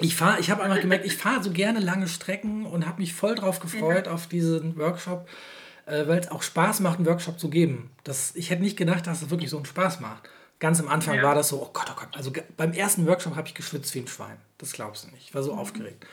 ich 0.01 0.17
fahre, 0.17 0.41
ich 0.41 0.51
habe 0.51 0.63
einfach 0.63 0.81
gemerkt, 0.81 1.05
ich 1.05 1.15
fahre 1.15 1.41
so 1.41 1.51
gerne 1.51 1.79
lange 1.79 2.09
Strecken 2.09 2.65
und 2.65 2.86
habe 2.86 2.99
mich 2.99 3.13
voll 3.13 3.36
drauf 3.36 3.61
gefreut 3.61 4.09
auf 4.09 4.27
diesen 4.27 4.77
Workshop, 4.77 5.29
äh, 5.86 6.05
weil 6.05 6.19
es 6.19 6.29
auch 6.29 6.43
Spaß 6.43 6.81
macht, 6.81 6.97
einen 6.97 7.05
Workshop 7.05 7.39
zu 7.39 7.49
geben. 7.49 7.89
Das, 8.03 8.36
ich 8.36 8.49
hätte 8.49 8.63
nicht 8.63 8.75
gedacht, 8.75 9.07
dass 9.07 9.21
es 9.21 9.29
wirklich 9.29 9.49
so 9.49 9.55
einen 9.55 9.65
Spaß 9.65 10.01
macht. 10.01 10.23
Ganz 10.59 10.81
am 10.81 10.89
Anfang 10.89 11.15
ja. 11.15 11.23
war 11.23 11.36
das 11.36 11.47
so, 11.47 11.61
oh 11.61 11.69
Gott, 11.71 11.88
oh 11.89 11.97
Gott. 11.97 12.09
Also 12.17 12.34
beim 12.57 12.73
ersten 12.73 13.07
Workshop 13.07 13.38
habe 13.38 13.47
ich 13.47 13.53
geschwitzt 13.53 13.95
wie 13.95 13.99
ein 13.99 14.07
Schwein. 14.09 14.36
Das 14.57 14.73
glaubst 14.73 15.05
du 15.05 15.07
nicht. 15.11 15.29
Ich 15.29 15.34
war 15.34 15.41
so 15.41 15.53
aufgeregt. 15.57 16.05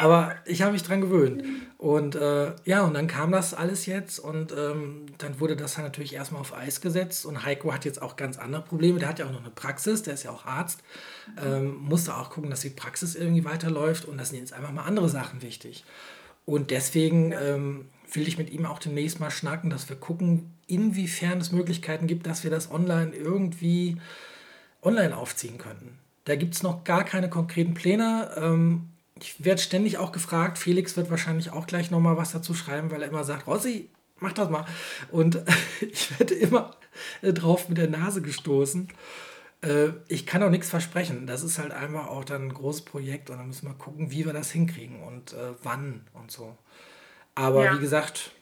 Aber 0.00 0.36
ich 0.44 0.62
habe 0.62 0.72
mich 0.72 0.84
dran 0.84 1.00
gewöhnt. 1.00 1.42
Und 1.76 2.14
äh, 2.14 2.52
ja, 2.64 2.84
und 2.84 2.94
dann 2.94 3.08
kam 3.08 3.32
das 3.32 3.52
alles 3.52 3.86
jetzt 3.86 4.20
und 4.20 4.52
ähm, 4.56 5.06
dann 5.18 5.40
wurde 5.40 5.56
das 5.56 5.74
dann 5.74 5.84
natürlich 5.84 6.14
erstmal 6.14 6.40
auf 6.40 6.56
Eis 6.56 6.80
gesetzt. 6.80 7.26
Und 7.26 7.44
Heiko 7.44 7.72
hat 7.72 7.84
jetzt 7.84 8.00
auch 8.00 8.14
ganz 8.14 8.38
andere 8.38 8.62
Probleme. 8.62 9.00
Der 9.00 9.08
hat 9.08 9.18
ja 9.18 9.26
auch 9.26 9.32
noch 9.32 9.40
eine 9.40 9.50
Praxis, 9.50 10.04
der 10.04 10.14
ist 10.14 10.22
ja 10.22 10.30
auch 10.30 10.46
Arzt. 10.46 10.84
Ähm, 11.44 11.74
musste 11.76 12.16
auch 12.16 12.30
gucken, 12.30 12.48
dass 12.48 12.60
die 12.60 12.70
Praxis 12.70 13.16
irgendwie 13.16 13.44
weiterläuft 13.44 14.04
und 14.04 14.18
das 14.18 14.28
sind 14.28 14.38
jetzt 14.38 14.52
einfach 14.52 14.70
mal 14.70 14.84
andere 14.84 15.08
Sachen 15.08 15.42
wichtig. 15.42 15.84
Und 16.44 16.70
deswegen 16.70 17.32
ähm, 17.32 17.86
will 18.12 18.28
ich 18.28 18.38
mit 18.38 18.50
ihm 18.50 18.66
auch 18.66 18.78
demnächst 18.78 19.18
mal 19.18 19.32
schnacken, 19.32 19.68
dass 19.68 19.88
wir 19.88 19.96
gucken, 19.96 20.54
inwiefern 20.68 21.40
es 21.40 21.50
Möglichkeiten 21.50 22.06
gibt, 22.06 22.26
dass 22.26 22.44
wir 22.44 22.52
das 22.52 22.70
online 22.70 23.14
irgendwie 23.16 23.96
online 24.80 25.16
aufziehen 25.16 25.58
könnten. 25.58 25.98
Da 26.24 26.36
gibt 26.36 26.54
es 26.54 26.62
noch 26.62 26.84
gar 26.84 27.04
keine 27.04 27.28
konkreten 27.28 27.74
Pläne. 27.74 28.30
Ähm, 28.36 28.90
ich 29.20 29.44
werde 29.44 29.60
ständig 29.60 29.98
auch 29.98 30.12
gefragt. 30.12 30.58
Felix 30.58 30.96
wird 30.96 31.10
wahrscheinlich 31.10 31.50
auch 31.50 31.66
gleich 31.66 31.90
nochmal 31.90 32.16
was 32.16 32.32
dazu 32.32 32.54
schreiben, 32.54 32.90
weil 32.90 33.02
er 33.02 33.08
immer 33.08 33.24
sagt, 33.24 33.46
Rossi, 33.46 33.90
mach 34.20 34.32
das 34.32 34.50
mal. 34.50 34.66
Und 35.10 35.42
ich 35.80 36.18
werde 36.18 36.34
immer 36.34 36.76
äh, 37.22 37.32
drauf 37.32 37.68
mit 37.68 37.78
der 37.78 37.88
Nase 37.88 38.22
gestoßen. 38.22 38.88
Äh, 39.62 39.88
ich 40.08 40.26
kann 40.26 40.42
auch 40.42 40.50
nichts 40.50 40.70
versprechen. 40.70 41.26
Das 41.26 41.42
ist 41.42 41.58
halt 41.58 41.72
einfach 41.72 42.08
auch 42.08 42.24
dann 42.24 42.48
ein 42.48 42.54
großes 42.54 42.82
Projekt 42.82 43.30
und 43.30 43.38
dann 43.38 43.48
müssen 43.48 43.66
wir 43.66 43.74
gucken, 43.74 44.10
wie 44.10 44.24
wir 44.24 44.32
das 44.32 44.50
hinkriegen 44.50 45.02
und 45.02 45.32
äh, 45.32 45.54
wann 45.62 46.06
und 46.14 46.30
so. 46.30 46.56
Aber 47.34 47.64
ja. 47.64 47.74
wie 47.74 47.80
gesagt, 47.80 48.32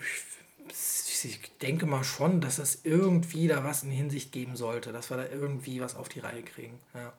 ich, 0.00 1.24
ich, 1.24 1.58
denke 1.58 1.86
mal 1.86 2.04
schon, 2.04 2.40
dass 2.40 2.58
es 2.58 2.80
irgendwie 2.84 3.48
da 3.48 3.64
was 3.64 3.82
in 3.82 3.90
Hinsicht 3.90 4.32
geben 4.32 4.56
sollte, 4.56 4.92
dass 4.92 5.10
wir 5.10 5.16
da 5.16 5.26
irgendwie 5.26 5.80
was 5.80 5.96
auf 5.96 6.08
die 6.08 6.20
Reihe 6.20 6.42
kriegen. 6.42 6.78
Ja. 6.94 7.12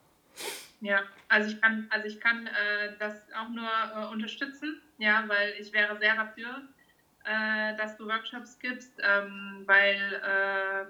Ja, 0.80 1.02
also 1.28 1.50
ich 1.50 1.62
kann, 1.62 1.88
also 1.90 2.08
ich 2.08 2.20
kann 2.20 2.48
äh, 2.48 2.96
das 3.00 3.22
auch 3.34 3.50
nur 3.50 3.66
äh, 3.66 4.14
unterstützen, 4.14 4.80
ja, 5.00 5.24
weil 5.28 5.54
ich 5.60 5.74
wäre 5.74 5.98
sehr 5.98 6.16
dafür, 6.16 6.62
äh, 7.24 7.76
dass 7.78 7.98
du 7.98 8.06
Workshops 8.06 8.60
gibst, 8.60 8.94
ähm, 9.02 9.64
weil 9.66 10.22
äh, 10.24 10.86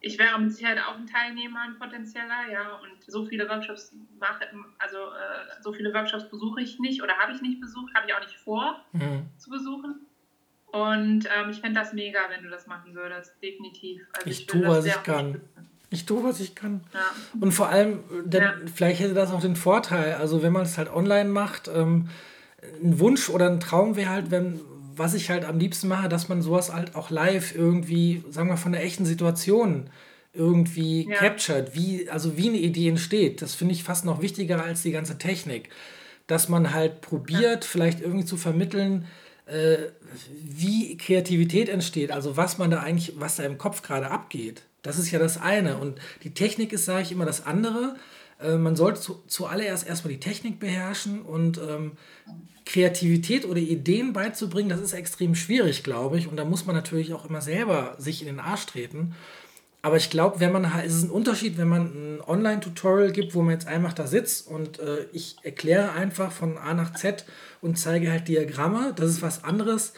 ich 0.00 0.18
wäre 0.18 0.38
mit 0.38 0.52
Sicherheit 0.52 0.80
auch 0.84 0.96
ein 0.96 1.06
Teilnehmer, 1.06 1.60
ein 1.62 1.78
potenzieller, 1.78 2.50
ja, 2.50 2.74
und 2.76 3.04
so 3.06 3.24
viele 3.24 3.48
Workshops 3.48 3.96
mache, 4.18 4.48
also 4.78 4.98
äh, 4.98 5.62
so 5.62 5.72
viele 5.72 5.94
Workshops 5.94 6.28
besuche 6.28 6.60
ich 6.60 6.78
nicht 6.78 7.02
oder 7.02 7.16
habe 7.16 7.32
ich 7.32 7.40
nicht 7.40 7.60
besucht, 7.60 7.94
habe 7.94 8.06
ich 8.08 8.14
auch 8.14 8.20
nicht 8.20 8.36
vor 8.36 8.84
mhm. 8.92 9.30
zu 9.38 9.50
besuchen. 9.50 10.06
Und 10.72 11.28
ähm, 11.36 11.50
ich 11.50 11.60
fände 11.60 11.78
das 11.78 11.92
mega, 11.92 12.20
wenn 12.30 12.42
du 12.42 12.50
das 12.50 12.66
machen 12.66 12.94
würdest, 12.94 13.34
definitiv. 13.42 14.06
Also 14.14 14.30
ich, 14.30 14.40
ich 14.40 14.46
tue, 14.46 14.66
was 14.66 14.86
ich 14.86 15.02
kann. 15.02 15.40
Ich 15.92 16.06
tue, 16.06 16.24
was 16.24 16.40
ich 16.40 16.54
kann. 16.54 16.80
Ja. 16.92 17.00
Und 17.40 17.52
vor 17.52 17.68
allem, 17.68 18.00
denn 18.24 18.42
ja. 18.42 18.54
vielleicht 18.74 19.00
hätte 19.00 19.14
das 19.14 19.30
auch 19.30 19.40
den 19.40 19.56
Vorteil, 19.56 20.14
also 20.14 20.42
wenn 20.42 20.52
man 20.52 20.62
es 20.62 20.78
halt 20.78 20.92
online 20.92 21.28
macht, 21.28 21.68
ähm, 21.68 22.08
ein 22.82 22.98
Wunsch 22.98 23.28
oder 23.28 23.48
ein 23.50 23.60
Traum 23.60 23.96
wäre 23.96 24.10
halt, 24.10 24.30
wenn, 24.30 24.60
was 24.96 25.14
ich 25.14 25.30
halt 25.30 25.44
am 25.44 25.58
liebsten 25.58 25.88
mache, 25.88 26.08
dass 26.08 26.28
man 26.28 26.42
sowas 26.42 26.72
halt 26.72 26.94
auch 26.94 27.10
live 27.10 27.54
irgendwie, 27.54 28.24
sagen 28.30 28.48
wir, 28.48 28.56
von 28.56 28.72
der 28.72 28.84
echten 28.84 29.04
Situation 29.04 29.90
irgendwie 30.32 31.08
ja. 31.08 31.16
captured, 31.16 31.74
wie, 31.74 32.08
also 32.08 32.36
wie 32.36 32.48
eine 32.48 32.58
Idee 32.58 32.88
entsteht. 32.88 33.42
Das 33.42 33.54
finde 33.54 33.74
ich 33.74 33.84
fast 33.84 34.04
noch 34.04 34.22
wichtiger 34.22 34.62
als 34.62 34.82
die 34.82 34.92
ganze 34.92 35.18
Technik. 35.18 35.68
Dass 36.26 36.48
man 36.48 36.72
halt 36.72 37.00
probiert, 37.00 37.64
vielleicht 37.64 38.00
irgendwie 38.00 38.24
zu 38.24 38.36
vermitteln, 38.36 39.06
äh, 39.46 39.76
wie 40.32 40.96
Kreativität 40.96 41.68
entsteht, 41.68 42.12
also 42.12 42.36
was 42.36 42.58
man 42.58 42.70
da 42.70 42.80
eigentlich, 42.80 43.14
was 43.16 43.36
da 43.36 43.42
im 43.42 43.58
Kopf 43.58 43.82
gerade 43.82 44.10
abgeht. 44.10 44.62
Das 44.82 44.98
ist 44.98 45.10
ja 45.10 45.18
das 45.18 45.40
eine. 45.40 45.78
Und 45.78 45.98
die 46.24 46.34
Technik 46.34 46.72
ist, 46.72 46.84
sage 46.84 47.02
ich 47.02 47.12
immer, 47.12 47.24
das 47.24 47.46
andere. 47.46 47.96
Äh, 48.40 48.56
man 48.56 48.76
sollte 48.76 49.00
zu, 49.00 49.22
zuallererst 49.26 49.86
erstmal 49.86 50.12
die 50.12 50.20
Technik 50.20 50.58
beherrschen 50.58 51.22
und 51.22 51.58
ähm, 51.58 51.92
Kreativität 52.64 53.44
oder 53.44 53.58
Ideen 53.58 54.12
beizubringen, 54.12 54.68
das 54.68 54.80
ist 54.80 54.92
extrem 54.92 55.34
schwierig, 55.34 55.82
glaube 55.82 56.18
ich. 56.18 56.28
Und 56.28 56.36
da 56.36 56.44
muss 56.44 56.66
man 56.66 56.76
natürlich 56.76 57.12
auch 57.12 57.28
immer 57.28 57.40
selber 57.40 57.96
sich 57.98 58.22
in 58.22 58.26
den 58.26 58.40
Arsch 58.40 58.66
treten. 58.66 59.14
Aber 59.84 59.96
ich 59.96 60.10
glaube, 60.10 60.38
wenn 60.38 60.52
man 60.52 60.64
es 60.84 60.94
ist 60.94 61.02
ein 61.02 61.10
Unterschied, 61.10 61.58
wenn 61.58 61.68
man 61.68 61.86
ein 61.86 62.20
Online-Tutorial 62.20 63.10
gibt, 63.10 63.34
wo 63.34 63.42
man 63.42 63.54
jetzt 63.54 63.66
einfach 63.66 63.92
da 63.92 64.06
sitzt 64.06 64.46
und 64.46 64.78
äh, 64.78 65.06
ich 65.12 65.36
erkläre 65.42 65.90
einfach 65.92 66.30
von 66.30 66.56
A 66.56 66.72
nach 66.72 66.94
Z 66.94 67.24
und 67.60 67.78
zeige 67.78 68.12
halt 68.12 68.28
Diagramme. 68.28 68.92
Das 68.94 69.10
ist 69.10 69.22
was 69.22 69.42
anderes, 69.42 69.92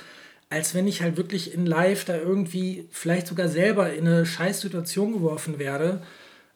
als 0.55 0.73
wenn 0.73 0.87
ich 0.87 1.03
halt 1.03 1.17
wirklich 1.17 1.53
in 1.53 1.67
Live 1.67 2.05
da 2.05 2.17
irgendwie 2.17 2.87
vielleicht 2.93 3.27
sogar 3.27 3.49
selber 3.49 3.93
in 3.93 4.07
eine 4.07 4.25
Scheißsituation 4.25 5.13
geworfen 5.13 5.59
werde. 5.59 6.01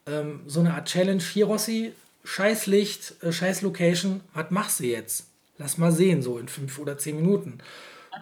Ähm, 0.07 0.41
so 0.47 0.61
eine 0.61 0.75
Art 0.75 0.87
Challenge. 0.87 1.21
Hier, 1.21 1.47
Rossi, 1.47 1.93
scheiß 2.23 2.67
Licht, 2.67 3.15
äh, 3.25 3.33
scheiß 3.33 3.63
Location, 3.63 4.21
was 4.35 4.53
machst 4.53 4.79
du 4.79 4.85
jetzt? 4.85 5.27
Lass 5.59 5.79
mal 5.79 5.91
sehen, 5.91 6.23
so 6.23 6.39
in 6.39 6.47
fünf 6.47 6.79
oder 6.79 6.97
zehn 6.97 7.17
Minuten. 7.17 7.59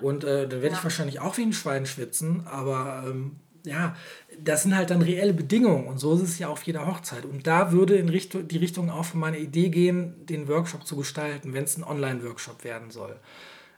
Und 0.01 0.25
äh, 0.25 0.49
dann 0.49 0.63
werde 0.63 0.77
ich 0.77 0.83
wahrscheinlich 0.83 1.21
auch 1.21 1.37
wie 1.37 1.43
ein 1.43 1.53
Schwein 1.53 1.85
schwitzen, 1.85 2.47
aber 2.47 3.05
ähm, 3.07 3.33
ja, 3.65 3.95
das 4.43 4.63
sind 4.63 4.75
halt 4.75 4.89
dann 4.89 5.03
reelle 5.03 5.35
Bedingungen 5.35 5.89
und 5.89 5.99
so 5.99 6.15
ist 6.15 6.23
es 6.23 6.39
ja 6.39 6.49
auf 6.49 6.63
jeder 6.63 6.87
Hochzeit. 6.87 7.27
Und 7.27 7.47
da 7.47 7.73
würde 7.73 7.97
in 7.97 8.09
Richtung, 8.09 8.49
die 8.49 8.59
Richtung 8.59 8.89
auch 8.89 9.05
von 9.05 9.21
meiner 9.21 9.39
Idee 9.39 9.69
gehen, 9.69 10.25
den 10.25 10.49
Workshop 10.49 10.87
zu 10.87 10.97
gestalten, 10.97 11.53
wenn 11.53 11.65
es 11.65 11.77
ein 11.77 11.85
Online-Workshop 11.85 12.65
werden 12.65 12.91
soll. 12.91 13.17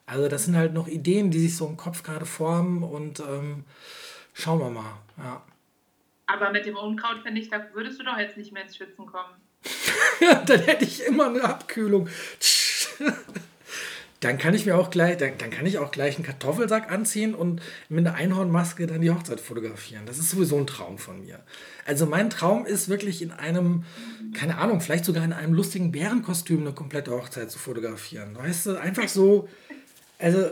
Also 0.09 0.27
das 0.29 0.47
sind 0.47 0.57
halt 0.57 0.73
noch 0.73 0.89
Ideen, 0.89 1.31
die 1.31 1.39
sich 1.39 1.55
so 1.55 1.67
im 1.67 1.77
Kopf 1.77 2.03
gerade 2.03 2.25
formen 2.25 2.83
und 2.83 3.21
ähm, 3.21 3.65
schauen 4.33 4.59
wir 4.59 4.71
mal. 4.71 4.99
Ja. 5.19 5.43
Aber 6.27 6.51
mit 6.51 6.65
dem 6.65 6.77
Unkraut, 6.77 7.19
finde 7.23 7.41
ich, 7.43 7.51
da 7.51 7.67
würdest 7.75 8.01
du 8.01 8.05
doch 8.05 8.19
jetzt 8.19 8.39
nicht 8.39 8.51
mehr 8.53 8.63
ins 8.63 8.77
Schwitzen 8.77 9.05
kommen. 9.05 9.35
dann 10.47 10.61
hätte 10.63 10.85
ich 10.85 11.05
immer 11.05 11.27
eine 11.27 11.45
Abkühlung. 11.45 12.09
dann 14.21 14.39
kann 14.39 14.55
ich 14.55 14.65
mir 14.65 14.79
auch 14.79 14.89
gleich, 14.89 15.19
dann, 15.19 15.37
dann 15.37 15.51
kann 15.51 15.67
ich 15.67 15.77
auch 15.77 15.91
gleich 15.91 16.17
einen 16.17 16.25
Kartoffelsack 16.25 16.91
anziehen 16.91 17.35
und 17.35 17.61
mit 17.91 18.07
einer 18.07 18.17
Einhornmaske 18.17 18.87
dann 18.87 19.03
die 19.03 19.11
Hochzeit 19.11 19.41
fotografieren. 19.41 20.07
Das 20.07 20.19
ist 20.19 20.31
sowieso 20.31 20.57
ein 20.57 20.67
Traum 20.67 20.97
von 20.97 21.21
mir. 21.21 21.41
Also 21.87 22.07
mein 22.07 22.31
Traum 22.31 22.65
ist 22.65 22.89
wirklich 22.89 23.21
in 23.21 23.31
einem, 23.31 23.85
keine 24.33 24.57
Ahnung, 24.57 24.81
vielleicht 24.81 25.05
sogar 25.05 25.23
in 25.23 25.35
einem 25.35 25.53
lustigen 25.53 25.93
Bärenkostüm 25.93 26.61
eine 26.63 26.73
komplette 26.73 27.11
Hochzeit 27.11 27.51
zu 27.51 27.59
fotografieren. 27.59 28.37
Weißt 28.37 28.67
du, 28.67 28.77
einfach 28.81 29.09
so 29.09 29.49
also, 30.19 30.51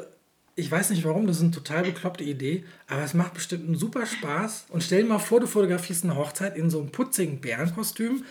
ich 0.55 0.71
weiß 0.71 0.91
nicht 0.91 1.05
warum, 1.05 1.27
das 1.27 1.37
ist 1.37 1.43
eine 1.43 1.51
total 1.51 1.83
bekloppte 1.83 2.25
Idee, 2.25 2.64
aber 2.87 3.03
es 3.03 3.14
macht 3.14 3.35
bestimmt 3.35 3.67
einen 3.67 3.77
super 3.77 4.07
Spaß. 4.07 4.67
Und 4.71 4.83
stell 4.83 5.03
dir 5.03 5.09
mal 5.09 5.19
vor, 5.19 5.41
du 5.41 5.47
fotografierst 5.47 6.05
eine 6.05 6.17
Hochzeit 6.17 6.57
in 6.57 6.71
so 6.71 6.81
einem 6.81 6.91
putzigen 6.91 7.41
Bärenkostüm. 7.41 8.25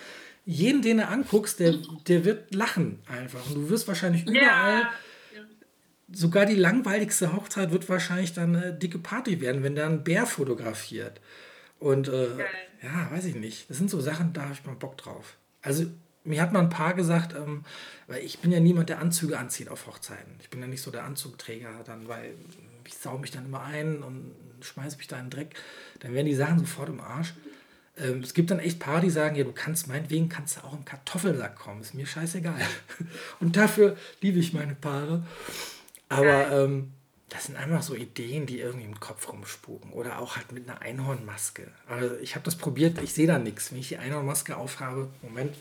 Jeden, 0.46 0.82
den 0.82 0.98
du 0.98 1.08
anguckst, 1.08 1.60
der, 1.60 1.76
der 2.08 2.26
wird 2.26 2.54
lachen 2.54 3.00
einfach. 3.08 3.46
Und 3.48 3.56
du 3.56 3.70
wirst 3.70 3.88
wahrscheinlich 3.88 4.28
überall, 4.28 4.82
ja. 4.82 4.90
sogar 6.12 6.46
die 6.46 6.56
langweiligste 6.56 7.36
Hochzeit 7.36 7.72
wird 7.72 7.90
wahrscheinlich 7.90 8.34
dann 8.34 8.56
eine 8.56 8.74
dicke 8.74 9.00
Party 9.00 9.42
werden, 9.42 9.64
wenn 9.64 9.76
da 9.76 9.88
ein 9.88 10.04
Bär 10.04 10.26
fotografiert. 10.26 11.20
Und 11.80 12.08
äh, 12.08 12.28
ja, 12.82 13.12
weiß 13.12 13.26
ich 13.26 13.36
nicht. 13.36 13.70
Das 13.70 13.78
sind 13.78 13.90
so 13.90 14.00
Sachen, 14.00 14.34
da 14.34 14.44
habe 14.44 14.54
ich 14.54 14.66
mal 14.66 14.76
Bock 14.76 14.98
drauf. 14.98 15.38
Also 15.62 15.86
mir 16.26 16.42
hat 16.42 16.52
mal 16.52 16.60
ein 16.60 16.70
Paar 16.70 16.94
gesagt, 16.94 17.34
ähm, 17.36 17.64
weil 18.08 18.24
ich 18.24 18.40
bin 18.40 18.52
ja 18.52 18.60
niemand, 18.60 18.90
der 18.90 19.00
Anzüge 19.00 19.38
anzieht 19.38 19.70
auf 19.70 19.88
Hochzeiten. 19.88 20.36
Ich 20.42 20.50
bin 20.50 20.62
ja 20.62 20.68
nicht 20.68 20.82
so 20.82 20.92
der 20.92 21.04
Anzugträger 21.04 21.70
dann, 21.86 22.08
weil 22.08 22.34
ich 22.86 22.96
sau 22.96 23.18
mich 23.18 23.32
dann 23.32 23.46
immer 23.46 23.64
ein 23.64 24.04
und 24.04 24.32
schmeiße 24.62 24.98
mich 24.98 25.08
da 25.08 25.18
in 25.18 25.26
den 25.26 25.32
Dreck. 25.32 25.56
Dann 26.00 26.14
werden 26.14 26.28
die 26.28 26.36
Sachen 26.36 26.60
sofort 26.60 26.90
im 26.90 27.00
Arsch. 27.00 27.34
Ähm, 27.98 28.22
es 28.22 28.34
gibt 28.34 28.52
dann 28.52 28.60
echt 28.60 28.80
Paar, 28.80 29.02
die 29.02 29.10
sagen, 29.10 29.36
ja, 29.36 29.44
du 29.44 29.54
kannst, 29.54 29.88
meinetwegen 29.88 30.30
kannst 30.30 30.58
du 30.58 30.64
auch 30.64 30.74
im 30.74 30.86
Kartoffelsack 30.86 31.56
kommen, 31.56 31.82
ist 31.82 31.94
mir 31.94 32.06
scheißegal. 32.06 32.60
Und 33.40 33.56
dafür 33.56 33.98
liebe 34.22 34.40
ich 34.40 34.54
meine 34.54 34.76
Paare. 34.76 35.24
Aber 36.10 36.52
ähm, 36.52 36.92
das 37.30 37.46
sind 37.46 37.58
einfach 37.58 37.82
so 37.82 37.96
Ideen, 37.96 38.46
die 38.46 38.60
irgendwie 38.60 38.86
im 38.86 39.00
Kopf 39.00 39.30
rumspuken. 39.30 39.92
Oder 39.92 40.20
auch 40.20 40.36
halt 40.36 40.52
mit 40.52 40.70
einer 40.70 40.82
Einhornmaske. 40.82 41.68
Also 41.88 42.16
ich 42.18 42.36
habe 42.36 42.46
das 42.46 42.56
probiert, 42.56 43.02
ich 43.02 43.14
sehe 43.14 43.28
da 43.28 43.40
nichts. 43.40 43.72
Wenn 43.72 43.80
ich 43.80 43.90
die 43.90 43.98
Einhornmaske 43.98 44.56
aufhabe, 44.56 45.10
Moment, 45.22 45.56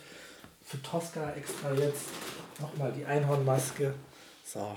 für 0.64 0.82
Tosca 0.82 1.32
extra 1.32 1.72
jetzt 1.74 2.06
nochmal 2.60 2.92
die 2.92 3.04
Einhornmaske. 3.04 3.94
So. 4.44 4.76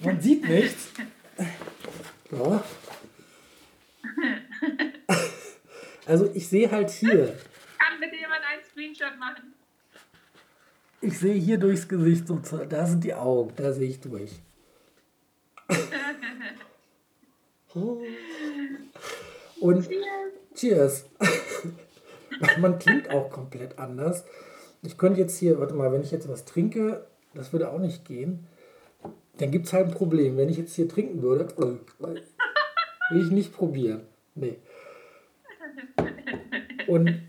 Man 0.00 0.20
sieht 0.20 0.48
nichts. 0.48 0.88
So. 2.30 2.62
Also 6.06 6.30
ich 6.34 6.48
sehe 6.48 6.70
halt 6.70 6.90
hier. 6.90 7.38
Kann 7.78 8.00
bitte 8.00 8.16
jemand 8.16 8.42
einen 8.44 8.62
Screenshot 8.64 9.18
machen? 9.18 9.54
Ich 11.00 11.18
sehe 11.18 11.34
hier 11.34 11.58
durchs 11.58 11.88
Gesicht 11.88 12.26
so, 12.26 12.36
da 12.68 12.86
sind 12.86 13.04
die 13.04 13.14
Augen, 13.14 13.52
da 13.56 13.72
sehe 13.72 13.88
ich 13.90 14.00
durch. 14.00 14.32
Und 19.60 19.88
Cheers. 20.54 21.06
Man 22.58 22.78
klingt 22.78 23.10
auch 23.10 23.30
komplett 23.30 23.78
anders. 23.78 24.24
Ich 24.82 24.98
könnte 24.98 25.20
jetzt 25.20 25.38
hier, 25.38 25.58
warte 25.60 25.74
mal, 25.74 25.92
wenn 25.92 26.02
ich 26.02 26.10
jetzt 26.10 26.28
was 26.28 26.44
trinke, 26.44 27.06
das 27.34 27.52
würde 27.52 27.70
auch 27.70 27.78
nicht 27.78 28.04
gehen. 28.04 28.46
Dann 29.38 29.50
gibt 29.50 29.66
es 29.66 29.72
halt 29.72 29.88
ein 29.88 29.94
Problem. 29.94 30.36
Wenn 30.36 30.48
ich 30.48 30.56
jetzt 30.56 30.74
hier 30.74 30.88
trinken 30.88 31.22
würde, 31.22 31.48
will 31.58 32.22
ich 33.10 33.30
nicht 33.30 33.52
probieren. 33.52 34.02
Nee. 34.34 34.58
Und 36.86 37.20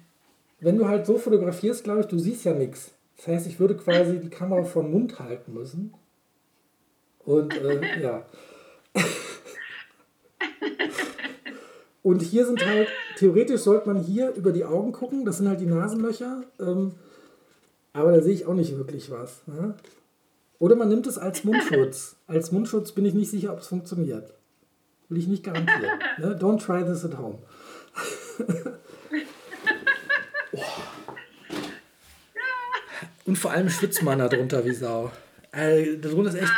wenn 0.59 0.77
du 0.77 0.87
halt 0.87 1.05
so 1.05 1.17
fotografierst, 1.17 1.83
glaube 1.83 2.01
ich, 2.01 2.07
du 2.07 2.19
siehst 2.19 2.45
ja 2.45 2.53
nichts. 2.53 2.91
Das 3.17 3.27
heißt, 3.27 3.47
ich 3.47 3.59
würde 3.59 3.75
quasi 3.77 4.19
die 4.19 4.29
Kamera 4.29 4.63
vor 4.63 4.83
Mund 4.83 5.19
halten 5.19 5.53
müssen. 5.53 5.93
Und 7.19 7.55
äh, 7.55 8.01
ja. 8.01 8.25
Und 12.05 12.21
hier 12.21 12.45
sind 12.45 12.63
halt, 12.63 12.87
theoretisch 13.17 13.61
sollte 13.61 13.91
man 13.91 14.03
hier 14.03 14.29
über 14.35 14.51
die 14.51 14.63
Augen 14.63 14.91
gucken, 14.91 15.25
das 15.25 15.37
sind 15.37 15.47
halt 15.47 15.59
die 15.59 15.65
Nasenlöcher, 15.65 16.43
ähm, 16.59 16.91
aber 17.93 18.11
da 18.11 18.21
sehe 18.21 18.35
ich 18.35 18.45
auch 18.45 18.53
nicht 18.53 18.77
wirklich 18.77 19.09
was. 19.09 19.41
Ne? 19.47 19.73
Oder 20.59 20.75
man 20.75 20.87
nimmt 20.87 21.07
es 21.07 21.17
als 21.17 21.43
Mundschutz. 21.43 22.17
Als 22.27 22.51
Mundschutz 22.51 22.91
bin 22.91 23.05
ich 23.05 23.15
nicht 23.15 23.31
sicher, 23.31 23.51
ob 23.53 23.61
es 23.61 23.65
funktioniert. 23.65 24.35
Will 25.09 25.17
ich 25.17 25.25
nicht 25.25 25.43
garantieren. 25.43 25.99
ne? 26.19 26.37
Don't 26.39 26.63
try 26.63 26.83
this 26.85 27.03
at 27.03 27.17
home. 27.17 27.39
oh. 30.51 30.61
Und 33.25 33.39
vor 33.39 33.49
allem 33.49 33.67
schwitzt 33.69 34.03
man 34.03 34.19
da 34.19 34.27
drunter 34.27 34.63
wie 34.63 34.75
Sau. 34.75 35.11
Also, 35.51 35.95
darunter 35.97 36.29
ist 36.29 36.35
echt. 36.35 36.53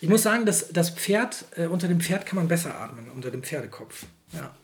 Ich 0.00 0.08
muss 0.08 0.22
sagen, 0.22 0.46
dass 0.46 0.68
das 0.68 0.90
Pferd, 0.90 1.44
äh, 1.56 1.66
unter 1.66 1.88
dem 1.88 2.00
Pferd 2.00 2.24
kann 2.24 2.36
man 2.36 2.46
besser 2.46 2.72
atmen, 2.78 3.10
unter 3.12 3.32
dem 3.32 3.42
Pferdekopf. 3.42 4.06
Ja. 4.32 4.54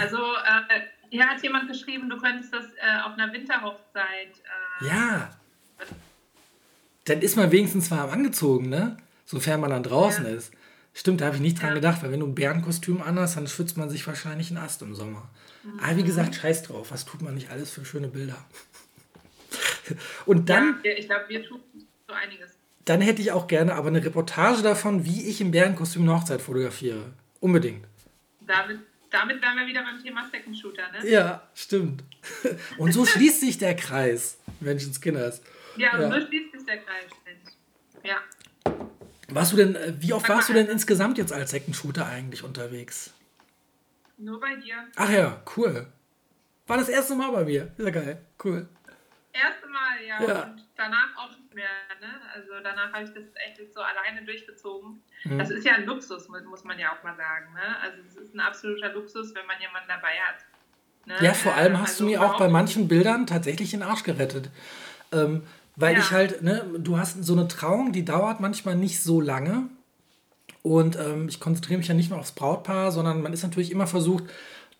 Also, 0.00 0.16
äh, 0.16 0.80
hier 1.10 1.26
hat 1.26 1.42
jemand 1.42 1.68
geschrieben, 1.68 2.08
du 2.08 2.18
könntest 2.18 2.52
das 2.52 2.64
äh, 2.64 3.00
auf 3.04 3.12
einer 3.18 3.32
Winterhochzeit. 3.32 4.32
Äh, 4.80 4.86
ja. 4.86 5.30
Dann 7.04 7.20
ist 7.20 7.36
man 7.36 7.50
wenigstens 7.50 7.90
warm 7.90 8.10
angezogen, 8.10 8.68
ne? 8.68 8.96
Sofern 9.24 9.60
man 9.60 9.70
dann 9.70 9.82
draußen 9.82 10.24
ja. 10.24 10.32
ist. 10.32 10.52
Stimmt, 10.94 11.20
da 11.20 11.26
habe 11.26 11.36
ich 11.36 11.42
nicht 11.42 11.60
dran 11.60 11.70
ja. 11.70 11.74
gedacht, 11.76 12.02
weil 12.02 12.12
wenn 12.12 12.20
du 12.20 12.26
ein 12.26 12.34
Bärenkostüm 12.34 13.02
anhast, 13.02 13.36
dann 13.36 13.46
schwitzt 13.46 13.76
man 13.76 13.88
sich 13.88 14.06
wahrscheinlich 14.06 14.50
einen 14.50 14.58
Ast 14.58 14.82
im 14.82 14.94
Sommer. 14.94 15.30
Mhm. 15.62 15.80
Aber 15.80 15.96
wie 15.96 16.02
gesagt, 16.02 16.34
scheiß 16.34 16.64
drauf, 16.64 16.90
was 16.90 17.04
tut 17.04 17.22
man 17.22 17.34
nicht 17.34 17.50
alles 17.50 17.70
für 17.70 17.84
schöne 17.84 18.08
Bilder? 18.08 18.36
Und 20.26 20.48
dann. 20.50 20.80
Ja, 20.84 20.92
ich 20.96 21.06
glaube, 21.06 21.24
wir 21.28 21.44
tun 21.44 21.60
so 22.06 22.14
einiges. 22.14 22.52
Dann 22.84 23.00
hätte 23.00 23.22
ich 23.22 23.32
auch 23.32 23.46
gerne 23.46 23.74
aber 23.74 23.88
eine 23.88 24.04
Reportage 24.04 24.62
davon, 24.62 25.04
wie 25.04 25.28
ich 25.28 25.40
im 25.40 25.50
Bärenkostüm 25.50 26.02
eine 26.02 26.14
Hochzeit 26.14 26.42
fotografiere. 26.42 27.12
Unbedingt. 27.40 27.86
Damit, 28.40 28.80
damit 29.12 29.42
wären 29.42 29.56
wir 29.56 29.66
wieder 29.66 29.82
beim 29.82 30.02
Thema 30.02 30.28
Second 30.30 30.56
Shooter, 30.56 30.90
ne? 30.90 31.08
Ja, 31.08 31.48
stimmt. 31.54 32.02
Und 32.78 32.92
so 32.92 33.04
schließt 33.04 33.40
sich 33.40 33.58
der 33.58 33.76
Kreis, 33.76 34.38
Menschenskinders. 34.60 35.42
Ja, 35.76 35.98
ja, 35.98 36.10
so 36.10 36.26
schließt 36.26 36.52
sich 36.52 36.64
der 36.66 36.78
Kreis, 36.78 37.10
Mensch. 37.24 37.54
Ja. 38.04 38.16
Warst 39.28 39.52
du 39.52 39.56
denn, 39.56 39.76
äh, 39.76 39.94
wie 39.98 40.12
oft 40.12 40.28
warst 40.28 40.48
du 40.48 40.52
denn 40.52 40.66
insgesamt 40.66 41.18
jetzt 41.18 41.32
als 41.32 41.50
Second 41.50 41.76
Shooter 41.76 42.06
eigentlich 42.06 42.42
unterwegs? 42.42 43.12
Nur 44.18 44.40
bei 44.40 44.56
dir. 44.56 44.74
Ach 44.96 45.10
ja, 45.10 45.42
cool. 45.56 45.86
War 46.66 46.76
das 46.76 46.88
erste 46.88 47.14
Mal 47.14 47.30
bei 47.32 47.44
mir. 47.44 47.72
Ist 47.76 47.84
ja 47.84 47.90
geil. 47.90 48.24
Cool. 48.42 48.68
Erste 49.32 49.66
Mal, 49.68 50.04
ja. 50.06 50.22
ja. 50.22 50.42
Und 50.44 50.64
danach 50.76 51.16
auch 51.16 51.30
nicht 51.52 51.54
mehr. 51.54 52.08
Ne? 52.08 52.14
Also 52.34 52.52
danach 52.62 52.92
habe 52.92 53.04
ich 53.04 53.10
das 53.10 53.24
echt 53.46 53.74
so 53.74 53.80
alleine 53.80 54.24
durchgezogen. 54.24 55.02
Mhm. 55.24 55.38
Das 55.38 55.50
ist 55.50 55.64
ja 55.64 55.74
ein 55.74 55.86
Luxus, 55.86 56.28
muss 56.28 56.64
man 56.64 56.78
ja 56.78 56.92
auch 56.92 57.02
mal 57.02 57.16
sagen. 57.16 57.52
Ne? 57.54 57.78
Also 57.80 57.98
es 58.06 58.16
ist 58.16 58.34
ein 58.34 58.40
absoluter 58.40 58.92
Luxus, 58.92 59.34
wenn 59.34 59.46
man 59.46 59.60
jemanden 59.60 59.88
dabei 59.88 60.14
hat. 60.26 60.44
Ne? 61.06 61.26
Ja, 61.26 61.34
vor 61.34 61.54
allem 61.54 61.78
hast 61.80 61.92
also 61.92 62.04
du 62.04 62.10
mir 62.10 62.22
auch 62.22 62.38
bei 62.38 62.48
manchen 62.48 62.88
Bildern 62.88 63.26
tatsächlich 63.26 63.70
den 63.70 63.82
Arsch 63.82 64.04
gerettet. 64.04 64.50
Ähm, 65.12 65.42
weil 65.76 65.94
ja. 65.94 66.00
ich 66.00 66.10
halt, 66.10 66.42
ne, 66.42 66.64
du 66.78 66.98
hast 66.98 67.24
so 67.24 67.32
eine 67.32 67.48
Trauung, 67.48 67.92
die 67.92 68.04
dauert 68.04 68.40
manchmal 68.40 68.76
nicht 68.76 69.02
so 69.02 69.20
lange. 69.20 69.68
Und 70.62 70.96
ähm, 70.96 71.28
ich 71.28 71.40
konzentriere 71.40 71.78
mich 71.78 71.88
ja 71.88 71.94
nicht 71.94 72.10
nur 72.10 72.20
aufs 72.20 72.32
Brautpaar, 72.32 72.92
sondern 72.92 73.20
man 73.20 73.32
ist 73.32 73.42
natürlich 73.42 73.72
immer 73.72 73.86
versucht, 73.86 74.24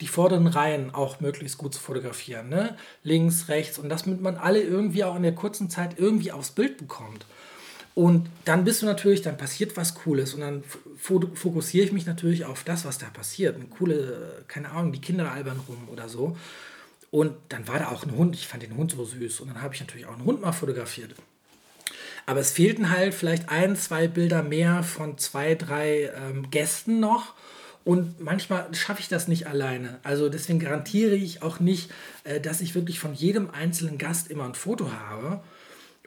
die 0.03 0.09
vorderen 0.09 0.49
Reihen 0.49 0.93
auch 0.93 1.21
möglichst 1.21 1.59
gut 1.59 1.75
zu 1.75 1.81
fotografieren. 1.81 2.49
Ne? 2.49 2.77
Links, 3.05 3.49
rechts 3.49 3.79
und 3.79 3.89
das, 3.89 4.03
damit 4.03 4.21
man 4.21 4.37
alle 4.37 4.61
irgendwie 4.61 5.05
auch 5.05 5.15
in 5.15 5.23
der 5.23 5.35
kurzen 5.35 5.71
Zeit 5.71 5.99
irgendwie 5.99 6.33
aufs 6.33 6.51
Bild 6.51 6.77
bekommt. 6.77 7.25
Und 7.95 8.29
dann 8.45 8.65
bist 8.65 8.83
du 8.83 8.87
natürlich, 8.87 9.23
dann 9.23 9.37
passiert 9.37 9.77
was 9.77 9.95
Cooles 9.95 10.35
und 10.35 10.41
dann 10.41 10.65
fokussiere 11.35 11.85
ich 11.85 11.93
mich 11.93 12.05
natürlich 12.05 12.45
auf 12.45 12.65
das, 12.65 12.85
was 12.85 12.99
da 12.99 13.07
passiert. 13.07 13.55
Eine 13.55 13.67
coole, 13.67 14.45
keine 14.49 14.71
Ahnung, 14.71 14.93
die 14.93 15.01
Kinder 15.01 15.31
albern 15.31 15.61
rum 15.69 15.89
oder 15.91 16.09
so. 16.09 16.37
Und 17.13 17.35
dann 17.51 17.69
war 17.69 17.79
da 17.79 17.89
auch 17.91 18.05
ein 18.05 18.17
Hund. 18.17 18.35
Ich 18.35 18.49
fand 18.49 18.63
den 18.63 18.77
Hund 18.77 18.93
so 18.93 19.05
süß. 19.05 19.41
Und 19.41 19.49
dann 19.49 19.63
habe 19.63 19.75
ich 19.75 19.81
natürlich 19.81 20.07
auch 20.07 20.15
einen 20.15 20.25
Hund 20.25 20.41
mal 20.41 20.53
fotografiert. 20.53 21.15
Aber 22.27 22.41
es 22.41 22.51
fehlten 22.51 22.91
halt 22.91 23.15
vielleicht 23.15 23.51
ein, 23.51 23.77
zwei 23.77 24.09
Bilder 24.09 24.43
mehr 24.43 24.83
von 24.83 25.19
zwei, 25.19 25.55
drei 25.55 26.11
ähm, 26.17 26.51
Gästen 26.51 26.99
noch. 26.99 27.35
Und 27.85 28.21
manchmal 28.21 28.73
schaffe 28.75 29.01
ich 29.01 29.09
das 29.09 29.29
nicht 29.29 29.47
alleine. 29.47 29.99
Also 30.03 30.29
deswegen 30.29 30.61
garantiere 30.61 31.15
ich 31.15 31.43
auch 31.43 31.61
nicht, 31.61 31.91
äh, 32.25 32.41
dass 32.41 32.61
ich 32.61 32.75
wirklich 32.75 33.01
von 33.01 33.15
jedem 33.15 33.51
einzelnen 33.51 33.99
Gast 33.99 34.31
immer 34.31 34.45
ein 34.45 34.55
Foto 34.55 34.93
habe. 34.93 35.41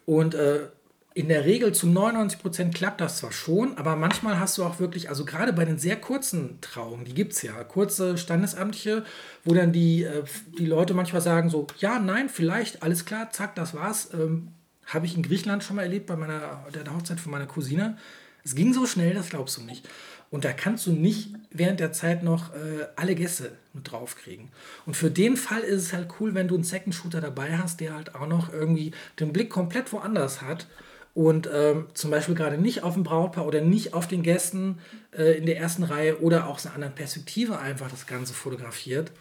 Und 0.06 0.36
äh, 0.36 0.68
in 1.16 1.30
der 1.30 1.46
Regel 1.46 1.74
zu 1.74 1.88
99 1.88 2.40
Prozent 2.40 2.76
klappt 2.76 3.00
das 3.00 3.18
zwar 3.18 3.32
schon, 3.32 3.78
aber 3.78 3.96
manchmal 3.96 4.38
hast 4.38 4.58
du 4.58 4.66
auch 4.66 4.80
wirklich, 4.80 5.08
also 5.08 5.24
gerade 5.24 5.54
bei 5.54 5.64
den 5.64 5.80
sehr 5.80 5.96
kurzen 5.96 6.60
Trauungen, 6.60 7.06
die 7.06 7.14
gibt 7.14 7.32
es 7.32 7.42
ja, 7.42 7.64
kurze 7.64 8.18
Standesamtliche, 8.18 9.06
wo 9.46 9.54
dann 9.54 9.72
die, 9.72 10.04
äh, 10.04 10.24
die 10.60 10.66
Leute 10.66 10.94
manchmal 10.94 11.22
sagen 11.22 11.50
so, 11.50 11.68
ja, 11.80 12.00
nein, 12.00 12.28
vielleicht, 12.28 12.84
alles 12.84 13.06
klar, 13.06 13.32
zack, 13.32 13.56
das 13.56 13.74
war's. 13.74 14.10
Ähm, 14.14 14.50
Habe 14.86 15.06
ich 15.06 15.16
in 15.16 15.24
Griechenland 15.24 15.64
schon 15.64 15.78
mal 15.78 15.84
erlebt 15.84 16.06
bei 16.06 16.18
meiner, 16.18 16.66
der 16.74 16.94
Hochzeit 16.94 17.20
von 17.20 17.32
meiner 17.32 17.48
Cousine. 17.48 17.98
Es 18.46 18.56
ging 18.56 18.74
so 18.74 18.86
schnell, 18.86 19.14
das 19.14 19.30
glaubst 19.30 19.58
du 19.58 19.62
nicht. 19.62 19.90
Und 20.30 20.46
da 20.46 20.54
kannst 20.54 20.88
du 20.88 20.92
nicht 20.92 21.34
während 21.52 21.80
der 21.80 21.92
Zeit 21.92 22.24
noch 22.24 22.54
äh, 22.54 22.88
alle 22.96 23.16
Gäste 23.16 23.52
mit 23.74 23.92
draufkriegen. 23.92 24.50
Und 24.86 24.96
für 24.96 25.12
den 25.12 25.36
Fall 25.36 25.62
ist 25.62 25.82
es 25.82 25.94
halt 25.94 26.10
cool, 26.20 26.34
wenn 26.34 26.48
du 26.48 26.56
einen 26.56 26.64
Second 26.64 26.96
Shooter 26.96 27.22
dabei 27.22 27.58
hast, 27.58 27.80
der 27.80 27.96
halt 27.96 28.16
auch 28.16 28.28
noch 28.28 28.52
irgendwie 28.52 28.92
den 29.20 29.34
Blick 29.34 29.50
komplett 29.50 29.92
woanders 29.92 30.42
hat 30.42 30.68
und 31.16 31.50
ähm, 31.52 31.88
zum 31.94 32.12
Beispiel 32.12 32.36
gerade 32.36 32.58
nicht 32.58 32.84
auf 32.84 32.94
dem 32.96 33.04
Brautpaar 33.04 33.48
oder 33.48 33.62
nicht 33.62 33.94
auf 33.94 34.08
den 34.08 34.22
Gästen 34.22 34.80
äh, 35.18 35.38
in 35.38 35.46
der 35.46 35.58
ersten 35.58 35.84
Reihe 35.84 36.20
oder 36.20 36.48
auch 36.48 36.56
aus 36.56 36.66
einer 36.66 36.76
anderen 36.76 36.96
Perspektive 36.96 37.58
einfach 37.58 37.90
das 37.90 38.06
Ganze 38.06 38.34
fotografiert. 38.34 39.12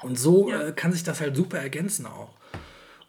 Und 0.00 0.18
so 0.18 0.48
ja. 0.48 0.68
äh, 0.68 0.72
kann 0.72 0.90
sich 0.90 1.04
das 1.04 1.20
halt 1.20 1.36
super 1.36 1.58
ergänzen 1.58 2.06
auch. 2.06 2.30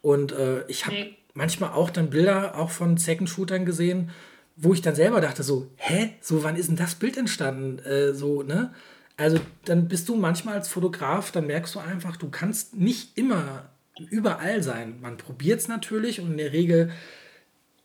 Und 0.02 0.34
äh, 0.34 0.66
ich 0.68 0.86
habe 0.86 0.96
nee. 0.96 1.18
manchmal 1.34 1.72
auch 1.72 1.90
dann 1.90 2.10
Bilder 2.10 2.58
auch 2.58 2.72
von 2.72 2.98
Second-Shootern 2.98 3.66
gesehen, 3.66 4.12
wo 4.56 4.74
ich 4.74 4.82
dann 4.82 4.96
selber 4.96 5.22
dachte 5.22 5.44
so, 5.44 5.72
hä, 5.76 6.14
so 6.22 6.44
wann 6.44 6.56
ist 6.56 6.70
denn 6.70 6.76
das 6.76 6.96
Bild 6.96 7.18
entstanden? 7.18 7.80
Äh, 7.80 8.14
so, 8.14 8.44
ne? 8.44 8.74
Also 9.18 9.40
dann 9.66 9.88
bist 9.88 10.10
du 10.10 10.16
manchmal 10.16 10.56
als 10.56 10.68
Fotograf, 10.68 11.32
dann 11.32 11.48
merkst 11.48 11.76
du 11.76 11.80
einfach, 11.80 12.18
du 12.18 12.30
kannst 12.30 12.76
nicht 12.76 13.18
immer 13.18 13.70
überall 14.10 14.64
sein. 14.64 15.00
Man 15.02 15.18
probiert 15.18 15.60
es 15.60 15.68
natürlich 15.68 16.20
und 16.20 16.32
in 16.32 16.38
der 16.38 16.52
Regel 16.52 16.92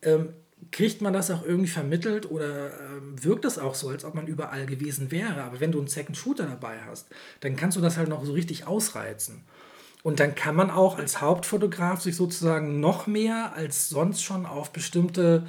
ähm, 0.02 0.30
kriegt 0.70 1.02
man 1.02 1.12
das 1.12 1.30
auch 1.30 1.44
irgendwie 1.44 1.68
vermittelt 1.68 2.30
oder 2.30 2.70
ähm, 2.80 3.22
wirkt 3.22 3.44
es 3.44 3.58
auch 3.58 3.74
so, 3.74 3.88
als 3.88 4.04
ob 4.04 4.14
man 4.14 4.26
überall 4.26 4.66
gewesen 4.66 5.10
wäre. 5.10 5.42
Aber 5.42 5.60
wenn 5.60 5.72
du 5.72 5.78
einen 5.78 5.88
Second 5.88 6.16
Shooter 6.16 6.46
dabei 6.46 6.78
hast, 6.86 7.08
dann 7.40 7.56
kannst 7.56 7.76
du 7.76 7.80
das 7.80 7.96
halt 7.96 8.08
noch 8.08 8.24
so 8.24 8.32
richtig 8.32 8.66
ausreizen. 8.66 9.44
Und 10.02 10.20
dann 10.20 10.34
kann 10.34 10.54
man 10.54 10.70
auch 10.70 10.98
als 10.98 11.20
Hauptfotograf 11.20 12.00
sich 12.00 12.16
sozusagen 12.16 12.80
noch 12.80 13.06
mehr 13.06 13.52
als 13.54 13.88
sonst 13.88 14.22
schon 14.22 14.46
auf 14.46 14.72
bestimmte 14.72 15.46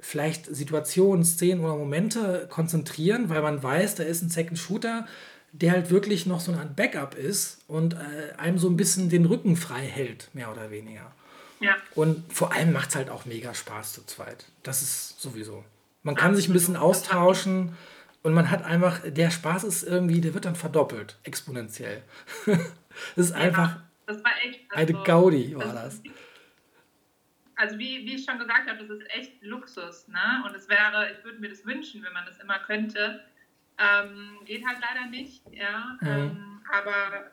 vielleicht 0.00 0.46
Situationen, 0.46 1.24
Szenen 1.24 1.64
oder 1.64 1.76
Momente 1.76 2.46
konzentrieren, 2.50 3.28
weil 3.28 3.42
man 3.42 3.62
weiß, 3.62 3.96
da 3.96 4.04
ist 4.04 4.22
ein 4.22 4.30
Second 4.30 4.58
Shooter, 4.58 5.06
der 5.52 5.72
halt 5.72 5.90
wirklich 5.90 6.26
noch 6.26 6.40
so 6.40 6.52
eine 6.52 6.60
Art 6.60 6.76
Backup 6.76 7.14
ist 7.14 7.58
und 7.66 7.94
äh, 7.94 8.36
einem 8.36 8.58
so 8.58 8.68
ein 8.68 8.76
bisschen 8.76 9.08
den 9.08 9.24
Rücken 9.24 9.56
frei 9.56 9.86
hält, 9.86 10.28
mehr 10.34 10.50
oder 10.52 10.70
weniger. 10.70 11.12
Ja. 11.60 11.76
Und 11.94 12.32
vor 12.32 12.52
allem 12.52 12.72
macht 12.72 12.90
es 12.90 12.96
halt 12.96 13.10
auch 13.10 13.24
mega 13.24 13.54
Spaß 13.54 13.94
zu 13.94 14.06
zweit. 14.06 14.44
Das 14.62 14.82
ist 14.82 15.20
sowieso. 15.20 15.64
Man 16.02 16.14
kann 16.14 16.36
sich 16.36 16.48
ein 16.48 16.52
bisschen 16.52 16.76
austauschen 16.76 17.76
und 18.22 18.34
man 18.34 18.50
hat 18.50 18.64
einfach, 18.64 19.00
der 19.04 19.30
Spaß 19.30 19.64
ist 19.64 19.82
irgendwie, 19.82 20.20
der 20.20 20.34
wird 20.34 20.44
dann 20.44 20.54
verdoppelt, 20.54 21.16
exponentiell. 21.24 22.02
das 22.46 22.58
ist 23.16 23.32
einfach 23.32 23.78
das 24.06 24.24
war 24.24 24.32
echt, 24.42 24.60
also, 24.70 24.94
eine 24.94 25.04
Gaudi, 25.04 25.54
war 25.54 25.74
das. 25.74 26.00
Also 27.58 27.76
wie, 27.76 28.06
wie 28.06 28.14
ich 28.14 28.24
schon 28.24 28.38
gesagt 28.38 28.68
habe, 28.68 28.78
das 28.78 28.88
ist 28.88 29.10
echt 29.10 29.42
Luxus. 29.42 30.06
Ne? 30.06 30.44
Und 30.46 30.54
es 30.54 30.68
wäre, 30.68 31.10
ich 31.10 31.24
würde 31.24 31.40
mir 31.40 31.48
das 31.48 31.66
wünschen, 31.66 32.04
wenn 32.04 32.12
man 32.12 32.24
das 32.24 32.38
immer 32.38 32.60
könnte. 32.60 33.24
Ähm, 33.78 34.38
geht 34.44 34.64
halt 34.64 34.78
leider 34.80 35.10
nicht, 35.10 35.42
ja. 35.50 35.98
Mhm. 36.00 36.08
Ähm, 36.08 36.62
aber 36.72 37.32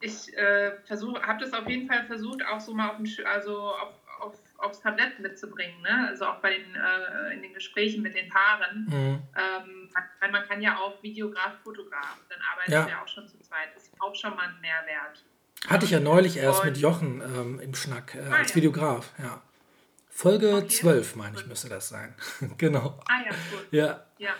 ich 0.00 0.34
äh, 0.38 0.72
habe 0.88 1.38
das 1.38 1.52
auf 1.52 1.68
jeden 1.68 1.86
Fall 1.86 2.06
versucht, 2.06 2.44
auch 2.46 2.60
so 2.60 2.72
mal 2.72 2.88
auf, 2.88 2.96
den, 2.96 3.26
also 3.26 3.74
auf, 3.74 3.94
auf, 4.20 4.38
aufs 4.56 4.80
Tablett 4.80 5.18
mitzubringen, 5.18 5.82
ne? 5.82 6.08
also 6.08 6.24
auch 6.26 6.40
bei 6.40 6.56
den, 6.56 6.74
äh, 6.74 7.34
in 7.34 7.42
den 7.42 7.52
Gesprächen 7.52 8.00
mit 8.00 8.14
den 8.14 8.30
Paaren. 8.30 8.86
Mhm. 8.86 9.22
Ähm, 9.36 9.90
man, 10.20 10.30
man, 10.30 10.48
kann 10.48 10.62
ja 10.62 10.78
auch 10.78 11.02
Videograf, 11.02 11.58
Fotograf, 11.62 12.18
dann 12.30 12.38
arbeitet 12.52 12.72
ja. 12.72 12.88
ja 12.88 13.02
auch 13.02 13.08
schon 13.08 13.28
zu 13.28 13.38
zweit. 13.40 13.68
Das 13.74 13.82
ist 13.84 14.00
auch 14.00 14.14
schon 14.14 14.34
mal 14.34 14.48
ein 14.48 14.60
Mehrwert. 14.62 15.22
Hatte 15.68 15.84
ich 15.84 15.90
ja 15.90 16.00
neulich 16.00 16.36
erst 16.36 16.64
mit 16.64 16.78
Jochen 16.78 17.20
ähm, 17.20 17.60
im 17.60 17.74
Schnack 17.74 18.14
äh, 18.14 18.20
ah, 18.30 18.36
als 18.36 18.50
ja. 18.50 18.56
Videograf, 18.56 19.12
ja. 19.18 19.42
Folge 20.08 20.54
okay. 20.54 20.68
12, 20.68 21.16
meine 21.16 21.38
ich, 21.38 21.46
müsste 21.46 21.68
das 21.68 21.88
sein. 21.88 22.14
genau. 22.58 23.00
Ah 23.06 23.20
ja, 23.24 23.30
gut. 23.30 23.66
Ja. 23.70 24.04
ja. 24.18 24.34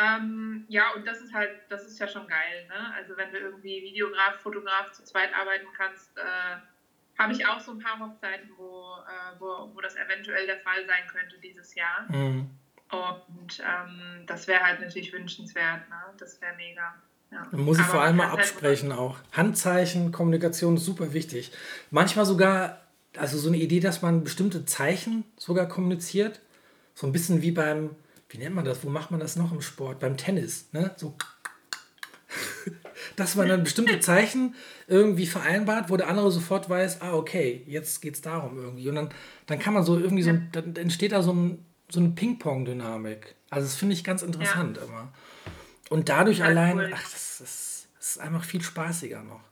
Ähm, 0.00 0.64
ja, 0.68 0.92
und 0.94 1.06
das 1.06 1.20
ist 1.20 1.34
halt, 1.34 1.50
das 1.68 1.86
ist 1.86 1.98
ja 1.98 2.08
schon 2.08 2.26
geil, 2.26 2.66
ne? 2.68 2.94
Also 2.94 3.16
wenn 3.16 3.32
du 3.32 3.38
irgendwie 3.38 3.82
Videograf, 3.82 4.36
Fotograf 4.40 4.92
zu 4.92 5.04
zweit 5.04 5.34
arbeiten 5.34 5.66
kannst, 5.76 6.16
äh, 6.16 6.56
habe 7.18 7.32
ich 7.34 7.46
auch 7.46 7.60
so 7.60 7.72
ein 7.72 7.80
paar 7.80 7.98
Hochzeiten, 7.98 8.50
wo, 8.56 8.94
äh, 8.96 9.38
wo, 9.38 9.70
wo 9.74 9.80
das 9.82 9.96
eventuell 9.96 10.46
der 10.46 10.60
Fall 10.60 10.86
sein 10.86 11.06
könnte 11.12 11.38
dieses 11.38 11.74
Jahr. 11.74 12.06
Mhm. 12.08 12.50
Und 12.90 13.60
ähm, 13.60 14.24
das 14.26 14.48
wäre 14.48 14.62
halt 14.64 14.80
natürlich 14.80 15.12
wünschenswert, 15.12 15.88
ne? 15.90 16.00
Das 16.18 16.40
wäre 16.40 16.56
mega. 16.56 16.94
Ja. 17.30 17.46
Man 17.52 17.64
muss 17.64 17.78
ich 17.78 17.84
vor 17.84 18.00
allem 18.00 18.16
mal 18.16 18.30
absprechen 18.30 18.92
auch. 18.92 19.16
Handzeichen, 19.32 20.10
Kommunikation 20.12 20.76
ist 20.76 20.84
super 20.84 21.12
wichtig. 21.12 21.52
Manchmal 21.90 22.26
sogar, 22.26 22.80
also 23.16 23.38
so 23.38 23.48
eine 23.48 23.58
Idee, 23.58 23.80
dass 23.80 24.02
man 24.02 24.24
bestimmte 24.24 24.64
Zeichen 24.64 25.24
sogar 25.36 25.68
kommuniziert. 25.68 26.40
So 26.94 27.06
ein 27.06 27.12
bisschen 27.12 27.40
wie 27.42 27.52
beim, 27.52 27.90
wie 28.28 28.38
nennt 28.38 28.54
man 28.54 28.64
das? 28.64 28.84
Wo 28.84 28.90
macht 28.90 29.10
man 29.10 29.20
das 29.20 29.36
noch 29.36 29.52
im 29.52 29.60
Sport? 29.60 30.00
Beim 30.00 30.16
Tennis, 30.16 30.68
ne? 30.72 30.92
So. 30.96 31.14
Dass 33.16 33.34
man 33.34 33.48
dann 33.48 33.64
bestimmte 33.64 34.00
Zeichen 34.00 34.54
irgendwie 34.86 35.26
vereinbart, 35.26 35.88
wo 35.90 35.96
der 35.96 36.08
andere 36.08 36.30
sofort 36.30 36.68
weiß, 36.68 37.00
ah, 37.00 37.14
okay, 37.14 37.62
jetzt 37.66 38.02
geht 38.02 38.14
es 38.14 38.20
darum 38.22 38.58
irgendwie. 38.58 38.88
Und 38.88 38.96
dann, 38.96 39.10
dann 39.46 39.58
kann 39.58 39.74
man 39.74 39.84
so 39.84 39.98
irgendwie 39.98 40.22
so, 40.22 40.32
dann 40.52 40.76
entsteht 40.76 41.12
da 41.12 41.22
so, 41.22 41.32
ein, 41.32 41.64
so 41.88 42.00
eine 42.00 42.10
Ping-Pong-Dynamik. 42.10 43.34
Also 43.50 43.66
das 43.66 43.76
finde 43.76 43.94
ich 43.94 44.04
ganz 44.04 44.22
interessant 44.22 44.76
ja. 44.76 44.84
immer. 44.84 45.12
Und 45.90 46.08
dadurch 46.08 46.38
ja, 46.38 46.46
allein, 46.46 46.78
cool. 46.78 46.90
ach, 46.94 47.02
das, 47.02 47.38
das, 47.38 47.88
das 47.98 48.10
ist 48.12 48.18
einfach 48.18 48.44
viel 48.44 48.62
spaßiger 48.62 49.22
noch. 49.22 49.42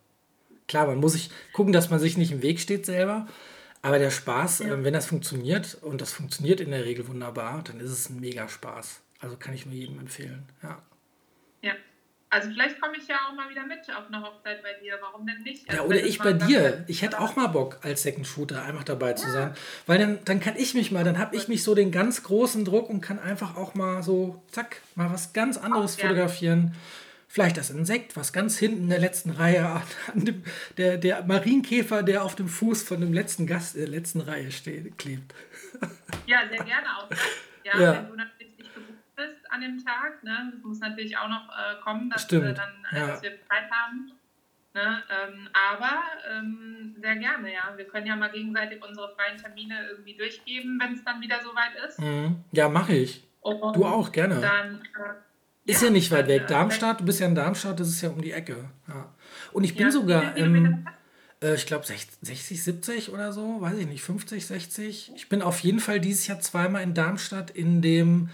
Klar, 0.68 0.86
man 0.86 0.98
muss 0.98 1.12
sich 1.12 1.30
gucken, 1.52 1.72
dass 1.72 1.90
man 1.90 1.98
sich 1.98 2.16
nicht 2.16 2.30
im 2.30 2.42
Weg 2.42 2.60
steht 2.60 2.86
selber. 2.86 3.26
Aber 3.82 3.98
der 3.98 4.10
Spaß, 4.10 4.60
ja. 4.60 4.68
äh, 4.68 4.84
wenn 4.84 4.94
das 4.94 5.06
funktioniert, 5.06 5.78
und 5.82 6.00
das 6.00 6.12
funktioniert 6.12 6.60
in 6.60 6.70
der 6.70 6.84
Regel 6.84 7.06
wunderbar, 7.08 7.62
dann 7.64 7.80
ist 7.80 7.90
es 7.90 8.08
ein 8.08 8.20
mega 8.20 8.48
Spaß. 8.48 9.00
Also 9.20 9.36
kann 9.36 9.54
ich 9.54 9.66
nur 9.66 9.74
jedem 9.74 9.98
empfehlen. 9.98 10.46
Ja. 10.62 10.82
Ja. 11.62 11.74
Also 12.30 12.50
vielleicht 12.50 12.80
komme 12.80 12.96
ich 12.98 13.08
ja 13.08 13.16
auch 13.28 13.34
mal 13.34 13.48
wieder 13.48 13.64
mit 13.64 13.80
auf 13.96 14.06
eine 14.08 14.22
Hochzeit 14.22 14.62
bei 14.62 14.74
dir. 14.82 14.98
Warum 15.00 15.26
denn 15.26 15.42
nicht? 15.42 15.68
Also 15.68 15.82
ja, 15.82 15.88
oder 15.88 16.04
ich 16.04 16.18
bei 16.18 16.32
dir. 16.34 16.84
Ich 16.86 17.02
hätte 17.02 17.20
auch 17.20 17.36
mal 17.36 17.46
Bock, 17.46 17.78
als 17.82 18.02
Second 18.02 18.26
Shooter 18.26 18.62
einfach 18.62 18.84
dabei 18.84 19.10
ja. 19.10 19.16
zu 19.16 19.30
sein. 19.30 19.54
Weil 19.86 19.98
dann, 19.98 20.18
dann 20.24 20.40
kann 20.40 20.56
ich 20.56 20.74
mich 20.74 20.92
mal, 20.92 21.04
dann 21.04 21.18
habe 21.18 21.36
ich 21.36 21.48
mich 21.48 21.62
so 21.62 21.74
den 21.74 21.90
ganz 21.90 22.22
großen 22.22 22.64
Druck 22.64 22.90
und 22.90 23.00
kann 23.00 23.18
einfach 23.18 23.56
auch 23.56 23.74
mal 23.74 24.02
so, 24.02 24.42
zack, 24.50 24.82
mal 24.94 25.10
was 25.10 25.32
ganz 25.32 25.56
anderes 25.56 25.96
auch, 25.96 26.02
fotografieren. 26.02 26.72
Ja 26.74 26.80
Vielleicht 27.30 27.58
das 27.58 27.68
Insekt, 27.68 28.16
was 28.16 28.32
ganz 28.32 28.58
hinten 28.58 28.84
in 28.84 28.88
der 28.88 29.00
letzten 29.00 29.30
Reihe 29.30 29.66
an 30.14 30.24
dem, 30.24 30.42
der, 30.78 30.96
der 30.96 31.22
Marienkäfer, 31.24 32.02
der 32.02 32.24
auf 32.24 32.34
dem 32.34 32.48
Fuß 32.48 32.82
von 32.82 33.00
dem 33.02 33.12
letzten 33.12 33.46
Gast 33.46 33.74
in 33.74 33.82
der 33.82 33.90
letzten 33.90 34.22
Reihe 34.22 34.50
steht, 34.50 34.96
klebt. 34.96 35.34
Ja, 36.26 36.40
sehr 36.48 36.64
gerne 36.64 36.86
auch. 36.96 37.10
Ja, 37.64 37.80
ja. 37.80 37.92
wenn 37.96 38.08
du 38.08 38.16
bist 39.18 39.50
an 39.50 39.60
dem 39.60 39.84
Tag, 39.84 40.22
ne, 40.22 40.52
das 40.54 40.62
muss 40.62 40.78
natürlich 40.78 41.18
auch 41.18 41.28
noch 41.28 41.48
äh, 41.48 41.80
kommen, 41.82 42.08
dass, 42.08 42.22
Stimmt. 42.22 42.44
wir 42.44 42.52
dann, 42.54 42.86
äh, 42.92 42.98
ja. 42.98 43.06
dass 43.08 43.22
wir 43.22 43.32
Zeit 43.48 43.70
haben. 43.70 44.12
Ne? 44.74 45.02
Ähm, 45.10 45.48
aber 45.52 46.02
ähm, 46.30 46.94
sehr 47.00 47.16
gerne, 47.16 47.52
ja. 47.52 47.76
Wir 47.76 47.86
können 47.86 48.06
ja 48.06 48.14
mal 48.14 48.30
gegenseitig 48.30 48.82
unsere 48.82 49.12
freien 49.14 49.36
Termine 49.36 49.88
irgendwie 49.90 50.16
durchgeben, 50.16 50.78
wenn 50.80 50.94
es 50.94 51.04
dann 51.04 51.20
wieder 51.20 51.40
soweit 51.42 51.74
ist. 51.86 51.98
Mhm. 51.98 52.44
Ja, 52.52 52.68
mache 52.68 52.94
ich. 52.94 53.26
Und 53.40 53.76
du 53.76 53.84
auch, 53.84 54.12
gerne. 54.12 54.40
Dann 54.40 54.82
äh, 54.82 55.70
ist 55.70 55.82
ja, 55.82 55.88
ja 55.88 55.92
nicht 55.92 56.10
weit 56.10 56.28
weg. 56.28 56.46
Darmstadt, 56.46 57.00
du 57.00 57.04
bist 57.04 57.20
ja 57.20 57.26
in 57.26 57.34
Darmstadt, 57.34 57.80
das 57.80 57.88
ist 57.88 58.02
ja 58.02 58.10
um 58.10 58.20
die 58.20 58.32
Ecke. 58.32 58.70
Ja. 58.86 59.12
Und 59.52 59.64
ich 59.64 59.74
bin 59.74 59.86
ja, 59.86 59.90
sogar 59.90 60.36
im, 60.36 60.86
äh, 61.42 61.54
ich 61.54 61.66
glaube 61.66 61.86
60, 61.86 62.62
70 62.62 63.10
oder 63.10 63.32
so, 63.32 63.60
weiß 63.60 63.78
ich 63.78 63.86
nicht, 63.86 64.02
50, 64.02 64.46
60. 64.46 65.12
Ich 65.16 65.28
bin 65.28 65.42
auf 65.42 65.60
jeden 65.60 65.80
Fall 65.80 66.00
dieses 66.00 66.26
Jahr 66.26 66.40
zweimal 66.40 66.82
in 66.82 66.94
Darmstadt 66.94 67.50
in 67.50 67.82
dem, 67.82 68.30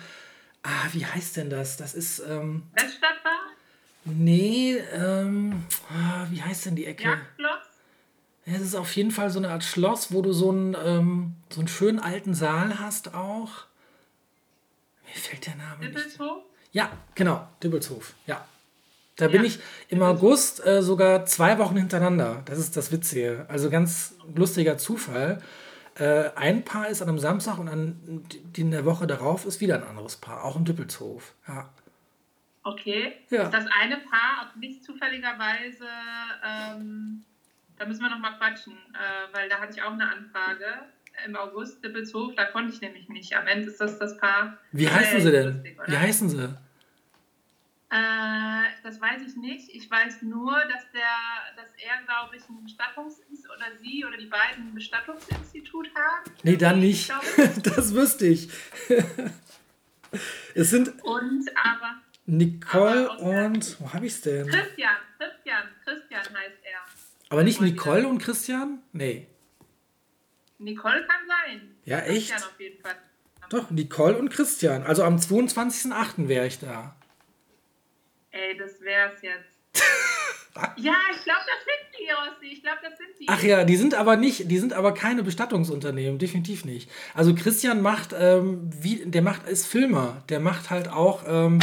ah, 0.65 0.89
wie 0.93 1.07
heißt 1.07 1.36
denn 1.36 1.51
das? 1.51 1.77
Das 1.77 1.95
ist, 1.95 2.20
ähm, 2.28 2.65
Weststadtbar? 2.73 3.32
Nee, 4.05 4.77
ähm, 4.93 5.65
ah, 5.91 6.27
wie 6.31 6.43
heißt 6.43 6.66
denn 6.66 6.77
die 6.77 6.86
Ecke? 6.86 7.05
Jagdschloss? 7.05 7.61
Ja, 8.47 8.55
es 8.57 8.61
ist 8.61 8.74
auf 8.74 8.95
jeden 8.97 9.11
Fall 9.11 9.31
so 9.31 9.39
eine 9.39 9.51
Art 9.51 9.65
Schloss, 9.65 10.12
wo 10.12 10.20
du 10.20 10.32
so 10.32 10.51
einen, 10.51 10.77
ähm, 10.85 11.36
so 11.49 11.61
einen 11.61 11.69
schönen 11.69 11.99
alten 11.99 12.35
Saal 12.35 12.78
hast 12.78 13.15
auch. 13.15 13.65
Mir 15.07 15.15
fällt 15.15 15.47
der 15.47 15.55
Name 15.57 15.89
nicht. 15.89 16.19
Ja, 16.73 16.91
genau, 17.15 17.49
Dübbelshof. 17.62 18.15
Ja. 18.27 18.45
Da 19.16 19.28
bin 19.28 19.45
ich 19.45 19.61
im 19.89 20.03
August 20.03 20.66
äh, 20.66 20.82
sogar 20.82 21.24
zwei 21.24 21.59
Wochen 21.59 21.77
hintereinander. 21.77 22.43
Das 22.47 22.59
ist 22.59 22.77
das 22.77 22.91
Witzige. 22.91 23.47
Also 23.49 23.70
ganz 23.70 24.16
lustiger 24.35 24.77
Zufall. 24.77 25.41
Äh, 25.97 26.31
ein 26.35 26.65
Paar 26.65 26.89
ist 26.89 27.03
an 27.03 27.09
einem 27.09 27.19
Samstag 27.19 27.59
und 27.59 27.69
an, 27.69 28.27
in 28.57 28.71
der 28.71 28.85
Woche 28.85 29.07
darauf 29.07 29.47
ist 29.47 29.61
wieder 29.61 29.77
ein 29.77 29.85
anderes 29.85 30.16
Paar, 30.16 30.45
auch 30.45 30.57
im 30.57 30.65
Düppelshof. 30.65 31.35
Ja. 31.47 31.71
Okay. 32.65 33.12
Ja. 33.31 33.49
Das 33.49 33.66
eine 33.81 33.99
Paar, 33.99 34.43
auch 34.51 34.57
nicht 34.57 34.85
zufälligerweise, 34.85 35.87
ähm, 36.45 37.23
da 37.79 37.87
müssen 37.87 38.03
wir 38.03 38.11
noch 38.11 38.19
mal 38.19 38.37
quatschen, 38.39 38.73
äh, 38.73 39.37
weil 39.37 39.49
da 39.49 39.59
hatte 39.61 39.75
ich 39.75 39.83
auch 39.83 39.93
eine 39.93 40.11
Anfrage 40.11 40.66
im 41.27 41.37
August, 41.37 41.85
Düppelshof, 41.85 42.35
da 42.35 42.47
konnte 42.47 42.75
ich 42.75 42.81
nämlich 42.81 43.09
nicht. 43.09 43.37
Am 43.37 43.47
Ende 43.47 43.69
ist 43.69 43.81
das 43.81 43.99
das 43.99 44.19
Paar. 44.19 44.59
Wie 44.73 44.89
heißen 44.89 45.21
sie 45.21 45.31
denn? 45.31 45.47
Lustig, 45.47 45.79
Wie 45.87 45.97
heißen 45.97 46.29
sie? 46.29 46.59
Äh, 47.95 48.71
das 48.83 49.01
weiß 49.01 49.23
ich 49.25 49.37
nicht. 49.37 49.71
Ich 49.73 49.89
weiß 49.89 50.23
nur, 50.23 50.53
dass, 50.53 50.91
der, 50.93 51.55
dass 51.55 51.71
er, 51.77 52.05
glaube 52.05 52.37
ich, 52.37 52.43
ein 52.49 52.65
Bestattungsinstitut 52.65 53.51
oder 53.57 53.66
sie 53.81 54.05
oder 54.05 54.16
die 54.16 54.27
beiden 54.27 54.69
ein 54.69 54.75
Bestattungsinstitut 54.75 55.89
haben. 55.95 56.31
Nee, 56.43 56.57
dann 56.57 56.81
nicht. 56.89 57.12
das 57.62 57.95
wüsste 57.95 58.27
ich. 58.27 58.49
es 60.55 60.71
sind. 60.71 60.89
Und 61.05 61.49
aber. 61.57 62.01
Nicole 62.27 63.11
aber 63.11 63.21
und. 63.21 63.81
Wo 63.81 63.93
habe 63.93 64.07
ich 64.07 64.15
es 64.15 64.23
denn? 64.23 64.49
Christian. 64.49 64.97
Christian. 65.16 65.62
Christian 65.85 66.23
heißt 66.23 66.59
er. 66.65 66.81
Aber 67.29 67.45
nicht 67.45 67.61
Nicole 67.61 68.09
und 68.09 68.19
Christian? 68.19 68.83
Nee. 68.93 69.29
Nicole 70.59 71.07
kann 71.07 71.29
sein. 71.29 71.77
Ja, 71.85 72.01
Christian 72.01 72.39
echt? 72.39 72.45
auf 72.45 72.61
jeden 72.61 72.83
Fall. 72.83 72.97
Doch, 73.51 73.71
Nicole 73.71 74.19
und 74.19 74.31
Christian. 74.31 74.83
Also 74.83 75.05
am 75.05 75.16
22.08. 75.16 76.27
wäre 76.27 76.49
ich 76.49 76.59
da. 76.59 76.97
Ey, 78.35 78.56
das 78.56 78.81
wär's 78.81 79.23
jetzt. 79.23 79.55
ja, 80.77 80.94
ich 81.12 81.23
glaube, 81.23 81.40
das 81.47 81.65
sind 81.65 81.98
die, 81.98 82.11
Rossi. 82.11 82.52
Ich 82.52 82.62
glaube, 82.62 82.78
das 82.82 82.98
sind 82.98 83.11
die. 83.20 83.27
Ach 83.28 83.40
ja, 83.40 83.62
die 83.62 83.77
sind 83.77 83.94
aber 83.94 84.16
nicht, 84.16 84.51
die 84.51 84.59
sind 84.59 84.73
aber 84.73 84.93
keine 84.93 85.23
Bestattungsunternehmen, 85.23 86.19
definitiv 86.19 86.65
nicht. 86.65 86.90
Also 87.15 87.32
Christian 87.36 87.81
macht, 87.81 88.12
ähm, 88.12 88.69
wie, 88.77 89.05
der 89.06 89.23
macht, 89.23 89.47
ist 89.47 89.69
Filmer, 89.69 90.24
der 90.31 90.40
macht 90.40 90.70
halt 90.70 90.89
auch, 90.89 91.23
ähm, 91.28 91.61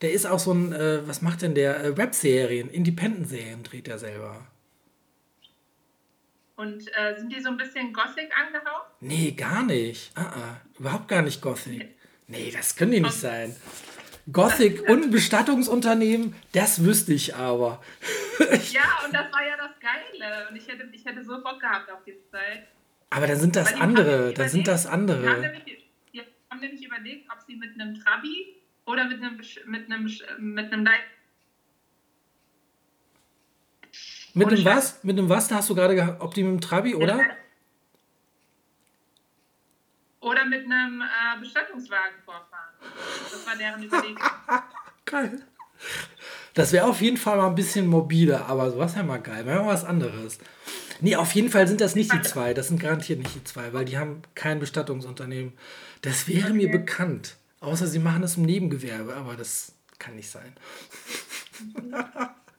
der 0.00 0.12
ist 0.12 0.26
auch 0.26 0.38
so 0.38 0.52
ein, 0.52 0.72
äh, 0.72 1.06
was 1.08 1.22
macht 1.22 1.42
denn 1.42 1.56
der? 1.56 1.82
Äh, 1.82 1.96
Webserien, 1.96 2.70
Independent-Serien 2.70 3.64
dreht 3.64 3.88
er 3.88 3.98
selber. 3.98 4.46
Und 6.54 6.86
äh, 6.96 7.18
sind 7.18 7.32
die 7.32 7.40
so 7.40 7.48
ein 7.48 7.56
bisschen 7.56 7.92
Gothic 7.92 8.30
angehaucht? 8.38 8.92
Nee, 9.00 9.32
gar 9.32 9.64
nicht. 9.64 10.12
Ah, 10.14 10.20
ah, 10.22 10.60
überhaupt 10.78 11.08
gar 11.08 11.22
nicht 11.22 11.42
Gothic. 11.42 11.96
Nee, 12.28 12.52
das 12.52 12.76
können 12.76 12.92
die 12.92 13.00
nicht 13.00 13.12
sein. 13.12 13.56
Gothic 14.30 14.88
und 14.88 15.10
Bestattungsunternehmen, 15.10 16.34
das 16.52 16.84
wüsste 16.84 17.12
ich 17.12 17.34
aber. 17.34 17.82
ja, 18.38 18.82
und 19.04 19.12
das 19.12 19.32
war 19.32 19.44
ja 19.44 19.56
das 19.56 19.72
Geile. 19.80 20.48
Und 20.48 20.56
ich 20.56 20.68
hätte, 20.68 20.88
ich 20.92 21.04
hätte 21.04 21.24
so 21.24 21.42
Bock 21.42 21.58
gehabt 21.60 21.90
auf 21.90 22.04
die 22.04 22.16
Zeit. 22.30 22.68
Aber 23.10 23.26
dann 23.26 23.38
sind 23.38 23.56
das 23.56 23.74
andere, 23.74 24.32
dann 24.32 24.48
sind 24.48 24.68
das 24.68 24.86
andere. 24.86 25.22
Die 25.22 25.28
haben, 25.28 25.40
nämlich, 25.40 25.64
die 26.12 26.22
haben 26.50 26.60
nämlich 26.60 26.84
überlegt, 26.84 27.30
ob 27.32 27.40
sie 27.46 27.56
mit 27.56 27.74
einem 27.74 27.94
Trabi 27.94 28.56
oder 28.86 29.06
mit 29.06 29.22
einem, 29.22 29.40
mit 29.66 29.90
einem, 29.90 30.10
mit 30.38 30.72
einem 30.72 30.88
mit 34.34 34.48
einem 34.48 34.64
was? 34.64 35.04
Mit 35.04 35.18
einem 35.18 35.28
was? 35.28 35.48
Da 35.48 35.56
hast 35.56 35.68
du 35.68 35.74
gerade 35.74 35.94
gehabt, 35.94 36.22
ob 36.22 36.32
die 36.32 36.42
mit 36.42 36.50
einem 36.52 36.60
Trabi, 36.60 36.94
oder? 36.94 37.20
Oder 40.20 40.44
mit 40.46 40.64
einem 40.64 41.02
äh, 41.02 41.40
Bestattungswagen 41.40 42.18
vorfahren. 42.24 42.51
Das 43.30 43.46
war 43.46 43.56
deren 43.56 43.82
Überlegung. 43.82 44.22
geil. 45.04 45.42
Das 46.54 46.72
wäre 46.72 46.86
auf 46.86 47.00
jeden 47.00 47.16
Fall 47.16 47.38
mal 47.38 47.48
ein 47.48 47.54
bisschen 47.54 47.86
mobiler, 47.86 48.46
aber 48.46 48.70
sowas 48.70 48.94
wäre 48.94 49.04
mal 49.04 49.20
geil. 49.20 49.46
Wäre 49.46 49.62
mal 49.62 49.72
was 49.72 49.84
anderes. 49.84 50.38
Nee, 51.00 51.16
auf 51.16 51.32
jeden 51.32 51.50
Fall 51.50 51.66
sind 51.66 51.80
das 51.80 51.94
nicht 51.94 52.12
die 52.12 52.22
zwei. 52.22 52.54
Das 52.54 52.68
sind 52.68 52.80
garantiert 52.80 53.18
nicht 53.18 53.34
die 53.34 53.44
zwei, 53.44 53.72
weil 53.72 53.84
die 53.84 53.98
haben 53.98 54.22
kein 54.34 54.60
Bestattungsunternehmen. 54.60 55.52
Das 56.02 56.28
wäre 56.28 56.50
okay. 56.50 56.52
mir 56.52 56.70
bekannt. 56.70 57.36
Außer 57.60 57.86
sie 57.86 57.98
machen 57.98 58.22
es 58.22 58.36
im 58.36 58.44
Nebengewerbe, 58.44 59.14
aber 59.14 59.34
das 59.34 59.72
kann 59.98 60.16
nicht 60.16 60.30
sein. 60.30 60.52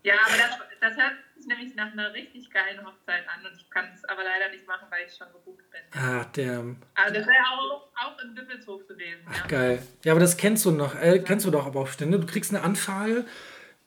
Ja, 0.03 0.15
aber 0.25 0.37
das, 0.37 0.59
das 0.81 0.97
hört 0.97 1.13
sich 1.43 1.47
nämlich 1.47 1.75
nach 1.75 1.91
einer 1.91 2.13
richtig 2.13 2.49
geilen 2.49 2.79
Hochzeit 2.85 3.23
an 3.27 3.45
und 3.45 3.55
ich 3.57 3.69
kann 3.69 3.85
es 3.93 4.03
aber 4.05 4.23
leider 4.23 4.49
nicht 4.51 4.67
machen, 4.67 4.87
weil 4.89 5.05
ich 5.07 5.13
schon 5.13 5.27
gebucht 5.27 5.63
bin. 5.71 5.81
Ah, 6.01 6.25
damn. 6.33 6.77
Aber 6.95 7.11
das 7.11 7.27
wäre 7.27 7.43
auch, 7.51 7.87
auch 7.95 8.19
im 8.23 8.35
Wippelshof 8.35 8.87
gewesen. 8.87 9.21
Ach, 9.29 9.41
ja. 9.41 9.47
geil. 9.47 9.83
Ja, 10.03 10.13
aber 10.13 10.21
das 10.21 10.37
kennst 10.37 10.65
du 10.65 10.71
noch. 10.71 10.95
Äh, 10.95 11.19
kennst 11.19 11.45
du 11.45 11.51
doch 11.51 11.65
aber 11.65 11.81
auch 11.81 11.87
Stände. 11.87 12.19
Du 12.19 12.25
kriegst 12.25 12.53
eine 12.53 12.63
Anfrage 12.63 13.25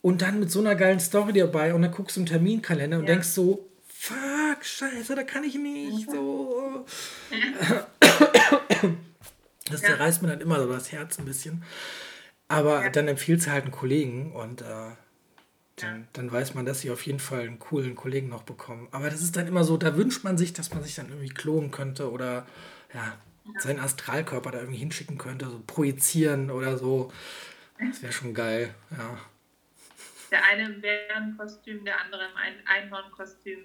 und 0.02 0.22
dann 0.22 0.38
mit 0.38 0.50
so 0.50 0.60
einer 0.60 0.74
geilen 0.74 1.00
Story 1.00 1.32
dabei 1.32 1.74
und 1.74 1.82
dann 1.82 1.92
guckst 1.92 2.16
du 2.16 2.20
im 2.20 2.26
Terminkalender 2.26 2.98
und 2.98 3.04
ja. 3.04 3.14
denkst 3.14 3.28
so, 3.28 3.68
fuck, 3.86 4.64
scheiße, 4.64 5.14
da 5.14 5.22
kann 5.22 5.44
ich 5.44 5.56
nicht. 5.56 6.10
So. 6.10 6.86
das 9.70 9.82
ja. 9.82 9.88
zerreißt 9.88 10.22
mir 10.22 10.28
dann 10.28 10.40
immer 10.40 10.60
so 10.60 10.70
das 10.70 10.92
Herz 10.92 11.18
ein 11.18 11.24
bisschen. 11.24 11.64
Aber 12.48 12.88
dann 12.90 13.08
empfiehlt 13.08 13.44
du 13.44 13.50
halt 13.50 13.64
einen 13.64 13.72
Kollegen 13.72 14.32
und 14.32 14.62
äh, 14.62 14.90
dann, 15.76 16.08
dann 16.14 16.32
weiß 16.32 16.54
man, 16.54 16.64
dass 16.64 16.80
sie 16.80 16.90
auf 16.90 17.04
jeden 17.04 17.18
Fall 17.18 17.40
einen 17.40 17.58
coolen 17.58 17.94
Kollegen 17.94 18.28
noch 18.28 18.44
bekommen. 18.44 18.88
Aber 18.92 19.10
das 19.10 19.20
ist 19.20 19.36
dann 19.36 19.46
immer 19.46 19.62
so, 19.62 19.76
da 19.76 19.96
wünscht 19.96 20.24
man 20.24 20.38
sich, 20.38 20.54
dass 20.54 20.72
man 20.72 20.82
sich 20.82 20.94
dann 20.94 21.08
irgendwie 21.10 21.28
klonen 21.28 21.70
könnte 21.70 22.10
oder 22.10 22.46
ja, 22.94 23.14
seinen 23.58 23.80
Astralkörper 23.80 24.50
da 24.50 24.58
irgendwie 24.60 24.78
hinschicken 24.78 25.18
könnte, 25.18 25.48
so 25.50 25.62
projizieren 25.66 26.50
oder 26.50 26.78
so. 26.78 27.12
Das 27.78 28.02
wäre 28.02 28.12
schon 28.12 28.32
geil, 28.32 28.74
ja. 28.90 29.18
Der 30.30 30.44
eine 30.44 30.64
im 30.64 30.80
Bärenkostüm, 30.80 31.84
der 31.84 32.00
andere 32.00 32.22
im 32.24 32.64
Einhornkostüm. 32.64 33.58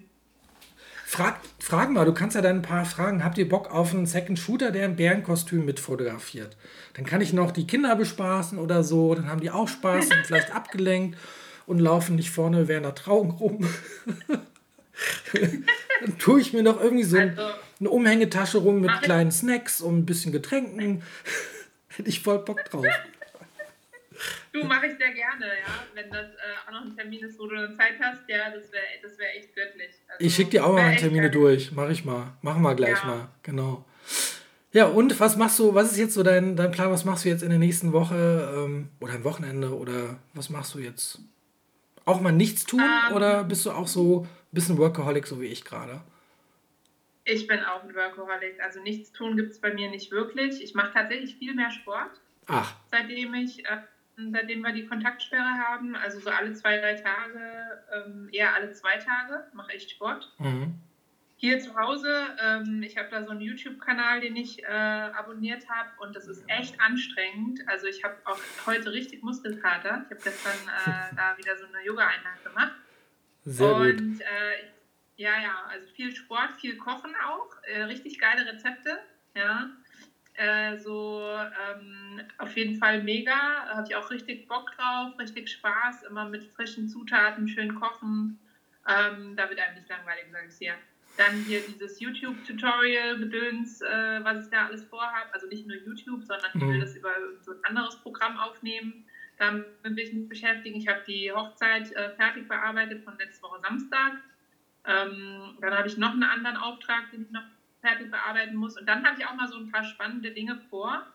Frag, 1.06 1.40
frag 1.60 1.90
mal, 1.90 2.06
du 2.06 2.14
kannst 2.14 2.36
ja 2.36 2.42
dann 2.42 2.58
ein 2.58 2.62
paar 2.62 2.86
fragen. 2.86 3.24
Habt 3.24 3.38
ihr 3.38 3.50
Bock 3.50 3.72
auf 3.72 3.94
einen 3.94 4.06
Second 4.06 4.38
Shooter, 4.38 4.72
der 4.72 4.86
ein 4.86 4.96
Bärenkostüm 4.96 5.66
mit 5.66 5.80
fotografiert? 5.80 6.56
Dann 6.94 7.06
kann 7.06 7.22
ich 7.22 7.34
noch 7.34 7.52
die 7.52 7.68
Kinder 7.68 7.96
bespaßen 7.96 8.60
oder 8.60 8.84
so. 8.84 9.16
Dann 9.16 9.30
haben 9.30 9.42
die 9.42 9.50
auch 9.50 9.68
Spaß 9.68 10.12
und 10.12 10.26
vielleicht 10.26 10.52
abgelenkt 10.56 11.18
und 11.66 11.80
laufen 11.80 12.16
nicht 12.16 12.32
vorne 12.32 12.68
während 12.68 12.86
der 12.86 12.96
Trauung 12.96 13.32
rum. 13.32 13.68
dann 15.34 16.18
tue 16.18 16.42
ich 16.42 16.54
mir 16.54 16.64
noch 16.64 16.82
irgendwie 16.82 17.04
so 17.04 17.18
also, 17.18 17.42
eine 17.80 17.90
Umhängetasche 17.90 18.60
rum 18.60 18.82
mit 18.82 18.92
kleinen 19.02 19.32
Snacks 19.32 19.82
und 19.82 20.00
ein 20.00 20.06
bisschen 20.06 20.32
Getränken. 20.32 21.04
Hätte 21.90 22.10
ich 22.10 22.22
voll 22.22 22.40
Bock 22.40 22.64
drauf. 22.66 22.86
Du, 24.54 24.64
mache 24.66 24.88
ich 24.88 24.98
sehr 24.98 25.14
gerne, 25.14 25.46
ja. 25.46 25.86
Wenn 25.94 26.10
das 26.10 26.28
äh, 26.28 26.68
auch 26.68 26.72
noch 26.72 26.82
ein 26.82 26.96
Termin 26.96 27.22
ist, 27.22 27.40
wo 27.40 27.48
du 27.48 27.56
eine 27.56 27.76
Zeit 27.76 27.94
hast, 28.00 28.22
ja, 28.28 28.50
das 28.50 28.72
wäre 28.72 28.84
das 29.02 29.18
wär 29.18 29.36
echt 29.38 29.56
göttlich. 29.56 29.92
Also, 30.08 30.26
ich 30.26 30.36
schicke 30.36 30.52
dir 30.52 30.66
auch 30.66 30.74
mal 30.74 30.96
Termine 30.96 31.32
durch. 31.32 31.72
Mache 31.72 31.92
ich 31.92 32.06
mal. 32.06 32.34
Machen 32.42 32.62
wir 32.62 32.76
gleich 32.76 33.00
ja. 33.02 33.06
mal. 33.06 33.28
Genau. 33.44 33.86
Ja, 34.74 34.86
und 34.86 35.20
was 35.20 35.36
machst 35.38 35.60
du, 35.60 35.74
was 35.74 35.92
ist 35.92 35.98
jetzt 35.98 36.14
so 36.14 36.24
dein, 36.24 36.56
dein 36.56 36.72
Plan, 36.72 36.92
was 36.92 37.04
machst 37.04 37.26
du 37.26 37.30
jetzt 37.30 37.44
in 37.44 37.50
der 37.50 37.60
nächsten 37.60 37.92
Woche 37.92 38.54
ähm, 38.56 38.90
oder 39.00 39.14
am 39.14 39.24
Wochenende 39.24 39.76
oder 39.76 40.20
was 40.34 40.50
machst 40.50 40.74
du 40.76 40.80
jetzt? 40.80 41.20
Auch 42.06 42.22
mal 42.22 42.32
nichts 42.32 42.66
tun 42.66 42.82
um, 42.82 43.10
ähm. 43.10 43.16
oder 43.16 43.44
bist 43.44 43.66
du 43.66 43.72
auch 43.72 43.88
so 43.88 44.22
ein 44.22 44.30
bisschen 44.52 44.78
Workaholic, 44.78 45.28
so 45.28 45.40
wie 45.42 45.48
ich 45.48 45.64
gerade? 45.64 46.02
Ich 47.24 47.48
bin 47.48 47.60
auch 47.60 47.84
ein 47.84 47.94
Workaholic. 47.94 48.62
Also 48.64 48.82
nichts 48.82 49.12
tun 49.12 49.38
gibt 49.38 49.52
es 49.52 49.60
bei 49.62 49.74
mir 49.74 49.90
nicht 49.90 50.12
wirklich. 50.12 50.64
Ich 50.64 50.74
mache 50.74 50.94
tatsächlich 50.94 51.36
viel 51.36 51.54
mehr 51.54 51.72
Sport. 51.72 52.20
Ach. 52.48 52.74
Seitdem 52.90 53.34
ich 53.36 53.64
äh, 53.66 53.78
seitdem 54.32 54.62
wir 54.62 54.74
die 54.74 54.86
Kontaktsperre 54.86 55.58
haben. 55.68 55.96
Also 55.96 56.20
so 56.20 56.30
alle 56.30 56.54
zwei, 56.54 56.78
drei 56.78 56.96
Tage, 56.96 57.84
ähm, 57.94 58.30
eher 58.32 58.54
alle 58.54 58.72
zwei 58.74 58.98
Tage 58.98 59.46
mache 59.54 59.74
ich 59.76 59.90
Sport. 59.90 60.34
Mhm. 60.40 60.76
Hier 61.42 61.60
zu 61.60 61.76
Hause, 61.76 62.38
ähm, 62.40 62.84
ich 62.84 62.98
habe 62.98 63.10
da 63.10 63.24
so 63.24 63.32
einen 63.32 63.42
YouTube-Kanal, 63.42 64.22
den 64.22 64.36
ich 64.36 64.64
äh, 64.64 64.68
abonniert 64.68 65.68
habe 65.68 65.90
und 65.98 66.16
das 66.16 66.28
ist 66.28 66.44
echt 66.48 66.80
anstrengend. 66.80 67.68
Also 67.68 67.88
ich 67.88 68.04
habe 68.04 68.16
auch 68.26 68.38
heute 68.68 68.94
richtig 68.94 69.24
Muskelkater. 69.24 70.06
Ich 70.06 70.12
habe 70.12 70.22
gestern 70.24 70.54
äh, 70.68 71.16
da 71.16 71.36
wieder 71.40 71.58
so 71.58 71.66
eine 71.66 71.84
Yoga-Einheit 71.84 72.44
gemacht. 72.44 72.74
Sehr 73.44 73.74
und, 73.74 73.98
gut. 73.98 74.22
Äh, 74.22 74.70
ja, 75.16 75.42
ja, 75.42 75.64
also 75.68 75.88
viel 75.96 76.16
Sport, 76.16 76.52
viel 76.60 76.78
Kochen 76.78 77.16
auch, 77.28 77.50
äh, 77.64 77.82
richtig 77.86 78.20
geile 78.20 78.46
Rezepte, 78.46 79.00
ja. 79.34 79.72
Äh, 80.36 80.78
so 80.78 81.28
ähm, 81.28 82.22
auf 82.38 82.56
jeden 82.56 82.78
Fall 82.78 83.02
mega. 83.02 83.66
Habe 83.66 83.88
ich 83.90 83.96
auch 83.96 84.12
richtig 84.12 84.48
Bock 84.48 84.70
drauf, 84.78 85.18
richtig 85.18 85.50
Spaß, 85.50 86.04
immer 86.04 86.30
mit 86.30 86.44
frischen 86.54 86.88
Zutaten, 86.88 87.48
schön 87.48 87.74
kochen. 87.74 88.40
Ähm, 88.88 89.36
da 89.36 89.50
wird 89.50 89.60
einem 89.60 89.74
nicht 89.74 89.90
langweilig, 89.90 90.26
sage 90.32 90.48
ich 90.48 90.58
dir. 90.60 90.76
Dann 91.18 91.44
hier 91.44 91.62
dieses 91.62 92.00
YouTube-Tutorial-Gedöns, 92.00 93.82
äh, 93.82 94.24
was 94.24 94.46
ich 94.46 94.52
da 94.52 94.68
alles 94.68 94.84
vorhabe. 94.86 95.34
Also 95.34 95.48
nicht 95.48 95.68
nur 95.68 95.78
YouTube, 95.78 96.24
sondern 96.24 96.50
ich 96.54 96.62
will 96.62 96.78
mhm. 96.78 96.82
das 96.82 96.96
über 96.96 97.12
so 97.42 97.52
ein 97.52 97.64
anderes 97.64 97.98
Programm 97.98 98.38
aufnehmen. 98.38 99.06
Damit 99.38 99.82
bin 99.84 99.98
ich 99.98 100.14
mich 100.14 100.30
beschäftigen. 100.30 100.78
Ich 100.78 100.88
habe 100.88 101.02
die 101.08 101.32
Hochzeit 101.32 101.92
äh, 101.94 102.12
fertig 102.16 102.48
bearbeitet 102.48 103.04
von 103.04 103.18
letzter 103.18 103.48
Woche 103.48 103.60
Samstag. 103.62 104.14
Ähm, 104.86 105.58
dann 105.62 105.74
habe 105.78 105.88
ich 105.88 105.98
noch 105.98 106.12
einen 106.12 106.24
anderen 106.24 106.58
Auftrag, 106.58 107.12
den 107.12 107.24
ich 107.24 107.32
noch 107.32 107.44
fertig 107.82 108.10
bearbeiten 108.10 108.56
muss. 108.56 108.78
Und 108.78 108.88
dann 108.88 109.06
habe 109.06 109.20
ich 109.20 109.26
auch 109.26 109.34
mal 109.36 109.48
so 109.48 109.58
ein 109.58 109.72
paar 109.72 109.84
spannende 109.84 110.32
Dinge 110.32 110.60
vor. 110.70 111.06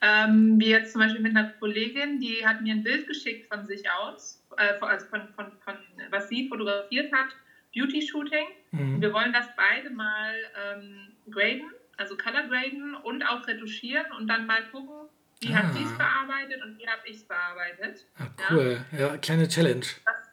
Ähm, 0.00 0.60
wie 0.60 0.68
jetzt 0.68 0.92
zum 0.92 1.00
Beispiel 1.00 1.20
mit 1.20 1.36
einer 1.36 1.50
Kollegin, 1.54 2.20
die 2.20 2.46
hat 2.46 2.62
mir 2.62 2.72
ein 2.72 2.84
Bild 2.84 3.08
geschickt 3.08 3.52
von 3.52 3.66
sich 3.66 3.90
aus, 3.90 4.44
äh, 4.56 4.74
also 4.80 5.06
von, 5.06 5.28
von, 5.34 5.46
von, 5.64 5.76
was 6.10 6.28
sie 6.28 6.48
fotografiert 6.48 7.12
hat, 7.12 7.30
Beauty-Shooting. 7.78 8.46
Mhm. 8.72 9.00
Wir 9.00 9.12
wollen 9.12 9.32
das 9.32 9.46
beide 9.56 9.90
mal 9.90 10.34
ähm, 10.56 11.12
graden, 11.30 11.70
also 11.96 12.16
color 12.16 12.44
graden 12.48 12.94
und 12.94 13.22
auch 13.22 13.46
retuschieren 13.46 14.10
und 14.18 14.28
dann 14.28 14.46
mal 14.46 14.62
gucken, 14.70 15.08
wie 15.40 15.52
ah. 15.54 15.58
hat 15.58 15.74
sie 15.74 15.84
es 15.84 15.96
bearbeitet 15.96 16.62
und 16.64 16.78
wie 16.78 16.88
habe 16.88 17.02
ich 17.06 17.16
es 17.16 17.24
bearbeitet. 17.24 18.06
Ah, 18.18 18.26
cool, 18.50 18.84
ja? 18.92 18.98
ja, 18.98 19.16
kleine 19.18 19.48
Challenge. 19.48 19.86
Das 20.04 20.28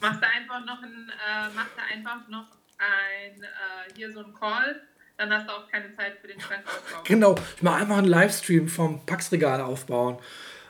machst 0.00 0.22
du 0.22 0.26
einfach 0.26 0.64
noch 0.64 0.82
ein, 0.82 1.10
äh, 1.10 1.54
machst 1.54 1.72
du 1.76 1.82
einfach 1.94 2.28
noch 2.28 2.46
ein, 2.78 3.42
äh, 3.42 3.94
hier 3.94 4.12
so 4.12 4.20
ein 4.20 4.34
Call 4.34 4.80
dann 5.18 5.32
hast 5.32 5.48
du 5.48 5.52
auch 5.52 5.68
keine 5.68 5.94
Zeit 5.96 6.16
für 6.20 6.28
den 6.28 6.40
Schrankaufbau. 6.40 7.02
Genau, 7.04 7.34
ich 7.56 7.62
mache 7.62 7.82
einfach 7.82 7.98
einen 7.98 8.06
Livestream 8.06 8.68
vom 8.68 9.04
Packsregal 9.04 9.60
aufbauen. 9.60 10.16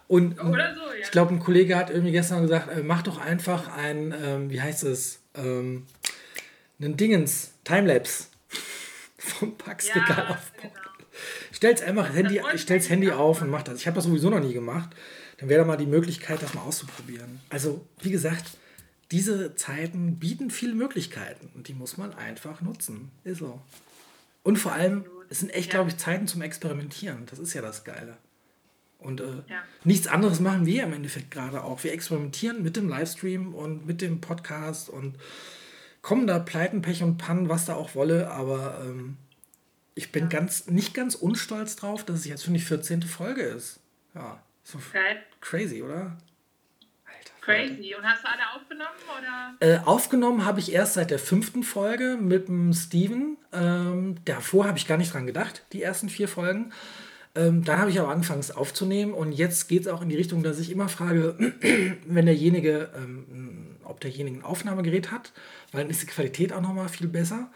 Und 0.08 0.40
Oder 0.40 0.74
so, 0.74 0.80
ja. 0.90 1.00
ich 1.02 1.10
glaube, 1.10 1.34
ein 1.34 1.38
Kollege 1.38 1.76
hat 1.76 1.90
irgendwie 1.90 2.12
gestern 2.12 2.40
gesagt, 2.40 2.74
äh, 2.74 2.82
mach 2.82 3.02
doch 3.02 3.18
einfach 3.18 3.68
ein, 3.76 4.14
ähm, 4.24 4.50
wie 4.50 4.60
heißt 4.60 4.84
es, 4.84 5.20
ähm, 5.34 5.86
einen 6.80 6.96
Dingens, 6.96 7.52
Timelapse 7.64 8.28
vom 9.18 9.58
Packsregal 9.58 10.16
ja, 10.16 10.28
aufbauen. 10.30 10.62
Genau. 10.62 10.72
Stell's 11.52 11.82
einfach 11.82 12.14
Handy, 12.14 12.40
stell's 12.56 12.88
Handy 12.88 13.10
auf 13.10 13.42
und 13.42 13.50
mach 13.50 13.64
das. 13.64 13.80
Ich 13.80 13.86
habe 13.86 13.96
das 13.96 14.04
sowieso 14.04 14.30
noch 14.30 14.40
nie 14.40 14.54
gemacht. 14.54 14.88
Dann 15.38 15.48
wäre 15.48 15.60
da 15.60 15.66
mal 15.66 15.76
die 15.76 15.86
Möglichkeit, 15.86 16.42
das 16.42 16.54
mal 16.54 16.62
auszuprobieren. 16.62 17.40
Also, 17.48 17.86
wie 18.00 18.10
gesagt, 18.10 18.44
diese 19.10 19.54
Zeiten 19.54 20.18
bieten 20.18 20.50
viele 20.50 20.74
Möglichkeiten 20.74 21.50
und 21.54 21.68
die 21.68 21.74
muss 21.74 21.96
man 21.96 22.12
einfach 22.14 22.60
nutzen. 22.60 23.10
Ist 23.24 23.38
so. 23.38 23.60
Und 24.42 24.58
vor 24.58 24.72
allem, 24.72 25.04
es 25.30 25.40
sind 25.40 25.50
echt, 25.50 25.68
ja. 25.68 25.74
glaube 25.74 25.90
ich, 25.90 25.96
Zeiten 25.96 26.26
zum 26.26 26.42
Experimentieren. 26.42 27.24
Das 27.26 27.38
ist 27.38 27.54
ja 27.54 27.62
das 27.62 27.84
Geile. 27.84 28.16
Und 28.98 29.20
äh, 29.20 29.42
ja. 29.48 29.62
nichts 29.84 30.08
anderes 30.08 30.40
machen 30.40 30.66
wir 30.66 30.82
im 30.82 30.92
Endeffekt 30.92 31.30
gerade 31.30 31.62
auch. 31.62 31.84
Wir 31.84 31.92
experimentieren 31.92 32.62
mit 32.62 32.76
dem 32.76 32.88
Livestream 32.88 33.54
und 33.54 33.86
mit 33.86 34.02
dem 34.02 34.20
Podcast 34.20 34.88
und 34.88 35.14
kommen 36.02 36.26
da 36.26 36.40
Pleiten, 36.40 36.82
Pech 36.82 37.02
und 37.04 37.16
Pannen, 37.16 37.48
was 37.48 37.64
da 37.64 37.74
auch 37.74 37.94
wolle. 37.94 38.30
Aber 38.30 38.82
ähm, 38.84 39.16
ich 39.94 40.10
bin 40.10 40.24
ja. 40.24 40.28
ganz, 40.30 40.66
nicht 40.66 40.94
ganz 40.94 41.14
unstolz 41.14 41.76
drauf, 41.76 42.04
dass 42.04 42.20
es 42.20 42.26
jetzt 42.26 42.44
schon 42.44 42.54
die 42.54 42.60
14. 42.60 43.02
Folge 43.02 43.42
ist. 43.42 43.78
Ja, 44.14 44.42
so 44.68 44.78
crazy, 45.40 45.82
oder? 45.82 46.16
Crazy. 47.40 47.94
Und 47.96 48.04
hast 48.04 48.22
du 48.22 48.28
alle 48.28 48.42
aufgenommen? 48.54 48.90
Oder? 49.18 49.66
Äh, 49.66 49.78
aufgenommen 49.86 50.44
habe 50.44 50.60
ich 50.60 50.72
erst 50.72 50.94
seit 50.94 51.10
der 51.10 51.18
fünften 51.18 51.62
Folge 51.62 52.18
mit 52.20 52.48
dem 52.48 52.74
Steven. 52.74 53.38
Ähm, 53.52 54.16
davor 54.26 54.66
habe 54.66 54.76
ich 54.76 54.86
gar 54.86 54.98
nicht 54.98 55.14
dran 55.14 55.26
gedacht, 55.26 55.64
die 55.72 55.82
ersten 55.82 56.10
vier 56.10 56.28
Folgen. 56.28 56.72
Ähm, 57.34 57.64
dann 57.64 57.78
habe 57.78 57.90
ich 57.90 57.98
aber 57.98 58.10
angefangen, 58.10 58.40
es 58.40 58.50
aufzunehmen. 58.50 59.14
Und 59.14 59.32
jetzt 59.32 59.68
geht 59.68 59.82
es 59.82 59.88
auch 59.88 60.02
in 60.02 60.10
die 60.10 60.16
Richtung, 60.16 60.42
dass 60.42 60.58
ich 60.58 60.70
immer 60.70 60.90
frage, 60.90 61.36
wenn 62.06 62.26
derjenige, 62.26 62.90
ähm, 62.94 63.76
ob 63.84 64.00
derjenige 64.00 64.36
ein 64.36 64.44
Aufnahmegerät 64.44 65.10
hat, 65.10 65.32
weil 65.72 65.82
dann 65.82 65.90
ist 65.90 66.02
die 66.02 66.06
Qualität 66.06 66.52
auch 66.52 66.60
nochmal 66.60 66.90
viel 66.90 67.08
besser. 67.08 67.50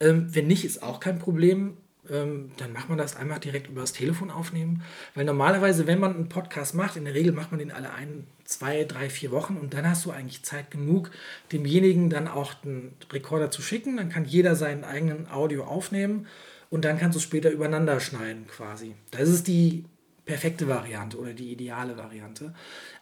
Ähm, 0.00 0.26
wenn 0.34 0.46
nicht, 0.46 0.66
ist 0.66 0.82
auch 0.82 1.00
kein 1.00 1.18
Problem 1.18 1.78
ähm, 2.10 2.50
dann 2.56 2.72
macht 2.72 2.88
man 2.88 2.98
das 2.98 3.16
einfach 3.16 3.38
direkt 3.38 3.68
über 3.68 3.80
das 3.80 3.92
Telefon 3.92 4.30
aufnehmen. 4.30 4.82
Weil 5.14 5.24
normalerweise, 5.24 5.86
wenn 5.86 6.00
man 6.00 6.14
einen 6.14 6.28
Podcast 6.28 6.74
macht, 6.74 6.96
in 6.96 7.04
der 7.04 7.14
Regel 7.14 7.32
macht 7.32 7.50
man 7.50 7.58
den 7.58 7.72
alle 7.72 7.92
ein, 7.92 8.26
zwei, 8.44 8.84
drei, 8.84 9.10
vier 9.10 9.30
Wochen 9.30 9.56
und 9.56 9.74
dann 9.74 9.88
hast 9.88 10.04
du 10.04 10.10
eigentlich 10.10 10.42
Zeit 10.42 10.70
genug, 10.70 11.10
demjenigen 11.52 12.10
dann 12.10 12.28
auch 12.28 12.54
den 12.54 12.92
Rekorder 13.12 13.50
zu 13.50 13.62
schicken. 13.62 13.96
Dann 13.96 14.08
kann 14.08 14.24
jeder 14.24 14.56
seinen 14.56 14.84
eigenen 14.84 15.30
Audio 15.30 15.64
aufnehmen 15.64 16.26
und 16.70 16.84
dann 16.84 16.98
kannst 16.98 17.16
du 17.16 17.18
es 17.18 17.24
später 17.24 17.50
übereinander 17.50 18.00
schneiden 18.00 18.46
quasi. 18.46 18.94
Das 19.10 19.28
ist 19.28 19.46
die 19.46 19.84
perfekte 20.24 20.68
Variante 20.68 21.18
oder 21.18 21.32
die 21.32 21.50
ideale 21.50 21.96
Variante. 21.96 22.54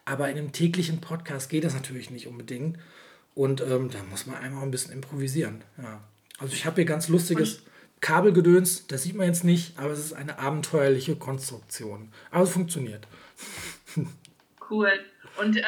Aber 0.05 0.31
in 0.31 0.39
einem 0.39 0.53
täglichen 0.53 1.01
Podcast 1.01 1.51
geht 1.51 1.65
das 1.65 1.74
natürlich 1.74 2.11
nicht 2.11 2.28
unbedingt. 2.28 2.78
Und 3.35 3.61
ähm, 3.61 3.91
da 3.91 4.03
muss 4.09 4.27
man 4.27 4.37
einmal 4.37 4.62
ein 4.62 4.70
bisschen 4.70 4.93
improvisieren. 4.93 5.62
Ja. 5.77 6.01
Also 6.39 6.55
ich 6.55 6.65
habe 6.65 6.77
hier 6.77 6.85
ganz 6.87 7.09
lustiges. 7.09 7.62
Kabelgedöns, 8.01 8.86
das 8.86 9.02
sieht 9.02 9.16
man 9.16 9.27
jetzt 9.27 9.44
nicht, 9.44 9.78
aber 9.78 9.90
es 9.90 9.98
ist 9.98 10.12
eine 10.12 10.39
abenteuerliche 10.39 11.16
Konstruktion. 11.16 12.12
Aber 12.31 12.44
es 12.44 12.51
funktioniert. 12.51 13.06
Cool. 14.68 14.90
Und 15.39 15.56
äh, 15.56 15.62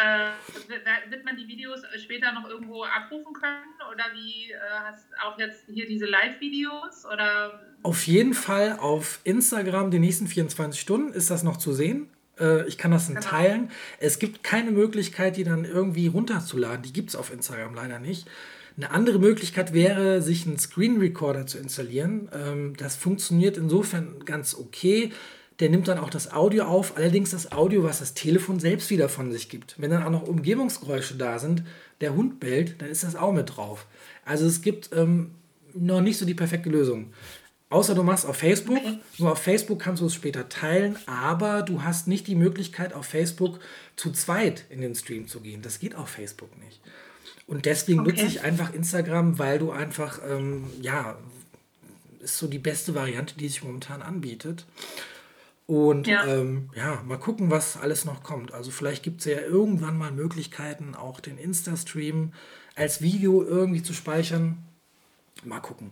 wird 1.10 1.24
man 1.24 1.36
die 1.36 1.46
Videos 1.46 1.80
später 2.02 2.32
noch 2.32 2.48
irgendwo 2.48 2.84
abrufen 2.84 3.32
können? 3.34 3.74
Oder 3.92 4.05
wie 4.12 4.50
äh, 4.50 4.56
hast 4.84 5.06
auch 5.22 5.38
jetzt 5.38 5.64
hier 5.72 5.86
diese 5.86 6.06
Live-Videos? 6.06 7.05
Auf 7.82 8.06
jeden 8.06 8.34
Fall 8.34 8.78
auf 8.78 9.20
Instagram 9.24 9.90
die 9.90 9.98
nächsten 9.98 10.26
24 10.26 10.80
Stunden 10.80 11.12
ist 11.12 11.30
das 11.30 11.42
noch 11.42 11.59
zu 11.59 11.72
sehen. 11.72 12.09
Äh, 12.38 12.66
ich 12.66 12.78
kann 12.78 12.90
das 12.90 13.06
dann 13.06 13.16
genau. 13.16 13.28
teilen. 13.28 13.70
Es 13.98 14.18
gibt 14.18 14.42
keine 14.42 14.70
Möglichkeit, 14.70 15.36
die 15.36 15.44
dann 15.44 15.64
irgendwie 15.64 16.06
runterzuladen. 16.06 16.82
Die 16.82 16.92
gibt 16.92 17.10
es 17.10 17.16
auf 17.16 17.32
Instagram 17.32 17.74
leider 17.74 17.98
nicht. 17.98 18.26
Eine 18.78 18.92
andere 18.92 19.18
Möglichkeit 19.18 19.72
wäre, 19.72 20.22
sich 20.22 20.46
einen 20.46 20.56
Screen 20.56 20.98
Recorder 21.00 21.48
zu 21.48 21.59
installieren. 21.59 22.28
Ähm, 22.32 22.74
das 22.76 22.94
funktioniert 22.94 23.56
insofern 23.56 24.24
ganz 24.24 24.55
okay. 24.55 25.10
Der 25.59 25.68
nimmt 25.68 25.88
dann 25.88 25.98
auch 25.98 26.10
das 26.10 26.32
Audio 26.32 26.64
auf, 26.64 26.96
allerdings 26.96 27.30
das 27.30 27.50
Audio, 27.50 27.82
was 27.82 27.98
das 27.98 28.14
Telefon 28.14 28.60
selbst 28.60 28.90
wieder 28.90 29.09
von 29.09 29.32
sich 29.32 29.48
gibt. 29.48 29.74
Wenn 29.78 29.90
dann 29.90 30.05
auch 30.05 30.10
noch 30.10 30.28
Umgebungsgeräusche 30.28 31.16
da 31.16 31.40
sind, 31.40 31.64
der 32.00 32.14
Hund 32.14 32.38
bellt, 32.38 32.80
dann 32.80 32.88
ist 32.88 33.02
das 33.02 33.16
auch 33.16 33.32
mit 33.32 33.56
drauf. 33.56 33.86
Also 34.24 34.46
es 34.46 34.62
gibt 34.62 34.90
ähm, 34.94 35.32
noch 35.74 36.00
nicht 36.00 36.16
so 36.16 36.24
die 36.24 36.34
perfekte 36.34 36.70
Lösung. 36.70 37.12
Außer 37.70 37.96
du 37.96 38.05
machst 38.05 38.26
auf 38.26 38.36
Facebook. 38.36 38.80
Nur 39.18 39.32
auf 39.32 39.40
Facebook 39.40 39.80
kannst 39.80 40.00
du 40.00 40.06
es 40.06 40.14
später 40.14 40.48
teilen, 40.48 40.96
aber 41.06 41.62
du 41.62 41.82
hast 41.82 42.06
nicht 42.06 42.28
die 42.28 42.36
Möglichkeit, 42.36 42.92
auf 42.92 43.06
Facebook 43.06 43.59
zu 43.96 44.12
zweit 44.12 44.66
in 44.70 44.80
den 44.80 44.94
Stream 44.94 45.26
zu 45.26 45.40
gehen. 45.40 45.62
Das 45.62 45.80
geht 45.80 45.96
auf 45.96 46.09
Facebook 46.10 46.56
nicht. 46.60 46.80
Und 47.48 47.64
deswegen 47.64 48.00
okay. 48.00 48.10
nutze 48.10 48.26
ich 48.26 48.42
einfach 48.42 48.74
Instagram, 48.74 49.38
weil 49.38 49.58
du 49.58 49.72
einfach, 49.72 50.20
ähm, 50.28 50.64
ja, 50.82 51.16
ist 52.20 52.36
so 52.36 52.46
die 52.46 52.58
beste 52.58 52.94
Variante, 52.94 53.34
die 53.36 53.48
sich 53.48 53.64
momentan 53.64 54.02
anbietet. 54.02 54.66
Und 55.66 56.06
ja. 56.06 56.26
Ähm, 56.26 56.68
ja, 56.76 57.02
mal 57.06 57.18
gucken, 57.18 57.50
was 57.50 57.78
alles 57.78 58.04
noch 58.04 58.22
kommt. 58.22 58.52
Also 58.52 58.70
vielleicht 58.70 59.02
gibt 59.02 59.20
es 59.20 59.26
ja 59.26 59.40
irgendwann 59.40 59.96
mal 59.96 60.12
Möglichkeiten, 60.12 60.94
auch 60.94 61.20
den 61.20 61.38
Insta-Stream 61.38 62.32
als 62.74 63.00
Video 63.00 63.42
irgendwie 63.42 63.82
zu 63.82 63.94
speichern. 63.94 64.58
Mal 65.44 65.60
gucken. 65.60 65.90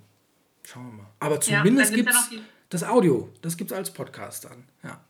Schauen 0.63 0.87
wir 0.87 0.93
mal. 0.93 1.07
Aber 1.21 1.41
zumindest 1.41 1.93
ja, 1.93 1.97
gibt 1.97 2.11
es 2.11 2.31
das 2.69 2.85
Audio. 2.85 3.31
Das 3.41 3.57
gibt 3.57 3.71
es 3.71 3.77
als 3.77 3.91
Podcast 3.91 4.45
dann. 4.45 4.65
Ja. 4.83 5.01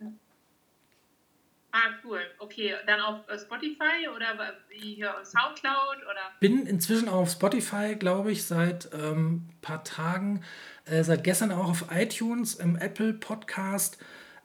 Ah, 1.77 1.90
cool. 2.05 2.20
Okay, 2.39 2.74
dann 2.86 3.01
auf 3.01 3.28
äh, 3.28 3.39
Spotify 3.39 4.09
oder 4.09 4.27
wie 4.70 4.94
hier 4.94 5.15
auf 5.15 5.27
Soundcloud 5.27 5.98
oder? 6.05 6.32
Bin 6.40 6.66
inzwischen 6.66 7.07
auf 7.07 7.31
Spotify, 7.31 7.97
glaube 7.97 8.32
ich, 8.32 8.47
seit 8.47 8.90
ein 8.94 9.01
ähm, 9.01 9.48
paar 9.61 9.85
Tagen. 9.85 10.43
Äh, 10.86 11.05
seit 11.05 11.23
gestern 11.23 11.53
auch 11.53 11.69
auf 11.69 11.85
iTunes, 11.90 12.55
im 12.55 12.77
Apple 12.77 13.12
Podcast. 13.12 13.98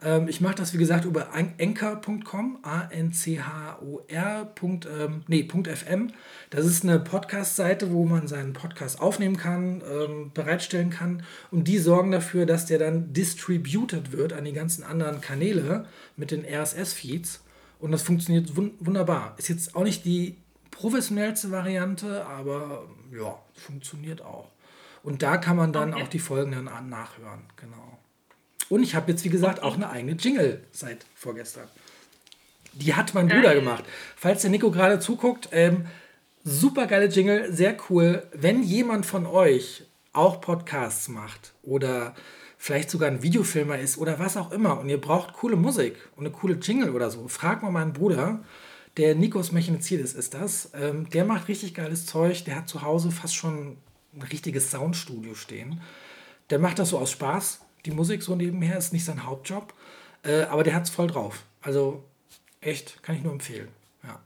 Ähm, 0.03 0.27
ich 0.27 0.41
mache 0.41 0.55
das, 0.55 0.73
wie 0.73 0.77
gesagt, 0.77 1.05
über 1.05 1.29
anchor.com, 1.33 2.59
A-N-C-H-O-R. 2.63 4.53
Ähm, 4.61 5.23
nee, 5.27 5.47
.fm. 5.47 6.11
Das 6.49 6.65
ist 6.65 6.83
eine 6.83 6.99
Podcast-Seite, 6.99 7.91
wo 7.91 8.05
man 8.05 8.27
seinen 8.27 8.53
Podcast 8.53 8.99
aufnehmen 8.99 9.37
kann, 9.37 9.81
ähm, 9.89 10.31
bereitstellen 10.33 10.89
kann. 10.89 11.23
Und 11.51 11.67
die 11.67 11.77
sorgen 11.77 12.11
dafür, 12.11 12.45
dass 12.45 12.65
der 12.65 12.79
dann 12.79 13.13
distributed 13.13 14.11
wird 14.11 14.33
an 14.33 14.45
die 14.45 14.53
ganzen 14.53 14.83
anderen 14.83 15.21
Kanäle 15.21 15.85
mit 16.17 16.31
den 16.31 16.45
RSS-Feeds. 16.45 17.41
Und 17.79 17.91
das 17.91 18.01
funktioniert 18.01 18.55
wun 18.55 18.71
wunderbar. 18.79 19.35
Ist 19.37 19.49
jetzt 19.49 19.75
auch 19.75 19.83
nicht 19.83 20.05
die 20.05 20.37
professionellste 20.69 21.51
Variante, 21.51 22.25
aber 22.25 22.87
ja, 23.11 23.37
funktioniert 23.53 24.21
auch. 24.21 24.49
Und 25.03 25.23
da 25.23 25.37
kann 25.37 25.57
man 25.57 25.73
dann 25.73 25.93
okay. 25.93 26.03
auch 26.03 26.07
die 26.07 26.19
Folgen 26.19 26.51
dann 26.51 26.89
nachhören. 26.89 27.41
Genau. 27.55 27.90
Und 28.71 28.83
ich 28.83 28.95
habe 28.95 29.11
jetzt, 29.11 29.25
wie 29.25 29.29
gesagt, 29.29 29.61
auch 29.63 29.75
eine 29.75 29.89
eigene 29.89 30.13
Jingle 30.13 30.63
seit 30.71 31.05
vorgestern. 31.13 31.67
Die 32.71 32.93
hat 32.93 33.13
mein 33.13 33.27
Bruder 33.27 33.53
gemacht. 33.53 33.83
Falls 34.15 34.43
der 34.43 34.49
Nico 34.49 34.71
gerade 34.71 35.01
zuguckt, 35.01 35.49
ähm, 35.51 35.87
super 36.45 36.87
geile 36.87 37.07
Jingle, 37.07 37.51
sehr 37.51 37.75
cool. 37.89 38.23
Wenn 38.31 38.63
jemand 38.63 39.05
von 39.05 39.25
euch 39.25 39.83
auch 40.13 40.39
Podcasts 40.39 41.09
macht 41.09 41.51
oder 41.63 42.15
vielleicht 42.57 42.89
sogar 42.89 43.09
ein 43.09 43.21
Videofilmer 43.21 43.77
ist 43.77 43.97
oder 43.97 44.19
was 44.19 44.37
auch 44.37 44.53
immer 44.53 44.79
und 44.79 44.87
ihr 44.87 45.01
braucht 45.01 45.33
coole 45.33 45.57
Musik 45.57 45.97
und 46.15 46.25
eine 46.25 46.33
coole 46.33 46.53
Jingle 46.53 46.91
oder 46.91 47.11
so, 47.11 47.27
fragt 47.27 47.63
mal 47.63 47.71
meinen 47.71 47.91
Bruder, 47.91 48.39
der 48.95 49.15
Nikos 49.15 49.51
Mechanizidis 49.51 50.13
ist 50.13 50.33
das. 50.33 50.71
Ähm, 50.75 51.09
der 51.09 51.25
macht 51.25 51.49
richtig 51.49 51.73
geiles 51.73 52.05
Zeug. 52.05 52.45
Der 52.45 52.55
hat 52.55 52.69
zu 52.69 52.83
Hause 52.83 53.11
fast 53.11 53.35
schon 53.35 53.75
ein 54.13 54.21
richtiges 54.21 54.71
Soundstudio 54.71 55.35
stehen. 55.35 55.81
Der 56.49 56.59
macht 56.59 56.79
das 56.79 56.89
so 56.89 56.99
aus 56.99 57.11
Spaß 57.11 57.59
die 57.85 57.91
Musik 57.91 58.23
so 58.23 58.35
nebenher, 58.35 58.77
ist 58.77 58.93
nicht 58.93 59.05
sein 59.05 59.25
Hauptjob, 59.25 59.73
äh, 60.23 60.43
aber 60.43 60.63
der 60.63 60.75
hat 60.75 60.83
es 60.83 60.89
voll 60.89 61.07
drauf. 61.07 61.43
Also 61.61 62.03
echt, 62.59 63.01
kann 63.03 63.15
ich 63.15 63.23
nur 63.23 63.33
empfehlen. 63.33 63.69
Ja. 64.03 64.19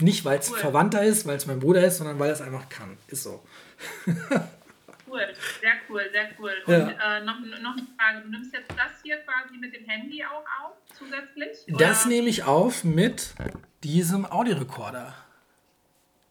Nicht, 0.00 0.24
weil 0.24 0.38
es 0.38 0.50
cool. 0.50 0.58
Verwandter 0.58 1.02
ist, 1.02 1.26
weil 1.26 1.36
es 1.36 1.46
mein 1.46 1.60
Bruder 1.60 1.84
ist, 1.84 1.98
sondern 1.98 2.18
weil 2.18 2.28
er 2.28 2.34
es 2.34 2.40
einfach 2.40 2.68
kann. 2.68 2.96
Ist 3.08 3.22
so. 3.22 3.42
cool, 5.06 5.26
sehr 5.60 5.72
cool, 5.88 6.02
sehr 6.12 6.30
cool. 6.38 6.52
Und 6.66 6.72
ja. 6.72 7.18
äh, 7.18 7.24
noch, 7.24 7.40
noch 7.40 7.76
eine 7.76 7.86
Frage, 7.98 8.22
du 8.22 8.30
nimmst 8.30 8.52
jetzt 8.52 8.70
das 8.70 9.02
hier 9.02 9.18
quasi 9.18 9.56
mit 9.58 9.74
dem 9.74 9.84
Handy 9.86 10.24
auch 10.24 10.44
auf, 10.64 10.76
zusätzlich? 10.96 11.58
Oder? 11.68 11.86
Das 11.86 12.06
nehme 12.06 12.28
ich 12.28 12.44
auf 12.44 12.84
mit 12.84 13.34
diesem 13.82 14.26
Audiorekorder. 14.26 15.14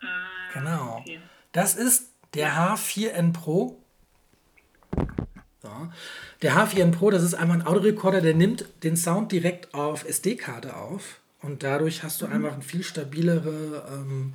Ah, 0.02 0.54
genau. 0.54 0.98
Okay. 1.00 1.20
Das 1.52 1.76
ist 1.76 2.14
der 2.34 2.54
H4N 2.54 3.34
Pro. 3.34 3.79
So. 5.61 5.69
Der 6.41 6.56
H4n 6.56 6.91
Pro, 6.91 7.10
das 7.10 7.23
ist 7.23 7.34
einmal 7.34 7.60
ein 7.60 7.68
Audiorekorder, 7.68 8.22
der 8.22 8.34
nimmt 8.34 8.65
den 8.84 8.95
Sound 8.95 9.31
direkt 9.31 9.73
auf 9.73 10.06
SD-Karte 10.07 10.76
auf. 10.76 11.19
Und 11.41 11.64
dadurch 11.64 12.03
hast 12.03 12.22
du 12.22 12.27
mhm. 12.27 12.34
einfach 12.34 12.53
eine 12.53 12.61
viel 12.61 12.84
stabilere, 12.84 13.86
ähm, 13.94 14.34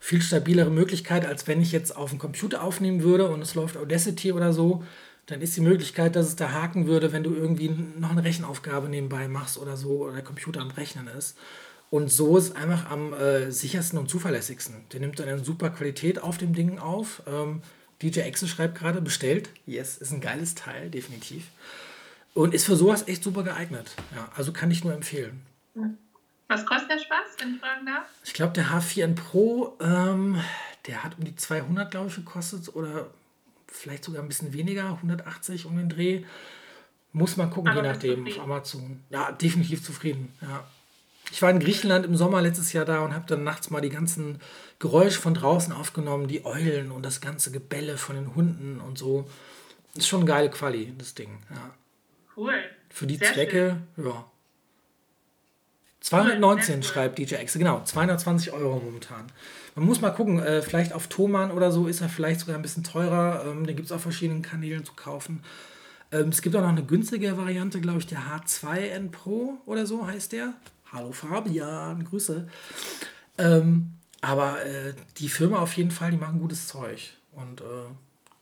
viel 0.00 0.20
stabilere 0.22 0.70
Möglichkeit, 0.70 1.26
als 1.26 1.46
wenn 1.46 1.60
ich 1.60 1.72
jetzt 1.72 1.96
auf 1.96 2.10
dem 2.10 2.18
Computer 2.18 2.62
aufnehmen 2.62 3.02
würde 3.02 3.28
und 3.28 3.40
es 3.42 3.54
läuft 3.54 3.76
Audacity 3.76 4.32
oder 4.32 4.52
so. 4.52 4.84
Dann 5.26 5.42
ist 5.42 5.56
die 5.56 5.60
Möglichkeit, 5.60 6.16
dass 6.16 6.26
es 6.26 6.36
da 6.36 6.52
haken 6.52 6.86
würde, 6.86 7.12
wenn 7.12 7.22
du 7.22 7.34
irgendwie 7.34 7.68
noch 7.98 8.10
eine 8.10 8.24
Rechenaufgabe 8.24 8.88
nebenbei 8.88 9.28
machst 9.28 9.58
oder 9.58 9.76
so 9.76 10.04
oder 10.04 10.14
der 10.14 10.22
Computer 10.22 10.60
am 10.60 10.70
Rechnen 10.70 11.06
ist. 11.06 11.36
Und 11.90 12.10
so 12.10 12.36
ist 12.36 12.44
es 12.44 12.56
einfach 12.56 12.90
am 12.90 13.14
äh, 13.14 13.50
sichersten 13.50 13.98
und 13.98 14.08
zuverlässigsten. 14.08 14.76
Der 14.92 15.00
nimmt 15.00 15.18
dann 15.18 15.28
eine 15.28 15.44
super 15.44 15.70
Qualität 15.70 16.22
auf 16.22 16.38
dem 16.38 16.54
Ding 16.54 16.78
auf. 16.78 17.22
Ähm, 17.26 17.62
DJ 18.02 18.20
Exe 18.20 18.46
schreibt 18.48 18.78
gerade, 18.78 19.00
bestellt. 19.00 19.50
Yes, 19.66 19.98
ist 19.98 20.12
ein 20.12 20.20
geiles 20.20 20.54
Teil, 20.54 20.90
definitiv. 20.90 21.48
Und 22.34 22.54
ist 22.54 22.66
für 22.66 22.76
sowas 22.76 23.08
echt 23.08 23.24
super 23.24 23.42
geeignet. 23.42 23.90
Ja, 24.14 24.30
also 24.36 24.52
kann 24.52 24.70
ich 24.70 24.84
nur 24.84 24.94
empfehlen. 24.94 25.42
Was 26.46 26.64
kostet 26.64 26.90
der 26.90 26.98
Spaß, 26.98 27.26
wenn 27.40 27.54
ich 27.54 27.60
fragen 27.60 27.86
darf? 27.86 28.04
Ich 28.24 28.32
glaube, 28.32 28.52
der 28.52 28.66
H4N 28.66 29.14
Pro, 29.14 29.76
ähm, 29.80 30.40
der 30.86 31.04
hat 31.04 31.18
um 31.18 31.24
die 31.24 31.34
200, 31.34 31.90
glaube 31.90 32.08
ich, 32.08 32.14
gekostet. 32.14 32.74
Oder 32.74 33.10
vielleicht 33.66 34.04
sogar 34.04 34.22
ein 34.22 34.28
bisschen 34.28 34.52
weniger, 34.52 34.84
180 34.90 35.66
um 35.66 35.76
den 35.76 35.88
Dreh. 35.88 36.24
Muss 37.12 37.36
man 37.36 37.50
gucken, 37.50 37.70
Aber 37.70 37.82
je 37.82 37.88
nachdem, 37.88 38.26
auf 38.26 38.40
Amazon. 38.40 39.02
Ja, 39.10 39.32
definitiv 39.32 39.82
zufrieden. 39.82 40.32
Ja. 40.40 40.64
Ich 41.30 41.42
war 41.42 41.50
in 41.50 41.60
Griechenland 41.60 42.06
im 42.06 42.16
Sommer 42.16 42.40
letztes 42.40 42.72
Jahr 42.72 42.84
da 42.84 43.00
und 43.00 43.14
habe 43.14 43.26
dann 43.26 43.44
nachts 43.44 43.70
mal 43.70 43.80
die 43.80 43.90
ganzen 43.90 44.40
Geräusche 44.78 45.20
von 45.20 45.34
draußen 45.34 45.72
aufgenommen, 45.72 46.26
die 46.26 46.44
Eulen 46.44 46.90
und 46.90 47.02
das 47.04 47.20
ganze 47.20 47.50
Gebälle 47.50 47.98
von 47.98 48.16
den 48.16 48.34
Hunden 48.34 48.80
und 48.80 48.98
so. 48.98 49.28
Ist 49.94 50.08
schon 50.08 50.20
eine 50.20 50.28
geile 50.28 50.50
Quali, 50.50 50.94
das 50.96 51.14
Ding. 51.14 51.38
Ja. 51.50 51.74
Cool. 52.36 52.54
Für 52.90 53.06
die 53.06 53.16
Sehr 53.16 53.32
Zwecke, 53.32 53.76
schön. 53.96 54.06
ja. 54.06 54.24
219 56.00 56.76
cool. 56.76 56.82
schreibt 56.84 57.18
DJ 57.18 57.34
Exe, 57.34 57.58
genau, 57.58 57.82
220 57.84 58.52
Euro 58.52 58.80
momentan. 58.82 59.26
Man 59.74 59.84
muss 59.84 60.00
mal 60.00 60.10
gucken, 60.10 60.38
äh, 60.40 60.62
vielleicht 60.62 60.92
auf 60.92 61.08
Thomann 61.08 61.50
oder 61.50 61.70
so 61.70 61.86
ist 61.86 62.00
er 62.00 62.08
vielleicht 62.08 62.40
sogar 62.40 62.56
ein 62.56 62.62
bisschen 62.62 62.84
teurer. 62.84 63.44
Ähm, 63.46 63.66
den 63.66 63.76
gibt 63.76 63.86
es 63.86 63.92
auf 63.92 64.02
verschiedenen 64.02 64.42
Kanälen 64.42 64.84
zu 64.84 64.94
kaufen. 64.94 65.42
Ähm, 66.10 66.28
es 66.28 66.40
gibt 66.40 66.56
auch 66.56 66.62
noch 66.62 66.68
eine 66.68 66.84
günstige 66.84 67.36
Variante, 67.36 67.80
glaube 67.80 67.98
ich, 67.98 68.06
der 68.06 68.20
H2N 68.20 69.10
Pro 69.10 69.58
oder 69.66 69.86
so 69.86 70.06
heißt 70.06 70.32
der. 70.32 70.54
Hallo 70.92 71.12
Fabian, 71.12 72.04
Grüße. 72.04 72.48
Ähm, 73.36 73.92
aber 74.20 74.64
äh, 74.64 74.94
die 75.18 75.28
Firma 75.28 75.58
auf 75.58 75.76
jeden 75.76 75.90
Fall, 75.90 76.10
die 76.10 76.16
machen 76.16 76.40
gutes 76.40 76.66
Zeug. 76.66 77.12
Und 77.32 77.60
äh, 77.60 77.64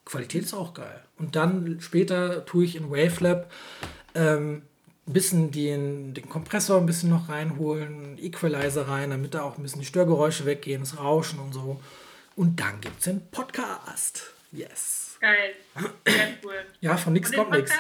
Qualität 0.05 0.45
ist 0.45 0.55
auch 0.55 0.73
geil. 0.73 1.03
Und 1.19 1.37
dann 1.37 1.81
später 1.81 2.45
tue 2.47 2.65
ich 2.65 2.77
in 2.77 2.91
Wavelab 2.91 3.51
ähm, 4.15 4.63
ein 5.07 5.13
bisschen 5.13 5.51
den, 5.51 6.15
den 6.15 6.29
Kompressor 6.29 6.79
ein 6.79 6.87
bisschen 6.87 7.11
noch 7.11 7.29
reinholen, 7.29 8.17
Equalizer 8.19 8.89
rein, 8.89 9.11
damit 9.11 9.35
da 9.35 9.43
auch 9.43 9.59
ein 9.59 9.63
bisschen 9.63 9.81
die 9.81 9.87
Störgeräusche 9.87 10.47
weggehen, 10.47 10.81
das 10.81 10.99
Rauschen 10.99 11.39
und 11.41 11.53
so. 11.53 11.81
Und 12.37 12.61
dann 12.61 12.81
gibt 12.81 12.99
es 12.99 13.05
den 13.05 13.27
Podcast. 13.31 14.33
Yes. 14.53 15.17
Geil. 15.21 15.55
Sehr 16.07 16.29
cool. 16.45 16.55
Ja, 16.81 16.97
von 16.97 17.13
nichts 17.13 17.33
kommt 17.33 17.51
nichts. 17.51 17.73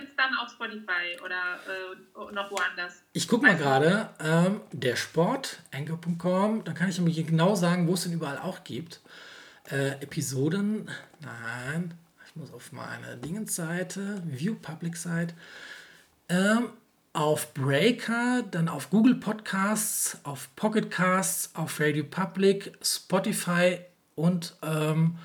Gibt 0.00 0.12
es 0.12 0.16
dann 0.16 0.34
auf 0.36 0.50
Spotify 0.50 1.20
oder 1.22 1.58
äh, 1.68 2.32
noch 2.32 2.50
woanders? 2.50 3.02
Ich 3.12 3.28
gucke 3.28 3.44
mal 3.44 3.54
gerade. 3.54 4.08
Ähm, 4.18 4.62
der 4.72 4.96
Sport, 4.96 5.60
anchor.com, 5.72 6.64
dann 6.64 6.74
kann 6.74 6.88
ich 6.88 6.98
mir 6.98 7.12
genau 7.22 7.54
sagen, 7.54 7.86
wo 7.86 7.92
es 7.92 8.04
denn 8.04 8.14
überall 8.14 8.38
auch 8.38 8.64
gibt. 8.64 9.00
Äh, 9.70 10.00
Episoden, 10.00 10.90
nein, 11.20 11.92
ich 12.26 12.34
muss 12.34 12.50
auf 12.50 12.72
meine 12.72 13.18
Dingensseite, 13.18 14.22
View 14.24 14.54
Public 14.54 14.96
Site. 14.96 15.34
Ähm, 16.30 16.70
auf 17.12 17.52
Breaker, 17.52 18.42
dann 18.50 18.70
auf 18.70 18.88
Google 18.88 19.16
Podcasts, 19.16 20.16
auf 20.22 20.48
Pocket 20.56 20.90
Casts, 20.90 21.54
auf 21.54 21.78
Radio 21.78 22.04
Public, 22.04 22.72
Spotify 22.80 23.80
und 24.14 24.56
ähm, 24.62 25.18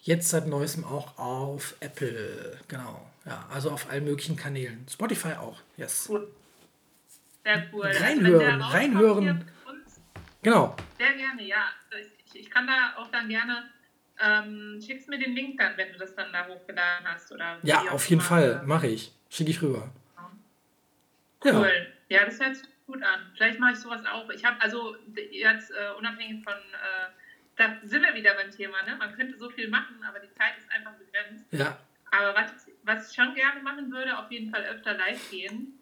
jetzt 0.00 0.30
seit 0.30 0.48
neuestem 0.48 0.84
auch 0.84 1.16
auf 1.16 1.76
Apple. 1.78 2.58
Genau. 2.66 3.06
Ja, 3.26 3.46
also 3.52 3.70
auf 3.70 3.90
allen 3.90 4.04
möglichen 4.04 4.36
Kanälen. 4.36 4.86
Spotify 4.88 5.32
auch, 5.32 5.60
yes. 5.76 6.08
Cool. 6.08 6.28
Sehr 7.44 7.66
cool. 7.72 7.86
Reinhören, 7.86 8.62
reinhören. 8.62 9.50
Genau. 10.42 10.76
Sehr 10.98 11.12
gerne, 11.14 11.42
ja. 11.42 11.64
Ich, 12.30 12.40
ich 12.40 12.50
kann 12.50 12.66
da 12.66 12.94
auch 12.96 13.10
dann 13.10 13.28
gerne 13.28 13.64
ähm, 14.20 14.80
schickst 14.84 15.08
mir 15.08 15.18
den 15.18 15.34
Link 15.34 15.58
dann, 15.58 15.76
wenn 15.76 15.92
du 15.92 15.98
das 15.98 16.14
dann 16.14 16.32
da 16.32 16.46
hochgeladen 16.46 17.06
hast. 17.06 17.30
Oder 17.32 17.58
ja, 17.62 17.82
auf 17.90 18.08
jeden 18.08 18.22
Fall, 18.22 18.62
mache 18.64 18.86
ich. 18.86 19.12
Schicke 19.28 19.50
ich 19.50 19.62
rüber. 19.62 19.90
Cool. 21.44 21.88
Ja. 22.08 22.20
ja, 22.20 22.24
das 22.24 22.40
hört 22.40 22.56
sich 22.56 22.66
gut 22.86 23.02
an. 23.02 23.30
Vielleicht 23.34 23.60
mache 23.60 23.72
ich 23.72 23.78
sowas 23.78 24.00
auch. 24.06 24.30
Ich 24.30 24.44
habe 24.44 24.60
also 24.60 24.96
jetzt 25.30 25.70
äh, 25.70 25.98
unabhängig 25.98 26.42
von, 26.42 26.54
äh, 26.54 27.08
da 27.56 27.76
sind 27.84 28.02
wir 28.02 28.14
wieder 28.14 28.34
beim 28.34 28.50
Thema, 28.50 28.82
ne? 28.82 28.96
Man 28.96 29.14
könnte 29.14 29.36
so 29.38 29.50
viel 29.50 29.68
machen, 29.68 29.96
aber 30.06 30.18
die 30.18 30.32
Zeit 30.32 30.56
ist 30.58 30.70
einfach 30.70 30.92
begrenzt. 30.92 31.44
Ja. 31.52 31.78
Aber 32.10 32.34
was, 32.34 32.65
was 32.86 33.10
ich 33.10 33.16
schon 33.16 33.34
gerne 33.34 33.60
machen 33.62 33.90
würde, 33.92 34.16
auf 34.18 34.30
jeden 34.30 34.50
Fall 34.50 34.64
öfter 34.64 34.94
live 34.94 35.30
gehen. 35.30 35.78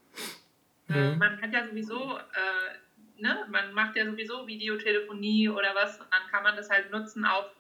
Äh, 0.88 0.92
mhm. 0.92 1.12
Äh, 1.12 1.16
man 1.16 1.42
hat 1.42 1.52
ja 1.52 1.66
sowieso, 1.66 2.16
äh, 2.16 3.22
ne, 3.22 3.46
man 3.50 3.72
macht 3.72 3.96
ja 3.96 4.06
sowieso 4.06 4.46
Videotelefonie 4.46 5.48
oder 5.50 5.74
was 5.74 6.00
und 6.00 6.06
dann 6.10 6.30
kann 6.30 6.42
man 6.42 6.56
das 6.56 6.70
halt 6.70 6.90
nutzen, 6.90 7.24
auch 7.24 7.50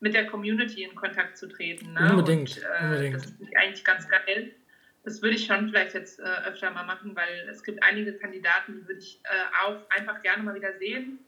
mit 0.00 0.14
der 0.14 0.26
Community 0.26 0.84
in 0.84 0.94
Kontakt 0.94 1.36
zu 1.36 1.48
treten. 1.48 1.92
Ne? 1.94 2.10
Unbedingt, 2.10 2.56
und, 2.56 2.62
äh, 2.62 2.84
unbedingt. 2.84 3.16
Das 3.16 3.26
ist 3.26 3.56
eigentlich 3.56 3.84
ganz 3.84 4.08
geil. 4.08 4.52
Das 5.02 5.22
würde 5.22 5.36
ich 5.36 5.46
schon 5.46 5.70
vielleicht 5.70 5.94
jetzt 5.94 6.20
äh, 6.20 6.22
öfter 6.46 6.70
mal 6.70 6.84
machen, 6.84 7.16
weil 7.16 7.48
es 7.50 7.62
gibt 7.62 7.82
einige 7.82 8.12
Kandidaten, 8.14 8.80
die 8.80 8.86
würde 8.86 9.00
ich 9.00 9.20
äh, 9.24 9.66
auch 9.66 9.90
einfach 9.90 10.22
gerne 10.22 10.42
mal 10.42 10.54
wieder 10.54 10.76
sehen 10.78 11.18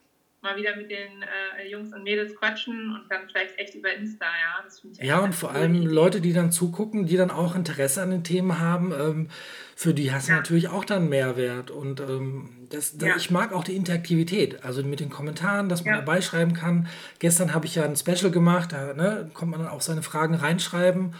mal 0.43 0.55
wieder 0.57 0.75
mit 0.75 0.91
den 0.91 1.23
äh, 1.23 1.67
Jungs 1.69 1.93
und 1.93 2.03
Mädels 2.03 2.35
quatschen 2.35 2.93
und 2.93 3.09
dann 3.09 3.27
vielleicht 3.27 3.57
echt 3.57 3.75
über 3.75 3.93
Insta, 3.93 4.25
ja. 4.25 4.63
Das 4.63 4.81
ich 4.83 4.97
ja, 5.05 5.19
und 5.19 5.33
vor 5.33 5.51
allem 5.51 5.75
Idee. 5.75 5.87
Leute, 5.87 6.21
die 6.21 6.33
dann 6.33 6.51
zugucken, 6.51 7.05
die 7.05 7.17
dann 7.17 7.31
auch 7.31 7.55
Interesse 7.55 8.01
an 8.01 8.11
den 8.11 8.23
Themen 8.23 8.59
haben, 8.59 8.91
ähm, 8.91 9.29
für 9.75 9.93
die 9.93 10.11
hast 10.11 10.29
du 10.29 10.33
natürlich 10.33 10.67
auch 10.67 10.85
dann 10.85 11.09
Mehrwert. 11.09 11.71
Und 11.71 11.99
ähm, 12.01 12.49
das, 12.69 12.97
das 12.97 13.09
ja. 13.09 13.15
ich 13.15 13.31
mag 13.31 13.53
auch 13.53 13.63
die 13.63 13.75
Interaktivität, 13.75 14.63
also 14.63 14.83
mit 14.83 14.99
den 14.99 15.09
Kommentaren, 15.09 15.69
dass 15.69 15.83
man 15.83 15.95
ja. 15.95 15.99
dabei 16.01 16.21
schreiben 16.21 16.53
kann. 16.53 16.87
Gestern 17.19 17.53
habe 17.53 17.65
ich 17.65 17.75
ja 17.75 17.85
ein 17.85 17.95
Special 17.95 18.31
gemacht, 18.31 18.73
da 18.73 18.93
ne, 18.93 19.29
kommt 19.33 19.51
man 19.51 19.61
dann 19.61 19.69
auch 19.69 19.81
seine 19.81 20.03
Fragen 20.03 20.35
reinschreiben. 20.35 21.15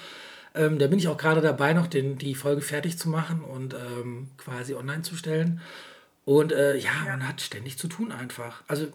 Ähm, 0.55 0.77
da 0.77 0.87
bin 0.87 0.99
ich 0.99 1.07
auch 1.07 1.17
gerade 1.17 1.41
dabei, 1.41 1.73
noch 1.73 1.87
den, 1.87 2.17
die 2.17 2.35
Folge 2.35 2.61
fertig 2.61 2.99
zu 2.99 3.09
machen 3.09 3.41
und 3.41 3.73
ähm, 3.73 4.29
quasi 4.37 4.75
online 4.75 5.01
zu 5.01 5.15
stellen. 5.15 5.61
Und 6.25 6.51
äh, 6.51 6.77
ja, 6.77 6.91
ja, 7.05 7.11
man 7.11 7.27
hat 7.27 7.41
ständig 7.41 7.77
zu 7.77 7.87
tun 7.87 8.11
einfach. 8.11 8.63
Also 8.67 8.87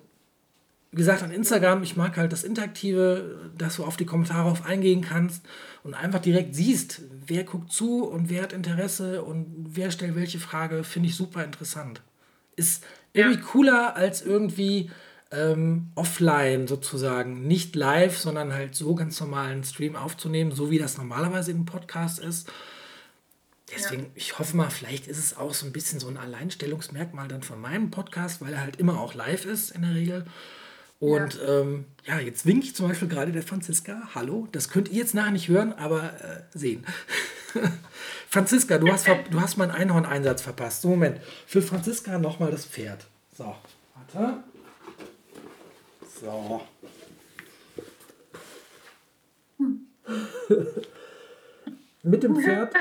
wie 0.90 0.96
gesagt, 0.96 1.22
an 1.22 1.30
Instagram, 1.30 1.82
ich 1.82 1.96
mag 1.96 2.16
halt 2.16 2.32
das 2.32 2.44
Interaktive, 2.44 3.50
dass 3.58 3.76
du 3.76 3.84
auf 3.84 3.96
die 3.96 4.06
Kommentare 4.06 4.50
auf 4.50 4.64
eingehen 4.64 5.02
kannst 5.02 5.44
und 5.82 5.94
einfach 5.94 6.20
direkt 6.20 6.54
siehst, 6.54 7.02
wer 7.26 7.44
guckt 7.44 7.70
zu 7.70 8.04
und 8.04 8.30
wer 8.30 8.42
hat 8.42 8.54
Interesse 8.54 9.22
und 9.22 9.46
wer 9.68 9.90
stellt 9.90 10.16
welche 10.16 10.38
Frage, 10.38 10.84
finde 10.84 11.10
ich 11.10 11.16
super 11.16 11.44
interessant. 11.44 12.00
Ist 12.56 12.84
irgendwie 13.12 13.38
ja. 13.38 13.46
cooler 13.46 13.96
als 13.96 14.22
irgendwie 14.22 14.90
ähm, 15.30 15.90
offline 15.94 16.66
sozusagen, 16.66 17.46
nicht 17.46 17.76
live, 17.76 18.16
sondern 18.16 18.54
halt 18.54 18.74
so 18.74 18.94
ganz 18.94 19.20
normalen 19.20 19.64
Stream 19.64 19.94
aufzunehmen, 19.94 20.52
so 20.52 20.70
wie 20.70 20.78
das 20.78 20.96
normalerweise 20.96 21.50
im 21.50 21.66
Podcast 21.66 22.18
ist. 22.18 22.50
Deswegen, 23.74 24.04
ja. 24.04 24.08
ich 24.14 24.38
hoffe 24.38 24.56
mal, 24.56 24.70
vielleicht 24.70 25.06
ist 25.06 25.18
es 25.18 25.36
auch 25.36 25.52
so 25.52 25.66
ein 25.66 25.72
bisschen 25.72 26.00
so 26.00 26.08
ein 26.08 26.16
Alleinstellungsmerkmal 26.16 27.28
dann 27.28 27.42
von 27.42 27.60
meinem 27.60 27.90
Podcast, 27.90 28.40
weil 28.40 28.54
er 28.54 28.62
halt 28.62 28.76
immer 28.76 28.98
auch 28.98 29.12
live 29.12 29.44
ist 29.44 29.70
in 29.72 29.82
der 29.82 29.94
Regel. 29.94 30.24
Und 31.00 31.36
ja, 31.36 31.60
ähm, 31.60 31.84
ja 32.06 32.18
jetzt 32.18 32.44
winke 32.44 32.66
ich 32.66 32.74
zum 32.74 32.88
Beispiel 32.88 33.08
gerade 33.08 33.30
der 33.32 33.42
Franziska. 33.42 34.10
Hallo, 34.14 34.48
das 34.52 34.68
könnt 34.68 34.88
ihr 34.88 34.96
jetzt 34.96 35.14
nachher 35.14 35.30
nicht 35.30 35.48
hören, 35.48 35.72
aber 35.74 36.02
äh, 36.02 36.42
sehen. 36.52 36.84
Franziska, 38.28 38.78
du 38.78 38.88
hast, 38.88 39.06
du 39.06 39.40
hast 39.40 39.56
meinen 39.56 39.70
Einhorn-Einsatz 39.70 40.42
verpasst. 40.42 40.82
So, 40.82 40.88
Moment. 40.88 41.20
Für 41.46 41.62
Franziska 41.62 42.18
nochmal 42.18 42.50
das 42.50 42.66
Pferd. 42.66 43.06
So, 43.36 43.54
warte. 43.94 44.42
So. 46.20 46.62
Mit 52.02 52.22
dem 52.22 52.36
Pferd. 52.36 52.74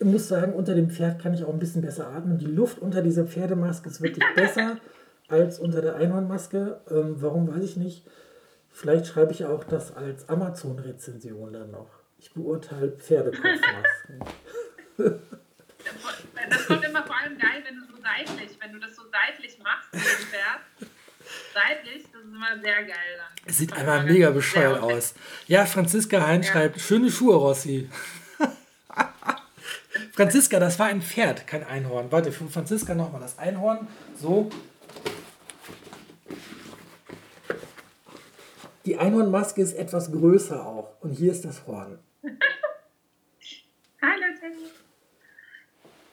Ich 0.00 0.06
muss 0.06 0.28
sagen, 0.28 0.52
unter 0.52 0.74
dem 0.74 0.90
Pferd 0.90 1.20
kann 1.20 1.34
ich 1.34 1.42
auch 1.44 1.52
ein 1.52 1.58
bisschen 1.58 1.82
besser 1.82 2.08
atmen. 2.08 2.38
Die 2.38 2.46
Luft 2.46 2.78
unter 2.78 3.02
dieser 3.02 3.24
Pferdemaske 3.24 3.88
ist 3.88 4.00
wirklich 4.00 4.24
besser 4.36 4.76
als 5.28 5.58
unter 5.58 5.82
der 5.82 5.96
Einhornmaske. 5.96 6.80
Ähm, 6.90 7.16
warum 7.20 7.48
weiß 7.48 7.62
ich 7.62 7.76
nicht. 7.76 8.06
Vielleicht 8.70 9.06
schreibe 9.06 9.32
ich 9.32 9.44
auch 9.44 9.64
das 9.64 9.96
als 9.96 10.28
Amazon-Rezension 10.28 11.52
dann 11.52 11.70
noch. 11.70 11.90
Ich 12.18 12.32
beurteile 12.32 12.92
Pferdekopfmasken. 12.92 14.20
das 16.50 16.66
kommt 16.66 16.84
immer 16.84 17.04
vor 17.04 17.16
allem 17.16 17.38
geil, 17.38 17.62
wenn 17.66 17.76
du 17.76 17.82
so 17.86 18.02
seitlich, 18.02 18.58
wenn 18.60 18.72
du 18.72 18.78
das 18.78 18.94
so 18.96 19.02
seitlich 19.10 19.58
machst 19.58 19.92
mit 19.92 20.02
dem 20.02 20.26
Pferd. 20.26 20.60
Seitlich, 21.52 22.04
das 22.12 22.22
ist 22.22 22.32
immer 22.32 22.60
sehr 22.60 22.82
geil 22.84 23.16
dann. 23.16 23.46
Es 23.46 23.58
sieht 23.58 23.72
einfach 23.72 24.04
mega 24.04 24.30
bescheuert 24.30 24.80
aus. 24.80 25.14
Ja, 25.46 25.66
Franziska 25.66 26.26
Hein 26.26 26.42
ja. 26.42 26.52
schreibt, 26.52 26.80
schöne 26.80 27.10
Schuhe, 27.10 27.36
Rossi. 27.36 27.90
Franziska, 30.12 30.58
das 30.58 30.78
war 30.78 30.86
ein 30.86 31.02
Pferd, 31.02 31.46
kein 31.46 31.64
Einhorn. 31.64 32.10
Warte, 32.10 32.32
für 32.32 32.48
Franziska 32.48 32.94
nochmal 32.94 33.20
das 33.20 33.38
Einhorn. 33.38 33.86
So, 34.18 34.50
Die 38.88 38.96
Einhornmaske 38.96 39.60
ist 39.60 39.74
etwas 39.74 40.10
größer 40.10 40.64
auch. 40.64 40.96
Und 41.02 41.10
hier 41.10 41.30
ist 41.30 41.44
das 41.44 41.66
Horn. 41.66 41.98
Hallo, 44.00 44.24
Jenny. 44.40 44.70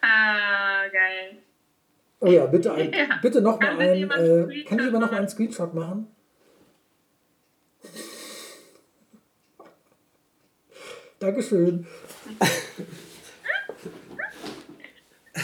Ah, 0.02 0.86
geil. 0.90 1.38
Oh 2.20 2.28
ja, 2.28 2.46
bitte, 2.48 2.74
ein, 2.74 2.92
ja. 2.94 3.18
bitte 3.22 3.40
noch 3.40 3.60
kann 3.62 3.78
mal 3.78 3.88
ein. 3.88 4.12
Äh, 4.12 4.64
kann 4.66 4.80
ich 4.80 4.88
aber 4.88 5.00
noch 5.00 5.10
mal 5.10 5.20
einen 5.20 5.30
Screenshot 5.30 5.74
machen? 5.74 6.08
Dankeschön. 11.20 11.88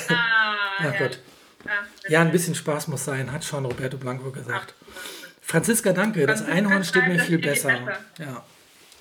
ah, 0.09 0.55
Ach 0.79 0.97
Gott. 0.99 1.21
Ach, 1.65 2.09
ja, 2.09 2.19
ein 2.19 2.31
bisschen 2.33 2.55
Spaß 2.55 2.89
muss 2.89 3.05
sein, 3.05 3.31
hat 3.31 3.45
schon 3.45 3.63
Roberto 3.65 3.95
Blanco 3.95 4.31
gesagt. 4.31 4.75
Ach, 4.93 5.20
Franziska, 5.51 5.91
danke. 5.91 6.25
Das 6.25 6.45
Einhorn 6.45 6.85
steht 6.85 7.07
mir 7.07 7.19
viel 7.19 7.37
besser. 7.37 7.77
besser. 7.79 7.99
Ja. 8.19 8.45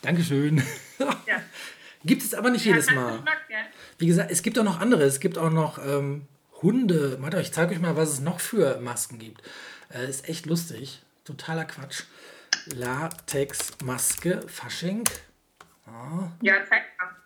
Dankeschön. 0.02 0.62
Ja. 1.26 1.40
gibt 2.04 2.22
es 2.22 2.34
aber 2.34 2.50
nicht 2.50 2.66
ja, 2.66 2.72
jedes 2.72 2.90
Mal. 2.90 3.12
Geschmack, 3.12 3.38
ja. 3.48 3.58
Wie 3.96 4.06
gesagt, 4.06 4.30
es 4.30 4.42
gibt 4.42 4.58
auch 4.58 4.64
noch 4.64 4.80
andere. 4.80 5.04
Es 5.04 5.18
gibt 5.18 5.38
auch 5.38 5.48
noch 5.48 5.78
ähm, 5.78 6.26
Hunde. 6.60 7.16
Warte, 7.22 7.40
ich 7.40 7.52
zeige 7.52 7.72
euch 7.72 7.80
mal, 7.80 7.96
was 7.96 8.10
es 8.10 8.20
noch 8.20 8.38
für 8.38 8.78
Masken 8.80 9.18
gibt. 9.18 9.40
Äh, 9.88 10.10
ist 10.10 10.28
echt 10.28 10.44
lustig. 10.44 11.00
Totaler 11.24 11.64
Quatsch. 11.64 12.02
Latex-Maske, 12.66 14.46
Fasching. 14.46 15.04
Oh. 15.86 16.28
Ja, 16.42 16.56
zeig 16.68 16.82
mal. 16.98 17.16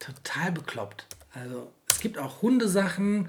Total 0.00 0.50
bekloppt. 0.50 1.06
Also, 1.34 1.72
es 1.88 2.00
gibt 2.00 2.18
auch 2.18 2.42
Hundesachen. 2.42 3.28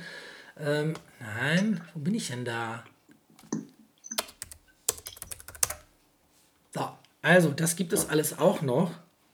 Ähm, 0.60 0.96
nein, 1.20 1.82
wo 1.94 2.00
bin 2.00 2.16
ich 2.16 2.30
denn 2.30 2.44
da? 2.44 2.84
So, 6.74 6.90
also 7.22 7.52
das 7.52 7.76
gibt 7.76 7.94
es 7.94 8.10
alles 8.10 8.38
auch 8.40 8.62
noch. 8.62 8.92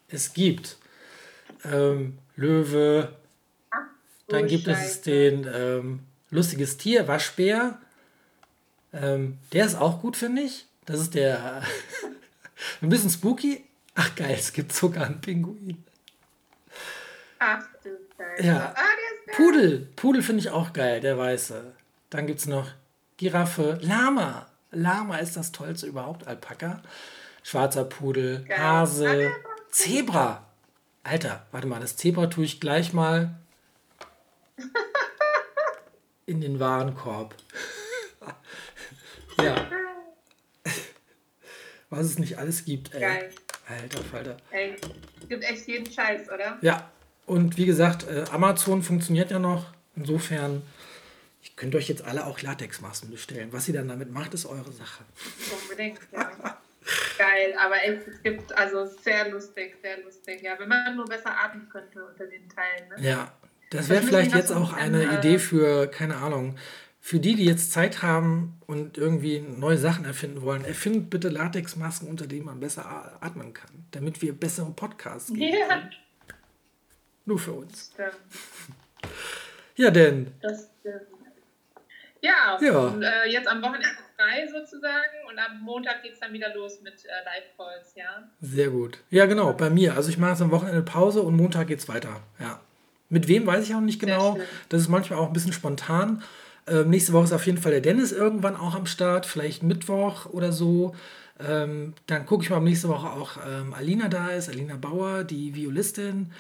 Es 0.10 0.34
gibt 0.34 0.78
ähm, 1.64 2.18
Löwe, 2.36 3.14
dann 4.28 4.44
oh, 4.44 4.48
gibt 4.48 4.66
Scheiße. 4.66 4.86
es 4.86 5.02
den 5.02 5.50
ähm, 5.54 6.00
lustiges 6.30 6.78
Tier, 6.78 7.08
Waschbär. 7.08 7.80
Ähm, 8.94 9.38
der 9.54 9.66
ist 9.66 9.76
auch 9.76 10.02
gut, 10.02 10.18
finde 10.18 10.44
ich. 10.44 10.66
Das 10.86 11.00
ist 11.00 11.16
der 11.16 11.64
ein 12.82 12.90
bisschen 12.90 13.10
spooky. 13.10 13.64
Ach 13.96 14.16
geil, 14.16 14.36
es 14.38 14.54
gibt 14.54 14.74
sogar 14.74 15.06
einen 15.06 15.22
Pinguin. 15.22 15.84
Ach 17.40 17.64
du 17.84 17.90
Scheiße. 18.18 18.48
Ja. 18.48 18.74
Ah, 18.76 19.34
Pudel. 19.36 19.88
Pudel 19.96 20.22
finde 20.22 20.42
ich 20.42 20.50
auch 20.50 20.74
geil, 20.74 21.02
der 21.02 21.18
weiße. 21.18 21.74
Dann 22.10 22.28
gibt 22.28 22.40
es 22.40 22.48
noch 22.48 22.70
Giraffe, 23.18 23.78
Lama. 23.82 24.48
Lama 24.72 25.18
ist 25.18 25.38
das 25.38 25.52
tollste 25.52 25.88
überhaupt, 25.88 26.28
Alpaka 26.28 26.82
schwarzer 27.44 27.84
Pudel, 27.84 28.44
Geil. 28.46 28.58
Hase, 28.58 29.32
Zebra. 29.70 30.46
Alter, 31.04 31.46
warte 31.52 31.68
mal, 31.68 31.80
das 31.80 31.96
Zebra 31.96 32.28
tue 32.28 32.46
ich 32.46 32.60
gleich 32.60 32.94
mal 32.94 33.36
in 36.26 36.42
den 36.42 36.60
Warenkorb. 36.60 37.36
ja. 39.42 39.56
Was 41.90 42.06
es 42.06 42.20
nicht 42.20 42.38
alles 42.38 42.66
gibt, 42.66 42.94
ey. 42.94 43.00
Geil. 43.00 43.34
Alter 43.70 44.04
Falter. 44.04 44.38
Ey, 44.52 44.76
es 45.22 45.30
gibt 45.30 45.44
echt 45.44 45.68
jeden 45.68 45.92
Scheiß, 45.92 46.30
oder? 46.30 46.58
Ja. 46.62 46.90
Und 47.26 47.58
wie 47.58 47.66
gesagt, 47.66 48.08
äh, 48.08 48.26
Amazon 48.32 48.84
funktioniert 48.84 49.32
ja 49.32 49.40
noch. 49.40 49.74
Insofern 49.96 50.62
Ihr 51.48 51.52
könnt 51.56 51.76
euch 51.76 51.88
jetzt 51.88 52.04
alle 52.04 52.26
auch 52.26 52.42
Latexmasken 52.42 53.10
bestellen. 53.10 53.50
Was 53.52 53.68
ihr 53.68 53.74
dann 53.74 53.88
damit 53.88 54.12
macht, 54.12 54.34
ist 54.34 54.46
eure 54.46 54.72
Sache. 54.72 55.04
Unbedingt, 55.64 56.00
ja. 56.12 56.57
Geil, 57.18 57.56
aber 57.60 57.84
echt, 57.84 58.08
es 58.08 58.22
gibt, 58.24 58.58
also 58.58 58.86
sehr 58.86 59.30
lustig, 59.30 59.76
sehr 59.82 60.02
lustig. 60.04 60.42
Ja, 60.42 60.58
wenn 60.58 60.70
man 60.70 60.96
nur 60.96 61.06
besser 61.06 61.32
atmen 61.32 61.68
könnte 61.70 62.06
unter 62.06 62.26
den 62.26 62.48
Teilen. 62.50 62.90
Ne? 62.90 63.08
Ja, 63.08 63.32
das 63.72 63.90
wäre 63.90 64.02
vielleicht 64.02 64.34
jetzt 64.34 64.52
auch 64.52 64.74
eine 64.74 65.04
äh, 65.04 65.16
Idee 65.16 65.40
für, 65.40 65.88
keine 65.88 66.18
Ahnung, 66.18 66.58
für 67.00 67.20
die, 67.20 67.36
die 67.36 67.46
jetzt 67.46 67.72
Zeit 67.72 68.02
haben 68.02 68.60
und 68.66 68.98
irgendwie 68.98 69.40
neue 69.40 69.78
Sachen 69.78 70.06
erfinden 70.06 70.42
wollen, 70.42 70.66
erfindet 70.66 71.10
bitte 71.10 71.30
Latexmasken, 71.30 72.10
unter 72.10 72.28
denen 72.28 72.46
man 72.46 72.60
besser 72.60 73.18
atmen 73.22 73.54
kann, 73.54 73.86
damit 73.92 74.22
wir 74.22 74.38
bessere 74.38 74.72
Podcasts 74.72 75.34
geben 75.34 75.58
können. 75.68 75.92
Nur 77.26 77.40
für 77.40 77.54
uns. 77.54 77.92
Stimmt. 77.94 78.18
Ja, 79.76 79.92
denn. 79.92 80.34
Das 80.42 80.70
stimmt. 80.80 81.08
Ja, 82.22 82.58
ja. 82.60 82.78
Und, 82.78 83.04
äh, 83.04 83.26
jetzt 83.28 83.48
am 83.48 83.62
Wochenende 83.62 83.88
frei 84.18 84.48
sozusagen 84.48 85.14
und 85.30 85.38
am 85.38 85.62
Montag 85.62 86.02
geht 86.02 86.14
es 86.14 86.20
dann 86.20 86.34
wieder 86.34 86.54
los 86.54 86.82
mit 86.82 87.06
äh, 87.06 87.10
Live-Calls, 87.26 87.94
ja. 87.96 88.28
Sehr 88.42 88.70
gut. 88.70 88.98
Ja, 89.10 89.26
genau, 89.28 89.54
bei 89.54 89.70
mir. 89.70 89.96
Also 89.96 90.10
ich 90.10 90.18
mache 90.18 90.32
jetzt 90.32 90.42
am 90.42 90.52
Wochenende 90.52 90.82
Pause 90.82 91.22
und 91.22 91.36
Montag 91.36 91.68
geht 91.68 91.80
es 91.80 91.88
weiter. 91.88 92.22
Ja. 92.40 92.60
Mit 93.10 93.28
wem 93.28 93.46
weiß 93.46 93.64
ich 93.64 93.76
auch 93.76 93.80
nicht 93.82 94.02
genau. 94.02 94.38
Das 94.70 94.82
ist 94.82 94.90
manchmal 94.90 95.20
auch 95.20 95.28
ein 95.28 95.34
bisschen 95.34 95.54
spontan. 95.54 96.24
Ähm, 96.68 96.90
nächste 96.90 97.14
Woche 97.14 97.26
ist 97.26 97.32
auf 97.32 97.46
jeden 97.46 97.60
Fall 97.60 97.72
der 97.72 97.82
Dennis 97.82 98.12
irgendwann 98.12 98.58
auch 98.58 98.76
am 98.76 98.86
Start, 98.86 99.26
vielleicht 99.26 99.64
Mittwoch 99.64 100.26
oder 100.26 100.52
so. 100.52 100.96
Ähm, 101.40 101.94
dann 102.08 102.26
gucke 102.26 102.44
ich 102.44 102.50
mal, 102.50 102.58
ob 102.58 102.64
nächste 102.64 102.90
Woche 102.90 103.10
auch 103.10 103.38
ähm, 103.48 103.74
Alina 103.74 104.10
da 104.10 104.30
ist, 104.30 104.50
Alina 104.50 104.76
Bauer, 104.76 105.24
die 105.24 105.56
Violistin. 105.56 106.32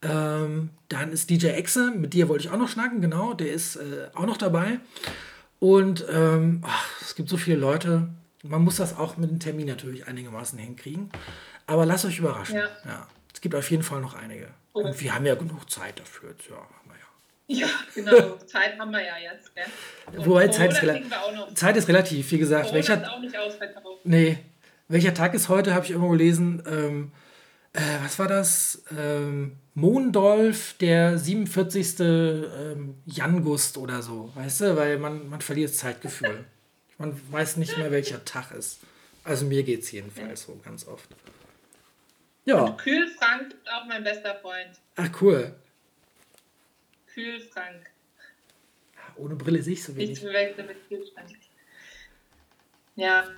Ähm, 0.00 0.70
dann 0.88 1.12
ist 1.12 1.28
DJ 1.28 1.48
Exe, 1.48 1.90
mit 1.90 2.14
dir 2.14 2.28
wollte 2.28 2.46
ich 2.46 2.50
auch 2.50 2.58
noch 2.58 2.68
schnacken, 2.68 3.00
genau, 3.00 3.34
der 3.34 3.52
ist 3.52 3.76
äh, 3.76 4.08
auch 4.14 4.26
noch 4.26 4.36
dabei. 4.36 4.78
Und 5.60 6.04
ähm, 6.10 6.62
ach, 6.64 6.86
es 7.00 7.14
gibt 7.14 7.28
so 7.28 7.36
viele 7.36 7.56
Leute, 7.56 8.08
man 8.42 8.62
muss 8.62 8.76
das 8.76 8.96
auch 8.96 9.16
mit 9.16 9.30
dem 9.30 9.40
Termin 9.40 9.66
natürlich 9.66 10.06
einigermaßen 10.06 10.58
hinkriegen. 10.58 11.10
Aber 11.66 11.84
lasst 11.84 12.04
euch 12.04 12.18
überraschen. 12.18 12.56
Ja. 12.56 12.68
ja. 12.84 13.06
Es 13.34 13.40
gibt 13.40 13.54
auf 13.54 13.70
jeden 13.70 13.82
Fall 13.82 14.00
noch 14.00 14.14
einige. 14.14 14.48
Und 14.72 15.00
wir 15.00 15.14
haben 15.14 15.26
ja 15.26 15.34
genug 15.34 15.68
Zeit 15.70 15.98
dafür. 15.98 16.34
Ja, 16.48 16.66
ja, 17.48 17.66
genau. 17.94 18.36
Zeit 18.46 18.78
haben 18.78 18.90
wir 18.90 19.02
ja 19.02 19.14
jetzt. 19.16 19.50
Wobei 20.16 20.48
Zeit 20.48 20.70
ist, 20.70 20.82
Zeit 21.54 21.76
ist, 21.76 21.88
relativ, 21.88 22.30
wie 22.30 22.38
gesagt. 22.38 22.66
Corona 22.66 22.74
welcher, 22.74 23.12
auch 23.12 23.20
nicht 23.20 23.34
Nee. 24.04 24.38
Welcher 24.88 25.14
Tag 25.14 25.34
ist 25.34 25.48
heute, 25.48 25.74
habe 25.74 25.84
ich 25.84 25.90
irgendwo 25.90 26.10
gelesen. 26.10 26.62
Ähm, 26.66 27.12
äh, 27.72 27.80
was 28.02 28.18
war 28.18 28.28
das? 28.28 28.84
Ähm, 28.96 29.56
Mondolf, 29.80 30.74
der 30.80 31.18
47. 31.18 32.00
Ähm, 32.00 32.96
Jangust 33.06 33.78
oder 33.78 34.02
so. 34.02 34.32
Weißt 34.34 34.62
du? 34.62 34.76
Weil 34.76 34.98
man, 34.98 35.28
man 35.28 35.40
verliert 35.40 35.70
das 35.70 35.78
Zeitgefühl. 35.78 36.44
man 36.98 37.20
weiß 37.30 37.58
nicht 37.58 37.78
mehr, 37.78 37.92
welcher 37.92 38.24
Tag 38.24 38.50
ist. 38.50 38.80
Also 39.22 39.46
mir 39.46 39.62
geht 39.62 39.82
es 39.82 39.92
jedenfalls 39.92 40.42
so 40.42 40.58
ganz 40.64 40.86
oft. 40.88 41.08
Ja. 42.44 42.62
Und 42.62 42.78
Kühlfrank 42.78 43.52
ist 43.52 43.70
auch 43.70 43.86
mein 43.86 44.02
bester 44.02 44.34
Freund. 44.40 44.70
Ach, 44.96 45.10
cool. 45.20 45.54
Kühlschrank. 47.14 47.90
Ohne 49.16 49.36
Brille 49.36 49.62
sehe 49.62 49.74
ich 49.74 49.84
so 49.84 49.94
wenig. 49.94 50.10
Nicht 50.10 50.22
verwechseln 50.22 50.66
mit 50.66 50.88
Kühlschrank. 50.88 51.28
Ja. 52.96 53.28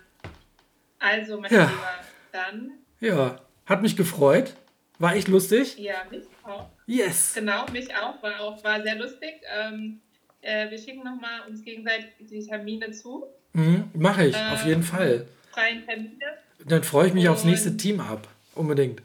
Also, 0.98 1.38
mein 1.38 1.52
ja. 1.52 1.64
Lieber, 1.64 2.04
dann. 2.32 2.72
Ja, 3.00 3.40
hat 3.66 3.82
mich 3.82 3.96
gefreut. 3.96 4.54
War 4.98 5.16
echt 5.16 5.28
lustig. 5.28 5.78
Ja, 5.78 6.04
mich 6.10 6.24
auch. 6.44 6.68
Yes. 6.86 7.32
Genau, 7.34 7.66
mich 7.70 7.94
auch. 7.94 8.22
War, 8.22 8.40
auch, 8.40 8.64
war 8.64 8.82
sehr 8.82 8.96
lustig. 8.96 9.34
Ähm, 9.54 10.00
äh, 10.42 10.70
wir 10.70 10.78
schicken 10.78 11.04
nochmal 11.04 11.42
uns 11.48 11.62
gegenseitig 11.62 12.06
die 12.20 12.46
Termine 12.46 12.90
zu. 12.90 13.26
Mhm, 13.52 13.90
Mache 13.94 14.26
ich, 14.26 14.36
ähm, 14.36 14.52
auf 14.52 14.64
jeden 14.64 14.82
Fall. 14.82 15.26
Freien 15.50 15.84
Termine. 15.84 16.38
Dann 16.66 16.82
freue 16.82 17.08
ich 17.08 17.14
mich 17.14 17.26
Und 17.26 17.32
aufs 17.32 17.44
nächste 17.44 17.76
Team 17.76 18.00
ab. 18.00 18.28
Unbedingt. 18.54 19.02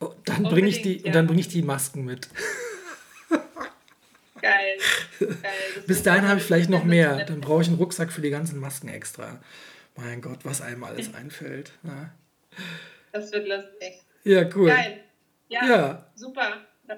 Oh, 0.00 0.12
dann 0.24 0.42
bringe 0.44 0.68
ich, 0.68 0.82
die, 0.82 1.06
ja. 1.06 1.22
bring 1.22 1.38
ich 1.38 1.48
die 1.48 1.62
Masken 1.62 2.04
mit. 2.04 2.28
Geil. 4.40 4.76
Geil. 5.20 5.38
Bis 5.86 6.02
dahin 6.02 6.26
habe 6.26 6.40
ich 6.40 6.44
vielleicht 6.44 6.68
noch 6.68 6.82
mehr. 6.82 7.24
Dann 7.26 7.40
brauche 7.40 7.62
ich 7.62 7.68
einen 7.68 7.76
Rucksack 7.76 8.10
für 8.10 8.20
die 8.20 8.30
ganzen 8.30 8.58
Masken 8.58 8.88
extra. 8.88 9.40
Mein 9.96 10.20
Gott, 10.20 10.40
was 10.42 10.60
einem 10.60 10.82
alles 10.82 11.14
einfällt. 11.14 11.70
Na? 11.82 11.94
Ne? 11.94 12.10
Das 13.12 13.30
wird 13.30 13.46
lustig. 13.46 14.00
Ja, 14.24 14.48
cool. 14.56 14.68
Geil. 14.68 15.01
Ja, 15.52 15.66
ja. 15.66 16.06
super. 16.14 16.56
Da 16.86 16.96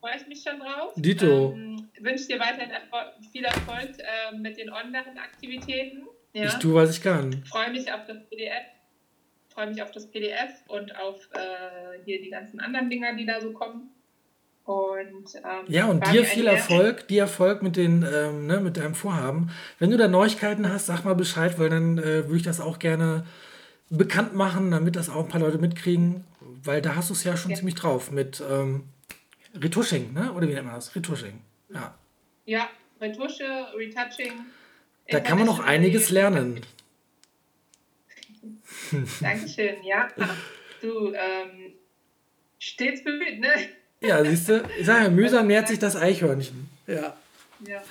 freue 0.00 0.16
ich 0.16 0.26
mich 0.26 0.42
schon 0.42 0.60
drauf. 0.60 0.92
Dito. 0.96 1.52
Ähm, 1.52 1.88
wünsche 2.00 2.26
dir 2.26 2.38
weiterhin 2.38 2.70
Erfol 2.70 3.00
viel 3.32 3.44
Erfolg 3.44 3.98
äh, 3.98 4.36
mit 4.36 4.58
den 4.58 4.70
Online-Aktivitäten. 4.70 6.02
Ja. 6.32 6.44
Ich 6.44 6.54
tue, 6.54 6.74
was 6.74 6.90
ich 6.90 7.02
kann. 7.02 7.44
Freue 7.44 7.70
mich 7.70 7.90
auf 7.92 8.04
das 8.06 8.18
PDF. 8.28 8.64
Freue 9.48 9.68
mich 9.68 9.82
auf 9.82 9.92
das 9.92 10.10
PDF 10.10 10.50
und 10.68 10.96
auf 10.98 11.28
äh, 11.32 12.04
hier 12.04 12.20
die 12.20 12.30
ganzen 12.30 12.60
anderen 12.60 12.90
Dinger, 12.90 13.14
die 13.14 13.24
da 13.24 13.40
so 13.40 13.52
kommen. 13.52 13.90
Und, 14.64 15.34
ähm, 15.36 15.66
ja, 15.68 15.86
und 15.86 16.06
dir 16.10 16.24
viel 16.24 16.46
Erfolg, 16.46 17.06
dir 17.08 17.22
Erfolg 17.22 17.62
mit, 17.62 17.76
den, 17.76 18.02
ähm, 18.02 18.46
ne, 18.46 18.60
mit 18.60 18.78
deinem 18.78 18.94
Vorhaben. 18.94 19.50
Wenn 19.78 19.90
du 19.90 19.98
da 19.98 20.08
Neuigkeiten 20.08 20.68
hast, 20.72 20.86
sag 20.86 21.04
mal 21.04 21.14
Bescheid, 21.14 21.58
weil 21.58 21.68
dann 21.68 21.98
äh, 21.98 22.24
würde 22.24 22.36
ich 22.36 22.42
das 22.42 22.60
auch 22.60 22.78
gerne 22.78 23.24
bekannt 23.96 24.34
machen, 24.34 24.70
damit 24.70 24.96
das 24.96 25.08
auch 25.08 25.24
ein 25.24 25.28
paar 25.28 25.40
Leute 25.40 25.58
mitkriegen, 25.58 26.24
weil 26.62 26.82
da 26.82 26.94
hast 26.96 27.10
du 27.10 27.14
es 27.14 27.24
ja 27.24 27.36
schon 27.36 27.50
ja. 27.50 27.56
ziemlich 27.56 27.74
drauf 27.74 28.10
mit 28.10 28.42
ähm, 28.50 28.84
Retushing, 29.54 30.12
ne? 30.12 30.32
oder 30.32 30.48
wie 30.48 30.54
nennt 30.54 30.66
man 30.66 30.74
das? 30.74 30.94
Retushing, 30.94 31.40
ja. 31.72 31.94
Ja, 32.46 32.68
Retusche, 33.00 33.44
Retouching. 33.76 34.32
Da 35.08 35.20
kann 35.20 35.38
man 35.38 35.46
noch 35.46 35.60
einiges 35.60 36.10
lernen. 36.10 36.60
Dankeschön, 39.20 39.76
ja. 39.84 40.08
Du, 40.80 41.12
ähm, 41.12 41.72
stets 42.58 43.04
bemüht, 43.04 43.40
ne? 43.40 43.52
Ja, 44.00 44.24
siehst 44.24 44.48
du? 44.48 44.62
Ich 44.78 44.86
sage 44.86 45.04
ja, 45.04 45.10
mühsam 45.10 45.46
nähert 45.46 45.68
sich 45.68 45.78
das 45.78 45.96
Eichhörnchen. 45.96 46.68
Ja. 46.86 47.16
ja. 47.66 47.82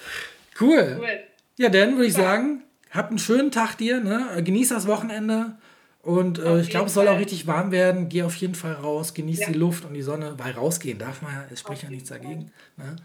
Cool. 0.59 0.97
cool. 0.99 1.23
Ja, 1.57 1.69
dann 1.69 1.95
würde 1.95 2.07
ich 2.07 2.13
sagen, 2.13 2.63
habt 2.91 3.09
einen 3.09 3.19
schönen 3.19 3.51
Tag 3.51 3.75
dir, 3.77 3.99
ne? 3.99 4.41
Genieß 4.43 4.69
das 4.69 4.87
Wochenende. 4.87 5.57
Und 6.03 6.37
äh, 6.37 6.59
ich 6.59 6.69
glaube, 6.69 6.87
es 6.87 6.93
soll 6.93 7.07
auch 7.07 7.17
richtig 7.17 7.47
warm 7.47 7.71
werden. 7.71 8.09
Geh 8.09 8.23
auf 8.23 8.35
jeden 8.35 8.55
Fall 8.55 8.73
raus, 8.73 9.13
genieß 9.13 9.39
ja. 9.39 9.47
die 9.47 9.53
Luft 9.53 9.85
und 9.85 9.93
die 9.93 10.01
Sonne, 10.01 10.37
weil 10.37 10.51
rausgehen 10.51 10.99
darf 10.99 11.21
man 11.21 11.33
ja, 11.33 11.45
es 11.49 11.61
spricht 11.61 11.83
ja 11.83 11.89
nichts 11.89 12.09
dagegen. 12.09 12.51
Ne? 12.75 12.97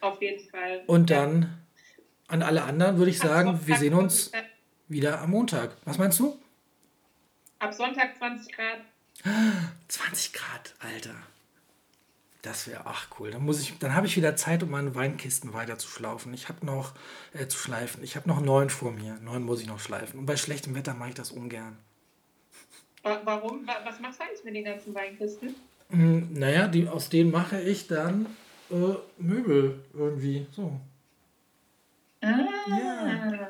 Auf 0.00 0.22
jeden 0.22 0.48
Fall. 0.48 0.82
Und 0.86 1.10
dann 1.10 1.58
an 2.28 2.42
alle 2.42 2.62
anderen 2.62 2.98
würde 2.98 3.10
ich 3.10 3.18
sagen, 3.18 3.58
wir 3.64 3.76
sehen 3.76 3.94
uns 3.94 4.30
wieder 4.86 5.20
am 5.20 5.30
Montag. 5.30 5.76
Was 5.84 5.98
meinst 5.98 6.20
du? 6.20 6.38
Ab 7.58 7.74
Sonntag 7.74 8.16
20 8.16 8.54
Grad. 8.54 8.78
20 9.88 10.32
Grad, 10.32 10.74
Alter. 10.78 11.16
Das 12.42 12.68
wäre 12.68 12.82
ach 12.86 13.08
cool. 13.18 13.32
Dann 13.32 13.44
muss 13.44 13.60
ich, 13.60 13.76
dann 13.80 13.96
habe 13.96 14.06
ich 14.06 14.16
wieder 14.16 14.36
Zeit, 14.36 14.62
um 14.62 14.70
meine 14.70 14.94
Weinkisten 14.94 15.52
weiter 15.52 15.78
zu 15.78 15.88
schlaufen. 15.88 16.32
Ich 16.32 16.48
habe 16.48 16.64
noch 16.64 16.94
äh, 17.32 17.48
zu 17.48 17.58
schleifen. 17.58 18.04
Ich 18.04 18.14
habe 18.14 18.28
noch 18.28 18.40
neun 18.40 18.70
vor 18.70 18.92
mir. 18.92 19.18
Neun 19.20 19.42
muss 19.42 19.60
ich 19.60 19.66
noch 19.66 19.80
schleifen. 19.80 20.20
Und 20.20 20.26
bei 20.26 20.36
schlechtem 20.36 20.76
Wetter 20.76 20.94
mache 20.94 21.08
ich 21.08 21.14
das 21.16 21.32
ungern. 21.32 21.76
Warum? 23.02 23.66
Was 23.84 24.00
machst 24.00 24.20
du 24.20 24.24
eigentlich 24.24 24.44
mit 24.44 24.54
den 24.54 24.64
ganzen 24.64 24.94
Weinkisten? 24.94 25.54
Hm, 25.90 26.28
naja, 26.32 26.68
die, 26.68 26.86
aus 26.86 27.08
denen 27.08 27.30
mache 27.30 27.60
ich 27.60 27.86
dann 27.86 28.26
äh, 28.70 28.94
Möbel 29.18 29.80
irgendwie. 29.94 30.46
So. 30.52 30.78
Ah. 32.20 32.38
Ja. 32.68 33.48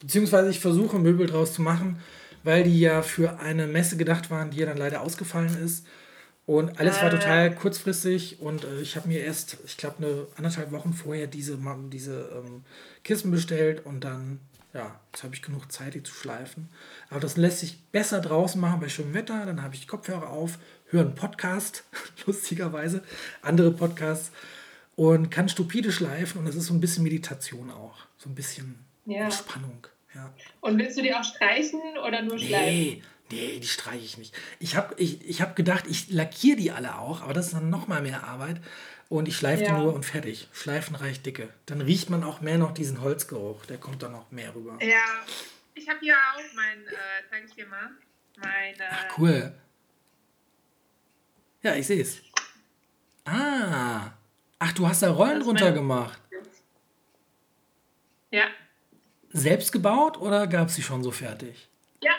Beziehungsweise 0.00 0.50
ich 0.50 0.60
versuche 0.60 0.98
Möbel 0.98 1.26
draus 1.26 1.54
zu 1.54 1.62
machen, 1.62 2.00
weil 2.44 2.64
die 2.64 2.80
ja 2.80 3.02
für 3.02 3.38
eine 3.40 3.66
Messe 3.66 3.96
gedacht 3.96 4.30
waren, 4.30 4.50
die 4.50 4.58
ja 4.58 4.66
dann 4.66 4.78
leider 4.78 5.00
ausgefallen 5.02 5.56
ist. 5.62 5.86
Und 6.44 6.80
alles 6.80 7.00
war 7.00 7.10
total 7.10 7.54
kurzfristig 7.54 8.40
und 8.40 8.64
äh, 8.64 8.80
ich 8.80 8.96
habe 8.96 9.08
mir 9.08 9.20
erst, 9.20 9.58
ich 9.64 9.76
glaube, 9.76 9.98
eine 9.98 10.26
anderthalb 10.36 10.72
Wochen 10.72 10.92
vorher 10.92 11.28
diese, 11.28 11.56
diese 11.92 12.30
ähm, 12.34 12.64
Kissen 13.04 13.30
bestellt 13.30 13.86
und 13.86 14.02
dann, 14.02 14.40
ja, 14.74 14.98
jetzt 15.12 15.22
habe 15.22 15.34
ich 15.34 15.42
genug 15.42 15.70
Zeit, 15.70 15.94
die 15.94 16.02
zu 16.02 16.14
schleifen. 16.14 16.68
Aber 17.10 17.20
das 17.20 17.36
lässt 17.36 17.60
sich 17.60 17.78
besser 17.92 18.20
draußen 18.20 18.60
machen 18.60 18.80
bei 18.80 18.88
schönem 18.88 19.14
Wetter. 19.14 19.44
Dann 19.44 19.62
habe 19.62 19.74
ich 19.74 19.86
Kopfhörer 19.86 20.30
auf, 20.30 20.58
höre 20.88 21.02
einen 21.02 21.14
Podcast, 21.14 21.84
lustigerweise, 22.26 23.02
andere 23.42 23.70
Podcasts 23.70 24.32
und 24.96 25.30
kann 25.30 25.48
stupide 25.48 25.92
schleifen 25.92 26.38
und 26.38 26.46
das 26.46 26.54
ist 26.54 26.66
so 26.66 26.74
ein 26.74 26.80
bisschen 26.80 27.02
Meditation 27.02 27.70
auch. 27.70 27.98
So 28.18 28.28
ein 28.28 28.34
bisschen 28.34 28.84
ja. 29.06 29.24
Entspannung. 29.24 29.86
Ja. 30.14 30.32
Und 30.60 30.78
willst 30.78 30.98
du 30.98 31.02
die 31.02 31.14
auch 31.14 31.24
streichen 31.24 31.80
oder 32.06 32.22
nur 32.22 32.38
schleifen? 32.38 32.66
Nee, 32.66 33.02
Nee, 33.32 33.60
die 33.60 33.66
streiche 33.66 34.04
ich 34.04 34.18
nicht. 34.18 34.34
Ich 34.58 34.76
habe 34.76 34.94
ich, 34.98 35.26
ich 35.26 35.40
hab 35.40 35.56
gedacht, 35.56 35.84
ich 35.88 36.10
lackiere 36.10 36.58
die 36.58 36.70
alle 36.70 36.98
auch, 36.98 37.22
aber 37.22 37.32
das 37.32 37.46
ist 37.46 37.54
dann 37.54 37.70
nochmal 37.70 38.02
mehr 38.02 38.24
Arbeit. 38.24 38.60
Und 39.12 39.28
ich 39.28 39.36
schleife 39.36 39.64
ja. 39.64 39.74
die 39.74 39.82
nur 39.82 39.92
und 39.92 40.06
fertig. 40.06 40.48
Schleifen 40.54 40.96
reicht 40.96 41.26
dicke. 41.26 41.50
Dann 41.66 41.82
riecht 41.82 42.08
man 42.08 42.24
auch 42.24 42.40
mehr 42.40 42.56
noch 42.56 42.72
diesen 42.72 43.02
Holzgeruch. 43.02 43.66
Der 43.66 43.76
kommt 43.76 44.02
dann 44.02 44.12
noch 44.12 44.30
mehr 44.30 44.54
rüber. 44.54 44.78
Ja, 44.80 45.04
ich 45.74 45.86
habe 45.86 45.98
hier 46.00 46.14
auch 46.14 46.54
mein, 46.54 46.78
äh, 46.86 46.94
zeige 47.28 47.46
ich 47.46 47.54
dir 47.54 47.66
mal, 47.66 47.90
mein... 48.38 48.72
Äh, 48.72 48.88
Ach, 48.90 49.18
cool. 49.18 49.52
Ja, 51.60 51.74
ich 51.74 51.86
sehe 51.86 52.00
es. 52.00 52.22
Ah. 53.26 54.12
Ach, 54.58 54.72
du 54.72 54.88
hast 54.88 55.02
da 55.02 55.10
Rollen 55.10 55.40
drunter 55.40 55.72
gemacht. 55.72 56.18
Ja. 58.30 58.46
Selbst 59.28 59.72
gebaut 59.72 60.16
oder 60.16 60.46
gab 60.46 60.68
es 60.68 60.76
sie 60.76 60.82
schon 60.82 61.02
so 61.02 61.10
fertig? 61.10 61.68
Ja, 62.00 62.14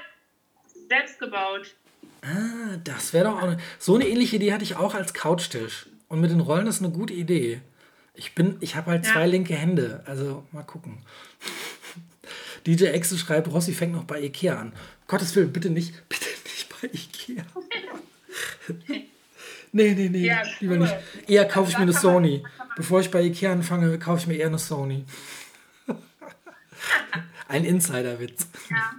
selbst 0.88 1.18
gebaut. 1.18 1.74
Ah, 2.22 2.78
das 2.84 3.14
wäre 3.14 3.26
doch 3.26 3.38
auch 3.38 3.48
eine, 3.48 3.58
so 3.80 3.96
eine 3.96 4.08
ähnliche 4.08 4.36
Idee 4.36 4.54
hatte 4.54 4.64
ich 4.64 4.76
auch 4.76 4.94
als 4.94 5.16
Couchtisch. 5.16 5.88
Und 6.14 6.22
mit 6.22 6.30
den 6.30 6.42
Rollen 6.42 6.68
ist 6.68 6.80
eine 6.80 6.92
gute 6.92 7.12
Idee. 7.12 7.60
Ich 8.14 8.36
bin, 8.36 8.58
ich 8.60 8.76
habe 8.76 8.92
halt 8.92 9.04
Ja. 9.04 9.14
zwei 9.14 9.26
linke 9.26 9.56
Hände, 9.56 10.04
also 10.06 10.46
mal 10.52 10.62
gucken. 10.62 11.02
DJ 12.68 12.86
Exe 12.86 13.18
schreibt, 13.18 13.48
Rossi 13.52 13.74
fängt 13.74 13.94
noch 13.94 14.04
bei 14.04 14.22
Ikea 14.22 14.60
an. 14.60 14.74
Gottes 15.08 15.36
Willen, 15.36 15.52
bitte 15.52 15.72
nicht, 15.72 15.92
bitte 16.10 16.28
nicht 16.44 16.70
bei 16.70 16.88
Ikea. 16.90 17.44
nee, 19.72 19.94
nee, 19.96 20.10
nee, 20.10 20.28
Ja, 20.28 20.44
lieber 20.60 20.76
cool. 20.76 20.82
nicht. 20.82 20.96
Eher 21.28 21.46
kaufe 21.48 21.72
ich 21.72 21.78
mir 21.78 21.82
eine 21.82 21.94
Sony. 21.94 22.44
Bevor 22.76 23.00
ich 23.00 23.10
bei 23.10 23.24
Ikea 23.24 23.52
anfange, 23.52 23.98
kaufe 23.98 24.20
ich 24.20 24.28
mir 24.28 24.36
eher 24.36 24.46
eine 24.50 24.60
Sony. 24.60 25.06
Ein 27.48 27.66
Insiderwitz. 27.66 28.48
Ja. 28.70 28.94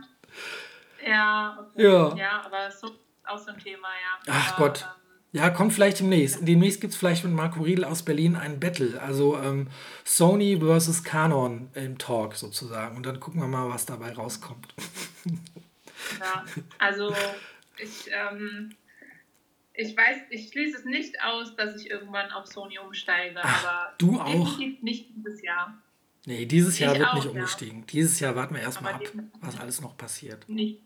Ja, 1.09 1.59
okay. 1.61 1.83
Ja. 1.85 2.17
ja, 2.17 2.43
aber 2.45 2.73
so 2.73 2.91
auch 3.25 3.39
so 3.39 3.53
ein 3.53 3.59
Thema, 3.61 3.87
ja. 3.87 4.19
Ach 4.33 4.57
aber, 4.57 4.67
Gott. 4.67 4.89
Ja, 5.35 5.51
kommt 5.51 5.73
vielleicht 5.73 5.99
demnächst. 5.99 6.47
Demnächst 6.47 6.81
gibt 6.81 6.93
es 6.93 6.97
vielleicht 6.97 7.25
mit 7.25 7.33
Marco 7.33 7.61
Riedel 7.61 7.85
aus 7.85 8.05
Berlin 8.05 8.37
ein 8.37 8.61
Battle. 8.61 9.03
Also 9.03 9.37
ähm, 9.37 9.67
Sony 10.05 10.61
versus 10.61 11.03
Canon 11.03 11.71
im 11.75 11.99
Talk 11.99 12.37
sozusagen. 12.37 12.97
Und 12.97 13.05
dann 13.05 13.19
gucken 13.19 13.41
wir 13.41 13.49
mal, 13.49 13.69
was 13.69 13.85
dabei 13.85 14.13
rauskommt. 14.13 14.73
ja. 16.21 16.45
Also 16.79 17.13
ich, 17.79 18.09
ähm, 18.13 18.77
ich 19.73 19.97
weiß, 19.97 20.19
ich 20.31 20.51
schließe 20.51 20.79
es 20.79 20.85
nicht 20.85 21.21
aus, 21.21 21.57
dass 21.57 21.81
ich 21.81 21.91
irgendwann 21.91 22.31
auf 22.31 22.47
Sony 22.47 22.79
umsteige, 22.79 23.41
Ach, 23.43 23.65
aber 23.65 23.93
du 23.99 24.21
auch? 24.21 24.57
nicht 24.83 25.09
dieses 25.17 25.43
Jahr. 25.43 25.77
Nee, 26.27 26.47
dieses 26.47 26.79
Jahr 26.79 26.93
Ich 26.93 27.01
wird 27.01 27.09
auch, 27.09 27.15
nicht 27.17 27.25
ja. 27.25 27.31
umgestiegen. 27.33 27.85
Dieses 27.89 28.21
Jahr 28.21 28.37
warten 28.37 28.55
wir 28.55 28.63
erstmal 28.63 28.95
ab, 28.95 29.03
was 29.41 29.59
alles 29.59 29.81
noch 29.81 29.97
passiert. 29.97 30.49
Nicht, 30.49 30.81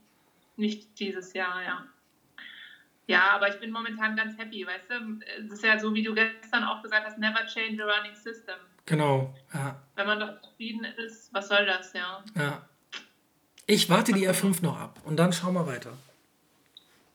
nicht 0.57 0.99
dieses 0.99 1.35
Jahr, 1.35 1.63
ja. 1.63 1.87
Ja, 3.09 3.31
aber 3.31 3.49
ich 3.49 3.59
bin 3.59 3.71
momentan 3.71 4.15
ganz 4.17 4.37
happy, 4.39 4.67
weißt 4.67 4.91
du? 4.91 5.21
Es 5.47 5.51
ist 5.51 5.65
ja 5.65 5.79
so, 5.79 5.95
wie 5.95 6.03
du 6.03 6.15
gestern 6.15 6.63
auch 6.63 6.83
gesagt 6.83 7.07
hast, 7.07 7.19
never 7.19 7.45
change 7.47 7.83
a 7.83 7.87
running 7.87 8.15
system. 8.15 8.57
Genau, 8.85 9.35
ja. 9.55 9.81
Wenn 9.97 10.07
man 10.07 10.21
doch 10.21 10.41
zufrieden 10.43 10.85
ist, 10.85 11.33
was 11.33 11.49
soll 11.49 11.65
das, 11.65 11.95
ja? 11.95 12.23
ja. 12.37 12.69
Ich 13.67 13.89
warte 13.89 14.13
die 14.13 14.29
R5 14.29 14.63
noch 14.63 14.79
ab 14.79 15.01
und 15.05 15.17
dann 15.17 15.33
schauen 15.33 15.55
wir 15.55 15.67
weiter. 15.67 15.93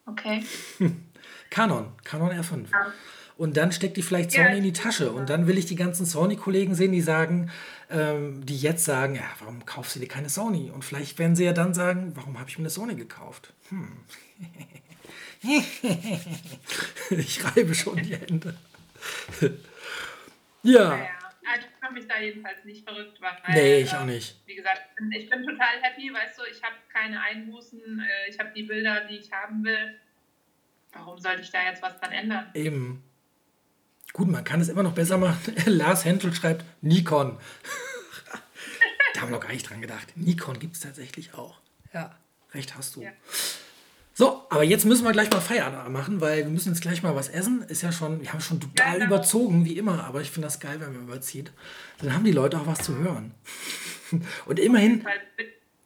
Okay. 0.08 0.44
Canon, 1.52 1.94
Canon 2.04 2.32
R5. 2.32 2.72
Ja. 2.72 2.92
Und 3.38 3.58
dann 3.58 3.72
steckt 3.72 3.96
die 3.98 4.02
vielleicht 4.02 4.34
Ja, 4.34 4.46
Sony 4.46 4.58
in 4.58 4.64
die 4.64 4.74
Tasche. 4.74 5.12
Und 5.12 5.30
dann 5.30 5.48
will 5.48 5.58
ich 5.58 5.66
die 5.66 5.76
ganzen 5.76 6.06
Sony-Kollegen 6.06 6.76
sehen, 6.76 6.92
die 6.92 7.02
sagen, 7.02 7.52
ähm, 7.90 8.46
die 8.46 8.58
jetzt 8.58 8.86
sagen, 8.86 9.16
ja, 9.16 9.30
warum 9.40 9.66
kaufst 9.66 9.96
du 9.96 10.00
dir 10.00 10.08
keine 10.08 10.30
Sony? 10.30 10.72
Und 10.72 10.86
vielleicht 10.86 11.20
werden 11.20 11.36
sie 11.36 11.46
ja 11.46 11.54
dann 11.54 11.74
sagen, 11.74 12.14
warum 12.16 12.40
habe 12.40 12.50
ich 12.50 12.58
mir 12.58 12.64
eine 12.64 12.70
Sony 12.70 12.96
gekauft? 12.96 13.54
Hm. 13.70 13.98
ich 17.10 17.44
reibe 17.44 17.76
schon 17.76 17.98
die 17.98 18.16
Hände. 18.16 18.56
ja, 20.64 20.90
Naja, 20.90 21.10
also 21.46 21.68
ich 21.68 21.82
kann 21.82 21.94
mich 21.94 22.08
da 22.08 22.20
jedenfalls 22.20 22.64
nicht 22.66 22.84
verrückt 22.88 23.20
machen. 23.20 23.38
nee, 23.50 23.82
ich 23.82 23.92
äh, 23.92 23.96
auch 23.98 24.06
nicht. 24.06 24.36
Wie 24.46 24.56
gesagt, 24.56 24.82
ich 24.90 24.96
bin- 24.96 25.12
ich 25.12 25.30
bin 25.30 25.44
total 25.46 25.82
happy, 25.82 26.14
weißt 26.14 26.38
du, 26.40 26.44
ich 26.52 26.62
habe 26.64 26.76
keine 26.92 27.20
Einbußen, 27.22 27.80
äh, 28.00 28.30
ich 28.30 28.40
habe 28.40 28.52
die 28.56 28.64
Bilder, 28.64 29.02
die 29.10 29.18
ich 29.18 29.32
haben 29.32 29.64
will. 29.64 30.00
Warum 30.94 31.20
sollte 31.20 31.42
ich 31.42 31.50
da 31.52 31.64
jetzt 31.64 31.82
was 31.82 32.00
dran 32.00 32.12
ändern? 32.12 32.50
Eben. 32.54 33.04
Gut, 34.14 34.28
man 34.30 34.44
kann 34.44 34.62
es 34.62 34.70
immer 34.70 34.84
noch 34.84 34.94
besser 34.94 35.18
machen. 35.18 35.56
Lars 35.66 36.06
Henschel 36.06 36.34
schreibt 36.34 36.64
Nikon. 36.82 37.38
da 39.16 39.22
haben 39.22 39.30
wir 39.30 39.38
noch 39.38 39.42
gar 39.44 39.52
nicht 39.52 39.68
dran 39.70 39.82
gedacht. 39.82 40.16
Nikon 40.16 40.60
gibt 40.60 40.76
es 40.76 40.82
tatsächlich 40.82 41.34
auch. 41.34 41.60
Ja, 41.94 42.16
recht 42.54 42.76
hast 42.76 42.96
du. 42.96 43.02
Ja. 43.02 43.12
So, 44.16 44.46
aber 44.50 44.64
jetzt 44.64 44.86
müssen 44.86 45.04
wir 45.06 45.12
gleich 45.12 45.32
mal 45.32 45.42
Feierabend 45.42 45.92
machen, 45.92 46.22
weil 46.22 46.44
wir 46.44 46.50
müssen 46.50 46.70
jetzt 46.70 46.82
gleich 46.82 47.02
mal 47.02 47.16
was 47.16 47.30
essen. 47.30 47.64
Ist 47.64 47.82
ja 47.82 47.92
schon, 47.92 48.22
wir 48.22 48.32
haben 48.32 48.42
schon 48.42 48.60
total 48.60 49.02
überzogen, 49.02 49.66
wie 49.66 49.78
immer, 49.78 50.04
aber 50.04 50.22
ich 50.22 50.30
finde 50.30 50.48
das 50.48 50.60
geil, 50.60 50.80
wenn 50.80 50.94
man 50.94 51.04
überzieht. 51.04 51.52
Dann 52.00 52.14
haben 52.14 52.24
die 52.24 52.32
Leute 52.32 52.58
auch 52.60 52.68
was 52.68 52.84
zu 52.84 52.96
hören. 52.96 53.34
Und 54.46 54.60
immerhin, 54.60 55.04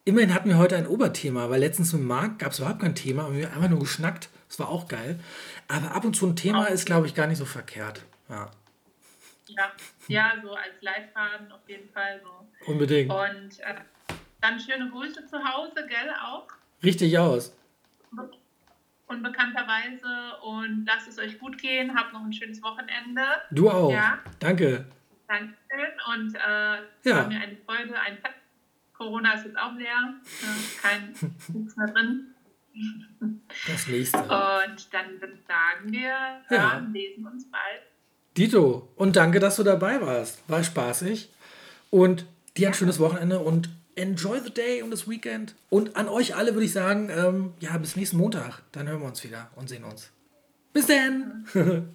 immerhin 0.04 0.34
hatten 0.34 0.50
wir 0.50 0.58
heute 0.58 0.76
ein 0.76 0.88
Oberthema, 0.88 1.50
weil 1.50 1.62
letztens 1.62 1.94
mit 1.94 2.04
Marc 2.04 2.40
gab 2.40 2.52
es 2.52 2.60
überhaupt 2.60 2.82
kein 2.82 2.96
Thema, 2.96 3.24
aber 3.26 3.36
wir 3.36 3.46
haben 3.48 3.56
einfach 3.56 3.70
nur 3.70 3.80
geschnackt. 3.80 4.30
Das 4.50 4.60
war 4.60 4.68
auch 4.68 4.90
geil. 4.90 5.20
Aber 5.70 5.92
ab 5.92 6.04
und 6.04 6.14
zu 6.14 6.28
ein 6.28 6.36
Thema 6.36 6.66
ist, 6.66 6.86
glaube 6.86 7.08
ich, 7.08 7.16
gar 7.16 7.28
nicht 7.28 7.38
so 7.38 7.46
verkehrt. 7.46 8.04
Ja, 8.28 8.52
ja, 9.48 9.72
ja, 10.08 10.34
so 10.44 10.52
als 10.52 10.82
Leitfaden 10.82 11.50
auf 11.52 11.62
jeden 11.68 11.90
Fall 11.90 12.22
so. 12.22 12.72
unbedingt. 12.72 13.10
Und 13.10 13.60
äh, 13.62 13.76
dann 14.42 14.60
schöne 14.60 14.90
Grüße 14.90 15.26
zu 15.28 15.38
Hause, 15.38 15.86
gell, 15.88 16.14
auch. 16.22 16.48
Richtig 16.84 17.18
aus. 17.18 17.54
Unbekannterweise 19.08 20.38
und 20.44 20.86
lasst 20.86 21.08
es 21.08 21.18
euch 21.18 21.40
gut 21.40 21.58
gehen. 21.58 21.96
Habt 21.98 22.12
noch 22.14 22.24
ein 22.26 22.34
schönes 22.34 22.62
Wochenende. 22.62 23.22
Du 23.52 23.70
auch. 23.70 23.92
Ja. 23.92 24.20
Danke. 24.40 24.86
Dankeschön 25.28 25.92
und 26.14 26.36
äh, 26.36 26.76
es 27.02 27.06
Ja. 27.06 27.18
war 27.18 27.28
mir 27.28 27.40
eine 27.40 27.56
Freude, 27.66 27.98
ein 28.00 28.18
Fest. 28.18 28.34
Corona 28.94 29.34
ist 29.34 29.46
jetzt 29.46 29.58
auch 29.58 29.74
leer, 29.76 30.14
äh, 30.42 30.82
kein 30.82 31.14
nichts 31.54 31.76
mehr 31.78 31.88
drin. 31.88 32.34
Das 33.68 33.88
nächste. 33.88 34.18
Und 34.18 34.94
dann 34.94 35.20
sagen, 35.48 35.92
wir 35.92 36.10
Ja. 36.10 36.42
hören, 36.48 36.94
lesen 36.94 37.26
uns 37.28 37.50
bald. 37.50 37.82
Dito, 38.36 38.90
und 38.96 39.16
danke, 39.16 39.40
dass 39.40 39.56
du 39.56 39.64
dabei 39.64 40.02
warst. 40.02 40.48
War 40.50 40.64
spaßig. 40.64 41.30
Und 41.90 42.26
dir 42.58 42.68
ein 42.68 42.74
schönes 42.74 43.00
Wochenende 43.00 43.40
und 43.40 43.70
enjoy 43.98 44.40
the 44.40 44.50
day 44.50 44.82
und 44.82 44.92
das 44.92 45.10
Weekend. 45.10 45.56
Und 45.70 45.96
an 45.96 46.08
euch 46.08 46.36
alle 46.36 46.54
würde 46.54 46.66
ich 46.66 46.74
sagen, 46.74 47.10
ähm, 47.10 47.54
ja, 47.60 47.78
bis 47.78 47.96
nächsten 47.96 48.18
Montag. 48.18 48.62
Dann 48.72 48.88
hören 48.88 49.02
wir 49.02 49.08
uns 49.08 49.24
wieder 49.24 49.50
und 49.56 49.68
sehen 49.68 49.84
uns. 49.84 50.12
Bis 50.74 50.86
dann. 50.88 51.46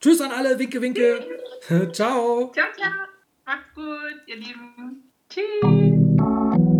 Tschüss 0.00 0.20
an 0.20 0.32
alle. 0.32 0.58
Winke, 0.58 0.80
winke. 0.80 1.24
Ciao. 1.92 2.52
Ciao, 2.52 2.66
ciao. 2.76 2.92
Macht's 3.46 3.74
gut, 3.74 4.22
ihr 4.26 4.36
Lieben. 4.36 5.10
Tschüss. 5.28 6.73